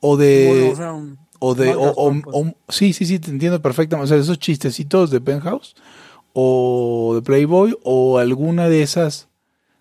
O 0.00 0.16
de... 0.16 0.46
Bueno, 0.48 0.72
o 0.72 0.76
sea, 0.76 0.92
un- 0.92 1.18
o 1.40 1.54
de... 1.54 1.74
o- 1.74 1.94
pues. 2.22 2.36
o- 2.36 2.54
sí, 2.68 2.92
sí, 2.92 3.06
sí, 3.06 3.18
te 3.18 3.30
entiendo 3.30 3.62
perfectamente. 3.62 4.04
O 4.04 4.08
sea, 4.08 4.16
esos 4.16 4.38
chistecitos 4.38 5.10
de 5.10 5.20
Penthouse, 5.20 5.76
o 6.32 7.12
de 7.16 7.22
Playboy, 7.22 7.76
o 7.84 8.18
alguna 8.18 8.68
de 8.68 8.82
esas, 8.82 9.28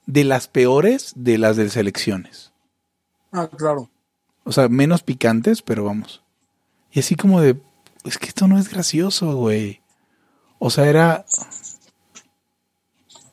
de 0.05 0.23
las 0.23 0.47
peores 0.47 1.13
de 1.15 1.37
las 1.37 1.55
de 1.57 1.69
selecciones. 1.69 2.51
Ah, 3.31 3.47
claro. 3.47 3.89
O 4.43 4.51
sea, 4.51 4.69
menos 4.69 5.03
picantes, 5.03 5.61
pero 5.61 5.83
vamos. 5.83 6.21
Y 6.91 6.99
así 6.99 7.15
como 7.15 7.41
de, 7.41 7.57
es 8.05 8.17
que 8.17 8.27
esto 8.27 8.47
no 8.47 8.57
es 8.57 8.69
gracioso, 8.69 9.35
güey. 9.35 9.81
O 10.59 10.69
sea, 10.69 10.87
era... 10.87 11.25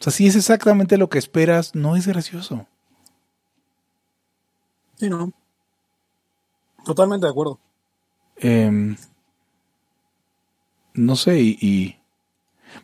O 0.00 0.02
sea, 0.04 0.12
si 0.12 0.26
es 0.26 0.34
exactamente 0.36 0.98
lo 0.98 1.08
que 1.08 1.18
esperas, 1.18 1.74
no 1.74 1.96
es 1.96 2.06
gracioso. 2.06 2.66
Sí, 4.96 5.08
no. 5.08 5.32
Totalmente 6.84 7.26
de 7.26 7.30
acuerdo. 7.30 7.58
Em, 8.36 8.96
no 10.94 11.16
sé, 11.16 11.40
y, 11.40 11.58
y- 11.60 11.96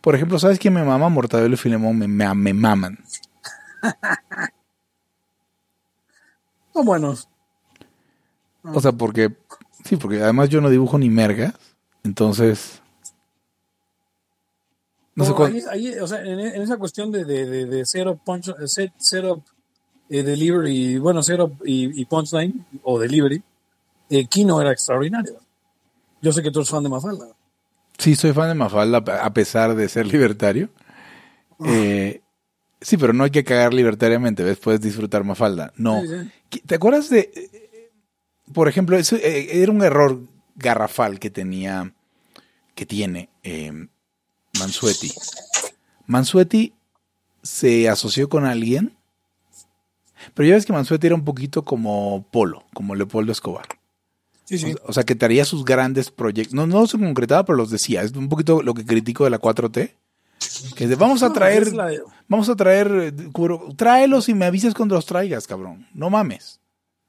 Por 0.01 0.15
ejemplo, 0.15 0.39
¿sabes 0.39 0.59
quién 0.59 0.73
me 0.73 0.83
mama? 0.83 1.09
Mortadelo 1.09 1.53
y 1.53 1.57
Filemón 1.57 1.97
me, 1.97 2.07
me, 2.07 2.33
me 2.35 2.53
maman. 2.53 2.97
Son 6.73 6.85
buenos. 6.85 7.27
O 8.63 8.79
sea, 8.79 8.91
porque... 8.91 9.35
Sí, 9.83 9.97
porque 9.97 10.21
además 10.21 10.49
yo 10.49 10.61
no 10.61 10.69
dibujo 10.69 10.97
ni 10.97 11.09
mergas. 11.09 11.53
Entonces... 12.03 12.81
No 15.15 15.25
sé 15.25 15.33
cuál... 15.33 15.53
ahí, 15.53 15.63
ahí, 15.89 15.99
o 15.99 16.07
sea, 16.07 16.21
en, 16.23 16.39
en 16.39 16.61
esa 16.61 16.77
cuestión 16.77 17.11
de, 17.11 17.25
de, 17.25 17.45
de, 17.45 17.65
de 17.65 17.85
setup, 17.85 18.23
punch, 18.23 18.47
eh, 18.49 18.53
set, 18.67 18.93
setup 18.97 19.43
eh, 20.09 20.23
delivery, 20.23 20.97
bueno, 20.99 21.21
setup 21.21 21.53
y, 21.65 21.99
y 22.01 22.05
punchline, 22.05 22.65
o 22.83 22.97
delivery, 22.97 23.43
eh, 24.11 24.25
Kino 24.27 24.61
era 24.61 24.71
extraordinario. 24.71 25.39
Yo 26.21 26.31
sé 26.31 26.43
que 26.43 26.51
tú 26.51 26.59
eres 26.59 26.69
fan 26.69 26.83
de 26.83 26.89
Mafalda. 26.89 27.27
Sí, 27.97 28.15
soy 28.15 28.31
fan 28.33 28.49
de 28.49 28.53
Mafalda 28.55 28.97
a 29.23 29.33
pesar 29.33 29.73
de 29.75 29.89
ser 29.89 30.05
libertario. 30.07 30.69
Eh, 31.65 32.21
sí, 32.79 32.97
pero 32.97 33.13
no 33.13 33.23
hay 33.23 33.31
que 33.31 33.43
cagar 33.43 33.73
libertariamente, 33.73 34.43
¿ves? 34.43 34.57
Puedes 34.59 34.81
disfrutar 34.81 35.23
Mafalda. 35.23 35.73
No. 35.75 36.01
Sí, 36.01 36.07
sí. 36.07 36.31
¿Qué- 36.49 36.59
¿Te 36.61 36.75
acuerdas 36.75 37.09
de, 37.09 37.31
eh, 37.33 37.91
por 38.53 38.67
ejemplo, 38.67 38.97
eso 38.97 39.15
eh, 39.15 39.61
era 39.63 39.71
un 39.71 39.83
error 39.83 40.19
garrafal 40.55 41.19
que 41.19 41.29
tenía, 41.29 41.93
que 42.75 42.85
tiene 42.85 43.29
eh, 43.43 43.71
Mansueti. 44.59 45.11
Mansueti 46.07 46.73
se 47.43 47.87
asoció 47.89 48.29
con 48.29 48.45
alguien, 48.45 48.95
pero 50.33 50.47
ya 50.49 50.55
ves 50.55 50.65
que 50.65 50.73
Mansueti 50.73 51.07
era 51.07 51.15
un 51.15 51.23
poquito 51.25 51.63
como 51.63 52.25
Polo, 52.31 52.65
como 52.73 52.95
Leopoldo 52.95 53.31
Escobar. 53.31 53.65
Sí, 54.51 54.57
sí. 54.57 54.75
O 54.83 54.91
sea, 54.91 55.05
que 55.05 55.15
traía 55.15 55.45
sus 55.45 55.63
grandes 55.63 56.11
proyectos. 56.11 56.53
No, 56.53 56.67
no 56.67 56.85
se 56.85 56.99
concretaba, 56.99 57.45
pero 57.45 57.55
los 57.55 57.69
decía. 57.69 58.01
Es 58.01 58.11
un 58.11 58.27
poquito 58.27 58.61
lo 58.61 58.73
que 58.73 58.85
critico 58.85 59.23
de 59.23 59.29
la 59.29 59.39
4T. 59.39 59.93
Que 60.75 60.83
es 60.83 60.89
de, 60.89 60.97
vamos 60.97 61.23
a 61.23 61.31
traer, 61.31 61.71
vamos 62.27 62.49
a 62.49 62.55
traer, 62.57 62.91
eh, 62.91 63.13
tráelos 63.77 64.27
y 64.27 64.33
me 64.33 64.43
avisas 64.43 64.73
cuando 64.73 64.95
los 64.95 65.05
traigas, 65.05 65.47
cabrón. 65.47 65.87
No 65.93 66.09
mames. 66.09 66.59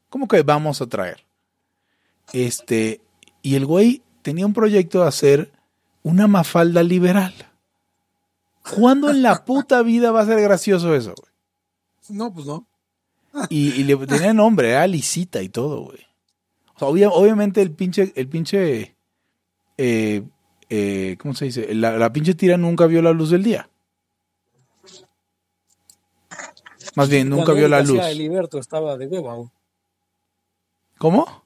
¿Cómo 0.08 0.28
que 0.28 0.42
vamos 0.42 0.80
a 0.82 0.86
traer? 0.86 1.24
Este, 2.32 3.00
y 3.42 3.56
el 3.56 3.66
güey 3.66 4.02
tenía 4.22 4.46
un 4.46 4.52
proyecto 4.52 5.02
de 5.02 5.08
hacer 5.08 5.50
una 6.04 6.28
mafalda 6.28 6.84
liberal. 6.84 7.34
¿Cuándo 8.76 9.10
en 9.10 9.22
la 9.22 9.44
puta 9.44 9.82
vida 9.82 10.12
va 10.12 10.20
a 10.20 10.26
ser 10.26 10.40
gracioso 10.40 10.94
eso, 10.94 11.12
güey? 11.18 12.16
No, 12.16 12.32
pues 12.32 12.46
no. 12.46 12.68
Y, 13.48 13.70
y 13.72 13.82
le 13.82 13.96
tenía 14.06 14.32
nombre, 14.32 14.70
era 14.70 14.86
Lisita 14.86 15.42
y 15.42 15.48
todo, 15.48 15.80
güey. 15.86 16.11
O 16.74 16.78
sea, 16.78 16.88
obvia- 16.88 17.10
obviamente 17.10 17.60
el 17.62 17.70
pinche, 17.72 18.12
el 18.16 18.28
pinche, 18.28 18.96
eh, 19.78 20.22
eh, 20.68 21.16
¿cómo 21.20 21.34
se 21.34 21.46
dice? 21.46 21.74
La, 21.74 21.96
la 21.98 22.12
pinche 22.12 22.34
tira 22.34 22.56
nunca 22.56 22.86
vio 22.86 23.02
la 23.02 23.12
luz 23.12 23.30
del 23.30 23.42
día. 23.42 23.68
Más 26.94 27.08
bien, 27.08 27.28
nunca 27.28 27.44
Cuando 27.44 27.60
vio 27.60 27.68
la 27.68 27.80
luz. 27.80 27.98
hacía 28.00 28.10
estaba 28.58 28.96
de 28.96 29.06
hueva. 29.06 29.34
güey. 29.34 29.48
¿Cómo? 30.98 31.42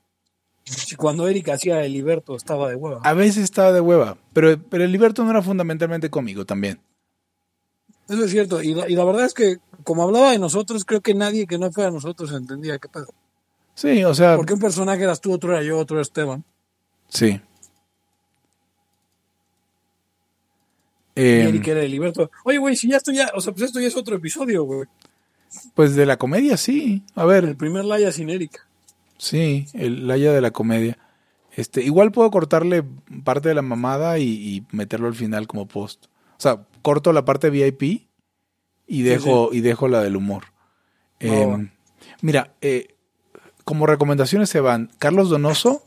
Cuando 0.97 1.29
Eric 1.29 1.49
hacía 1.51 1.83
Heliberto 1.85 2.35
estaba 2.35 2.69
de 2.69 2.75
hueva. 2.75 3.01
A 3.05 3.13
veces 3.15 3.45
estaba 3.45 3.71
de 3.73 3.81
hueva, 3.81 4.19
pero, 4.33 4.61
pero 4.69 4.83
el 4.85 4.91
Liberto 4.91 5.23
no 5.25 5.31
era 5.31 5.43
fundamentalmente 5.43 6.11
cómico 6.11 6.45
también. 6.45 6.81
Eso 8.09 8.25
es 8.25 8.31
cierto. 8.33 8.61
Y 8.63 8.75
la, 8.75 8.89
y 8.89 8.95
la 8.97 9.05
verdad 9.05 9.25
es 9.27 9.35
que, 9.35 9.59
como 9.85 10.03
hablaba 10.03 10.33
de 10.33 10.39
nosotros, 10.39 10.85
creo 10.85 11.01
que 11.01 11.15
nadie 11.15 11.47
que 11.47 11.59
no 11.59 11.71
fuera 11.71 11.91
nosotros 11.91 12.33
entendía 12.33 12.79
qué 12.79 12.89
pedo. 12.89 13.07
Sí, 13.77 14.03
o 14.05 14.15
sea, 14.15 14.35
Porque 14.37 14.55
un 14.55 14.59
personaje 14.61 15.03
eras 15.05 15.21
tú, 15.21 15.33
otro 15.33 15.53
era 15.53 15.63
yo, 15.63 15.79
otro 15.79 15.97
era 15.99 16.03
Esteban. 16.03 16.43
sí. 17.09 17.41
Y 21.15 21.21
Eh, 21.23 21.49
Eric 21.49 21.67
era 21.69 21.83
Heliberto. 21.83 22.31
Oye, 22.45 22.59
güey, 22.59 22.77
si 22.77 22.89
ya 22.91 22.99
esto 22.99 23.11
ya, 23.13 23.31
o 23.35 23.41
sea, 23.41 23.53
pues 23.55 23.65
esto 23.67 23.81
ya 23.81 23.87
es 23.87 23.97
otro 23.97 24.17
episodio, 24.17 24.65
güey. 24.65 24.87
pues 25.75 25.95
de 25.95 26.05
la 26.05 26.19
comedia, 26.19 26.57
sí. 26.59 27.03
A 27.15 27.25
ver, 27.25 27.45
El 27.45 27.57
primer 27.57 27.85
Laia 27.87 28.13
sin 28.13 28.29
Erika. 28.29 28.67
Sí, 29.17 29.67
el 29.73 30.07
Laia 30.07 30.33
de 30.33 30.41
la 30.43 30.51
comedia. 30.51 30.99
Este, 31.53 31.83
igual 31.83 32.13
puedo 32.13 32.31
cortarle 32.31 32.85
parte 33.25 33.49
de 33.49 33.55
la 33.55 33.63
mamada 33.63 34.19
y, 34.19 34.25
y 34.25 34.67
meterlo 34.73 35.07
al 35.09 35.15
final 35.15 35.47
como 35.47 35.67
post. 35.67 36.07
O 36.37 36.41
sea, 36.41 36.67
corto 36.83 37.15
la 37.15 37.25
parte 37.25 37.49
VIP 37.49 38.09
y 38.87 39.03
dejo, 39.03 39.49
y 39.55 39.61
dejo 39.63 39.89
la 39.89 40.03
del 40.03 40.17
humor. 40.17 40.45
Eh, 41.21 41.47
va. 41.47 41.65
mira, 42.21 42.53
eh, 42.61 42.89
como 43.67 43.87
recomendaciones 43.87 44.49
se 44.49 44.61
van 44.61 44.91
Carlos 44.99 45.29
Donoso, 45.29 45.83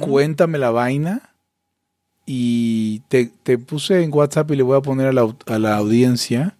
Cuéntame 0.00 0.58
la 0.58 0.70
vaina. 0.70 1.30
Y 2.26 3.00
te, 3.08 3.26
te 3.42 3.58
puse 3.58 4.02
en 4.02 4.12
WhatsApp 4.12 4.50
y 4.50 4.56
le 4.56 4.62
voy 4.62 4.78
a 4.78 4.80
poner 4.80 5.08
a 5.08 5.12
la, 5.12 5.36
a 5.46 5.58
la 5.58 5.76
audiencia 5.76 6.56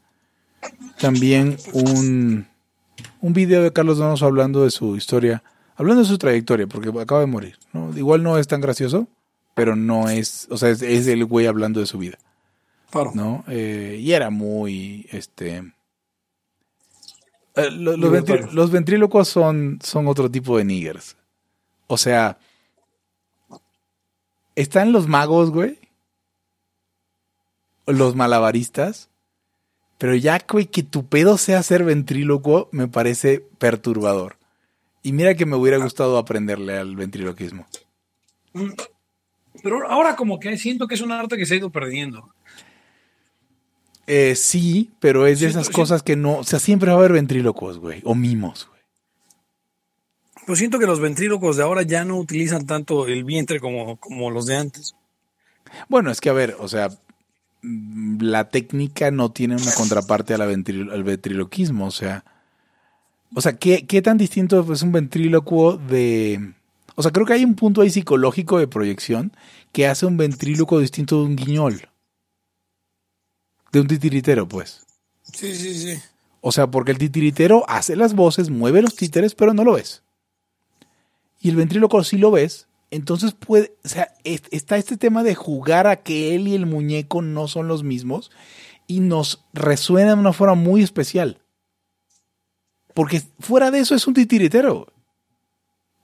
también 1.01 1.57
un, 1.73 2.47
un 3.23 3.33
video 3.33 3.63
de 3.63 3.73
Carlos 3.73 3.97
Donoso 3.97 4.27
hablando 4.27 4.63
de 4.63 4.71
su 4.71 4.95
historia, 4.95 5.43
hablando 5.77 6.03
de 6.03 6.09
su 6.09 6.19
trayectoria, 6.19 6.67
porque 6.67 6.91
acaba 7.01 7.21
de 7.21 7.27
morir. 7.27 7.57
¿no? 7.73 7.97
Igual 7.97 8.23
no 8.23 8.37
es 8.39 8.47
tan 8.47 8.61
gracioso, 8.61 9.09
pero 9.55 9.75
no 9.75 10.11
es, 10.11 10.47
o 10.51 10.59
sea, 10.59 10.69
es, 10.69 10.83
es 10.83 11.07
el 11.07 11.25
güey 11.25 11.47
hablando 11.47 11.81
de 11.81 11.87
su 11.87 11.97
vida, 11.97 12.19
Claro. 12.91 13.13
¿no? 13.15 13.43
Eh, 13.49 13.99
y 14.01 14.13
era 14.13 14.29
muy, 14.31 15.07
este... 15.11 15.73
eh, 17.57 17.71
lo- 17.71 17.97
los, 17.97 18.71
ventrílocos 18.71 19.29
son, 19.29 19.79
son 19.83 20.07
otro 20.09 20.31
tipo 20.31 20.57
de 20.59 20.65
niggers. 20.65 21.17
O 21.87 21.97
sea, 21.97 22.39
están 24.57 24.93
los 24.93 25.07
magos, 25.09 25.51
güey. 25.51 25.79
Los 27.87 28.15
malabaristas. 28.15 29.11
Pero 29.99 30.15
ya, 30.17 30.43
güey, 30.49 30.67
que 30.67 30.83
tu 30.83 31.07
pedo 31.07 31.39
sea 31.39 31.63
ser 31.63 31.85
ventrílocuo 31.85 32.69
me 32.73 32.89
parece 32.89 33.41
perturbador. 33.59 34.37
Y 35.03 35.13
mira 35.13 35.35
que 35.35 35.47
me 35.47 35.57
hubiera 35.57 35.77
gustado 35.79 36.19
aprenderle 36.19 36.79
al 36.79 36.97
ventriloquismo. 36.97 37.67
Pero 39.63 39.89
ahora 39.89 40.17
como 40.17 40.41
que 40.41 40.57
siento 40.57 40.89
que 40.89 40.95
es 40.95 41.01
un 41.01 41.13
arte 41.13 41.37
que 41.37 41.47
se 41.47 41.55
ha 41.55 41.59
ido 41.59 41.71
perdiendo. 41.71 42.35
Eh, 44.07 44.35
sí, 44.37 44.91
pero 45.01 45.27
es 45.27 45.41
de 45.41 45.47
esas 45.47 45.71
cosas 45.71 46.03
que 46.03 46.17
no. 46.17 46.39
O 46.39 46.45
sea, 46.45 46.59
siempre 46.59 46.89
va 46.91 46.97
a 46.97 46.99
haber 46.99 47.13
ventrílocos, 47.13 47.79
güey. 47.79 48.03
O 48.05 48.15
mimos, 48.15 48.69
güey. 48.69 48.81
Pues 50.47 50.59
siento 50.59 50.79
que 50.79 50.87
los 50.87 51.01
ventrílocos 51.01 51.57
de 51.57 51.63
ahora 51.63 51.83
ya 51.83 52.05
no 52.05 52.19
utilizan 52.19 52.67
tanto 52.67 53.07
el 53.07 53.25
vientre 53.25 53.61
como, 53.61 53.97
como 53.97 54.31
los 54.31 54.45
de 54.47 54.57
antes. 54.57 54.95
Bueno, 55.89 56.11
es 56.11 56.21
que 56.21 56.29
a 56.29 56.35
ver, 56.35 56.55
o 56.61 56.69
sea, 56.69 56.91
mm, 57.63 58.21
la 58.21 58.51
técnica 58.51 59.11
no 59.11 59.31
tiene 59.33 59.57
una 59.57 59.73
contraparte 59.73 60.35
a 60.35 60.39
la 60.39 60.47
ventrilo- 60.47 60.93
al 60.93 61.03
ventriloquismo, 61.03 61.87
o 61.87 61.91
sea. 61.91 62.25
O 63.35 63.41
sea, 63.41 63.57
¿qué, 63.57 63.87
¿qué 63.87 64.03
tan 64.03 64.19
distinto 64.19 64.71
es 64.73 64.83
un 64.83 64.93
ventrílocuo 64.93 65.77
de. 65.79 66.53
O 66.95 67.03
sea, 67.03 67.11
creo 67.11 67.27
que 67.27 67.33
hay 67.33 67.45
un 67.45 67.55
punto 67.57 67.81
ahí 67.81 67.91
psicológico 67.91 68.59
de 68.59 68.69
proyección 68.69 69.33
que 69.73 69.89
hace 69.89 70.07
un 70.07 70.17
ventríloco 70.19 70.79
distinto 70.79 71.21
de 71.21 71.25
un 71.27 71.37
guiñol. 71.37 71.89
De 73.75 73.81
un 73.81 73.89
titiritero, 73.89 74.47
pues. 74.47 74.87
Sí, 75.25 75.53
sí, 75.57 75.75
sí. 75.75 76.01
O 76.41 76.53
sea, 76.53 76.69
porque 76.69 76.93
el 76.93 76.99
titiritero 76.99 77.65
hace 77.69 77.97
las 77.97 78.15
voces, 78.15 78.49
mueve 78.49 78.81
los 78.83 78.95
títeres, 78.95 79.35
pero 79.35 79.53
no 79.53 79.65
lo 79.65 79.73
ves. 79.73 80.05
Y 81.41 81.49
el 81.51 81.57
ventríloco 81.57 82.05
sí 82.05 82.17
lo 82.17 82.31
ves. 82.31 82.69
Entonces 82.93 83.33
puede, 83.33 83.75
o 83.85 83.89
sea, 83.89 84.15
es- 84.23 84.45
está 84.53 84.77
este 84.77 84.97
tema 84.97 85.25
de 85.25 85.35
jugar 85.35 85.89
a 85.89 85.97
que 86.05 86.37
él 86.37 86.47
y 86.47 86.55
el 86.55 86.67
muñeco 86.67 87.21
no 87.21 87.49
son 87.49 87.67
los 87.67 87.83
mismos 87.83 88.31
y 88.87 89.01
nos 89.01 89.45
resuena 89.53 90.11
de 90.15 90.21
una 90.21 90.33
forma 90.33 90.55
muy 90.55 90.81
especial. 90.85 91.41
Porque 92.95 93.23
fuera 93.41 93.73
de 93.73 93.81
eso 93.81 93.97
es 93.97 94.07
un 94.07 94.15
titiritero. 94.15 94.87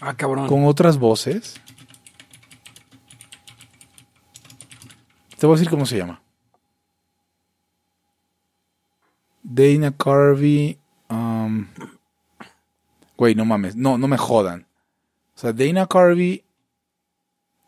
Ah, 0.00 0.14
cabrón. 0.16 0.46
con 0.46 0.64
otras 0.64 0.98
voces. 0.98 1.60
Te 5.38 5.46
voy 5.46 5.54
a 5.54 5.58
decir 5.58 5.70
cómo 5.70 5.86
se 5.86 5.96
llama. 5.98 6.20
Dana 9.42 9.92
Carvey. 9.96 10.78
um, 11.08 11.66
Güey, 13.16 13.34
no 13.34 13.44
mames. 13.44 13.76
No, 13.76 13.96
no 13.96 14.08
me 14.08 14.18
jodan. 14.18 14.66
O 15.36 15.38
sea, 15.38 15.52
Dana 15.52 15.86
Carvey. 15.86 16.42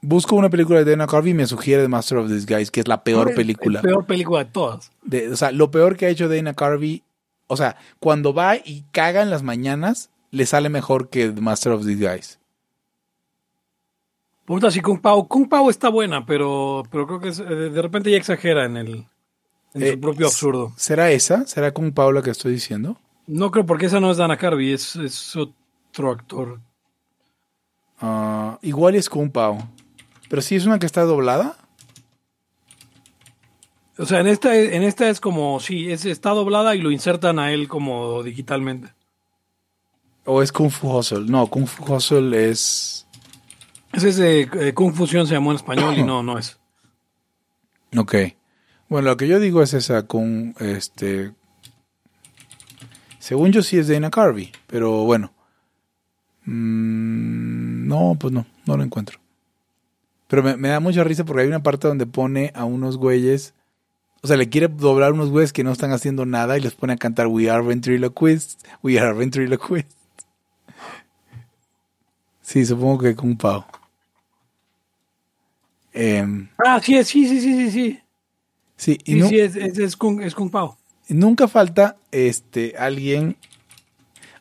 Busco 0.01 0.37
una 0.37 0.49
película 0.49 0.79
de 0.85 0.91
Dana 0.93 1.07
Carvey 1.07 1.33
y 1.33 1.35
me 1.35 1.47
sugiere 1.47 1.83
The 1.83 1.89
Master 1.89 2.19
of 2.19 2.31
Disguise, 2.31 2.71
que 2.71 2.81
es 2.81 2.89
la 2.89 3.03
peor 3.03 3.31
Es- 3.31 3.37
película. 3.37 3.81
es 3.81 3.85
peor 3.85 4.07
película 4.07 4.45
de 4.45 4.51
todas. 4.51 4.93
De- 5.03 5.29
o 5.31 5.37
sea, 5.37 5.51
lo 5.51 5.71
peor 5.71 5.97
que 5.97 6.07
ha 6.07 6.09
hecho 6.11 6.29
Dana 6.29 6.55
Carvey, 6.55 7.03
o 7.49 7.57
sea, 7.57 7.77
cuando 7.99 8.33
va 8.33 8.57
y 8.57 8.85
caga 8.93 9.23
en 9.23 9.31
las 9.31 9.43
mañanas, 9.43 10.11
le 10.31 10.47
sale 10.47 10.69
mejor 10.69 11.09
que 11.09 11.31
The 11.31 11.41
Master 11.41 11.73
of 11.73 11.85
Disguise. 11.85 12.39
Puta, 14.49 14.71
sí, 14.71 14.81
Kung 14.81 14.99
Pao. 14.99 15.29
Kung 15.29 15.47
Pao 15.47 15.69
está 15.69 15.91
buena, 15.91 16.25
pero, 16.25 16.83
pero 16.91 17.07
creo 17.07 17.21
que 17.21 17.29
eh, 17.29 17.69
de 17.69 17.83
repente 17.83 18.11
ya 18.11 18.17
exagera 18.17 18.65
en 18.65 18.79
el 18.79 19.05
en 19.75 19.83
Eh, 19.83 19.93
su 19.93 20.01
propio 20.01 20.25
absurdo. 20.25 20.73
¿Será 20.79 21.11
esa? 21.11 21.47
¿Será 21.47 21.75
con 21.75 21.93
Paula 21.93 22.23
que 22.23 22.31
estoy 22.31 22.53
diciendo? 22.53 22.97
No 23.27 23.51
creo 23.51 23.67
porque 23.67 23.85
esa 23.85 24.01
no 24.01 24.11
es 24.11 24.17
Dana 24.17 24.39
Carvey, 24.39 24.73
es, 24.73 24.97
es 24.97 25.37
otro 25.37 26.11
actor. 26.11 26.61
Ah, 28.01 28.59
igual 28.63 28.95
es 28.95 29.11
con 29.11 29.31
Pau. 29.31 29.59
Pero 30.31 30.41
sí 30.41 30.57
es 30.57 30.65
una 30.65 30.79
que 30.79 30.87
está 30.87 31.03
doblada. 31.03 31.59
O 33.99 34.07
sea, 34.07 34.21
en 34.21 34.29
esta, 34.29 34.57
en 34.57 34.83
esta 34.83 35.11
es 35.11 35.21
como, 35.21 35.61
sí, 35.61 35.93
es, 35.93 36.07
está 36.07 36.31
doblada 36.31 36.75
y 36.75 36.81
lo 36.81 36.91
insertan 36.91 37.39
a 37.39 37.53
él 37.53 37.69
como 37.69 38.23
digitalmente. 38.23 38.95
¿O 40.25 40.41
es 40.41 40.53
Kung 40.53 40.71
Fu 40.71 40.97
Hustle? 40.97 41.27
No, 41.27 41.49
Kung 41.49 41.67
Fu 41.67 41.85
Hustle 41.85 42.49
es... 42.49 42.98
Ese 43.93 44.09
es 44.09 44.19
eh, 44.21 44.75
Kung 44.75 44.95
Fusion, 44.95 45.27
se 45.27 45.35
llamó 45.35 45.51
en 45.51 45.57
español 45.57 45.97
y 45.97 46.03
no, 46.03 46.23
no 46.23 46.39
es. 46.39 46.59
Ok. 47.97 48.15
Bueno, 48.91 49.09
lo 49.09 49.17
que 49.17 49.27
yo 49.27 49.41
digo 49.41 49.63
es 49.63 49.73
esa 49.73 50.07
con 50.07 50.55
este... 50.61 51.33
Según 53.19 53.51
yo 53.51 53.63
sí 53.63 53.79
es 53.79 53.89
Dana 53.89 54.11
Carvey, 54.11 54.53
pero 54.67 55.05
bueno. 55.05 55.33
Mm, 56.45 57.87
no, 57.89 58.15
pues 58.21 58.35
no, 58.35 58.45
no 58.67 58.77
lo 58.77 58.83
encuentro. 58.83 59.19
Pero 60.27 60.43
me, 60.43 60.59
me 60.59 60.69
da 60.69 60.81
mucha 60.81 61.03
risa 61.03 61.25
porque 61.25 61.43
hay 61.43 61.49
una 61.49 61.63
parte 61.63 61.89
donde 61.89 62.07
pone 62.07 62.53
a 62.55 62.65
unos 62.65 62.99
güeyes... 62.99 63.55
O 64.21 64.27
sea, 64.27 64.37
le 64.37 64.51
quiere 64.51 64.69
doblar 64.69 65.11
a 65.11 65.15
unos 65.15 65.31
güeyes 65.31 65.55
que 65.55 65.65
no 65.65 65.73
están 65.73 65.93
haciendo 65.93 66.27
nada 66.27 66.59
y 66.59 66.61
les 66.61 66.75
pone 66.75 66.93
a 66.93 66.97
cantar 66.97 67.29
We 67.29 67.49
are 67.49 67.63
ventriloquists, 67.63 68.59
We 68.83 68.99
are 68.99 69.15
ventriloquists. 69.15 69.97
Sí, 72.43 72.65
supongo 72.65 72.99
que 73.01 73.15
con 73.15 73.37
Pau. 73.37 73.67
Em, 75.93 76.49
Ah, 76.65 76.81
sí, 76.83 77.03
sí, 77.05 77.27
sí, 77.29 77.41
sí, 77.41 77.55
sí, 77.55 77.71
sí. 77.71 78.01
sí, 78.77 78.99
y 79.05 79.13
Sí, 79.15 79.19
no- 79.21 79.29
sí, 79.29 79.41
es, 79.41 79.57
es, 79.57 79.79
es 79.79 79.97
Kung, 79.97 80.21
es 80.23 80.35
Kung 80.35 80.51
Pao. 80.51 80.77
nunca 81.09 81.49
falta 81.49 81.97
este 82.13 82.75
alguien. 82.79 83.37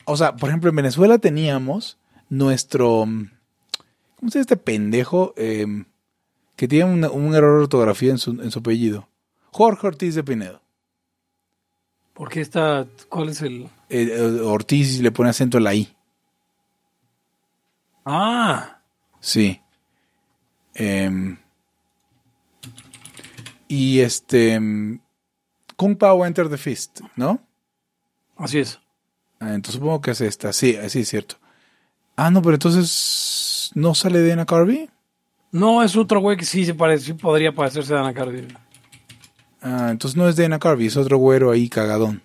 O 0.05 0.15
sea, 0.17 0.35
por 0.35 0.49
ejemplo, 0.49 0.69
en 0.69 0.75
Venezuela 0.75 1.17
teníamos 1.17 1.97
nuestro. 2.29 3.05
mm, 3.05 3.29
¿Cómo 4.19 4.31
se 4.31 4.39
llama 4.39 4.41
este 4.41 4.57
pendejo? 4.57 5.33
Em, 5.37 5.85
que 6.55 6.67
tiene 6.67 6.85
una- 6.91 7.09
un 7.11 7.35
error 7.35 7.57
de 7.57 7.63
ortografía 7.63 8.11
en 8.11 8.17
su, 8.17 8.31
en 8.41 8.49
su 8.51 8.59
apellido. 8.59 9.07
Jorge 9.51 9.87
Ortiz 9.87 10.15
de 10.15 10.23
Pinedo. 10.23 10.61
Porque 12.13 12.41
está, 12.41 12.87
¿cuál 13.09 13.29
es 13.29 13.41
el? 13.43 13.69
Eh, 13.89 14.39
Ortiz 14.43 14.99
le 15.01 15.11
pone 15.11 15.29
acento 15.29 15.57
en 15.59 15.63
la 15.63 15.75
I. 15.75 15.93
Ah, 18.05 18.79
Sí. 19.19 19.61
Em, 20.77 21.37
y 23.67 23.99
este. 23.99 24.59
mm, 24.59 24.99
Kung 25.75 25.95
Pao 25.97 26.25
Enter 26.25 26.49
the 26.49 26.57
Fist, 26.57 27.01
¿no? 27.15 27.39
así 28.37 28.59
es. 28.59 28.79
Ah, 29.39 29.53
entonces 29.53 29.75
supongo 29.75 30.01
que 30.01 30.11
es 30.11 30.21
esta. 30.21 30.53
Sí, 30.53 30.77
sí, 30.89 30.99
es 31.01 31.09
cierto. 31.09 31.35
Ah, 32.15 32.31
no, 32.31 32.41
pero 32.41 32.55
entonces. 32.55 33.71
¿No 33.75 33.93
sale 33.93 34.25
Dana 34.27 34.45
Carvey? 34.45 34.89
No, 35.51 35.83
es 35.83 35.95
otro 35.95 36.19
güey 36.19 36.37
que 36.37 36.45
sí 36.45 36.65
se 36.65 36.73
parece, 36.73 37.05
sí 37.05 37.13
podría 37.13 37.51
parecerse 37.51 37.93
a 37.93 37.97
Dana 37.97 38.13
Carvey. 38.13 38.47
Ah, 39.61 39.89
entonces 39.91 40.15
no 40.17 40.27
es 40.27 40.35
Dana 40.35 40.59
Carvey, 40.59 40.87
es 40.87 40.97
otro 40.97 41.17
güero 41.17 41.51
ahí 41.51 41.67
cagadón. 41.69 42.21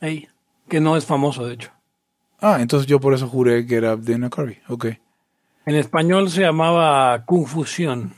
Ey, 0.00 0.28
que 0.68 0.80
no 0.80 0.96
es 0.96 1.04
famoso, 1.04 1.46
de 1.46 1.54
hecho. 1.54 1.70
Ah, 2.40 2.58
entonces 2.60 2.86
yo 2.86 3.00
por 3.00 3.14
eso 3.14 3.28
juré 3.28 3.66
que 3.66 3.76
era 3.76 3.96
Dana 3.96 4.30
Carvey. 4.30 4.58
Ok. 4.68 4.86
En 5.66 5.74
español 5.76 6.30
se 6.30 6.42
llamaba 6.42 7.24
Kung 7.24 7.46
Fusion. 7.46 8.12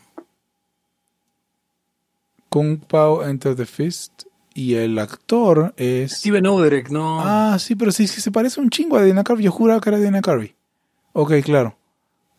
Kung 2.48 2.78
Pao 2.78 3.24
Enter 3.24 3.54
the 3.54 3.66
Fist. 3.66 4.24
y 4.54 4.74
el 4.74 4.98
actor 4.98 5.74
es... 5.76 6.12
Steven 6.12 6.46
Oderek, 6.46 6.88
¿no? 6.90 7.20
Ah, 7.20 7.58
sí, 7.58 7.74
pero 7.74 7.92
sí, 7.92 8.06
sí, 8.06 8.20
se 8.22 8.30
parece 8.30 8.58
un 8.60 8.70
chingo 8.70 8.96
a 8.96 9.06
Dana 9.06 9.22
Carvey. 9.22 9.44
Yo 9.44 9.52
juraba 9.52 9.80
que 9.80 9.90
era 9.90 9.98
Dana 10.00 10.22
Carvey. 10.22 10.54
Ok, 11.12 11.34
claro. 11.44 11.76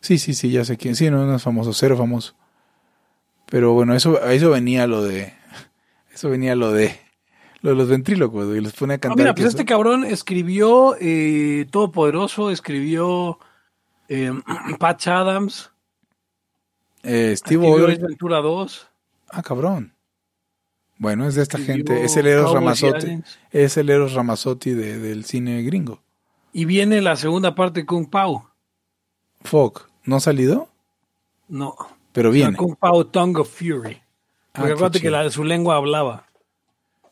Sí, 0.02 0.18
sí, 0.18 0.34
sí, 0.34 0.50
ya 0.50 0.66
sé 0.66 0.78
quién. 0.78 0.96
Sí, 0.96 1.12
no, 1.12 1.26
no 1.26 1.36
es 1.36 1.44
famoso, 1.44 1.74
cero 1.74 1.96
famoso. 1.96 2.34
Pero 3.50 3.74
bueno, 3.74 3.94
eso, 3.96 4.20
a 4.24 4.34
eso 4.34 4.50
venía 4.50 4.88
lo 4.88 5.04
de... 5.04 5.34
Eso 6.14 6.30
venía 6.32 6.56
lo 6.56 6.72
de... 6.72 7.00
Lo 7.62 7.72
de 7.72 7.76
los 7.76 7.88
ventrílocos, 7.90 8.56
y 8.56 8.62
los 8.62 8.74
pone 8.74 8.94
a 8.94 8.98
Ah, 8.98 9.00
cantar. 9.00 9.18
mira, 9.18 9.36
pues 9.36 9.48
este 9.48 9.66
cabrón 9.66 10.04
escribió 10.04 10.96
eh, 11.00 11.66
Todopoderoso, 11.72 12.50
escribió 12.52 13.38
eh, 14.10 14.32
Patch 14.80 15.08
Adams, 15.08 15.72
eh, 17.04 17.34
Steve 17.38 17.68
Ace 17.68 18.02
Ventura 18.02 18.38
2. 18.40 18.88
Ah, 19.30 19.44
cabrón. 19.44 19.94
Bueno, 20.98 21.28
es 21.28 21.36
de 21.36 21.44
esta 21.44 21.60
gente. 21.60 22.04
Es 22.04 22.18
el 22.18 22.26
Eros 22.28 22.52
Ramazotti. 22.54 23.22
Es 23.52 23.78
el 23.78 23.90
Eros 23.90 24.14
Ramazotti 24.14 24.72
de- 24.72 24.98
del 24.98 25.26
cine 25.26 25.62
gringo. 25.62 26.02
Y 26.54 26.66
viene 26.66 27.02
la 27.02 27.16
segunda 27.16 27.54
parte 27.54 27.82
de 27.82 27.86
Kung 27.86 28.10
Pao. 28.10 28.50
Fog, 29.42 29.84
¿no 30.06 30.16
ha 30.16 30.20
salido? 30.20 30.70
No, 31.50 31.76
Pero 32.14 32.32
viene. 32.32 32.58
Kung 32.58 32.76
Pao 32.76 33.06
Tongue 33.06 33.42
of 33.42 33.50
Fury. 33.50 33.94
Ah, 33.94 34.02
Porque 34.62 34.72
acuérdate 34.74 35.00
que 35.00 35.12
la, 35.12 35.30
su 35.30 35.44
lengua 35.44 35.76
hablaba. 35.76 36.26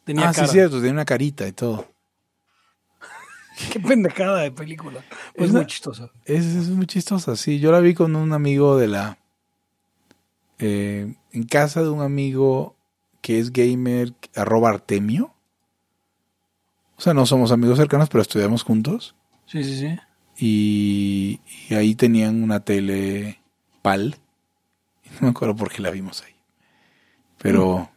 Tenía 0.04 0.30
Ah, 0.30 0.34
sí, 0.34 0.42
cara. 0.42 0.52
cierto, 0.52 0.78
tiene 0.78 0.92
una 0.94 1.06
carita 1.06 1.48
y 1.48 1.52
todo. 1.52 1.86
Qué 3.72 3.80
pendejada 3.80 4.42
de 4.42 4.52
película. 4.52 5.04
Es 5.34 5.46
Es 5.46 5.52
muy 5.52 5.66
chistosa. 5.66 6.12
Es, 6.26 6.46
es 6.46 6.70
muy 6.70 6.86
chistosa, 6.88 7.36
sí. 7.36 7.60
Yo 7.60 7.72
la 7.72 7.80
vi 7.80 7.94
con 7.94 8.16
un 8.16 8.34
amigo 8.34 8.78
de 8.78 8.88
la... 8.88 9.18
eh, 10.60 11.14
en 11.32 11.44
casa 11.44 11.82
de 11.82 11.90
un 11.90 12.02
amigo 12.02 12.76
que 13.22 13.40
es 13.40 13.52
gamer, 13.52 14.14
arroba 14.36 14.70
Artemio. 14.70 15.34
O 16.98 17.02
sea, 17.02 17.14
no 17.14 17.26
somos 17.26 17.52
amigos 17.52 17.78
cercanos, 17.78 18.10
pero 18.10 18.22
estudiamos 18.22 18.64
juntos. 18.64 19.16
Sí, 19.48 19.64
sí, 19.64 19.80
sí. 19.80 19.98
Y, 20.38 21.40
y 21.70 21.76
ahí 21.76 21.96
tenían 21.96 22.44
una 22.44 22.60
tele 22.62 23.40
PAL. 23.82 24.18
No 25.16 25.28
me 25.28 25.30
acuerdo 25.30 25.56
por 25.56 25.72
qué 25.72 25.82
la 25.82 25.92
vimos 25.92 26.24
ahí. 26.24 26.34
Pero... 27.38 27.90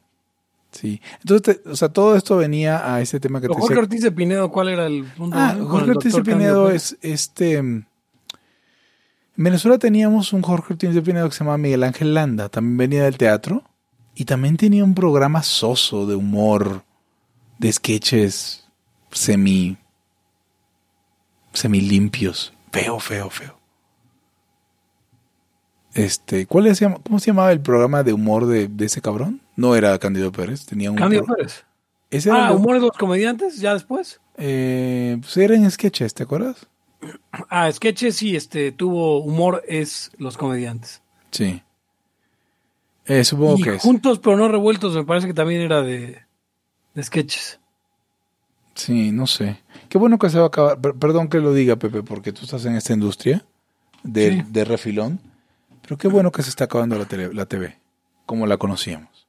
Sí. 0.71 1.01
Entonces, 1.23 1.63
te- 1.63 1.69
o 1.71 1.75
sea, 1.77 1.89
todo 1.89 2.15
esto 2.15 2.37
venía 2.37 2.95
a 2.95 3.01
ese 3.01 3.19
tema 3.21 3.41
que 3.41 3.49
te 3.49 3.55
Jorge. 3.55 3.79
Ortiz 3.79 4.03
de 4.03 4.13
Pinedo, 4.13 4.51
¿cuál 4.51 4.69
era 4.69 4.87
el 4.87 5.05
punto? 5.05 5.37
Ah, 5.39 5.57
Jorge 5.67 5.91
Ortiz 5.93 6.15
de 6.15 6.23
Pinedo 6.23 6.71
es 6.71 6.97
este. 7.01 7.63
mm, 7.63 7.87
En 9.39 9.45
Venezuela 9.45 9.79
teníamos 9.79 10.33
un 10.33 10.43
Jorge 10.43 10.75
Ortiz 10.75 10.95
de 10.95 11.01
Pinedo 11.03 11.29
que 11.29 11.35
se 11.35 11.39
llamaba 11.41 11.59
Miguel 11.59 11.85
Ángel 11.85 12.13
Landa, 12.13 12.49
también 12.49 12.77
venía 12.77 13.05
del 13.05 13.17
teatro 13.17 13.63
y 14.15 14.25
también 14.25 14.57
tenía 14.57 14.85
un 14.85 14.95
programa 14.95 15.43
soso 15.43 16.07
de 16.07 16.17
humor, 16.17 16.83
de 17.59 17.73
sketches 17.73 18.67
semi. 19.11 19.79
semi 21.53 21.81
limpios. 21.81 22.53
Feo, 22.73 23.01
feo, 23.01 23.31
feo. 23.31 23.58
Este, 25.95 26.47
¿cuál 26.47 26.67
es, 26.67 26.81
¿cómo 27.05 27.19
se 27.19 27.27
llamaba 27.31 27.51
el 27.53 27.61
programa 27.61 28.03
de 28.03 28.13
humor 28.13 28.47
de, 28.47 28.69
de 28.69 28.85
ese 28.87 29.01
cabrón? 29.01 29.41
No 29.57 29.75
era 29.75 29.99
Candido 29.99 30.31
Pérez, 30.33 30.67
tenía 30.67 30.91
un. 30.91 30.97
Cándido 30.97 31.25
pro- 31.25 31.37
Pérez. 31.37 31.65
Ese 32.11 32.31
Ah, 32.31 32.53
humor 32.53 32.75
de 32.75 32.81
los 32.81 32.93
comediantes, 32.97 33.59
ya 33.61 33.75
después. 33.75 34.21
eh, 34.37 35.19
pues 35.21 35.37
eran 35.37 35.69
sketches, 35.71 36.15
¿te 36.15 36.23
acuerdas? 36.23 36.67
Ah, 37.49 37.71
sketches 37.73 38.17
sí, 38.17 38.35
este, 38.37 38.73
tuvo 38.73 39.19
humor 39.19 39.63
es 39.69 40.11
los 40.19 40.37
comediantes. 40.37 41.03
Sí. 41.31 41.63
Eh, 43.07 43.25
supongo 43.25 43.59
y 43.59 43.63
que 43.63 43.75
es. 43.77 43.83
juntos 43.83 44.19
pero 44.19 44.37
no 44.37 44.49
revueltos, 44.49 44.95
me 44.95 45.05
parece 45.05 45.27
que 45.27 45.35
también 45.35 45.61
era 45.63 45.83
de, 45.83 46.19
de 46.95 47.03
sketches. 47.03 47.59
Sí, 48.75 49.11
no 49.13 49.27
sé. 49.27 49.59
Qué 49.89 49.99
bueno 49.99 50.19
que 50.19 50.31
se 50.31 50.39
va 50.39 50.45
a 50.45 50.49
acabar. 50.49 50.81
Per- 50.81 50.95
Perdón 50.95 51.29
que 51.29 51.39
lo 51.41 51.53
diga, 51.53 51.77
Pepe, 51.77 52.03
porque 52.03 52.33
tú 52.33 52.45
estás 52.45 52.65
en 52.65 52.77
esta 52.77 52.93
industria 52.93 53.45
de, 54.03 54.33
Sí. 54.33 54.43
de 54.51 54.65
refilón. 54.65 55.21
Pero 55.89 55.97
qué 55.97 56.07
bueno 56.09 56.31
que 56.31 56.43
se 56.43 56.51
está 56.51 56.65
acabando 56.65 56.99
la, 56.99 57.07
tele- 57.07 57.33
la 57.33 57.47
TV, 57.47 57.79
como 58.27 58.47
la 58.47 58.59
conocíamos. 58.59 59.27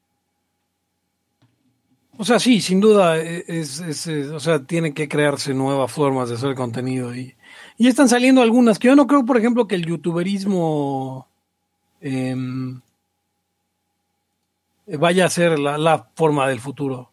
O 2.18 2.26
sea, 2.26 2.38
sí, 2.38 2.60
sin 2.60 2.82
duda, 2.82 3.18
e- 3.18 3.46
es, 3.48 3.80
es- 3.80 4.08
es- 4.08 4.30
o 4.30 4.42
sea, 4.42 4.60
tienen 4.60 4.94
que 4.94 5.08
crearse 5.08 5.54
nuevas 5.54 5.90
formas 5.90 6.28
de 6.28 6.36
hacer 6.36 6.56
contenido 6.56 7.16
y, 7.16 7.34
y 7.78 7.88
están 7.88 8.10
saliendo 8.10 8.42
algunas 8.42 8.78
que 8.78 8.90
yo 8.90 8.96
no 8.98 9.08
creo, 9.08 9.26
por 9.26 9.38
ejemplo, 9.38 9.70
que 9.70 9.76
el 9.76 9.86
youtuberismo 9.86 11.30
em, 12.02 12.82
vaya 14.86 15.28
a 15.28 15.30
ser 15.30 15.58
la, 15.60 15.78
la 15.78 16.10
forma 16.14 16.46
del 16.50 16.60
futuro. 16.60 17.10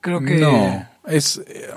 Creo 0.00 0.20
que 0.24 0.36
No, 0.40 0.88
es... 1.04 1.42
eh, 1.46 1.68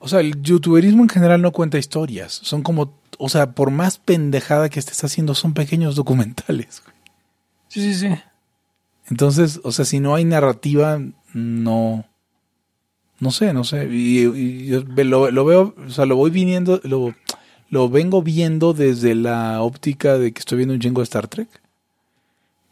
o 0.00 0.08
sea, 0.08 0.18
el 0.18 0.42
youtuberismo 0.42 1.04
en 1.04 1.08
general 1.08 1.40
no 1.42 1.52
cuenta 1.52 1.78
historias. 1.78 2.32
Son 2.32 2.62
como... 2.62 3.05
O 3.18 3.28
sea, 3.28 3.52
por 3.52 3.70
más 3.70 3.98
pendejada 3.98 4.68
que 4.68 4.78
estés 4.78 5.02
haciendo, 5.04 5.34
son 5.34 5.54
pequeños 5.54 5.96
documentales. 5.96 6.82
güey. 6.84 6.96
sí, 7.68 7.94
sí, 7.94 8.08
sí. 8.08 8.14
Entonces, 9.08 9.60
o 9.62 9.72
sea, 9.72 9.84
si 9.84 10.00
no 10.00 10.14
hay 10.14 10.24
narrativa, 10.24 11.00
no... 11.32 12.04
No 13.18 13.30
sé, 13.30 13.54
no 13.54 13.64
sé. 13.64 13.88
Y, 13.90 14.26
y 14.26 14.66
yo 14.66 14.82
lo, 14.82 15.30
lo 15.30 15.44
veo, 15.44 15.74
o 15.86 15.90
sea, 15.90 16.04
lo 16.04 16.16
voy 16.16 16.30
viniendo, 16.30 16.80
lo, 16.84 17.14
lo 17.70 17.88
vengo 17.88 18.20
viendo 18.20 18.74
desde 18.74 19.14
la 19.14 19.62
óptica 19.62 20.18
de 20.18 20.32
que 20.32 20.40
estoy 20.40 20.58
viendo 20.58 20.74
un 20.74 20.80
chingo 20.80 21.00
de 21.00 21.04
Star 21.04 21.26
Trek. 21.26 21.48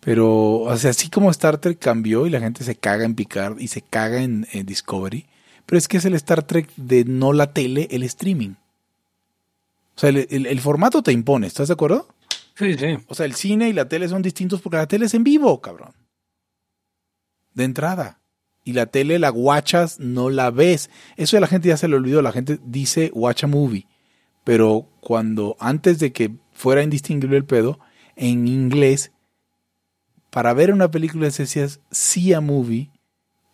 Pero, 0.01 0.61
o 0.61 0.77
sea, 0.77 0.91
así 0.91 1.09
como 1.09 1.31
Star 1.31 1.57
Trek 1.59 1.79
cambió 1.79 2.27
y 2.27 2.31
la 2.31 2.41
gente 2.41 2.63
se 2.63 2.77
caga 2.77 3.05
en 3.05 3.15
Picard 3.15 3.59
y 3.59 3.69
se 3.69 3.81
caga 3.81 4.23
en, 4.23 4.47
en 4.53 4.67
Discovery, 4.67 5.25
pero 5.65 5.79
es 5.79 5.89
que 5.89 5.97
es 5.97 6.05
el 6.05 6.15
Star 6.15 6.43
Trek 6.43 6.69
de 6.77 7.05
no 7.07 7.33
la 7.33 7.53
tele, 7.53 7.89
el 7.91 8.03
streaming. 8.03 8.55
O 9.97 10.01
sea, 10.01 10.11
el, 10.11 10.27
el- 10.31 10.47
el 10.47 10.61
formato 10.61 11.03
te 11.03 11.13
impone, 11.13 11.47
¿estás 11.47 11.69
de 11.69 11.75
acuerdo? 11.75 12.09
Sí, 12.57 12.75
sí. 12.75 12.99
O 13.09 13.15
sea, 13.15 13.27
el 13.27 13.35
cine 13.35 13.69
y 13.69 13.73
la 13.73 13.89
tele 13.89 14.09
son 14.09 14.23
distintos 14.23 14.61
porque 14.61 14.77
la 14.77 14.87
tele 14.87 15.07
es 15.07 15.15
en 15.15 15.25
vivo, 15.25 15.61
cabrón. 15.61 15.93
De 17.53 17.65
entrada. 17.65 18.21
Y 18.65 18.73
la 18.73 18.87
tele 18.87 19.19
la 19.19 19.29
guachas, 19.29 20.01
no 20.01 20.31
la 20.31 20.51
ves. 20.51 20.89
Eso 21.17 21.37
a 21.37 21.41
la 21.41 21.47
gente 21.47 21.69
ya 21.69 21.77
se 21.77 21.87
le 21.89 21.97
olvidó. 21.97 22.23
La 22.23 22.33
gente 22.33 22.59
dice 22.65 23.11
watch 23.15 23.45
a 23.45 23.47
movie. 23.47 23.87
Pero 24.45 24.89
cuando, 25.01 25.57
antes 25.61 25.99
de 25.99 26.13
que 26.13 26.35
fuera 26.53 26.83
indistinguible 26.83 27.37
el 27.37 27.45
pedo, 27.45 27.79
en 28.17 28.47
inglés, 28.49 29.13
para 30.31 30.53
ver 30.55 30.73
una 30.73 30.91
película 30.91 31.27
decías 31.27 31.81
see 31.91 32.33
a 32.33 32.41
movie 32.41 32.91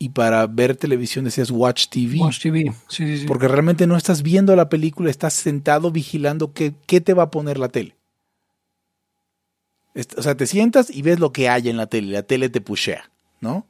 y 0.03 0.09
para 0.09 0.47
ver 0.47 0.77
televisión 0.77 1.27
decías 1.27 1.51
watch 1.51 1.89
TV. 1.89 2.19
Watch 2.21 2.41
TV. 2.41 2.73
Sí, 2.89 3.07
sí, 3.07 3.19
sí. 3.19 3.27
Porque 3.27 3.47
realmente 3.49 3.87
no 3.87 3.97
estás 3.99 4.23
viendo 4.23 4.57
la 4.57 4.71
película, 4.71 5.11
estás 5.11 5.35
sentado 5.35 5.91
vigilando 5.93 6.55
qué, 6.55 6.73
qué 6.87 7.03
te 7.03 7.13
va 7.13 7.25
a 7.25 7.31
poner 7.31 7.59
la 7.59 7.69
tele. 7.69 7.95
O 10.17 10.23
sea, 10.23 10.37
te 10.37 10.47
sientas 10.47 10.89
y 10.91 11.03
ves 11.03 11.19
lo 11.21 11.33
que 11.33 11.49
hay 11.49 11.69
en 11.69 11.77
la 11.77 11.87
tele, 11.87 12.13
la 12.13 12.23
tele 12.23 12.49
te 12.49 12.61
pushea, 12.61 13.11
¿no? 13.41 13.67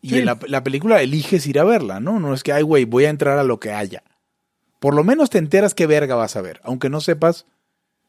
Y 0.00 0.10
Sí. 0.10 0.18
en 0.18 0.26
la, 0.26 0.38
la 0.46 0.62
película 0.64 1.02
eliges 1.02 1.46
ir 1.46 1.58
a 1.58 1.64
verla, 1.64 2.00
¿no? 2.00 2.20
No 2.20 2.32
es 2.32 2.42
que, 2.42 2.52
ay, 2.52 2.62
güey, 2.62 2.84
voy 2.84 3.04
a 3.04 3.10
entrar 3.10 3.38
a 3.38 3.44
lo 3.44 3.60
que 3.60 3.72
haya. 3.72 4.02
Por 4.78 4.94
lo 4.94 5.04
menos 5.04 5.28
te 5.28 5.38
enteras 5.38 5.74
qué 5.74 5.86
verga 5.86 6.14
vas 6.14 6.36
a 6.36 6.40
ver. 6.42 6.60
Aunque 6.62 6.88
no 6.88 7.00
sepas 7.00 7.44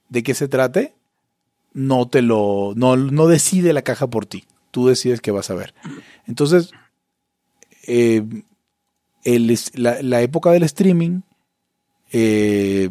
de 0.10 0.22
qué 0.24 0.34
se 0.36 0.48
trate, 0.48 0.94
no 1.74 2.08
te 2.08 2.22
lo, 2.22 2.74
no, 2.76 2.96
no 2.96 3.28
decide 3.28 3.74
la 3.74 3.82
caja 3.82 4.08
por 4.08 4.26
ti. 4.26 4.46
Tú 4.72 4.88
decides 4.88 5.20
qué 5.20 5.32
vas 5.32 5.50
a 5.50 5.56
ver. 5.56 5.74
Entonces, 6.28 6.72
eh, 7.88 8.24
el 9.24 9.58
la, 9.76 10.02
la 10.02 10.22
época 10.22 10.52
del 10.52 10.64
streaming, 10.64 11.22
eh, 12.12 12.90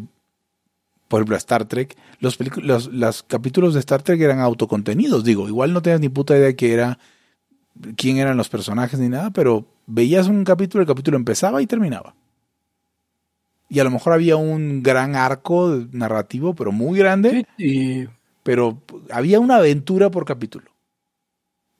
por 1.08 1.20
ejemplo, 1.20 1.36
Star 1.36 1.64
Trek, 1.66 1.96
los, 2.20 2.38
pelicu- 2.38 2.62
los, 2.62 2.88
los 2.88 3.22
capítulos 3.22 3.74
de 3.74 3.80
Star 3.80 4.02
Trek 4.02 4.20
eran 4.20 4.40
autocontenidos. 4.40 5.24
Digo, 5.24 5.48
igual 5.48 5.72
no 5.72 5.82
tenías 5.82 6.00
ni 6.00 6.08
puta 6.08 6.36
idea 6.36 6.46
de 6.48 6.56
qué 6.56 6.72
era, 6.72 6.98
quién 7.96 8.18
eran 8.18 8.36
los 8.36 8.48
personajes 8.48 8.98
ni 8.98 9.08
nada, 9.08 9.30
pero 9.30 9.66
veías 9.86 10.28
un 10.28 10.44
capítulo, 10.44 10.82
el 10.82 10.88
capítulo 10.88 11.16
empezaba 11.16 11.62
y 11.62 11.66
terminaba. 11.66 12.14
Y 13.68 13.80
a 13.80 13.84
lo 13.84 13.90
mejor 13.90 14.12
había 14.12 14.36
un 14.36 14.82
gran 14.82 15.16
arco 15.16 15.84
narrativo, 15.90 16.54
pero 16.54 16.70
muy 16.72 16.98
grande, 16.98 17.46
Sí, 17.58 18.06
pero 18.42 18.80
había 19.10 19.40
una 19.40 19.56
aventura 19.56 20.10
por 20.10 20.24
capítulo. 20.24 20.70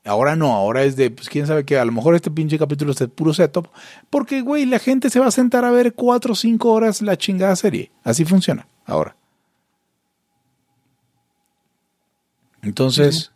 Ahora 0.07 0.37
no, 0.37 0.53
ahora 0.53 0.85
es 0.85 0.95
de, 0.97 1.11
pues 1.11 1.29
quién 1.29 1.47
sabe 1.49 1.65
qué, 1.65 1.79
a 1.79 1.85
lo 1.85 1.91
mejor 1.93 2.15
este 2.15 2.31
pinche 2.31 2.59
capítulo 2.59 2.93
es 2.93 2.99
de 2.99 3.09
puro 3.09 3.35
setup, 3.35 3.69
porque, 4.09 4.41
güey, 4.41 4.65
la 4.65 4.79
gente 4.79 5.11
se 5.11 5.19
va 5.19 5.27
a 5.27 5.31
sentar 5.33 5.65
a 5.65 5.71
ver 5.73 5.95
cuatro 5.95 6.33
o 6.33 6.37
cinco 6.37 6.73
horas 6.73 7.03
la 7.03 7.17
chingada 7.19 7.57
serie. 7.57 7.91
Así 8.05 8.25
funciona 8.25 8.67
ahora. 8.85 9.17
Entonces, 12.63 13.33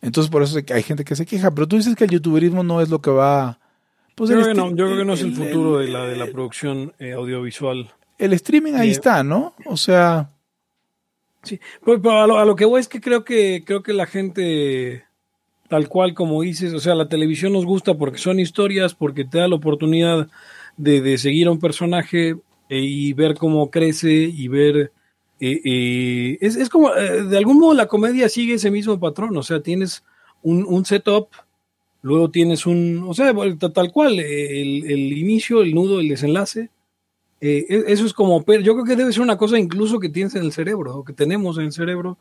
entonces 0.00 0.30
por 0.30 0.42
eso 0.42 0.58
hay 0.74 0.82
gente 0.82 1.04
que 1.04 1.16
se 1.16 1.26
queja, 1.26 1.50
pero 1.50 1.66
tú 1.68 1.76
dices 1.76 1.94
que 1.96 2.04
el 2.04 2.10
youtuberismo 2.10 2.62
no 2.62 2.80
es 2.80 2.88
lo 2.88 3.00
que 3.00 3.10
va... 3.10 3.58
Pues 4.14 4.28
yo, 4.30 4.36
creo 4.36 4.48
que 4.48 4.54
no, 4.54 4.68
yo 4.70 4.86
creo 4.86 4.98
que 4.98 5.04
no 5.04 5.14
es 5.14 5.20
el 5.22 5.28
el- 5.28 5.34
futuro 5.36 5.78
de 5.78 5.88
la, 5.88 6.04
de 6.04 6.16
la 6.16 6.26
producción 6.26 6.92
eh, 6.98 7.12
audiovisual. 7.12 7.90
El 8.18 8.32
streaming 8.34 8.74
ahí 8.74 8.88
Eh, 8.88 8.92
está, 8.92 9.22
¿no? 9.24 9.54
O 9.66 9.76
sea, 9.76 10.28
Sí, 11.42 11.58
pero, 11.84 12.00
pero 12.00 12.20
a, 12.22 12.26
lo, 12.26 12.38
a 12.38 12.44
lo 12.44 12.54
que 12.54 12.64
voy 12.66 12.80
es 12.80 12.86
que 12.88 13.00
creo 13.00 13.24
que 13.24 13.64
creo 13.66 13.82
que 13.82 13.92
la 13.94 14.06
gente 14.06 15.04
tal 15.72 15.88
cual 15.88 16.12
como 16.12 16.42
dices, 16.42 16.74
o 16.74 16.80
sea, 16.80 16.94
la 16.94 17.08
televisión 17.08 17.54
nos 17.54 17.64
gusta 17.64 17.94
porque 17.94 18.18
son 18.18 18.38
historias, 18.38 18.94
porque 18.94 19.24
te 19.24 19.38
da 19.38 19.48
la 19.48 19.54
oportunidad 19.54 20.28
de, 20.76 21.00
de 21.00 21.16
seguir 21.16 21.46
a 21.46 21.50
un 21.50 21.60
personaje 21.60 22.36
eh, 22.68 22.78
y 22.78 23.14
ver 23.14 23.36
cómo 23.36 23.70
crece 23.70 24.12
y 24.12 24.48
ver... 24.48 24.92
eh, 25.40 25.60
eh, 25.64 26.36
es, 26.42 26.56
es 26.56 26.68
como, 26.68 26.92
de 26.92 27.38
algún 27.38 27.58
modo 27.58 27.72
la 27.72 27.86
comedia 27.86 28.28
sigue 28.28 28.52
ese 28.56 28.70
mismo 28.70 29.00
patrón, 29.00 29.34
o 29.34 29.42
sea, 29.42 29.62
tienes 29.62 30.04
un, 30.42 30.66
un 30.68 30.84
setup, 30.84 31.28
luego 32.02 32.28
tienes 32.30 32.66
un, 32.66 33.06
o 33.08 33.14
sea, 33.14 33.32
tal 33.72 33.90
cual, 33.92 34.20
el, 34.20 34.84
el 34.84 35.12
inicio, 35.16 35.62
el 35.62 35.72
nudo, 35.74 36.00
el 36.00 36.08
desenlace. 36.10 36.68
E- 37.40 37.64
eso 37.88 38.04
es 38.04 38.12
como, 38.12 38.44
yo 38.44 38.74
creo 38.74 38.84
que 38.84 38.96
debe 38.96 39.10
ser 39.10 39.22
una 39.22 39.38
cosa 39.38 39.58
incluso 39.58 39.98
que 39.98 40.10
tienes 40.10 40.34
en 40.34 40.42
el 40.44 40.52
cerebro, 40.52 40.98
o 40.98 41.02
que 41.02 41.14
tenemos 41.14 41.56
en 41.56 41.64
el 41.64 41.72
cerebro, 41.72 42.18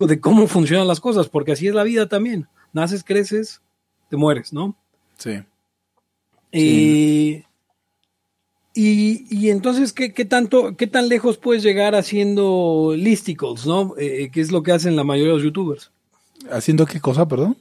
de 0.00 0.18
cómo 0.18 0.48
funcionan 0.48 0.88
las 0.88 0.98
cosas, 0.98 1.28
porque 1.28 1.52
así 1.52 1.68
es 1.68 1.74
la 1.74 1.84
vida 1.84 2.08
también. 2.08 2.48
Naces, 2.72 3.04
creces, 3.04 3.60
te 4.08 4.16
mueres, 4.16 4.52
¿no? 4.52 4.76
Sí. 5.16 5.40
Eh, 6.52 7.44
y, 8.74 9.26
y 9.30 9.50
entonces, 9.50 9.92
¿qué, 9.92 10.12
qué 10.12 10.24
tanto, 10.24 10.76
¿qué 10.76 10.86
tan 10.86 11.08
lejos 11.08 11.36
puedes 11.36 11.62
llegar 11.62 11.94
haciendo 11.94 12.94
listicles, 12.96 13.66
¿no? 13.66 13.94
Eh, 13.98 14.30
que 14.32 14.40
es 14.40 14.52
lo 14.52 14.62
que 14.62 14.72
hacen 14.72 14.94
la 14.96 15.04
mayoría 15.04 15.32
de 15.32 15.38
los 15.38 15.44
youtubers. 15.44 15.90
¿Haciendo 16.50 16.86
qué 16.86 17.00
cosa, 17.00 17.26
perdón? 17.26 17.56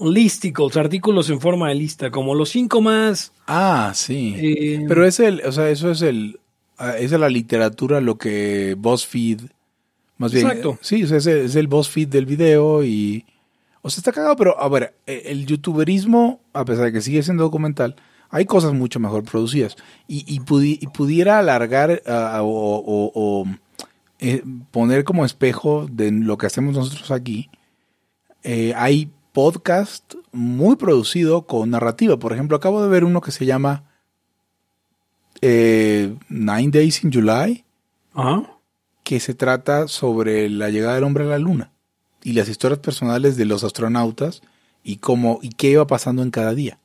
Listicles, 0.00 0.76
artículos 0.76 1.30
en 1.30 1.40
forma 1.40 1.68
de 1.68 1.76
lista, 1.76 2.10
como 2.10 2.34
los 2.34 2.48
cinco 2.50 2.80
más... 2.80 3.32
Ah, 3.46 3.92
sí. 3.94 4.34
eh, 4.36 4.84
Pero 4.88 5.06
es 5.06 5.20
el, 5.20 5.40
o 5.44 5.52
sea, 5.52 5.70
eso 5.70 5.90
es 5.90 6.02
el, 6.02 6.40
ah, 6.78 6.96
esa 6.98 7.14
es 7.14 7.20
la 7.20 7.28
literatura, 7.28 8.00
lo 8.00 8.18
que 8.18 8.74
BuzzFeed, 8.76 9.40
más 10.16 10.32
bien, 10.32 10.46
Exacto. 10.46 10.72
eh, 10.74 10.78
sí, 10.80 11.04
o 11.04 11.06
sea, 11.06 11.18
es 11.18 11.26
el, 11.26 11.38
es 11.38 11.54
el 11.54 11.68
BuzzFeed 11.68 12.08
del 12.08 12.26
video 12.26 12.84
y, 12.84 13.24
o 13.88 13.90
sea, 13.90 14.00
está 14.00 14.12
cagado, 14.12 14.36
pero 14.36 14.60
a 14.60 14.68
ver, 14.68 14.94
eh, 15.06 15.22
el 15.26 15.46
youtuberismo, 15.46 16.40
a 16.52 16.64
pesar 16.64 16.84
de 16.86 16.92
que 16.92 17.00
sigue 17.00 17.22
siendo 17.22 17.42
documental, 17.42 17.96
hay 18.30 18.44
cosas 18.44 18.72
mucho 18.74 19.00
mejor 19.00 19.24
producidas 19.24 19.76
y, 20.06 20.24
y, 20.32 20.40
pudi- 20.40 20.78
y 20.80 20.86
pudiera 20.88 21.38
alargar 21.38 22.02
ah, 22.06 22.40
o, 22.42 22.48
o- 22.48 23.12
o, 23.14 23.46
eh, 24.20 24.42
poner 24.70 25.04
como 25.04 25.24
espejo 25.24 25.86
de 25.90 26.10
lo 26.12 26.36
que 26.38 26.46
hacemos 26.46 26.74
nosotros 26.76 27.10
aquí, 27.10 27.50
eh, 28.42 28.72
hay 28.76 29.10
podcast 29.32 30.14
muy 30.32 30.76
producido 30.76 31.46
con 31.46 31.70
narrativa. 31.70 32.18
Por 32.18 32.32
ejemplo, 32.32 32.56
acabo 32.56 32.82
de 32.82 32.88
ver 32.88 33.04
uno 33.04 33.20
que 33.20 33.30
se 33.30 33.46
llama 33.46 33.84
eh, 35.40 36.14
Nine 36.28 36.70
Days 36.70 37.04
in 37.04 37.12
July, 37.12 37.64
Ajá. 38.14 38.42
que 39.04 39.20
se 39.20 39.34
trata 39.34 39.88
sobre 39.88 40.48
la 40.50 40.70
llegada 40.70 40.94
del 40.96 41.04
hombre 41.04 41.24
a 41.24 41.28
la 41.28 41.38
luna 41.38 41.72
y 42.22 42.32
las 42.32 42.48
historias 42.48 42.80
personales 42.80 43.36
de 43.36 43.44
los 43.44 43.64
astronautas 43.64 44.42
y 44.82 44.96
cómo 44.96 45.38
y 45.42 45.50
qué 45.50 45.70
iba 45.70 45.86
pasando 45.86 46.22
en 46.22 46.30
cada 46.30 46.54
día. 46.54 46.78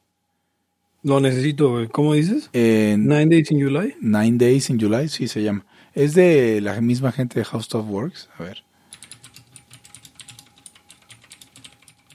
Lo 1.03 1.19
necesito. 1.19 1.87
¿cómo 1.91 2.13
dices? 2.13 2.49
Nine 2.53 3.27
Days 3.27 3.51
in 3.51 3.61
July. 3.61 3.95
Nine 3.99 4.37
Days 4.37 4.69
in 4.69 4.79
July, 4.79 5.09
sí 5.09 5.27
se 5.27 5.43
llama. 5.43 5.65
Es 5.93 6.15
de 6.15 6.61
la 6.61 6.79
misma 6.81 7.11
gente 7.11 7.39
de 7.39 7.45
House 7.45 7.73
of 7.75 7.87
Works. 7.87 8.29
A 8.37 8.43
ver. 8.43 8.63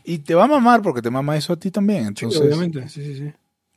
Y 0.04 0.18
te 0.18 0.34
va 0.34 0.44
a 0.44 0.48
mamar 0.48 0.80
porque 0.80 1.02
te 1.02 1.10
mama 1.10 1.36
eso 1.36 1.52
a 1.52 1.56
ti 1.56 1.70
también. 1.70 2.16
Sí, 2.16 2.24
Entonces, 2.24 2.40
obviamente, 2.40 2.88
sí, 2.88 3.04
sí, 3.04 3.14
sí. 3.16 3.32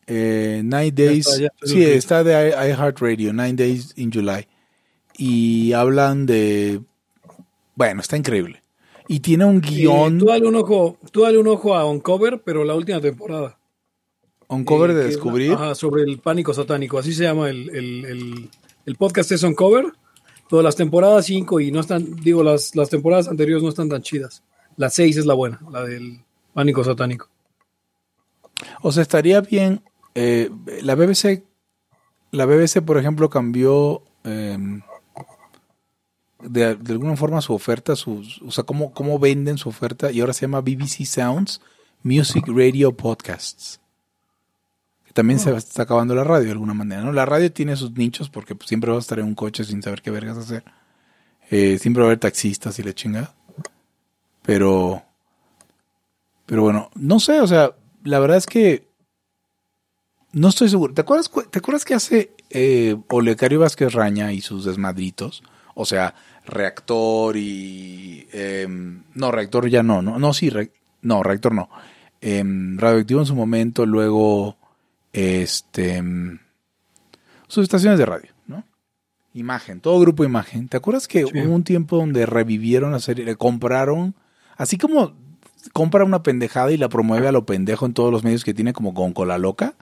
Eh, 0.07 0.61
Nine 0.63 0.91
Days. 0.91 1.27
está, 1.27 1.41
ya 1.41 1.47
estoy 1.47 1.69
sí, 1.69 1.83
está 1.83 2.23
de 2.23 2.49
iHeartRadio, 2.51 3.33
Nine 3.33 3.53
Days 3.53 3.93
in 3.97 4.11
July. 4.11 4.47
Y 5.17 5.73
hablan 5.73 6.25
de. 6.25 6.81
Bueno, 7.75 7.99
está 7.99 8.15
increíble. 8.15 8.60
Y 9.11 9.19
tiene 9.19 9.43
un 9.43 9.57
Eh, 9.57 9.67
guion, 9.69 10.17
tú, 10.19 10.25
dale 10.27 10.47
un 10.47 10.55
ojo, 10.55 10.97
tú 11.11 11.23
dale 11.23 11.37
un 11.37 11.47
ojo 11.47 11.75
a 11.75 11.83
Uncover, 11.85 12.41
pero 12.45 12.63
la 12.63 12.75
última 12.75 13.01
temporada. 13.01 13.57
un 14.47 14.63
cover 14.63 14.91
Eh, 14.91 14.93
de 14.95 15.03
descubrir. 15.05 15.51
ajá, 15.51 15.75
sobre 15.75 16.03
el 16.03 16.19
pánico 16.19 16.53
satánico. 16.53 16.97
Así 16.97 17.13
se 17.13 17.23
llama 17.23 17.49
el, 17.49 17.69
el, 17.75 18.05
el, 18.05 18.49
el 18.85 18.95
podcast 18.95 19.29
es 19.33 19.43
Uncover. 19.43 19.85
Todas 20.47 20.63
las 20.63 20.75
temporadas 20.77 21.25
5 21.25 21.59
y 21.59 21.71
no 21.71 21.81
están, 21.81 22.15
digo, 22.17 22.41
las, 22.41 22.73
las 22.75 22.89
temporadas 22.89 23.27
anteriores 23.27 23.63
no 23.63 23.69
están 23.69 23.89
tan 23.89 24.01
chidas. 24.01 24.43
La 24.77 24.89
6 24.89 25.17
es 25.17 25.25
la 25.25 25.33
buena, 25.33 25.59
la 25.71 25.83
del 25.83 26.19
pánico 26.53 26.81
satánico. 26.83 27.27
O 28.81 28.91
sea, 28.93 29.01
estaría 29.03 29.41
bien. 29.41 29.81
eh, 30.15 30.49
la 30.83 30.95
BBC. 30.95 31.43
La 32.31 32.45
BBC, 32.45 32.81
por 32.81 32.97
ejemplo, 32.97 33.29
cambió. 33.29 34.03
eh, 34.23 34.57
de, 36.43 36.75
de 36.75 36.93
alguna 36.93 37.15
forma 37.15 37.41
su 37.41 37.53
oferta, 37.53 37.95
sus, 37.95 38.41
o 38.41 38.51
sea, 38.51 38.63
cómo, 38.63 38.93
cómo 38.93 39.19
venden 39.19 39.57
su 39.57 39.69
oferta, 39.69 40.11
y 40.11 40.19
ahora 40.21 40.33
se 40.33 40.41
llama 40.41 40.61
BBC 40.61 41.05
Sounds 41.05 41.61
Music 42.03 42.45
Radio 42.47 42.95
Podcasts. 42.95 43.79
Que 45.05 45.13
también 45.13 45.39
se 45.39 45.53
está 45.55 45.83
acabando 45.83 46.15
la 46.15 46.23
radio 46.23 46.45
de 46.45 46.51
alguna 46.51 46.73
manera, 46.73 47.01
¿no? 47.01 47.11
La 47.11 47.25
radio 47.25 47.51
tiene 47.51 47.75
sus 47.75 47.91
nichos 47.91 48.29
porque 48.29 48.55
pues, 48.55 48.69
siempre 48.69 48.89
vas 48.91 48.97
a 48.97 49.01
estar 49.01 49.19
en 49.19 49.25
un 49.25 49.35
coche 49.35 49.63
sin 49.63 49.81
saber 49.83 50.01
qué 50.01 50.09
vergas 50.11 50.37
hacer. 50.37 50.63
Eh, 51.49 51.77
siempre 51.79 52.01
va 52.01 52.07
a 52.07 52.09
haber 52.11 52.19
taxistas 52.19 52.79
y 52.79 52.83
la 52.83 52.93
chingada. 52.93 53.35
Pero. 54.41 55.03
Pero 56.45 56.63
bueno, 56.63 56.89
no 56.95 57.19
sé, 57.19 57.41
o 57.41 57.47
sea, 57.47 57.71
la 58.03 58.19
verdad 58.19 58.37
es 58.37 58.45
que. 58.45 58.87
No 60.33 60.47
estoy 60.47 60.69
seguro. 60.69 60.93
¿Te 60.93 61.01
acuerdas, 61.01 61.27
cu- 61.27 61.43
¿te 61.43 61.59
acuerdas 61.59 61.83
que 61.83 61.93
hace 61.93 62.33
eh, 62.49 62.95
Olecario 63.09 63.59
Vázquez 63.59 63.91
Raña 63.93 64.31
y 64.31 64.39
sus 64.41 64.63
desmadritos? 64.63 65.43
O 65.75 65.85
sea, 65.85 66.15
reactor 66.45 67.37
y. 67.37 68.27
em, 68.31 69.03
no, 69.15 69.31
reactor 69.31 69.69
ya 69.69 69.83
no, 69.83 70.01
no, 70.01 70.19
no, 70.19 70.33
sí, 70.33 70.49
re- 70.49 70.71
no, 71.01 71.23
reactor 71.23 71.53
no. 71.53 71.69
Em, 72.21 72.77
radioactivo 72.77 73.19
en 73.21 73.25
su 73.25 73.35
momento, 73.35 73.85
luego. 73.85 74.57
Este. 75.13 75.95
em, 75.97 76.39
sus 77.47 77.63
estaciones 77.63 77.99
de 77.99 78.05
radio, 78.05 78.29
¿no? 78.47 78.63
Imagen, 79.33 79.81
todo 79.81 79.99
grupo 79.99 80.23
Imagen. 80.23 80.67
¿Te 80.69 80.77
acuerdas 80.77 81.07
que 81.07 81.25
Sí. 81.25 81.31
hubo 81.39 81.53
un 81.53 81.63
tiempo 81.63 81.97
donde 81.97 82.25
revivieron 82.25 82.91
la 82.91 82.99
serie, 82.99 83.25
le 83.25 83.35
compraron, 83.35 84.15
así 84.57 84.77
como 84.77 85.13
compra 85.73 86.03
una 86.05 86.23
pendejada 86.23 86.71
y 86.71 86.77
la 86.77 86.89
promueve 86.89 87.27
a 87.27 87.31
lo 87.31 87.45
pendejo 87.45 87.85
en 87.85 87.93
todos 87.93 88.11
los 88.11 88.23
medios 88.23 88.43
que 88.43 88.53
tiene, 88.53 88.73
como 88.73 88.93
con 88.93 89.13
Cola 89.13 89.37
Loca? 89.37 89.75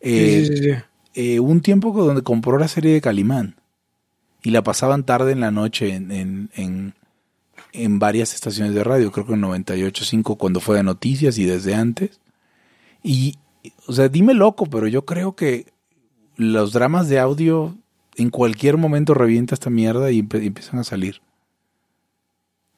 Eh, 0.00 0.44
sí, 0.46 0.46
sí, 0.46 0.56
sí, 0.62 0.70
sí. 0.70 0.76
eh, 1.14 1.40
un 1.40 1.60
tiempo 1.60 1.92
donde 1.92 2.22
compró 2.22 2.58
la 2.58 2.68
serie 2.68 2.92
de 2.94 3.00
Calimán 3.00 3.56
y 4.44 4.50
la 4.50 4.62
pasaban 4.62 5.04
tarde 5.04 5.32
en 5.32 5.40
la 5.40 5.50
noche 5.50 5.92
en, 5.94 6.12
en, 6.12 6.50
en, 6.54 6.94
en 7.72 7.98
varias 7.98 8.32
estaciones 8.34 8.74
de 8.74 8.84
radio, 8.84 9.10
creo 9.10 9.26
que 9.26 9.32
en 9.32 9.42
98.5 9.42 10.36
cuando 10.36 10.60
fue 10.60 10.76
de 10.76 10.82
noticias 10.84 11.36
y 11.38 11.44
desde 11.44 11.74
antes. 11.74 12.20
Y, 13.02 13.36
o 13.88 13.92
sea, 13.92 14.08
dime 14.08 14.34
loco, 14.34 14.66
pero 14.66 14.86
yo 14.86 15.04
creo 15.04 15.34
que 15.34 15.66
los 16.36 16.72
dramas 16.72 17.08
de 17.08 17.18
audio 17.18 17.74
en 18.16 18.30
cualquier 18.30 18.76
momento 18.76 19.14
revienta 19.14 19.54
esta 19.54 19.70
mierda 19.70 20.10
y, 20.12 20.22
empe- 20.22 20.42
y 20.42 20.46
empiezan 20.46 20.78
a 20.78 20.84
salir. 20.84 21.20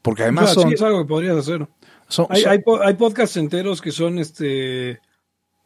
Porque 0.03 0.23
además 0.23 0.45
O 0.45 0.55
sea, 0.55 0.63
son, 0.63 0.69
sí 0.71 0.75
es 0.75 0.83
algo 0.83 1.03
que 1.03 1.09
podrías 1.09 1.37
hacer. 1.37 1.67
son- 2.09 2.27
Hay, 2.31 2.43
son- 2.43 2.53
hay, 2.53 2.59
po- 2.61 2.81
hay 2.83 2.95
podcasts 2.95 3.37
enteros 3.37 3.83
que 3.83 3.91
son 3.91 4.19
este. 4.19 5.01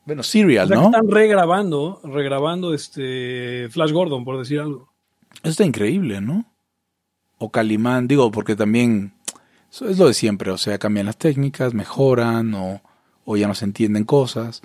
bueno, 0.07 0.21
O 0.21 0.25
serial, 0.25 0.69
que 0.69 0.75
¿no? 0.75 0.87
están 0.87 1.09
regrabando, 1.11 2.01
regrabando 2.05 2.73
este 2.75 3.69
Flash 3.71 3.93
Gordon, 3.93 4.25
por 4.25 4.39
decir 4.39 4.61
algo. 4.61 4.90
Eso 5.43 5.51
está 5.51 5.65
increíble, 5.65 6.21
¿no? 6.21 6.45
O 7.39 7.51
Calimán, 7.51 8.07
digo, 8.09 8.31
porque 8.31 8.57
también 8.57 9.13
eso 9.73 9.89
es 9.89 9.99
lo 9.99 10.07
de 10.09 10.15
siempre, 10.15 10.51
o 10.51 10.59
sea, 10.59 10.79
cambian 10.79 11.07
las 11.07 11.17
técnicas, 11.17 11.73
mejoran 11.75 12.55
o, 12.55 12.83
o 13.25 13.37
ya 13.37 13.49
no 13.49 13.55
se 13.55 13.65
entienden 13.65 14.05
cosas. 14.05 14.63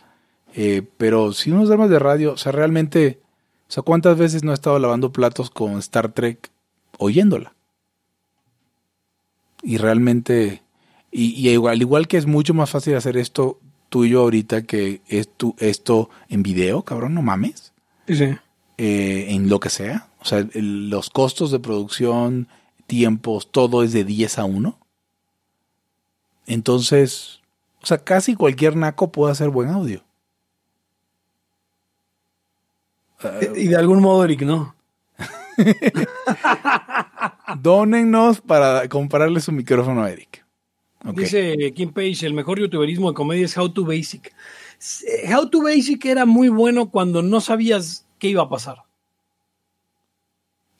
Eh, 0.54 0.84
pero 0.98 1.32
si 1.34 1.52
unos 1.52 1.70
dramas 1.70 1.90
de 1.90 2.00
radio, 2.00 2.34
o 2.34 2.38
sea, 2.38 2.52
realmente, 2.52 3.20
o 3.68 3.72
sea, 3.72 3.84
¿cuántas 3.84 4.18
veces 4.18 4.44
no 4.44 4.52
he 4.52 4.54
estado 4.54 4.80
lavando 4.80 5.12
platos 5.12 5.50
con 5.50 5.78
Star 5.80 6.12
Trek 6.12 6.50
oyéndola? 6.98 7.54
Y 9.64 9.78
realmente, 9.78 10.62
y, 11.12 11.26
y 11.32 11.50
igual, 11.50 11.74
al 11.74 11.82
igual 11.82 12.08
que 12.08 12.18
es 12.18 12.26
mucho 12.26 12.54
más 12.54 12.70
fácil 12.70 12.96
hacer 12.96 13.18
esto 13.18 13.60
tú 13.90 14.04
y 14.06 14.10
yo 14.10 14.22
ahorita 14.22 14.64
que 14.64 15.02
es 15.08 15.30
tu, 15.30 15.56
esto 15.60 16.10
en 16.30 16.44
video, 16.44 16.82
cabrón, 16.84 17.14
no 17.14 17.22
mames 17.22 17.74
Sí, 18.08 18.16
sí. 18.16 18.36
eh, 18.78 19.28
en 19.30 19.50
lo 19.50 19.60
que 19.60 19.70
sea. 19.70 20.08
O 20.26 20.28
sea, 20.28 20.40
el- 20.40 20.90
los 20.90 21.12
costos 21.12 21.52
de 21.52 21.60
producción, 21.60 22.48
tiempos, 22.88 23.52
todo 23.52 23.84
es 23.84 23.94
de 23.94 24.04
10 24.04 24.40
a 24.40 24.46
1. 24.46 24.76
Entonces, 26.48 27.42
o 27.84 27.86
sea, 27.86 28.00
casi 28.00 28.34
cualquier 28.36 28.76
naco 28.76 29.12
puede 29.12 29.34
hacer 29.34 29.50
buen 29.50 29.70
audio. 29.70 30.02
Y 33.56 33.68
de 33.68 33.76
algún 33.76 34.02
modo, 34.02 34.24
Eric, 34.24 34.42
no. 34.42 34.76
Dónennos 37.62 38.42
para 38.42 38.90
comprarle 38.90 39.40
su 39.42 39.52
micrófono 39.52 40.04
a 40.04 40.10
Eric. 40.12 40.44
Dice 41.14 41.72
Kim 41.76 41.94
Page, 41.94 42.26
el 42.26 42.34
mejor 42.34 42.60
youtuberismo 42.60 43.10
de 43.10 43.16
comedia 43.16 43.46
es 43.46 43.56
How 43.56 43.70
to 43.72 43.86
Basic. 43.86 44.34
S- 44.80 45.06
How 45.32 45.48
to 45.52 45.62
Basic 45.62 46.04
era 46.06 46.26
muy 46.26 46.50
bueno 46.50 46.90
cuando 46.90 47.22
no 47.22 47.42
sabías 47.42 48.08
qué 48.18 48.30
iba 48.30 48.42
a 48.42 48.50
pasar. 48.50 48.85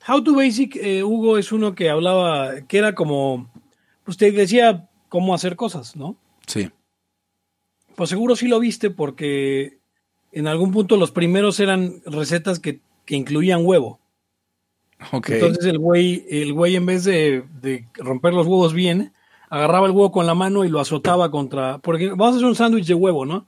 How 0.08 0.22
to 0.22 0.34
Basic, 0.34 0.76
eh, 0.76 1.02
Hugo, 1.02 1.38
es 1.38 1.52
uno 1.52 1.74
que 1.74 1.90
hablaba, 1.90 2.62
que 2.62 2.78
era 2.78 2.94
como, 2.94 3.50
pues 4.04 4.16
te 4.16 4.30
decía 4.30 4.88
cómo 5.08 5.34
hacer 5.34 5.56
cosas, 5.56 5.96
¿no? 5.96 6.16
Sí. 6.46 6.70
Pues 7.96 8.10
seguro 8.10 8.36
sí 8.36 8.46
lo 8.46 8.60
viste 8.60 8.90
porque 8.90 9.78
en 10.32 10.46
algún 10.46 10.70
punto 10.70 10.96
los 10.96 11.10
primeros 11.10 11.58
eran 11.60 12.02
recetas 12.04 12.60
que, 12.60 12.80
que 13.04 13.16
incluían 13.16 13.64
huevo. 13.64 13.98
Ok. 15.12 15.30
Entonces 15.30 15.64
el 15.64 15.78
güey, 15.78 16.24
el 16.30 16.52
güey 16.52 16.76
en 16.76 16.86
vez 16.86 17.04
de, 17.04 17.44
de 17.60 17.86
romper 17.94 18.32
los 18.32 18.46
huevos 18.46 18.74
bien, 18.74 19.12
agarraba 19.48 19.86
el 19.86 19.92
huevo 19.92 20.12
con 20.12 20.26
la 20.26 20.34
mano 20.34 20.64
y 20.64 20.68
lo 20.68 20.80
azotaba 20.80 21.30
contra. 21.30 21.78
Porque 21.78 22.08
vamos 22.10 22.34
a 22.34 22.36
hacer 22.36 22.46
un 22.46 22.54
sándwich 22.54 22.86
de 22.86 22.94
huevo, 22.94 23.24
¿no? 23.24 23.46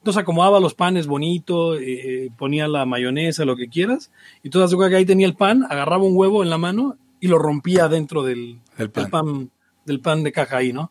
Entonces 0.00 0.22
acomodaba 0.22 0.60
los 0.60 0.74
panes 0.74 1.06
bonito, 1.06 1.78
eh, 1.78 2.30
ponía 2.38 2.66
la 2.68 2.86
mayonesa, 2.86 3.44
lo 3.44 3.54
que 3.54 3.68
quieras. 3.68 4.10
Y 4.42 4.48
das 4.48 4.74
que 4.74 4.96
ahí 4.96 5.04
tenía 5.04 5.26
el 5.26 5.36
pan, 5.36 5.64
agarraba 5.68 6.04
un 6.04 6.16
huevo 6.16 6.42
en 6.42 6.48
la 6.48 6.56
mano 6.56 6.96
y 7.20 7.28
lo 7.28 7.38
rompía 7.38 7.86
dentro 7.88 8.22
del, 8.22 8.60
El 8.78 8.90
pan. 8.90 9.04
del 9.04 9.10
pan, 9.10 9.50
del 9.84 10.00
pan 10.00 10.22
de 10.22 10.32
caja 10.32 10.56
ahí, 10.56 10.72
¿no? 10.72 10.90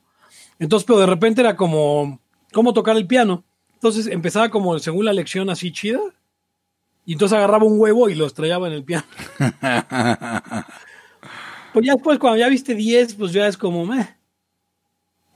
Entonces, 0.59 0.85
pero 0.85 0.99
de 0.99 1.07
repente 1.07 1.41
era 1.41 1.55
como, 1.55 2.19
¿cómo 2.53 2.71
tocar 2.73 2.97
el 2.97 3.07
piano? 3.07 3.43
Entonces 3.73 4.05
empezaba 4.05 4.49
como 4.49 4.77
según 4.77 5.05
la 5.05 5.13
lección 5.13 5.49
así 5.49 5.71
chida. 5.71 6.01
Y 7.03 7.13
entonces 7.13 7.35
agarraba 7.35 7.65
un 7.65 7.79
huevo 7.79 8.09
y 8.09 8.15
lo 8.15 8.27
estrellaba 8.27 8.67
en 8.67 8.73
el 8.73 8.83
piano. 8.83 9.05
Pues 11.71 11.85
ya 11.85 11.93
después, 11.93 12.17
cuando 12.17 12.39
ya 12.39 12.49
viste 12.49 12.73
10, 12.73 13.13
pues 13.13 13.31
ya 13.31 13.47
es 13.47 13.55
como, 13.55 13.85
meh, 13.85 14.17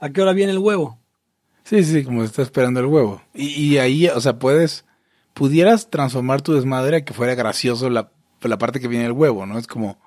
¿a 0.00 0.10
qué 0.10 0.20
hora 0.20 0.32
viene 0.32 0.50
el 0.50 0.58
huevo? 0.58 0.98
Sí, 1.64 1.82
sí, 1.82 2.04
como 2.04 2.22
está 2.22 2.42
esperando 2.42 2.80
el 2.80 2.86
huevo. 2.86 3.22
Y, 3.34 3.46
y 3.48 3.78
ahí, 3.78 4.06
o 4.08 4.20
sea, 4.20 4.38
puedes, 4.38 4.84
pudieras 5.32 5.88
transformar 5.90 6.42
tu 6.42 6.52
desmadre 6.52 6.98
a 6.98 7.04
que 7.04 7.14
fuera 7.14 7.34
gracioso 7.34 7.88
la, 7.90 8.10
la 8.42 8.58
parte 8.58 8.80
que 8.80 8.88
viene 8.88 9.06
el 9.06 9.12
huevo, 9.12 9.46
¿no? 9.46 9.58
Es 9.58 9.66
como, 9.66 9.98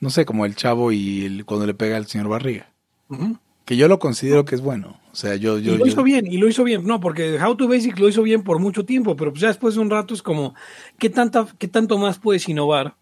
no 0.00 0.10
sé, 0.10 0.24
como 0.24 0.46
el 0.46 0.56
chavo 0.56 0.92
y 0.92 1.24
el, 1.26 1.44
cuando 1.44 1.66
le 1.66 1.74
pega 1.74 1.96
al 1.98 2.06
señor 2.06 2.28
Barriga. 2.28 2.70
Que 3.66 3.76
yo 3.76 3.88
lo 3.88 3.98
considero 3.98 4.44
que 4.44 4.54
es 4.54 4.60
bueno. 4.62 4.98
O 5.12 5.16
sea, 5.16 5.36
yo, 5.36 5.58
yo, 5.58 5.74
y 5.74 5.78
lo 5.78 5.84
yo- 5.86 5.92
hizo 5.92 6.02
bien, 6.02 6.26
y 6.26 6.38
lo 6.38 6.48
hizo 6.48 6.64
bien. 6.64 6.86
No, 6.86 6.98
porque 7.00 7.38
How 7.42 7.56
to 7.56 7.68
Basic 7.68 7.98
lo 7.98 8.08
hizo 8.08 8.22
bien 8.22 8.42
por 8.42 8.58
mucho 8.58 8.84
tiempo, 8.84 9.16
pero 9.16 9.32
pues 9.32 9.42
ya 9.42 9.48
después 9.48 9.74
de 9.74 9.80
un 9.80 9.90
rato 9.90 10.14
es 10.14 10.22
como, 10.22 10.54
¿qué, 10.98 11.10
tanta, 11.10 11.46
qué 11.58 11.68
tanto 11.68 11.98
más 11.98 12.18
puedes 12.18 12.48
innovar 12.48 12.96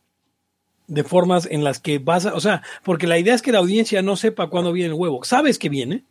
de 0.86 1.04
formas 1.04 1.46
en 1.50 1.64
las 1.64 1.80
que 1.80 1.98
vas 1.98 2.26
a, 2.26 2.34
o 2.34 2.40
sea, 2.40 2.62
porque 2.82 3.06
la 3.06 3.18
idea 3.18 3.34
es 3.34 3.40
que 3.42 3.52
la 3.52 3.58
audiencia 3.60 4.02
no 4.02 4.16
sepa 4.16 4.48
cuándo 4.48 4.72
viene 4.72 4.88
el 4.88 4.94
huevo. 5.00 5.22
Sabes 5.24 5.58
que 5.58 5.68
viene, 5.68 6.04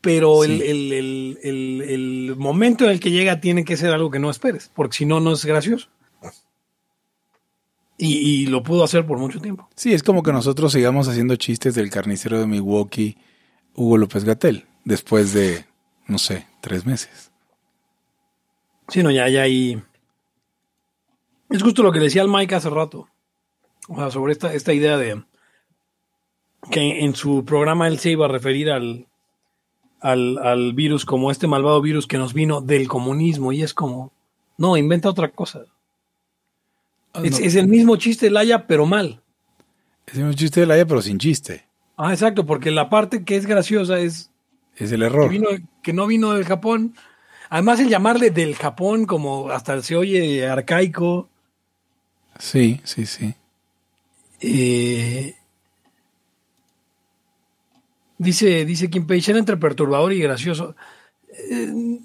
pero 0.00 0.42
Sí. 0.42 0.52
el, 0.52 0.62
el- 0.62 0.92
el- 0.92 1.38
el- 1.42 1.82
el 2.28 2.36
momento 2.36 2.84
en 2.84 2.90
el 2.90 3.00
que 3.00 3.10
llega 3.10 3.40
tiene 3.40 3.64
que 3.64 3.76
ser 3.76 3.92
algo 3.92 4.10
que 4.10 4.18
no 4.18 4.30
esperes, 4.30 4.70
porque 4.74 4.96
si 4.96 5.06
no, 5.06 5.20
no 5.20 5.32
es 5.32 5.44
gracioso. 5.44 5.88
Y, 7.98 8.16
y 8.18 8.46
lo 8.46 8.62
pudo 8.62 8.84
hacer 8.84 9.06
por 9.06 9.18
mucho 9.18 9.40
tiempo. 9.40 9.68
Sí, 9.74 9.94
es 9.94 10.02
como 10.02 10.22
que 10.22 10.30
nosotros 10.32 10.70
sigamos 10.72 11.08
haciendo 11.08 11.36
chistes 11.36 11.74
del 11.74 11.90
carnicero 11.90 12.38
de 12.38 12.46
Milwaukee, 12.46 13.16
Hugo 13.74 13.96
López 13.96 14.24
Gatel, 14.24 14.66
después 14.84 15.32
de, 15.32 15.64
no 16.06 16.18
sé, 16.18 16.46
tres 16.60 16.84
meses. 16.84 17.32
Sí, 18.88 19.02
no, 19.02 19.10
ya, 19.10 19.28
ya 19.30 19.42
ahí. 19.42 19.82
Es 21.48 21.62
justo 21.62 21.82
lo 21.82 21.90
que 21.90 21.98
decía 22.00 22.20
el 22.22 22.28
Mike 22.28 22.54
hace 22.54 22.68
rato. 22.68 23.08
O 23.88 23.96
sea, 23.96 24.10
sobre 24.10 24.32
esta, 24.32 24.52
esta 24.52 24.74
idea 24.74 24.98
de 24.98 25.22
que 26.70 27.00
en 27.04 27.14
su 27.14 27.44
programa 27.46 27.86
él 27.88 27.98
se 27.98 28.10
iba 28.10 28.26
a 28.26 28.28
referir 28.28 28.70
al, 28.70 29.06
al, 30.00 30.38
al 30.38 30.72
virus 30.72 31.04
como 31.04 31.30
este 31.30 31.46
malvado 31.46 31.80
virus 31.80 32.06
que 32.06 32.18
nos 32.18 32.32
vino 32.34 32.60
del 32.60 32.88
comunismo. 32.88 33.52
Y 33.52 33.62
es 33.62 33.74
como, 33.74 34.12
no, 34.58 34.76
inventa 34.76 35.08
otra 35.10 35.28
cosa. 35.30 35.60
Es, 35.60 35.68
Ah, 37.14 37.20
No, 37.20 37.24
es 37.24 37.54
el 37.54 37.66
mismo 37.68 37.96
chiste 37.96 38.28
Laya, 38.30 38.66
pero 38.66 38.84
mal. 38.86 39.22
es 40.06 40.18
un 40.18 40.34
chiste 40.34 40.60
de 40.60 40.66
la 40.66 40.84
pero 40.86 41.00
sin 41.00 41.18
chiste. 41.18 41.64
Ah, 41.96 42.12
exacto, 42.12 42.44
porque 42.44 42.70
la 42.70 42.90
parte 42.90 43.24
que 43.24 43.36
es 43.36 43.46
graciosa 43.46 43.98
es 43.98 44.30
Es 44.76 44.92
el 44.92 45.00
que, 45.00 45.06
error. 45.06 45.30
vino, 45.30 45.48
que 45.82 45.92
no 45.94 46.06
vino 46.06 46.32
del 46.32 46.44
Japón. 46.44 46.94
Además, 47.48 47.80
el 47.80 47.88
llamarle 47.88 48.30
del 48.30 48.54
Japón 48.54 49.06
como 49.06 49.50
hasta 49.50 49.80
se 49.82 49.96
oye 49.96 50.46
arcaico. 50.46 51.28
Sí, 52.38 52.80
sí, 52.84 53.06
sí. 53.06 53.34
Eh, 54.40 55.34
dice, 58.18 58.64
dice 58.64 58.90
Kim 58.90 59.06
Page, 59.06 59.30
era 59.30 59.38
entre 59.38 59.56
perturbador 59.56 60.12
y 60.12 60.20
gracioso. 60.20 60.74
Eh, 61.28 61.98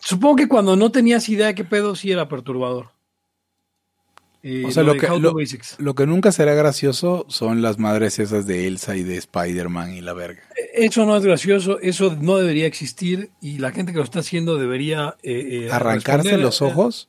supongo 0.00 0.36
que 0.36 0.48
cuando 0.48 0.76
no 0.76 0.90
tenías 0.90 1.28
idea 1.28 1.48
de 1.48 1.54
qué 1.54 1.64
pedo, 1.64 1.94
sí 1.94 2.10
era 2.10 2.28
perturbador. 2.28 2.90
Eh, 4.42 4.64
O 4.66 4.70
sea, 4.70 4.84
lo 4.84 4.96
que, 4.96 5.08
lo, 5.08 5.34
lo 5.78 5.94
que 5.94 6.06
nunca 6.06 6.30
será 6.30 6.54
gracioso 6.54 7.26
son 7.28 7.60
las 7.60 7.78
madres 7.78 8.20
esas 8.20 8.46
de 8.46 8.68
Elsa 8.68 8.96
y 8.96 9.02
de 9.02 9.16
Spider-Man 9.16 9.94
y 9.94 10.00
la 10.00 10.12
verga. 10.12 10.40
Eso 10.74 11.04
no 11.04 11.16
es 11.16 11.24
gracioso, 11.24 11.80
eso 11.80 12.16
no 12.20 12.38
debería 12.38 12.66
existir 12.66 13.30
y 13.40 13.58
la 13.58 13.72
gente 13.72 13.92
que 13.92 13.98
lo 13.98 14.04
está 14.04 14.20
haciendo 14.20 14.56
debería 14.56 15.16
eh, 15.24 15.68
Arrancarse 15.72 16.28
responder, 16.28 16.40
los 16.40 16.62
ojos, 16.62 17.08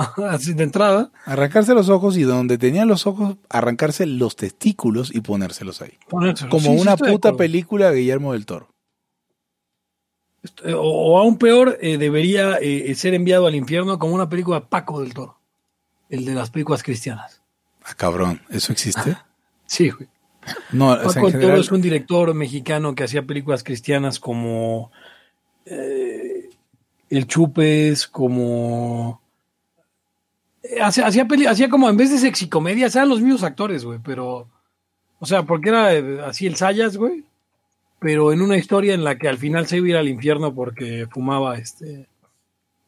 así 0.30 0.54
de 0.54 0.64
entrada, 0.64 1.10
arrancarse 1.24 1.74
los 1.74 1.88
ojos 1.88 2.16
y 2.16 2.22
donde 2.22 2.58
tenían 2.58 2.88
los 2.88 3.06
ojos, 3.06 3.36
arrancarse 3.48 4.06
los 4.06 4.36
testículos 4.36 5.14
y 5.14 5.20
ponérselos 5.20 5.82
ahí. 5.82 5.98
ponérselo. 6.08 6.50
Como 6.50 6.72
Sí, 6.72 6.80
una 6.80 6.96
puta 6.96 7.34
película 7.34 7.90
de 7.90 8.00
Guillermo 8.00 8.32
del 8.32 8.46
Toro. 8.46 8.68
O, 10.74 10.78
o 10.78 11.18
aún 11.18 11.36
peor, 11.36 11.76
eh, 11.82 11.98
debería 11.98 12.56
eh, 12.60 12.94
ser 12.94 13.12
enviado 13.14 13.46
al 13.46 13.54
infierno 13.54 13.98
como 13.98 14.14
una 14.14 14.28
película 14.28 14.60
de 14.60 14.66
Paco 14.66 15.02
del 15.02 15.12
Toro, 15.12 15.38
el 16.08 16.24
de 16.24 16.34
las 16.34 16.50
películas 16.50 16.82
cristianas. 16.82 17.42
Ah, 17.82 17.94
cabrón, 17.94 18.40
¿eso 18.50 18.72
existe? 18.72 19.16
Sí, 19.66 19.88
güey. 19.88 20.08
No, 20.72 20.88
o 20.88 20.96
sea, 20.96 21.22
Paco 21.22 21.30
del 21.30 21.40
Toro 21.40 21.56
es 21.56 21.70
un 21.70 21.80
director 21.80 22.34
mexicano 22.34 22.92
que 22.96 23.04
hacía 23.04 23.22
películas 23.22 23.62
cristianas 23.62 24.18
como 24.18 24.90
eh, 25.64 26.50
El 27.08 27.26
Chupes, 27.28 28.08
como... 28.08 29.20
eh, 30.62 30.80
Hacía, 30.82 31.06
hacía, 31.06 31.24
peli- 31.26 31.46
hacía 31.46 31.68
como, 31.68 31.88
en 31.88 31.96
vez 31.96 32.10
de 32.10 32.18
sexicomedias, 32.18 32.94
eran 32.96 33.08
los 33.08 33.20
mismos 33.20 33.42
actores, 33.42 33.84
güey, 33.84 33.98
pero... 34.02 34.48
O 35.18 35.26
sea, 35.26 35.42
porque 35.42 35.68
era 35.68 35.92
eh, 35.94 36.20
así 36.24 36.46
el 36.46 36.56
Sayas, 36.56 36.96
güey, 36.96 37.24
pero 37.98 38.32
en 38.32 38.40
una 38.40 38.56
historia 38.56 38.94
en 38.94 39.04
la 39.04 39.18
que 39.18 39.28
al 39.28 39.36
final 39.38 39.66
se 39.66 39.76
iba 39.76 39.86
a 39.86 39.90
ir 39.90 39.96
al 39.96 40.08
infierno 40.08 40.54
porque 40.54 41.06
fumaba, 41.10 41.58
este... 41.58 42.08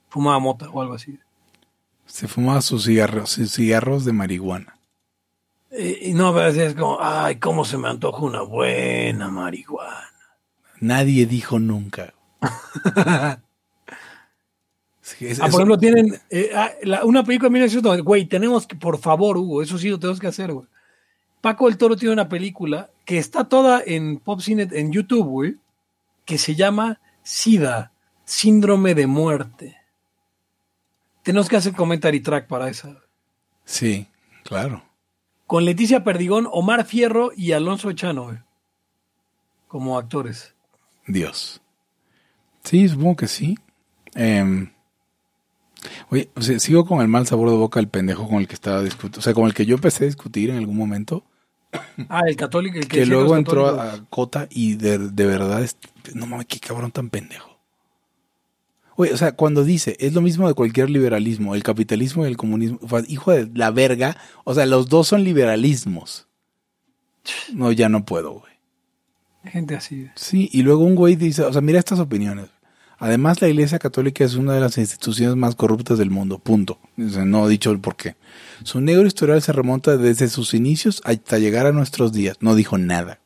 Fumaba 0.08 0.38
mota 0.38 0.68
o 0.70 0.80
algo 0.82 0.94
así. 0.94 1.18
se 2.06 2.28
fumaba 2.28 2.60
sus 2.62 2.84
cigarros, 2.84 3.30
sus 3.30 3.52
cigarros 3.52 4.04
de 4.04 4.12
marihuana. 4.12 4.76
Eh, 5.70 5.98
Y 6.02 6.12
no, 6.14 6.34
pero 6.34 6.48
es 6.48 6.74
como, 6.74 6.98
ay, 7.00 7.36
cómo 7.36 7.64
se 7.64 7.78
me 7.78 7.88
antoja 7.88 8.22
una 8.22 8.42
buena 8.42 9.28
marihuana. 9.30 10.10
Nadie 10.80 11.24
dijo 11.26 11.58
nunca. 11.58 12.12
Es- 15.20 15.40
Ah, 15.40 15.44
por 15.46 15.54
ejemplo, 15.60 15.78
tienen 15.78 16.20
eh, 16.30 16.50
ah, 16.54 16.70
la- 16.82 17.04
una 17.04 17.24
película 17.24 17.48
de 17.48 17.52
1990. 17.54 18.02
Güey, 18.04 18.26
tenemos 18.26 18.66
que, 18.66 18.76
por 18.76 18.98
favor, 18.98 19.36
Hugo, 19.38 19.62
eso 19.62 19.78
sí 19.78 19.88
lo 19.88 19.98
tenemos 19.98 20.20
que 20.20 20.26
hacer, 20.28 20.52
güey. 20.52 20.66
Paco 21.40 21.66
del 21.66 21.76
Toro 21.78 21.96
tiene 21.96 22.12
una 22.12 22.28
película 22.28 22.90
que 23.04 23.18
está 23.18 23.44
toda 23.44 23.82
en 23.84 24.18
Pop 24.18 24.40
Cine, 24.40 24.68
en 24.72 24.92
YouTube, 24.92 25.26
güey, 25.26 25.56
que 26.24 26.38
se 26.38 26.54
llama 26.54 27.00
SIDA, 27.24 27.92
Síndrome 28.24 28.94
de 28.94 29.06
Muerte. 29.08 29.76
Tenemos 31.22 31.48
que 31.48 31.56
hacer 31.56 31.72
commentary 31.74 32.20
track 32.20 32.46
para 32.46 32.68
esa. 32.68 32.96
sí, 33.64 34.06
claro. 34.44 34.82
Con 35.46 35.64
Leticia 35.66 36.02
Perdigón, 36.02 36.48
Omar 36.50 36.84
Fierro 36.86 37.30
y 37.36 37.52
Alonso 37.52 37.90
Echano, 37.90 38.24
güey, 38.24 38.38
como 39.68 39.98
actores. 39.98 40.54
Dios. 41.06 41.60
Sí, 42.64 42.88
supongo 42.88 43.16
que 43.16 43.26
sí. 43.28 43.58
Em, 44.14 44.71
oye, 46.10 46.30
o 46.34 46.42
sea, 46.42 46.58
sigo 46.58 46.84
con 46.84 47.00
el 47.00 47.08
mal 47.08 47.26
sabor 47.26 47.50
de 47.50 47.56
boca 47.56 47.80
del 47.80 47.88
pendejo 47.88 48.28
con 48.28 48.38
el 48.38 48.48
que 48.48 48.54
estaba 48.54 48.82
discutiendo. 48.82 49.18
O 49.18 49.22
sea, 49.22 49.34
con 49.34 49.46
el 49.46 49.54
que 49.54 49.66
yo 49.66 49.74
empecé 49.76 50.04
a 50.04 50.06
discutir 50.06 50.50
en 50.50 50.56
algún 50.58 50.76
momento. 50.76 51.24
Ah, 52.08 52.22
el 52.26 52.36
católico, 52.36 52.76
el 52.78 52.86
que, 52.86 52.98
Que 52.98 53.06
luego 53.06 53.36
entró 53.36 53.66
a, 53.68 53.94
a 53.94 54.04
Cota 54.10 54.46
y 54.50 54.74
de, 54.74 54.98
de 54.98 55.26
verdad, 55.26 55.62
es- 55.62 55.76
no 56.14 56.26
mames, 56.26 56.46
qué 56.46 56.58
cabrón 56.60 56.90
tan 56.90 57.08
pendejo. 57.10 57.58
Oye, 58.96 59.12
o 59.12 59.16
sea, 59.16 59.32
cuando 59.32 59.64
dice, 59.64 59.96
es 60.00 60.12
lo 60.12 60.20
mismo 60.20 60.46
de 60.46 60.54
cualquier 60.54 60.90
liberalismo, 60.90 61.54
el 61.54 61.62
capitalismo 61.62 62.24
y 62.24 62.28
el 62.28 62.36
comunismo, 62.36 62.78
hijo 63.08 63.32
de 63.32 63.50
la 63.54 63.70
verga, 63.70 64.18
o 64.44 64.52
sea, 64.54 64.66
los 64.66 64.88
dos 64.90 65.08
son 65.08 65.24
liberalismos. 65.24 66.28
No, 67.54 67.72
ya 67.72 67.88
no 67.88 68.04
puedo, 68.04 68.32
güey. 68.32 68.52
Gente 69.44 69.74
así. 69.76 70.08
Sí, 70.14 70.50
y 70.52 70.62
luego 70.62 70.84
un 70.84 70.94
güey 70.94 71.16
dice, 71.16 71.42
o 71.42 71.52
sea, 71.52 71.62
mira 71.62 71.78
estas 71.78 71.98
opiniones. 72.00 72.50
Además, 73.02 73.40
la 73.42 73.48
Iglesia 73.48 73.80
Católica 73.80 74.24
es 74.24 74.36
una 74.36 74.54
de 74.54 74.60
las 74.60 74.78
instituciones 74.78 75.34
más 75.34 75.56
corruptas 75.56 75.98
del 75.98 76.10
mundo, 76.10 76.38
punto. 76.38 76.78
O 77.04 77.08
sea, 77.08 77.24
no 77.24 77.46
he 77.46 77.50
dicho 77.50 77.72
el 77.72 77.80
por 77.80 77.96
qué. 77.96 78.14
Su 78.62 78.80
negro 78.80 79.04
historial 79.06 79.42
se 79.42 79.52
remonta 79.52 79.96
desde 79.96 80.28
sus 80.28 80.54
inicios 80.54 81.02
hasta 81.04 81.38
llegar 81.40 81.66
a 81.66 81.72
nuestros 81.72 82.12
días. 82.12 82.36
No 82.40 82.54
dijo 82.54 82.78
nada. 82.78 83.18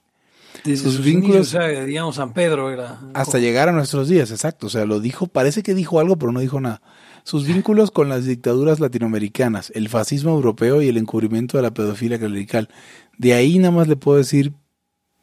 Desde 0.65 0.85
Sus 0.85 0.95
sus 0.97 1.05
vínculos- 1.05 1.37
inicios, 1.37 1.49
o 1.49 1.51
sea, 1.61 1.85
digamos, 1.85 2.15
San 2.17 2.33
Pedro 2.33 2.71
era. 2.73 3.01
Hasta 3.13 3.39
llegar 3.39 3.69
a 3.69 3.73
nuestros 3.73 4.09
días, 4.09 4.31
exacto. 4.31 4.69
O 4.69 4.71
sea, 4.71 4.87
lo 4.87 4.99
dijo, 4.99 5.27
parece 5.27 5.63
que 5.63 5.75
dijo 5.75 6.01
algo, 6.01 6.17
pero 6.17 6.33
no 6.33 6.41
dijo 6.41 6.59
nada. 6.59 6.81
Sus 7.23 7.47
vínculos 7.47 7.91
con 7.91 8.09
las 8.09 8.25
dictaduras 8.25 8.81
latinoamericanas, 8.81 9.71
el 9.75 9.91
fascismo 9.91 10.31
europeo 10.31 10.81
y 10.81 10.89
el 10.89 10.97
encubrimiento 10.97 11.59
de 11.59 11.63
la 11.65 11.75
pedofilia 11.75 12.19
clerical. 12.19 12.71
De 13.19 13.35
ahí 13.35 13.59
nada 13.59 13.73
más 13.73 13.89
le 13.89 13.97
puedo 13.97 14.17
decir, 14.17 14.55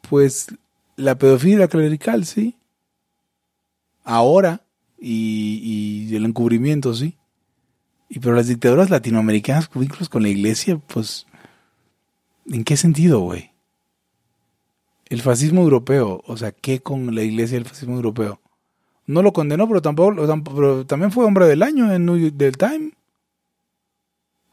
pues, 0.08 0.46
la 0.96 1.18
pedofilia 1.18 1.66
clerical, 1.66 2.24
sí. 2.24 2.54
Ahora, 4.04 4.62
y, 4.98 6.14
el 6.14 6.24
encubrimiento, 6.24 6.94
sí. 6.94 7.16
Y 8.08 8.20
pero 8.20 8.34
las 8.34 8.46
dictaduras 8.46 8.90
latinoamericanas 8.90 9.68
vínculos 9.74 10.08
con 10.08 10.22
la 10.22 10.28
iglesia, 10.28 10.78
pues, 10.78 11.26
¿en 12.46 12.62
qué 12.64 12.76
sentido, 12.76 13.20
güey? 13.20 13.50
El 15.06 15.20
fascismo 15.22 15.62
europeo, 15.62 16.22
o 16.26 16.36
sea, 16.36 16.52
¿qué 16.52 16.80
con 16.80 17.14
la 17.14 17.22
iglesia 17.22 17.56
del 17.56 17.66
fascismo 17.66 17.96
europeo? 17.96 18.40
No 19.06 19.22
lo 19.22 19.32
condenó, 19.32 19.66
pero 19.66 19.82
tampoco, 19.82 20.14
pero 20.54 20.86
también 20.86 21.12
fue 21.12 21.24
hombre 21.24 21.46
del 21.46 21.62
año 21.62 21.92
en 21.92 22.06
New 22.06 22.16
York, 22.16 22.34
del 22.34 22.56
Time. 22.56 22.92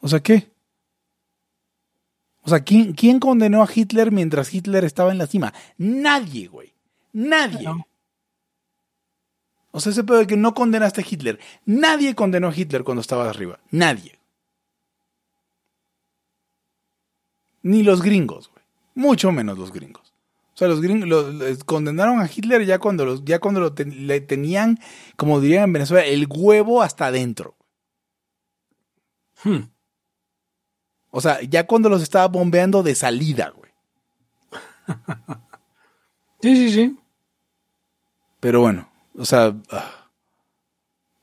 O 0.02 0.08
sea, 0.08 0.22
¿qué? 0.22 0.50
O 2.42 2.50
sea, 2.50 2.62
¿quién, 2.62 2.94
¿quién 2.94 3.20
condenó 3.20 3.62
a 3.62 3.70
Hitler 3.74 4.12
mientras 4.12 4.54
Hitler 4.54 4.84
estaba 4.84 5.12
en 5.12 5.20
la 5.20 5.28
cima? 5.28 5.54
Nadie, 5.78 6.48
güey. 6.48 6.74
Nadie. 7.14 7.68
O 9.72 9.80
sea, 9.80 9.92
ese 9.92 10.04
pedo 10.04 10.18
de 10.18 10.28
que 10.28 10.38
no 10.38 10.54
condenaste 10.54 11.02
a 11.02 11.06
Hitler. 11.10 11.40
Nadie 11.66 12.14
condenó 12.14 12.50
a 12.50 12.56
Hitler 12.56 12.84
cuando 12.84 13.02
estaba 13.02 13.30
arriba. 13.30 13.60
Nadie. 13.72 14.20
Ni 17.64 17.84
los 17.84 18.02
gringos, 18.02 18.50
güey. 18.50 18.64
Mucho 18.96 19.32
menos 19.32 19.58
los 19.58 19.72
gringos. 19.72 20.14
O 20.54 20.58
sea, 20.58 20.68
los 20.68 20.82
gringos 20.82 21.64
condenaron 21.66 22.20
a 22.20 22.30
Hitler 22.34 22.66
ya 22.66 22.80
cuando, 22.80 23.06
los, 23.06 23.24
ya 23.24 23.40
cuando 23.40 23.62
lo 23.62 23.74
le 23.74 24.22
tenían, 24.22 24.80
como 25.16 25.40
dirían 25.40 25.64
en 25.66 25.74
Venezuela, 25.74 26.06
el 26.06 26.28
huevo 26.30 26.82
hasta 26.82 27.08
adentro. 27.08 27.56
Hmm. 29.44 29.70
O 31.10 31.22
sea, 31.22 31.42
ya 31.42 31.66
cuando 31.66 31.90
los 31.90 32.02
estaba 32.02 32.28
bombeando 32.28 32.84
de 32.84 32.96
salida, 32.96 33.54
güey. 33.56 33.72
sí, 36.42 36.56
sí, 36.56 36.72
sí. 36.72 36.98
Pero 38.40 38.62
bueno, 38.62 38.91
o 39.18 39.26
sea. 39.26 39.56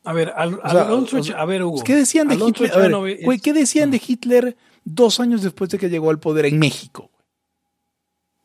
A 0.04 0.12
ver, 0.12 0.32
Alonso, 0.36 1.18
a 1.36 1.44
ver, 1.44 1.62
Hugo. 1.62 1.82
¿Qué 1.84 1.94
decían 1.94 2.28
de 2.28 2.36
Hitler? 2.36 2.94
Güey, 3.22 3.38
¿qué 3.40 3.52
decían 3.52 3.90
de 3.90 4.00
Hitler 4.04 4.56
dos 4.84 5.20
años 5.20 5.42
después 5.42 5.70
de 5.70 5.78
que 5.78 5.90
llegó 5.90 6.10
al 6.10 6.18
poder 6.18 6.46
en 6.46 6.58
México? 6.58 7.10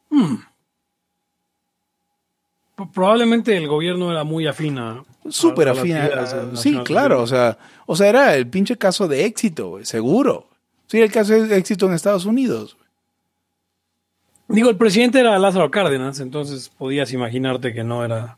Hmm. 0.10 0.36
Probablemente 2.94 3.56
el 3.56 3.68
gobierno 3.68 4.12
era 4.12 4.24
muy 4.24 4.48
afín 4.48 4.78
a. 4.78 5.04
Súper 5.30 5.70
afín. 5.70 5.96
sí, 6.56 6.78
claro. 6.84 7.22
O 7.22 7.28
sea, 7.28 7.58
o 7.86 7.96
sea, 7.96 8.10
era 8.10 8.36
el 8.36 8.48
pinche 8.48 8.78
caso 8.78 9.08
de 9.08 9.26
éxito, 9.26 9.70
güey, 9.70 9.86
seguro. 9.86 10.50
Sí, 10.88 11.00
el 11.00 11.12
caso 11.12 11.34
de 11.34 11.58
éxito 11.58 11.86
en 11.88 11.94
Estados 11.94 12.26
Unidos. 12.26 12.78
Digo, 14.48 14.70
el 14.70 14.78
presidente 14.78 15.20
era 15.20 15.40
Lázaro 15.40 15.72
Cárdenas, 15.72 16.20
entonces 16.20 16.70
podías 16.70 17.12
imaginarte 17.14 17.74
que 17.74 17.84
no 17.84 18.04
era. 18.04 18.38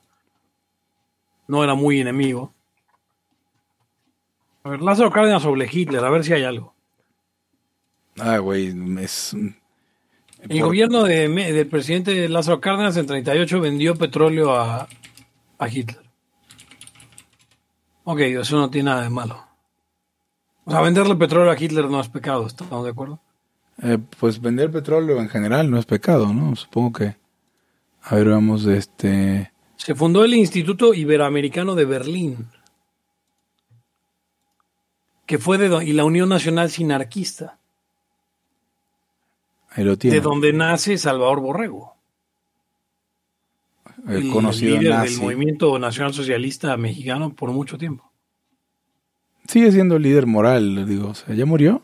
No 1.48 1.64
era 1.64 1.76
muy 1.76 2.00
enemigo. 2.00 2.54
A 4.64 4.70
ver, 4.70 4.82
Lázaro 4.82 5.12
Cárdenas 5.12 5.44
sobre 5.44 5.70
Hitler, 5.72 6.04
a 6.04 6.10
ver 6.10 6.24
si 6.24 6.34
hay 6.34 6.44
algo. 6.44 6.74
Ah, 8.20 8.38
güey, 8.40 8.74
es. 9.00 9.36
El 10.48 10.62
gobierno 10.62 11.04
de, 11.04 11.28
del 11.28 11.68
presidente 11.68 12.28
Lázaro 12.30 12.62
Cárdenas 12.62 12.98
en 12.98 13.06
38 13.06 13.60
vendió 13.62 13.96
petróleo 13.96 14.56
a, 14.56 14.88
a 15.58 15.68
Hitler. 15.68 16.06
Ok, 18.06 18.20
eso 18.20 18.58
no 18.58 18.70
tiene 18.70 18.90
nada 18.90 19.04
de 19.04 19.10
malo. 19.10 19.44
O 20.66 20.72
sea, 20.72 20.82
venderle 20.82 21.16
petróleo 21.16 21.52
a 21.52 21.60
Hitler 21.60 21.86
no 21.86 22.00
es 22.00 22.10
pecado, 22.10 22.48
¿estamos 22.48 22.84
de 22.84 22.92
acuerdo? 22.92 23.20
Eh, 23.82 23.98
pues 24.20 24.40
vender 24.40 24.72
petróleo 24.72 25.20
en 25.20 25.30
general 25.30 25.70
no 25.70 25.78
es 25.78 25.86
pecado, 25.86 26.34
¿no? 26.34 26.56
Supongo 26.56 26.94
que... 26.94 27.16
A 28.02 28.16
ver, 28.16 28.30
vamos, 28.30 28.66
este... 28.66 29.52
Se 29.86 29.94
fundó 29.94 30.26
el 30.26 30.34
Instituto 30.34 30.96
Iberoamericano 30.96 31.76
de 31.76 31.86
Berlín, 31.86 32.48
que 35.28 35.38
fue 35.38 35.60
de... 35.60 35.86
y 35.86 35.94
la 35.94 36.06
Unión 36.06 36.28
Nacional 36.28 36.72
Sinarquista. 36.72 37.60
Ahí 39.70 39.84
lo 39.84 39.96
tiene. 39.96 40.16
De 40.16 40.22
donde 40.22 40.54
nace 40.54 40.98
Salvador 40.98 41.40
Borrego. 41.40 41.94
El, 44.08 44.32
conocido 44.32 44.76
líder 44.76 45.02
del 45.02 45.20
movimiento 45.20 45.78
nacional 45.78 46.16
socialista 46.16 46.76
mexicano 46.78 47.36
por 47.36 47.52
mucho 47.52 47.78
tiempo. 47.78 48.12
Sigue 49.48 49.72
siendo 49.72 50.00
líder 50.00 50.26
moral, 50.26 50.88
digo. 50.88 51.10
O 51.10 51.14
sea, 51.14 51.36
¿ya 51.36 51.46
murió? 51.46 51.84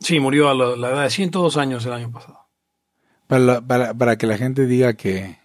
Sí, 0.00 0.18
murió 0.18 0.48
a 0.48 0.54
la, 0.54 0.88
edad 0.88 1.04
de 1.04 1.10
102 1.10 1.56
años 1.56 1.86
el 1.86 1.92
año 1.92 2.10
pasado. 2.10 2.48
Para, 3.28 3.60
para, 3.60 3.94
para, 3.94 4.18
que 4.18 4.26
la 4.26 4.36
gente 4.36 4.66
diga 4.66 4.94
que. 4.94 5.43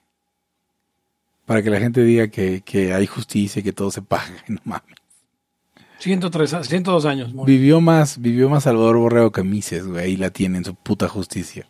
Para 1.49 1.63
que 1.63 1.71
la 1.71 1.79
gente 1.79 2.03
diga 2.03 2.27
que, 2.27 2.61
que 2.61 2.93
hay 2.93 3.07
justicia 3.07 3.59
y 3.59 3.63
que 3.63 3.73
todo 3.73 3.89
se 3.89 4.03
paga, 4.03 4.35
no 4.47 4.59
mames. 4.65 4.95
103, 5.97 6.57
102 6.61 7.05
años. 7.05 7.31
Vivió 7.43 7.81
más, 7.81 8.21
vivió 8.21 8.49
más 8.49 8.65
Salvador 8.65 8.97
Borrego 8.97 9.31
que 9.31 9.41
Mises, 9.41 9.87
güey. 9.87 10.05
Ahí 10.05 10.15
la 10.15 10.29
tienen, 10.29 10.63
su 10.63 10.75
puta 10.75 11.07
justicia. 11.07 11.67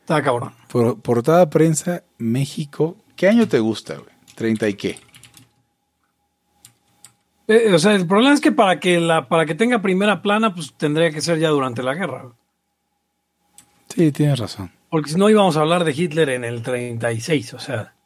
Está 0.00 0.22
cabrón. 0.22 0.52
Por, 0.68 1.00
portada 1.00 1.48
prensa, 1.48 2.04
México. 2.18 2.98
¿Qué 3.16 3.26
año 3.26 3.48
te 3.48 3.58
gusta, 3.60 3.94
güey? 3.94 4.14
¿30 4.36 4.68
y 4.68 4.74
qué? 4.74 4.98
Eh, 7.48 7.72
o 7.72 7.78
sea, 7.78 7.94
el 7.94 8.06
problema 8.06 8.34
es 8.34 8.42
que 8.42 8.52
para 8.52 8.78
que 8.80 9.00
la 9.00 9.28
para 9.30 9.46
que 9.46 9.54
tenga 9.54 9.80
primera 9.80 10.20
plana, 10.20 10.54
pues 10.54 10.74
tendría 10.74 11.10
que 11.10 11.22
ser 11.22 11.38
ya 11.38 11.48
durante 11.48 11.82
la 11.82 11.94
guerra. 11.94 12.32
Sí, 13.88 14.12
tienes 14.12 14.38
razón. 14.38 14.70
Porque 14.94 15.10
si 15.10 15.16
no 15.16 15.28
íbamos 15.28 15.56
a 15.56 15.62
hablar 15.62 15.82
de 15.82 15.90
Hitler 15.90 16.28
en 16.28 16.44
el 16.44 16.62
36, 16.62 17.54
o 17.54 17.58
sea. 17.58 17.96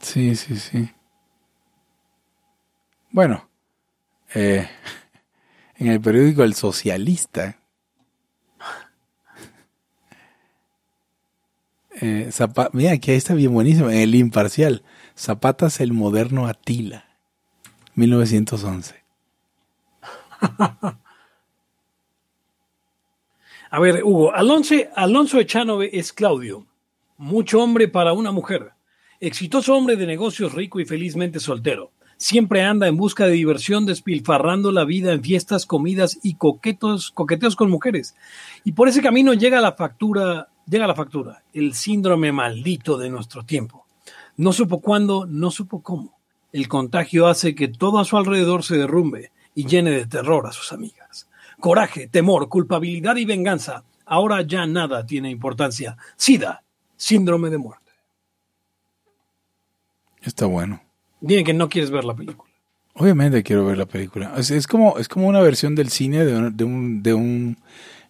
Sí, 0.00 0.34
sí, 0.34 0.56
sí. 0.56 0.90
Bueno, 3.12 3.48
eh, 4.34 4.68
en 5.76 5.86
el 5.86 6.00
periódico 6.00 6.42
El 6.42 6.54
Socialista, 6.54 7.60
eh, 12.00 12.28
mira, 12.72 12.90
aquí 12.90 13.12
está 13.12 13.34
bien 13.34 13.54
buenísimo, 13.54 13.88
en 13.88 13.98
el 13.98 14.16
imparcial, 14.16 14.82
Zapata 15.16 15.68
es 15.68 15.78
el 15.78 15.92
moderno 15.92 16.48
Atila. 16.48 17.04
1911. 17.94 18.96
A 23.70 23.80
ver, 23.80 24.04
Hugo, 24.04 24.32
Alonso, 24.32 24.76
Alonso 24.94 25.40
Echanove 25.40 25.90
es 25.92 26.12
Claudio, 26.12 26.66
mucho 27.18 27.60
hombre 27.60 27.88
para 27.88 28.12
una 28.12 28.30
mujer, 28.30 28.70
exitoso 29.18 29.74
hombre 29.74 29.96
de 29.96 30.06
negocios, 30.06 30.54
rico 30.54 30.78
y 30.78 30.84
felizmente 30.84 31.40
soltero. 31.40 31.90
Siempre 32.16 32.62
anda 32.62 32.86
en 32.86 32.96
busca 32.96 33.26
de 33.26 33.32
diversión, 33.32 33.84
despilfarrando 33.84 34.70
la 34.70 34.84
vida 34.84 35.12
en 35.12 35.22
fiestas, 35.22 35.66
comidas 35.66 36.18
y 36.22 36.36
coquetos, 36.36 37.10
coqueteos 37.10 37.56
con 37.56 37.68
mujeres. 37.68 38.14
Y 38.64 38.72
por 38.72 38.88
ese 38.88 39.02
camino 39.02 39.34
llega 39.34 39.60
la 39.60 39.72
factura, 39.72 40.48
llega 40.66 40.86
la 40.86 40.94
factura, 40.94 41.42
el 41.52 41.74
síndrome 41.74 42.30
maldito 42.30 42.96
de 42.96 43.10
nuestro 43.10 43.44
tiempo. 43.44 43.84
No 44.36 44.52
supo 44.52 44.80
cuándo, 44.80 45.26
no 45.26 45.50
supo 45.50 45.82
cómo. 45.82 46.18
El 46.52 46.68
contagio 46.68 47.26
hace 47.26 47.54
que 47.54 47.68
todo 47.68 47.98
a 47.98 48.04
su 48.04 48.16
alrededor 48.16 48.62
se 48.62 48.76
derrumbe 48.76 49.32
y 49.54 49.66
llene 49.66 49.90
de 49.90 50.06
terror 50.06 50.46
a 50.46 50.52
sus 50.52 50.72
amigas. 50.72 51.28
Coraje, 51.60 52.08
temor, 52.08 52.48
culpabilidad 52.48 53.16
y 53.16 53.24
venganza. 53.24 53.84
Ahora 54.04 54.42
ya 54.42 54.66
nada 54.66 55.04
tiene 55.04 55.30
importancia. 55.30 55.96
SIDA, 56.16 56.62
síndrome 56.96 57.50
de 57.50 57.58
muerte. 57.58 57.92
Está 60.22 60.46
bueno. 60.46 60.82
Dime 61.20 61.44
que 61.44 61.54
no 61.54 61.68
quieres 61.68 61.90
ver 61.90 62.04
la 62.04 62.14
película. 62.14 62.50
Obviamente 62.94 63.42
quiero 63.42 63.66
ver 63.66 63.78
la 63.78 63.86
película. 63.86 64.34
Es, 64.36 64.66
como, 64.66 64.98
es 64.98 65.08
como 65.08 65.28
una 65.28 65.40
versión 65.40 65.74
del 65.74 65.90
cine 65.90 66.24
de 66.24 66.64
un, 66.64 67.02
de 67.02 67.14
un, 67.14 67.58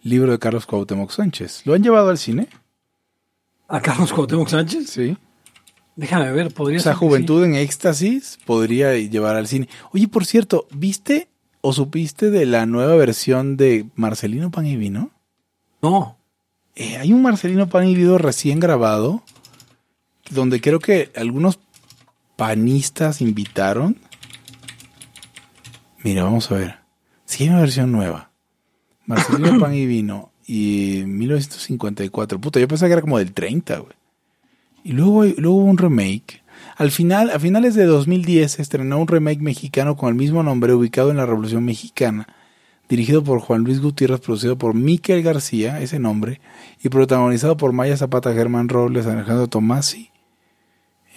libro 0.06 0.30
de 0.30 0.38
Carlos 0.38 0.66
Cuauhtémoc 0.66 1.10
Sánchez. 1.10 1.62
¿Lo 1.66 1.74
han 1.74 1.82
llevado 1.82 2.10
al 2.10 2.18
cine? 2.18 2.48
¿A 3.68 3.80
Carlos 3.80 4.12
Cuauhtémoc 4.12 4.48
Sánchez? 4.48 4.88
Sí. 4.88 5.16
Déjame 5.96 6.30
ver, 6.30 6.54
podría 6.54 6.78
ser. 6.78 6.94
Juventud 6.94 7.44
en 7.44 7.56
Éxtasis 7.56 8.38
podría 8.44 8.94
llevar 8.94 9.34
al 9.34 9.48
cine. 9.48 9.68
Oye, 9.92 10.06
por 10.06 10.24
cierto, 10.24 10.68
¿viste 10.70 11.28
o 11.68 11.72
supiste 11.72 12.30
de 12.30 12.46
la 12.46 12.64
nueva 12.64 12.94
versión 12.94 13.56
de 13.56 13.86
Marcelino 13.96 14.52
Pan 14.52 14.66
y 14.66 14.76
Vino? 14.76 15.10
No. 15.82 16.16
Eh, 16.76 16.96
hay 16.96 17.12
un 17.12 17.22
Marcelino 17.22 17.68
Pan 17.68 17.88
y 17.88 17.96
Vino 17.96 18.18
recién 18.18 18.60
grabado, 18.60 19.24
donde 20.30 20.60
creo 20.60 20.78
que 20.78 21.10
algunos 21.16 21.58
panistas 22.36 23.20
invitaron. 23.20 23.98
Mira, 26.04 26.22
vamos 26.22 26.52
a 26.52 26.54
ver. 26.54 26.76
Sí, 27.24 27.42
hay 27.42 27.50
una 27.50 27.62
versión 27.62 27.90
nueva. 27.90 28.30
Marcelino 29.04 29.58
Pan 29.60 29.74
y 29.74 29.86
Vino 29.86 30.30
y 30.46 31.02
1954. 31.04 32.40
Puta, 32.40 32.60
yo 32.60 32.68
pensaba 32.68 32.90
que 32.90 32.92
era 32.92 33.02
como 33.02 33.18
del 33.18 33.32
30, 33.32 33.78
güey. 33.78 33.92
Y 34.84 34.92
luego, 34.92 35.24
luego 35.24 35.56
hubo 35.56 35.64
un 35.64 35.78
remake. 35.78 36.44
Al 36.76 36.90
final, 36.90 37.30
a 37.30 37.38
finales 37.38 37.74
de 37.74 37.84
2010 37.84 38.52
se 38.52 38.62
estrenó 38.62 38.98
un 38.98 39.08
remake 39.08 39.40
mexicano 39.40 39.96
con 39.96 40.08
el 40.08 40.14
mismo 40.14 40.42
nombre 40.42 40.74
ubicado 40.74 41.10
en 41.10 41.16
la 41.16 41.26
Revolución 41.26 41.64
Mexicana, 41.64 42.26
dirigido 42.88 43.22
por 43.24 43.40
Juan 43.40 43.64
Luis 43.64 43.80
Gutiérrez, 43.80 44.20
producido 44.20 44.58
por 44.58 44.74
Miquel 44.74 45.22
García, 45.22 45.80
ese 45.80 45.98
nombre, 45.98 46.40
y 46.82 46.88
protagonizado 46.88 47.56
por 47.56 47.72
Maya 47.72 47.96
Zapata, 47.96 48.34
Germán 48.34 48.68
Robles, 48.68 49.06
Alejandro 49.06 49.48
Tomasi, 49.48 50.10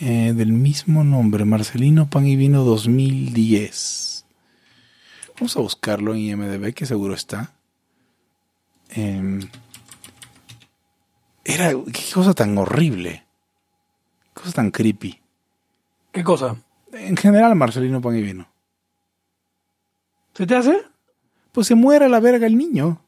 Eh, 0.01 0.31
del 0.33 0.53
mismo 0.53 1.03
nombre, 1.03 1.43
Marcelino 1.43 2.09
Pan 2.09 2.25
y 2.25 2.37
Vino 2.37 2.63
2010. 2.63 4.25
Vamos 5.35 5.57
a 5.57 5.59
buscarlo 5.59 6.13
en 6.13 6.19
IMDB, 6.19 6.73
que 6.73 6.85
seguro 6.85 7.13
está. 7.13 7.51
Em, 8.91 9.41
era, 11.43 11.71
qué 11.71 12.03
cosa 12.13 12.33
tan 12.33 12.57
horrible. 12.57 13.25
Cosa 14.33 14.53
tan 14.53 14.71
creepy. 14.71 15.19
¿Qué 16.19 16.23
cosa? 16.25 16.57
En 16.91 17.15
general, 17.15 17.55
Marcelino 17.55 18.01
Pan 18.01 18.17
y 18.17 18.21
Vino. 18.21 18.45
¿Se 20.33 20.45
te 20.45 20.53
hace? 20.53 20.81
Pues 21.53 21.65
se 21.67 21.75
muere 21.75 22.03
a 22.03 22.09
la 22.09 22.19
verga 22.19 22.45
el 22.45 22.57
niño. 22.57 23.01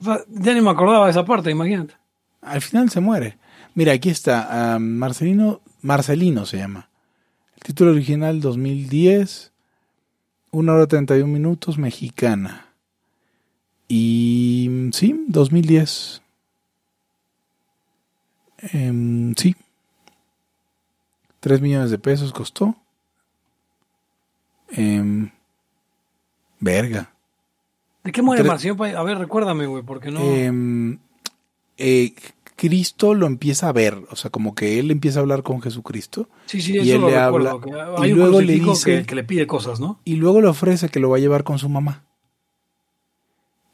O 0.00 0.04
sea, 0.04 0.20
ya 0.26 0.54
ni 0.54 0.62
me 0.62 0.70
acordaba 0.70 1.04
de 1.04 1.10
esa 1.10 1.26
parte, 1.26 1.50
imagínate. 1.50 1.92
Al 2.40 2.62
final 2.62 2.88
se 2.88 3.00
muere. 3.00 3.36
Mira, 3.74 3.92
aquí 3.92 4.08
está. 4.08 4.78
Marcelino, 4.80 5.60
Marcelino 5.82 6.46
se 6.46 6.56
llama. 6.56 6.88
El 7.56 7.62
título 7.62 7.90
original 7.90 8.40
2010. 8.40 9.52
1 10.52 10.72
hora 10.72 10.86
31 10.86 11.30
minutos, 11.30 11.76
mexicana. 11.76 12.68
Y 13.86 14.88
sí, 14.94 15.26
2010. 15.28 16.22
Em, 18.72 19.34
sí. 19.34 19.54
3 21.40 21.60
millones 21.60 21.90
de 21.90 21.98
pesos 21.98 22.32
costó. 22.32 22.76
Em, 24.70 25.30
verga. 26.58 27.12
¿De 28.04 28.12
qué 28.12 28.22
muere 28.22 28.44
Pan- 28.44 28.96
A 28.96 29.02
ver, 29.02 29.18
recuérdame, 29.18 29.66
güey, 29.66 29.82
porque 29.82 30.10
no... 30.10 30.20
Em, 30.20 30.98
eh, 31.76 32.14
Cristo 32.56 33.14
lo 33.14 33.26
empieza 33.26 33.68
a 33.68 33.72
ver, 33.72 34.02
o 34.10 34.16
sea, 34.16 34.30
como 34.30 34.54
que 34.54 34.78
él 34.78 34.90
empieza 34.90 35.18
a 35.18 35.22
hablar 35.22 35.42
con 35.42 35.62
Jesucristo 35.62 36.28
sí, 36.44 36.60
sí, 36.60 36.74
y 36.74 36.78
eso 36.80 36.94
él 36.96 37.00
lo 37.00 37.08
le 37.08 37.24
recuerdo. 37.24 37.50
habla, 37.50 37.64
que 37.96 38.02
y 38.02 38.04
hay 38.04 38.12
un 38.12 38.18
luego 38.18 38.40
le 38.42 38.52
dice- 38.52 38.98
que, 39.00 39.06
que 39.06 39.14
le 39.14 39.24
pide 39.24 39.46
cosas, 39.46 39.80
¿no? 39.80 39.98
y 40.04 40.16
luego 40.16 40.42
le 40.42 40.48
ofrece 40.48 40.90
que 40.90 41.00
lo 41.00 41.08
va 41.08 41.16
a 41.16 41.20
llevar 41.20 41.42
con 41.42 41.58
su 41.58 41.70
mamá. 41.70 42.04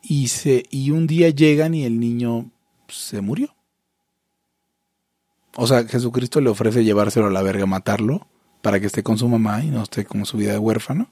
Y, 0.03 0.29
se, 0.29 0.63
y 0.71 0.93
un 0.93 1.09
día 1.09 1.31
llegan 1.31 1.75
y 1.75 1.83
el 1.85 1.99
niño 1.99 2.49
se 2.87 3.21
murió. 3.21 3.56
O 5.57 5.67
sea, 5.67 5.85
Jesucristo 5.85 6.41
le 6.41 6.51
ofrece 6.51 6.85
llevárselo 6.85 7.27
a 7.27 7.31
la 7.31 7.43
verga, 7.43 7.67
matarlo, 7.67 8.27
para 8.63 8.79
que 8.81 8.87
esté 8.87 9.03
con 9.03 9.17
su 9.19 9.29
mamá 9.29 9.63
y 9.65 9.69
no 9.71 9.83
esté 9.83 10.05
con 10.05 10.25
su 10.27 10.37
vida 10.37 10.53
de 10.53 10.59
huérfano. 10.59 11.09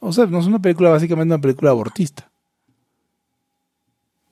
O 0.00 0.12
sea, 0.12 0.26
no 0.26 0.38
es 0.40 0.46
una 0.46 0.58
película, 0.60 0.90
básicamente 0.90 1.34
una 1.34 1.40
película 1.40 1.70
abortista. 1.70 2.30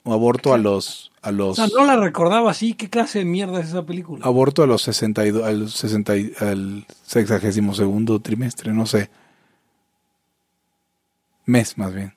O 0.03 0.13
aborto 0.13 0.53
a 0.53 0.57
los... 0.57 1.11
A 1.21 1.29
O 1.29 1.31
los 1.31 1.55
sea, 1.55 1.67
no 1.75 1.85
la 1.85 1.95
recordaba 1.97 2.51
así. 2.51 2.73
¿Qué 2.75 2.89
clase 2.89 3.19
de 3.19 3.25
mierda 3.25 3.59
es 3.59 3.69
esa 3.69 3.83
película? 3.85 4.23
aborto 4.25 4.61
a 4.61 4.67
los 4.67 4.83
62, 4.83 5.43
al 5.43 5.69
60, 5.69 6.17
y- 6.17 6.31
al 6.39 6.85
sexagésimo 7.03 7.73
segundo 7.73 8.19
trimestre, 8.21 8.71
no 8.73 8.85
sé. 8.85 9.09
Mes, 11.45 11.77
más 11.77 11.93
bien. 11.93 12.13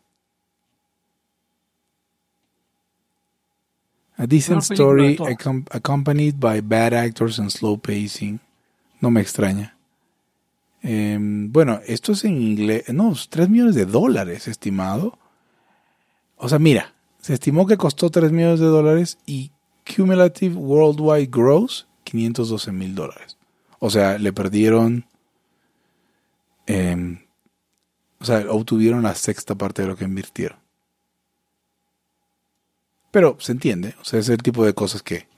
A 4.18 4.26
decent 4.26 4.62
story 4.62 5.16
accom- 5.16 5.66
accompanied 5.70 6.34
by 6.38 6.60
bad 6.60 6.92
actors 6.92 7.38
and 7.38 7.50
slow 7.50 7.78
pacing. 7.78 8.40
No 9.00 9.10
me 9.10 9.20
extraña. 9.20 9.76
Em, 10.82 11.50
bueno, 11.52 11.80
esto 11.86 12.12
es 12.12 12.24
en 12.24 12.40
inglés. 12.42 12.92
No, 12.92 13.14
3 13.28 13.48
millones 13.48 13.74
de 13.76 13.86
dólares, 13.86 14.48
estimado. 14.48 15.16
O 16.36 16.48
sea, 16.48 16.58
mira, 16.58 16.94
se 17.20 17.34
estimó 17.34 17.66
que 17.66 17.76
costó 17.76 18.10
3 18.10 18.32
millones 18.32 18.60
de 18.60 18.66
dólares 18.66 19.18
y 19.24 19.50
cumulative 19.96 20.54
worldwide 20.56 21.26
gross 21.30 21.86
512 22.04 22.72
mil 22.72 22.94
dólares. 22.94 23.36
O 23.78 23.88
sea, 23.90 24.18
le 24.18 24.32
perdieron. 24.32 25.04
em, 26.66 27.20
o 28.20 28.24
sea, 28.24 28.44
obtuvieron 28.50 29.02
la 29.04 29.14
sexta 29.14 29.54
parte 29.54 29.82
de 29.82 29.88
lo 29.88 29.96
que 29.96 30.04
invirtieron. 30.04 30.58
Pero 33.10 33.36
se 33.40 33.52
entiende. 33.52 33.94
O 34.00 34.04
sea, 34.04 34.20
es 34.20 34.28
el 34.28 34.38
tipo 34.38 34.64
de 34.64 34.74
cosas 34.74 35.02
que, 35.02 35.28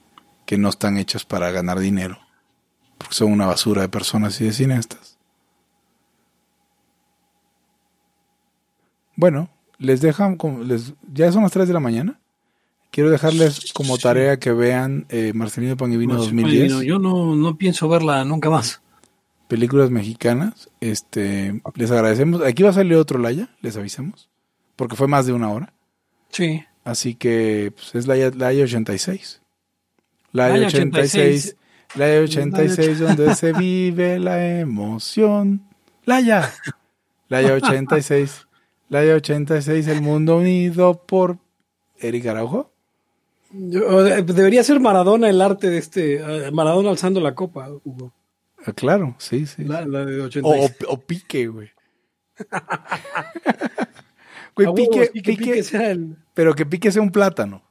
que 0.45 0.57
no 0.57 0.69
están 0.69 0.97
hechas 0.97 1.25
para 1.25 1.51
ganar 1.51 1.79
dinero. 1.79 2.19
Porque 2.97 3.15
son 3.15 3.31
una 3.31 3.47
basura 3.47 3.81
de 3.81 3.89
personas 3.89 4.39
y 4.41 4.45
de 4.45 4.53
cineastas. 4.53 5.17
Bueno, 9.15 9.49
les 9.77 10.01
dejan, 10.01 10.37
les, 10.65 10.93
ya 11.11 11.31
son 11.31 11.43
las 11.43 11.51
3 11.51 11.67
de 11.67 11.73
la 11.73 11.79
mañana. 11.79 12.19
Quiero 12.91 13.09
dejarles 13.09 13.71
como 13.73 13.97
tarea 13.97 14.37
que 14.37 14.51
vean 14.51 15.05
eh, 15.09 15.31
Marcelino 15.33 15.77
Pan 15.77 15.93
y 15.93 15.97
Vino 15.97 16.15
Marcelino 16.15 16.41
2010, 16.47 16.73
Pan 16.73 16.81
y 16.81 16.81
Vino, 16.81 16.83
Yo 16.83 16.99
no, 16.99 17.35
no 17.35 17.57
pienso 17.57 17.87
verla 17.87 18.25
nunca 18.25 18.49
más. 18.49 18.81
películas 19.47 19.89
mexicanas. 19.89 20.69
Este, 20.81 21.61
les 21.75 21.91
agradecemos. 21.91 22.41
Aquí 22.41 22.63
va 22.63 22.69
a 22.71 22.73
salir 22.73 22.95
otro 22.95 23.17
Laya, 23.19 23.49
les 23.61 23.77
avisamos, 23.77 24.29
porque 24.75 24.95
fue 24.95 25.07
más 25.07 25.25
de 25.25 25.33
una 25.33 25.49
hora. 25.49 25.73
Sí. 26.29 26.63
Así 26.83 27.15
que 27.15 27.71
pues, 27.75 27.95
es 27.95 28.07
Laya, 28.07 28.31
Laya 28.35 28.63
86. 28.63 29.41
Laya 30.31 30.53
Laya 30.55 30.67
86. 30.67 31.55
Laya 31.95 32.21
86, 32.21 32.99
donde 32.99 33.35
se 33.35 33.51
vive 33.53 34.17
la 34.17 34.59
emoción. 34.59 35.63
Laya. 36.05 36.51
Laya 37.27 37.53
86. 37.53 38.47
Laya 38.89 39.15
86, 39.15 39.87
el 39.87 40.01
mundo 40.01 40.37
unido 40.37 41.01
por 41.05 41.37
Eric 41.99 42.25
Araujo. 42.27 42.71
Eh, 43.53 44.23
debería 44.25 44.63
ser 44.63 44.79
Maradona 44.79 45.29
el 45.29 45.41
arte 45.41 45.69
de 45.69 45.77
este. 45.77 46.15
eh, 46.47 46.51
Maradona 46.51 46.89
alzando 46.89 47.19
la 47.19 47.35
copa, 47.35 47.69
Hugo. 47.83 48.13
Ah, 48.65 48.71
claro, 48.73 49.15
sí, 49.17 49.45
sí. 49.45 49.63
La, 49.65 49.85
la 49.85 50.05
de 50.05 50.21
O, 50.21 50.25
86. 50.25 50.75
o, 50.87 50.93
o 50.93 50.97
pique, 51.01 51.47
güey. 51.47 51.69
Güey, 54.55 54.73
pique, 54.73 55.09
pique, 55.13 55.33
Pique 55.35 55.63
sea 55.63 55.91
el- 55.91 56.17
pero 56.33 56.53
que 56.53 56.65
pique 56.65 56.91
sea 56.91 57.01
un 57.01 57.11
plátano. 57.11 57.63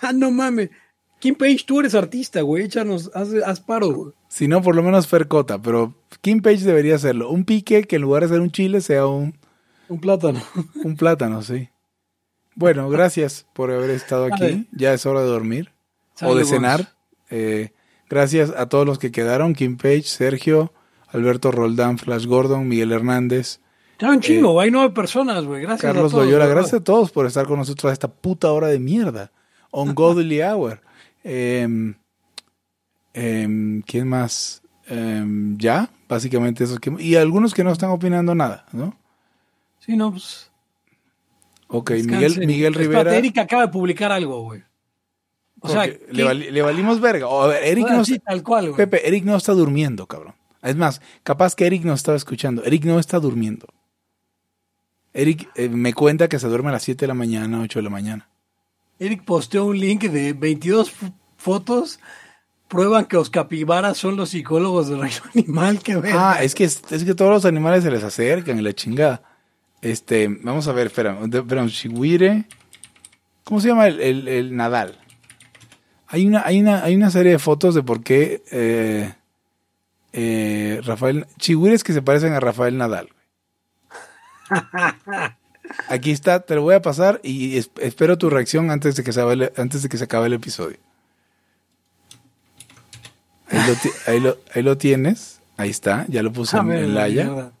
Ah, 0.00 0.12
no 0.12 0.30
mames. 0.30 0.70
Kim 1.18 1.34
Page, 1.34 1.60
tú 1.66 1.80
eres 1.80 1.94
artista, 1.94 2.40
güey. 2.42 2.64
Échanos, 2.64 3.10
haz, 3.14 3.28
haz 3.44 3.60
paro, 3.60 3.92
güey. 3.92 4.12
Si 4.28 4.48
no, 4.48 4.62
por 4.62 4.74
lo 4.74 4.82
menos 4.82 5.06
Fercota, 5.06 5.60
pero 5.60 5.94
Kim 6.20 6.40
Page 6.42 6.58
debería 6.58 6.96
hacerlo. 6.96 7.30
Un 7.30 7.44
pique 7.44 7.84
que 7.84 7.96
en 7.96 8.02
lugar 8.02 8.22
de 8.22 8.28
ser 8.28 8.40
un 8.40 8.50
chile 8.50 8.80
sea 8.80 9.06
un, 9.06 9.38
Un 9.88 10.00
plátano. 10.00 10.42
un 10.84 10.96
plátano, 10.96 11.42
sí. 11.42 11.70
Bueno, 12.54 12.88
gracias 12.88 13.46
por 13.54 13.70
haber 13.70 13.90
estado 13.90 14.26
aquí. 14.32 14.66
Ya 14.72 14.92
es 14.94 15.04
hora 15.06 15.20
de 15.20 15.26
dormir 15.26 15.72
o 16.22 16.34
de 16.34 16.44
cenar. 16.44 16.94
Eh, 17.30 17.72
gracias 18.08 18.50
a 18.56 18.66
todos 18.68 18.86
los 18.86 18.98
que 18.98 19.12
quedaron. 19.12 19.54
Kim 19.54 19.76
Page, 19.76 20.02
Sergio, 20.04 20.72
Alberto 21.08 21.50
Roldán, 21.50 21.98
Flash 21.98 22.26
Gordon, 22.26 22.66
Miguel 22.68 22.92
Hernández, 22.92 23.60
Ya 23.98 24.10
un 24.10 24.20
chingo, 24.20 24.60
hay 24.60 24.70
nueve 24.70 24.92
personas, 24.92 25.44
güey. 25.44 25.62
Gracias 25.62 25.84
Eh, 25.84 25.94
Carlos 25.94 26.12
a 26.12 26.16
todos. 26.16 26.26
Loyola. 26.26 26.46
Gracias 26.46 26.74
a 26.80 26.84
todos 26.84 27.10
por 27.10 27.26
estar 27.26 27.46
con 27.46 27.58
nosotros 27.58 27.90
a 27.90 27.92
esta 27.92 28.08
puta 28.08 28.52
hora 28.52 28.68
de 28.68 28.78
mierda. 28.78 29.30
Ungodly 29.72 30.42
Hour. 30.42 30.80
Em, 31.24 31.94
em, 33.14 33.82
¿Quién 33.82 34.08
más? 34.08 34.62
Em, 34.86 35.56
ya, 35.58 35.90
básicamente 36.08 36.64
eso. 36.64 36.78
Que, 36.78 36.94
y 36.98 37.16
algunos 37.16 37.54
que 37.54 37.64
no 37.64 37.72
están 37.72 37.90
opinando 37.90 38.34
nada, 38.34 38.66
¿no? 38.72 38.96
Sí, 39.80 39.96
no, 39.96 40.10
pues. 40.12 40.50
Ok, 41.68 41.90
descansen. 41.90 42.20
Miguel, 42.20 42.46
Miguel 42.46 42.72
Espérate, 42.74 42.98
Rivera. 42.98 43.16
Erika 43.16 43.42
acaba 43.42 43.62
de 43.62 43.68
publicar 43.72 44.12
algo, 44.12 44.42
güey. 44.42 44.62
O 45.60 45.68
sea, 45.68 45.86
le, 45.86 46.34
le 46.34 46.62
valimos 46.62 47.00
verga. 47.00 47.26
O, 47.28 47.48
ver, 47.48 47.64
Eric 47.64 47.88
no 47.88 48.04
sí, 48.04 48.14
está- 48.14 48.26
tal 48.30 48.42
cual, 48.42 48.66
güey. 48.70 48.76
Pepe, 48.76 49.08
Eric 49.08 49.24
no 49.24 49.36
está 49.36 49.52
durmiendo, 49.52 50.06
cabrón. 50.06 50.34
Es 50.62 50.76
más, 50.76 51.00
capaz 51.22 51.54
que 51.56 51.66
Eric 51.66 51.82
no 51.84 51.94
estaba 51.94 52.16
escuchando. 52.16 52.62
Eric 52.64 52.84
no 52.84 52.98
está 53.00 53.18
durmiendo. 53.18 53.66
Eric 55.16 55.48
eh, 55.54 55.68
me 55.68 55.94
cuenta 55.94 56.28
que 56.28 56.38
se 56.38 56.46
duerme 56.46 56.68
a 56.68 56.72
las 56.72 56.82
7 56.82 57.00
de 57.00 57.08
la 57.08 57.14
mañana, 57.14 57.60
8 57.62 57.78
de 57.78 57.82
la 57.82 57.90
mañana. 57.90 58.28
Eric 58.98 59.24
posteó 59.24 59.64
un 59.66 59.78
link 59.78 60.02
de 60.04 60.32
22 60.32 60.88
f- 60.88 61.12
fotos. 61.36 61.98
Prueban 62.68 63.04
que 63.04 63.16
los 63.16 63.30
capibaras 63.30 63.96
son 63.96 64.16
los 64.16 64.30
psicólogos 64.30 64.88
del 64.88 65.00
reino 65.00 65.16
animal. 65.34 65.78
Que 65.80 65.96
ven. 65.96 66.14
Ah, 66.16 66.38
es 66.42 66.54
que, 66.54 66.64
es 66.64 66.80
que 67.04 67.14
todos 67.14 67.30
los 67.30 67.44
animales 67.44 67.84
se 67.84 67.90
les 67.90 68.02
acercan 68.02 68.58
y 68.58 68.62
la 68.62 68.72
chingada. 68.72 69.22
Este, 69.82 70.26
vamos 70.42 70.66
a 70.68 70.72
ver, 70.72 70.88
espera, 70.88 71.16
espera, 71.32 71.66
chihuire. 71.68 72.46
¿Cómo 73.44 73.60
se 73.60 73.68
llama 73.68 73.86
el, 73.86 74.00
el- 74.00 74.28
el 74.28 74.56
Nadal? 74.56 74.98
Hay 76.08 76.26
una, 76.26 76.42
hay, 76.44 76.60
una, 76.60 76.82
hay 76.84 76.94
una 76.96 77.10
serie 77.10 77.32
de 77.32 77.38
fotos 77.38 77.74
de 77.74 77.82
por 77.82 78.02
qué 78.02 78.42
eh, 78.50 79.14
eh, 80.12 80.80
Rafael. 80.84 81.26
Chihuires 81.38 81.84
que 81.84 81.92
se 81.92 82.02
parecen 82.02 82.32
a 82.32 82.40
Rafael 82.40 82.76
Nadal. 82.76 83.08
Aquí 85.88 86.10
está, 86.12 86.40
te 86.40 86.54
lo 86.54 86.62
voy 86.62 86.74
a 86.74 86.82
pasar 86.82 87.20
y 87.24 87.56
es- 87.56 87.70
espero 87.80 88.16
tu 88.18 88.30
reacción 88.30 88.70
antes 88.70 88.94
de 88.96 89.02
que 89.04 89.12
se 89.12 89.20
acabe 89.20 89.32
el, 89.34 89.52
antes 89.56 89.82
de 89.82 89.88
que 89.88 89.96
se 89.98 90.04
acabe 90.04 90.26
el 90.26 90.32
episodio. 90.34 90.76
Ahí 93.48 93.60
lo, 93.66 93.74
ti- 93.74 93.90
ahí 94.06 94.20
lo- 94.20 94.36
ahí 94.54 94.62
lo 94.62 94.76
tienes. 94.78 95.40
Ahí 95.56 95.70
está, 95.70 96.04
ya 96.08 96.22
lo 96.22 96.32
puse 96.32 96.56
A 96.56 96.60
en, 96.60 96.72
en 96.72 96.94
Laia. 96.94 97.52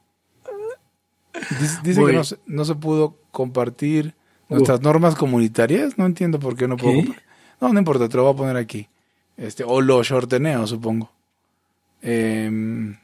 Dice, 1.82 2.04
que 2.04 2.12
no 2.12 2.24
se, 2.24 2.38
no 2.46 2.64
se 2.64 2.74
pudo 2.74 3.16
compartir 3.30 4.14
nuestras 4.48 4.80
normas 4.82 5.14
comunitarias. 5.14 5.96
No 5.98 6.06
entiendo 6.06 6.38
por 6.38 6.56
qué 6.56 6.66
no 6.68 6.76
puedo 6.76 6.92
¿Qué? 6.94 6.98
compartir. 7.04 7.26
No, 7.60 7.72
no 7.72 7.78
importa, 7.78 8.08
te 8.08 8.16
lo 8.16 8.24
voy 8.24 8.32
a 8.34 8.36
poner 8.36 8.56
aquí. 8.56 8.88
Este, 9.36 9.64
o 9.64 9.80
lo 9.80 10.02
shorteneo, 10.02 10.66
supongo. 10.66 11.10
Em, 12.02 12.96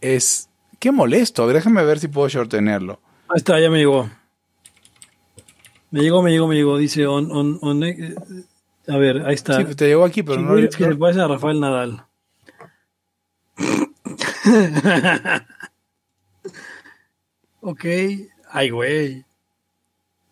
es. 0.00 0.47
Qué 0.78 0.92
molesto. 0.92 1.42
A 1.42 1.46
ver, 1.46 1.56
déjame 1.56 1.84
ver 1.84 1.98
si 1.98 2.08
puedo 2.08 2.28
shortenerlo. 2.28 3.00
Ahí 3.28 3.36
está, 3.36 3.58
ya 3.60 3.70
me 3.70 3.78
llegó. 3.78 4.08
Me 5.90 6.02
llegó, 6.02 6.22
me 6.22 6.30
llegó, 6.30 6.46
me 6.46 6.54
llegó. 6.54 6.78
Dice 6.78 7.06
on, 7.06 7.30
on, 7.30 7.58
on 7.62 7.82
eh, 7.82 8.14
a 8.88 8.96
ver, 8.96 9.26
ahí 9.26 9.34
está. 9.34 9.56
Sí, 9.64 9.74
te 9.74 9.86
llegó 9.86 10.04
aquí, 10.04 10.22
pero 10.22 10.40
no. 10.40 10.48
Chigüires 10.48 10.76
que 10.76 10.84
se 10.84 10.94
parece 10.96 11.20
a 11.20 11.28
Rafael 11.28 11.60
Nadal. 11.60 12.04
ok. 17.60 17.84
Ay, 18.50 18.70
güey. 18.70 19.24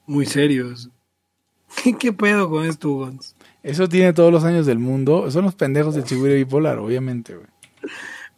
Muy 0.07 0.25
serios. 0.27 0.91
¿Qué, 1.83 1.95
qué 1.99 2.13
pedo 2.13 2.49
con 2.49 2.65
esto, 2.65 2.89
Gons? 2.91 3.37
Eso 3.63 3.89
tiene 3.89 4.13
todos 4.13 4.33
los 4.33 4.45
años 4.45 4.65
del 4.65 4.79
mundo. 4.79 5.31
Son 5.31 5.45
los 5.45 5.55
pendejos 5.55 5.95
del 5.95 6.05
chigüire 6.05 6.37
bipolar, 6.37 6.79
obviamente, 6.79 7.35
güey. 7.35 7.49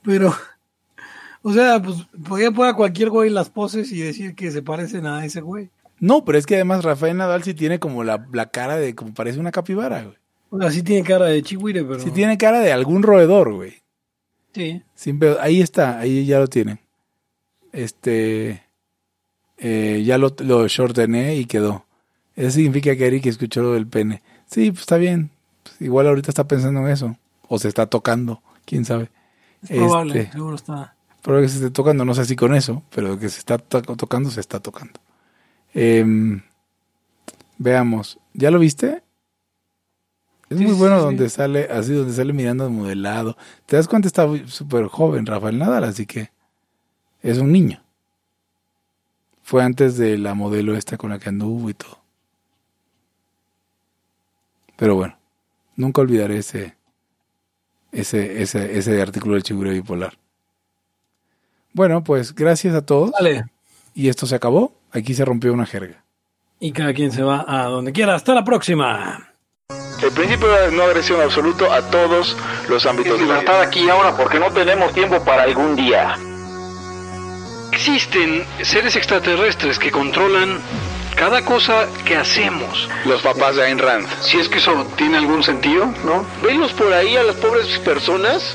Pero, 0.02 0.34
o 1.42 1.52
sea, 1.52 1.80
pues 1.82 2.06
podía 2.28 2.50
poner 2.50 2.72
a 2.72 2.76
cualquier 2.76 3.10
güey 3.10 3.30
las 3.30 3.50
poses 3.50 3.90
y 3.92 4.00
decir 4.00 4.34
que 4.34 4.50
se 4.50 4.62
parecen 4.62 5.06
a 5.06 5.24
ese 5.24 5.40
güey. 5.40 5.70
No, 6.00 6.24
pero 6.24 6.38
es 6.38 6.46
que 6.46 6.54
además 6.54 6.84
Rafael 6.84 7.16
Nadal 7.16 7.42
sí 7.42 7.54
tiene 7.54 7.78
como 7.78 8.04
la, 8.04 8.26
la 8.32 8.50
cara 8.50 8.76
de, 8.76 8.94
como 8.94 9.14
parece 9.14 9.40
una 9.40 9.50
capibara, 9.50 10.02
güey. 10.02 10.16
O 10.50 10.58
sea, 10.58 10.70
sí 10.70 10.82
tiene 10.82 11.06
cara 11.06 11.26
de 11.26 11.42
chigüire, 11.42 11.84
pero... 11.84 12.00
Sí 12.00 12.10
tiene 12.10 12.38
cara 12.38 12.60
de 12.60 12.72
algún 12.72 13.02
roedor, 13.02 13.52
güey. 13.52 13.74
Sí. 14.54 14.82
Sin 14.94 15.18
pedo. 15.18 15.38
Ahí 15.40 15.60
está, 15.60 15.98
ahí 15.98 16.24
ya 16.24 16.38
lo 16.38 16.46
tienen. 16.46 16.80
Este, 17.72 18.62
eh, 19.58 20.02
ya 20.04 20.16
lo, 20.16 20.34
lo 20.38 20.66
shortené 20.66 21.36
y 21.36 21.44
quedó. 21.44 21.84
Eso 22.34 22.52
significa 22.52 22.96
que 22.96 23.06
Eric 23.06 23.26
escuchó 23.26 23.62
lo 23.62 23.72
del 23.72 23.86
pene. 23.86 24.22
Sí, 24.46 24.70
pues 24.70 24.82
está 24.82 24.96
bien. 24.96 25.30
Pues 25.64 25.80
igual 25.80 26.06
ahorita 26.06 26.30
está 26.30 26.46
pensando 26.46 26.80
en 26.80 26.88
eso. 26.88 27.16
O 27.48 27.58
se 27.58 27.68
está 27.68 27.86
tocando, 27.86 28.42
quién 28.64 28.84
sabe. 28.84 29.10
Es 29.62 29.70
probable, 29.70 30.20
Este, 30.20 30.32
seguro 30.32 30.54
está. 30.54 30.94
Probable 31.22 31.46
que 31.46 31.50
se 31.52 31.58
esté 31.58 31.70
tocando, 31.70 32.04
no 32.04 32.14
sé 32.14 32.24
si 32.24 32.36
con 32.36 32.54
eso, 32.54 32.82
pero 32.94 33.18
que 33.18 33.28
se 33.28 33.38
está 33.38 33.58
to- 33.58 33.82
tocando, 33.82 34.30
se 34.30 34.40
está 34.40 34.60
tocando. 34.60 35.00
Em, 35.74 36.42
veamos, 37.58 38.18
¿ya 38.34 38.50
lo 38.50 38.58
viste? 38.58 39.02
Es 40.50 40.58
Sí, 40.58 40.64
muy 40.64 40.72
bueno 40.74 41.00
sí. 41.00 41.00
donde 41.00 41.28
sale, 41.30 41.68
así 41.70 41.92
donde 41.92 42.12
sale 42.14 42.32
mirando 42.32 42.64
de 42.64 42.70
modelado. 42.70 43.36
Te 43.66 43.76
das 43.76 43.86
cuenta, 43.88 44.08
está 44.08 44.26
súper 44.46 44.86
joven 44.86 45.26
Rafael 45.26 45.58
Nadal, 45.58 45.84
así 45.84 46.06
que 46.06 46.30
es 47.22 47.38
un 47.38 47.52
niño. 47.52 47.82
Fue 49.42 49.64
antes 49.64 49.96
de 49.96 50.16
la 50.16 50.34
modelo 50.34 50.76
esta 50.76 50.96
con 50.96 51.10
la 51.10 51.18
que 51.18 51.28
anduvo 51.30 51.68
y 51.68 51.74
todo. 51.74 51.98
Pero 54.78 54.94
bueno, 54.94 55.18
nunca 55.76 56.00
olvidaré 56.02 56.38
ese, 56.38 56.76
ese, 57.92 58.40
ese, 58.42 58.78
ese 58.78 59.02
artículo 59.02 59.34
del 59.34 59.42
Chigure 59.42 59.72
Bipolar. 59.72 60.18
Bueno, 61.72 62.02
pues 62.02 62.34
gracias 62.34 62.74
a 62.74 62.82
todos. 62.82 63.10
Vale. 63.12 63.44
Y 63.94 64.08
esto 64.08 64.26
se 64.26 64.34
acabó. 64.34 64.72
Aquí 64.92 65.14
se 65.14 65.24
rompió 65.24 65.52
una 65.52 65.66
jerga. 65.66 66.04
Y 66.60 66.72
cada 66.72 66.92
quien 66.92 67.12
se 67.12 67.22
va 67.22 67.44
a 67.46 67.64
donde 67.64 67.92
quiera. 67.92 68.14
Hasta 68.14 68.34
la 68.34 68.44
próxima. 68.44 69.28
El 70.02 70.12
principio 70.12 70.48
de 70.48 70.72
no 70.72 70.84
agresión 70.84 71.20
absoluto 71.20 71.70
a 71.72 71.82
todos 71.90 72.36
los 72.68 72.86
ámbitos 72.86 73.20
vida. 73.20 73.42
aquí 73.60 73.88
ahora 73.88 74.16
porque 74.16 74.38
no 74.38 74.50
tenemos 74.50 74.92
tiempo 74.92 75.22
para 75.24 75.42
algún 75.42 75.76
día. 75.76 76.16
Existen 77.72 78.44
seres 78.62 78.96
extraterrestres 78.96 79.78
que 79.78 79.90
controlan 79.90 80.58
cada 81.16 81.44
cosa 81.44 81.88
que 82.04 82.16
hacemos. 82.16 82.88
Los 83.04 83.22
papás 83.22 83.56
de 83.56 83.64
Ayn 83.64 83.78
Rand. 83.78 84.06
Si 84.20 84.38
es 84.38 84.48
que 84.48 84.58
eso 84.58 84.86
tiene 84.96 85.18
algún 85.18 85.42
sentido, 85.42 85.86
¿no? 86.04 86.24
Venlos 86.42 86.72
por 86.72 86.92
ahí 86.92 87.16
a 87.16 87.24
las 87.24 87.36
pobres 87.36 87.78
personas 87.80 88.54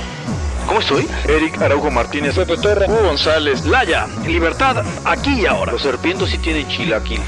¿Cómo 0.67 0.79
estoy? 0.79 1.07
Eric 1.27 1.61
Araujo 1.61 1.91
Martínez, 1.91 2.35
Pepe 2.35 2.57
Torre, 2.57 2.85
Hugo 2.87 3.03
González, 3.03 3.65
Laya, 3.65 4.07
libertad, 4.25 4.83
aquí 5.05 5.41
y 5.41 5.45
ahora. 5.45 5.71
Los 5.73 5.81
serpientes 5.81 6.29
sí 6.29 6.37
tienen 6.37 6.67
chilaquil. 6.67 7.21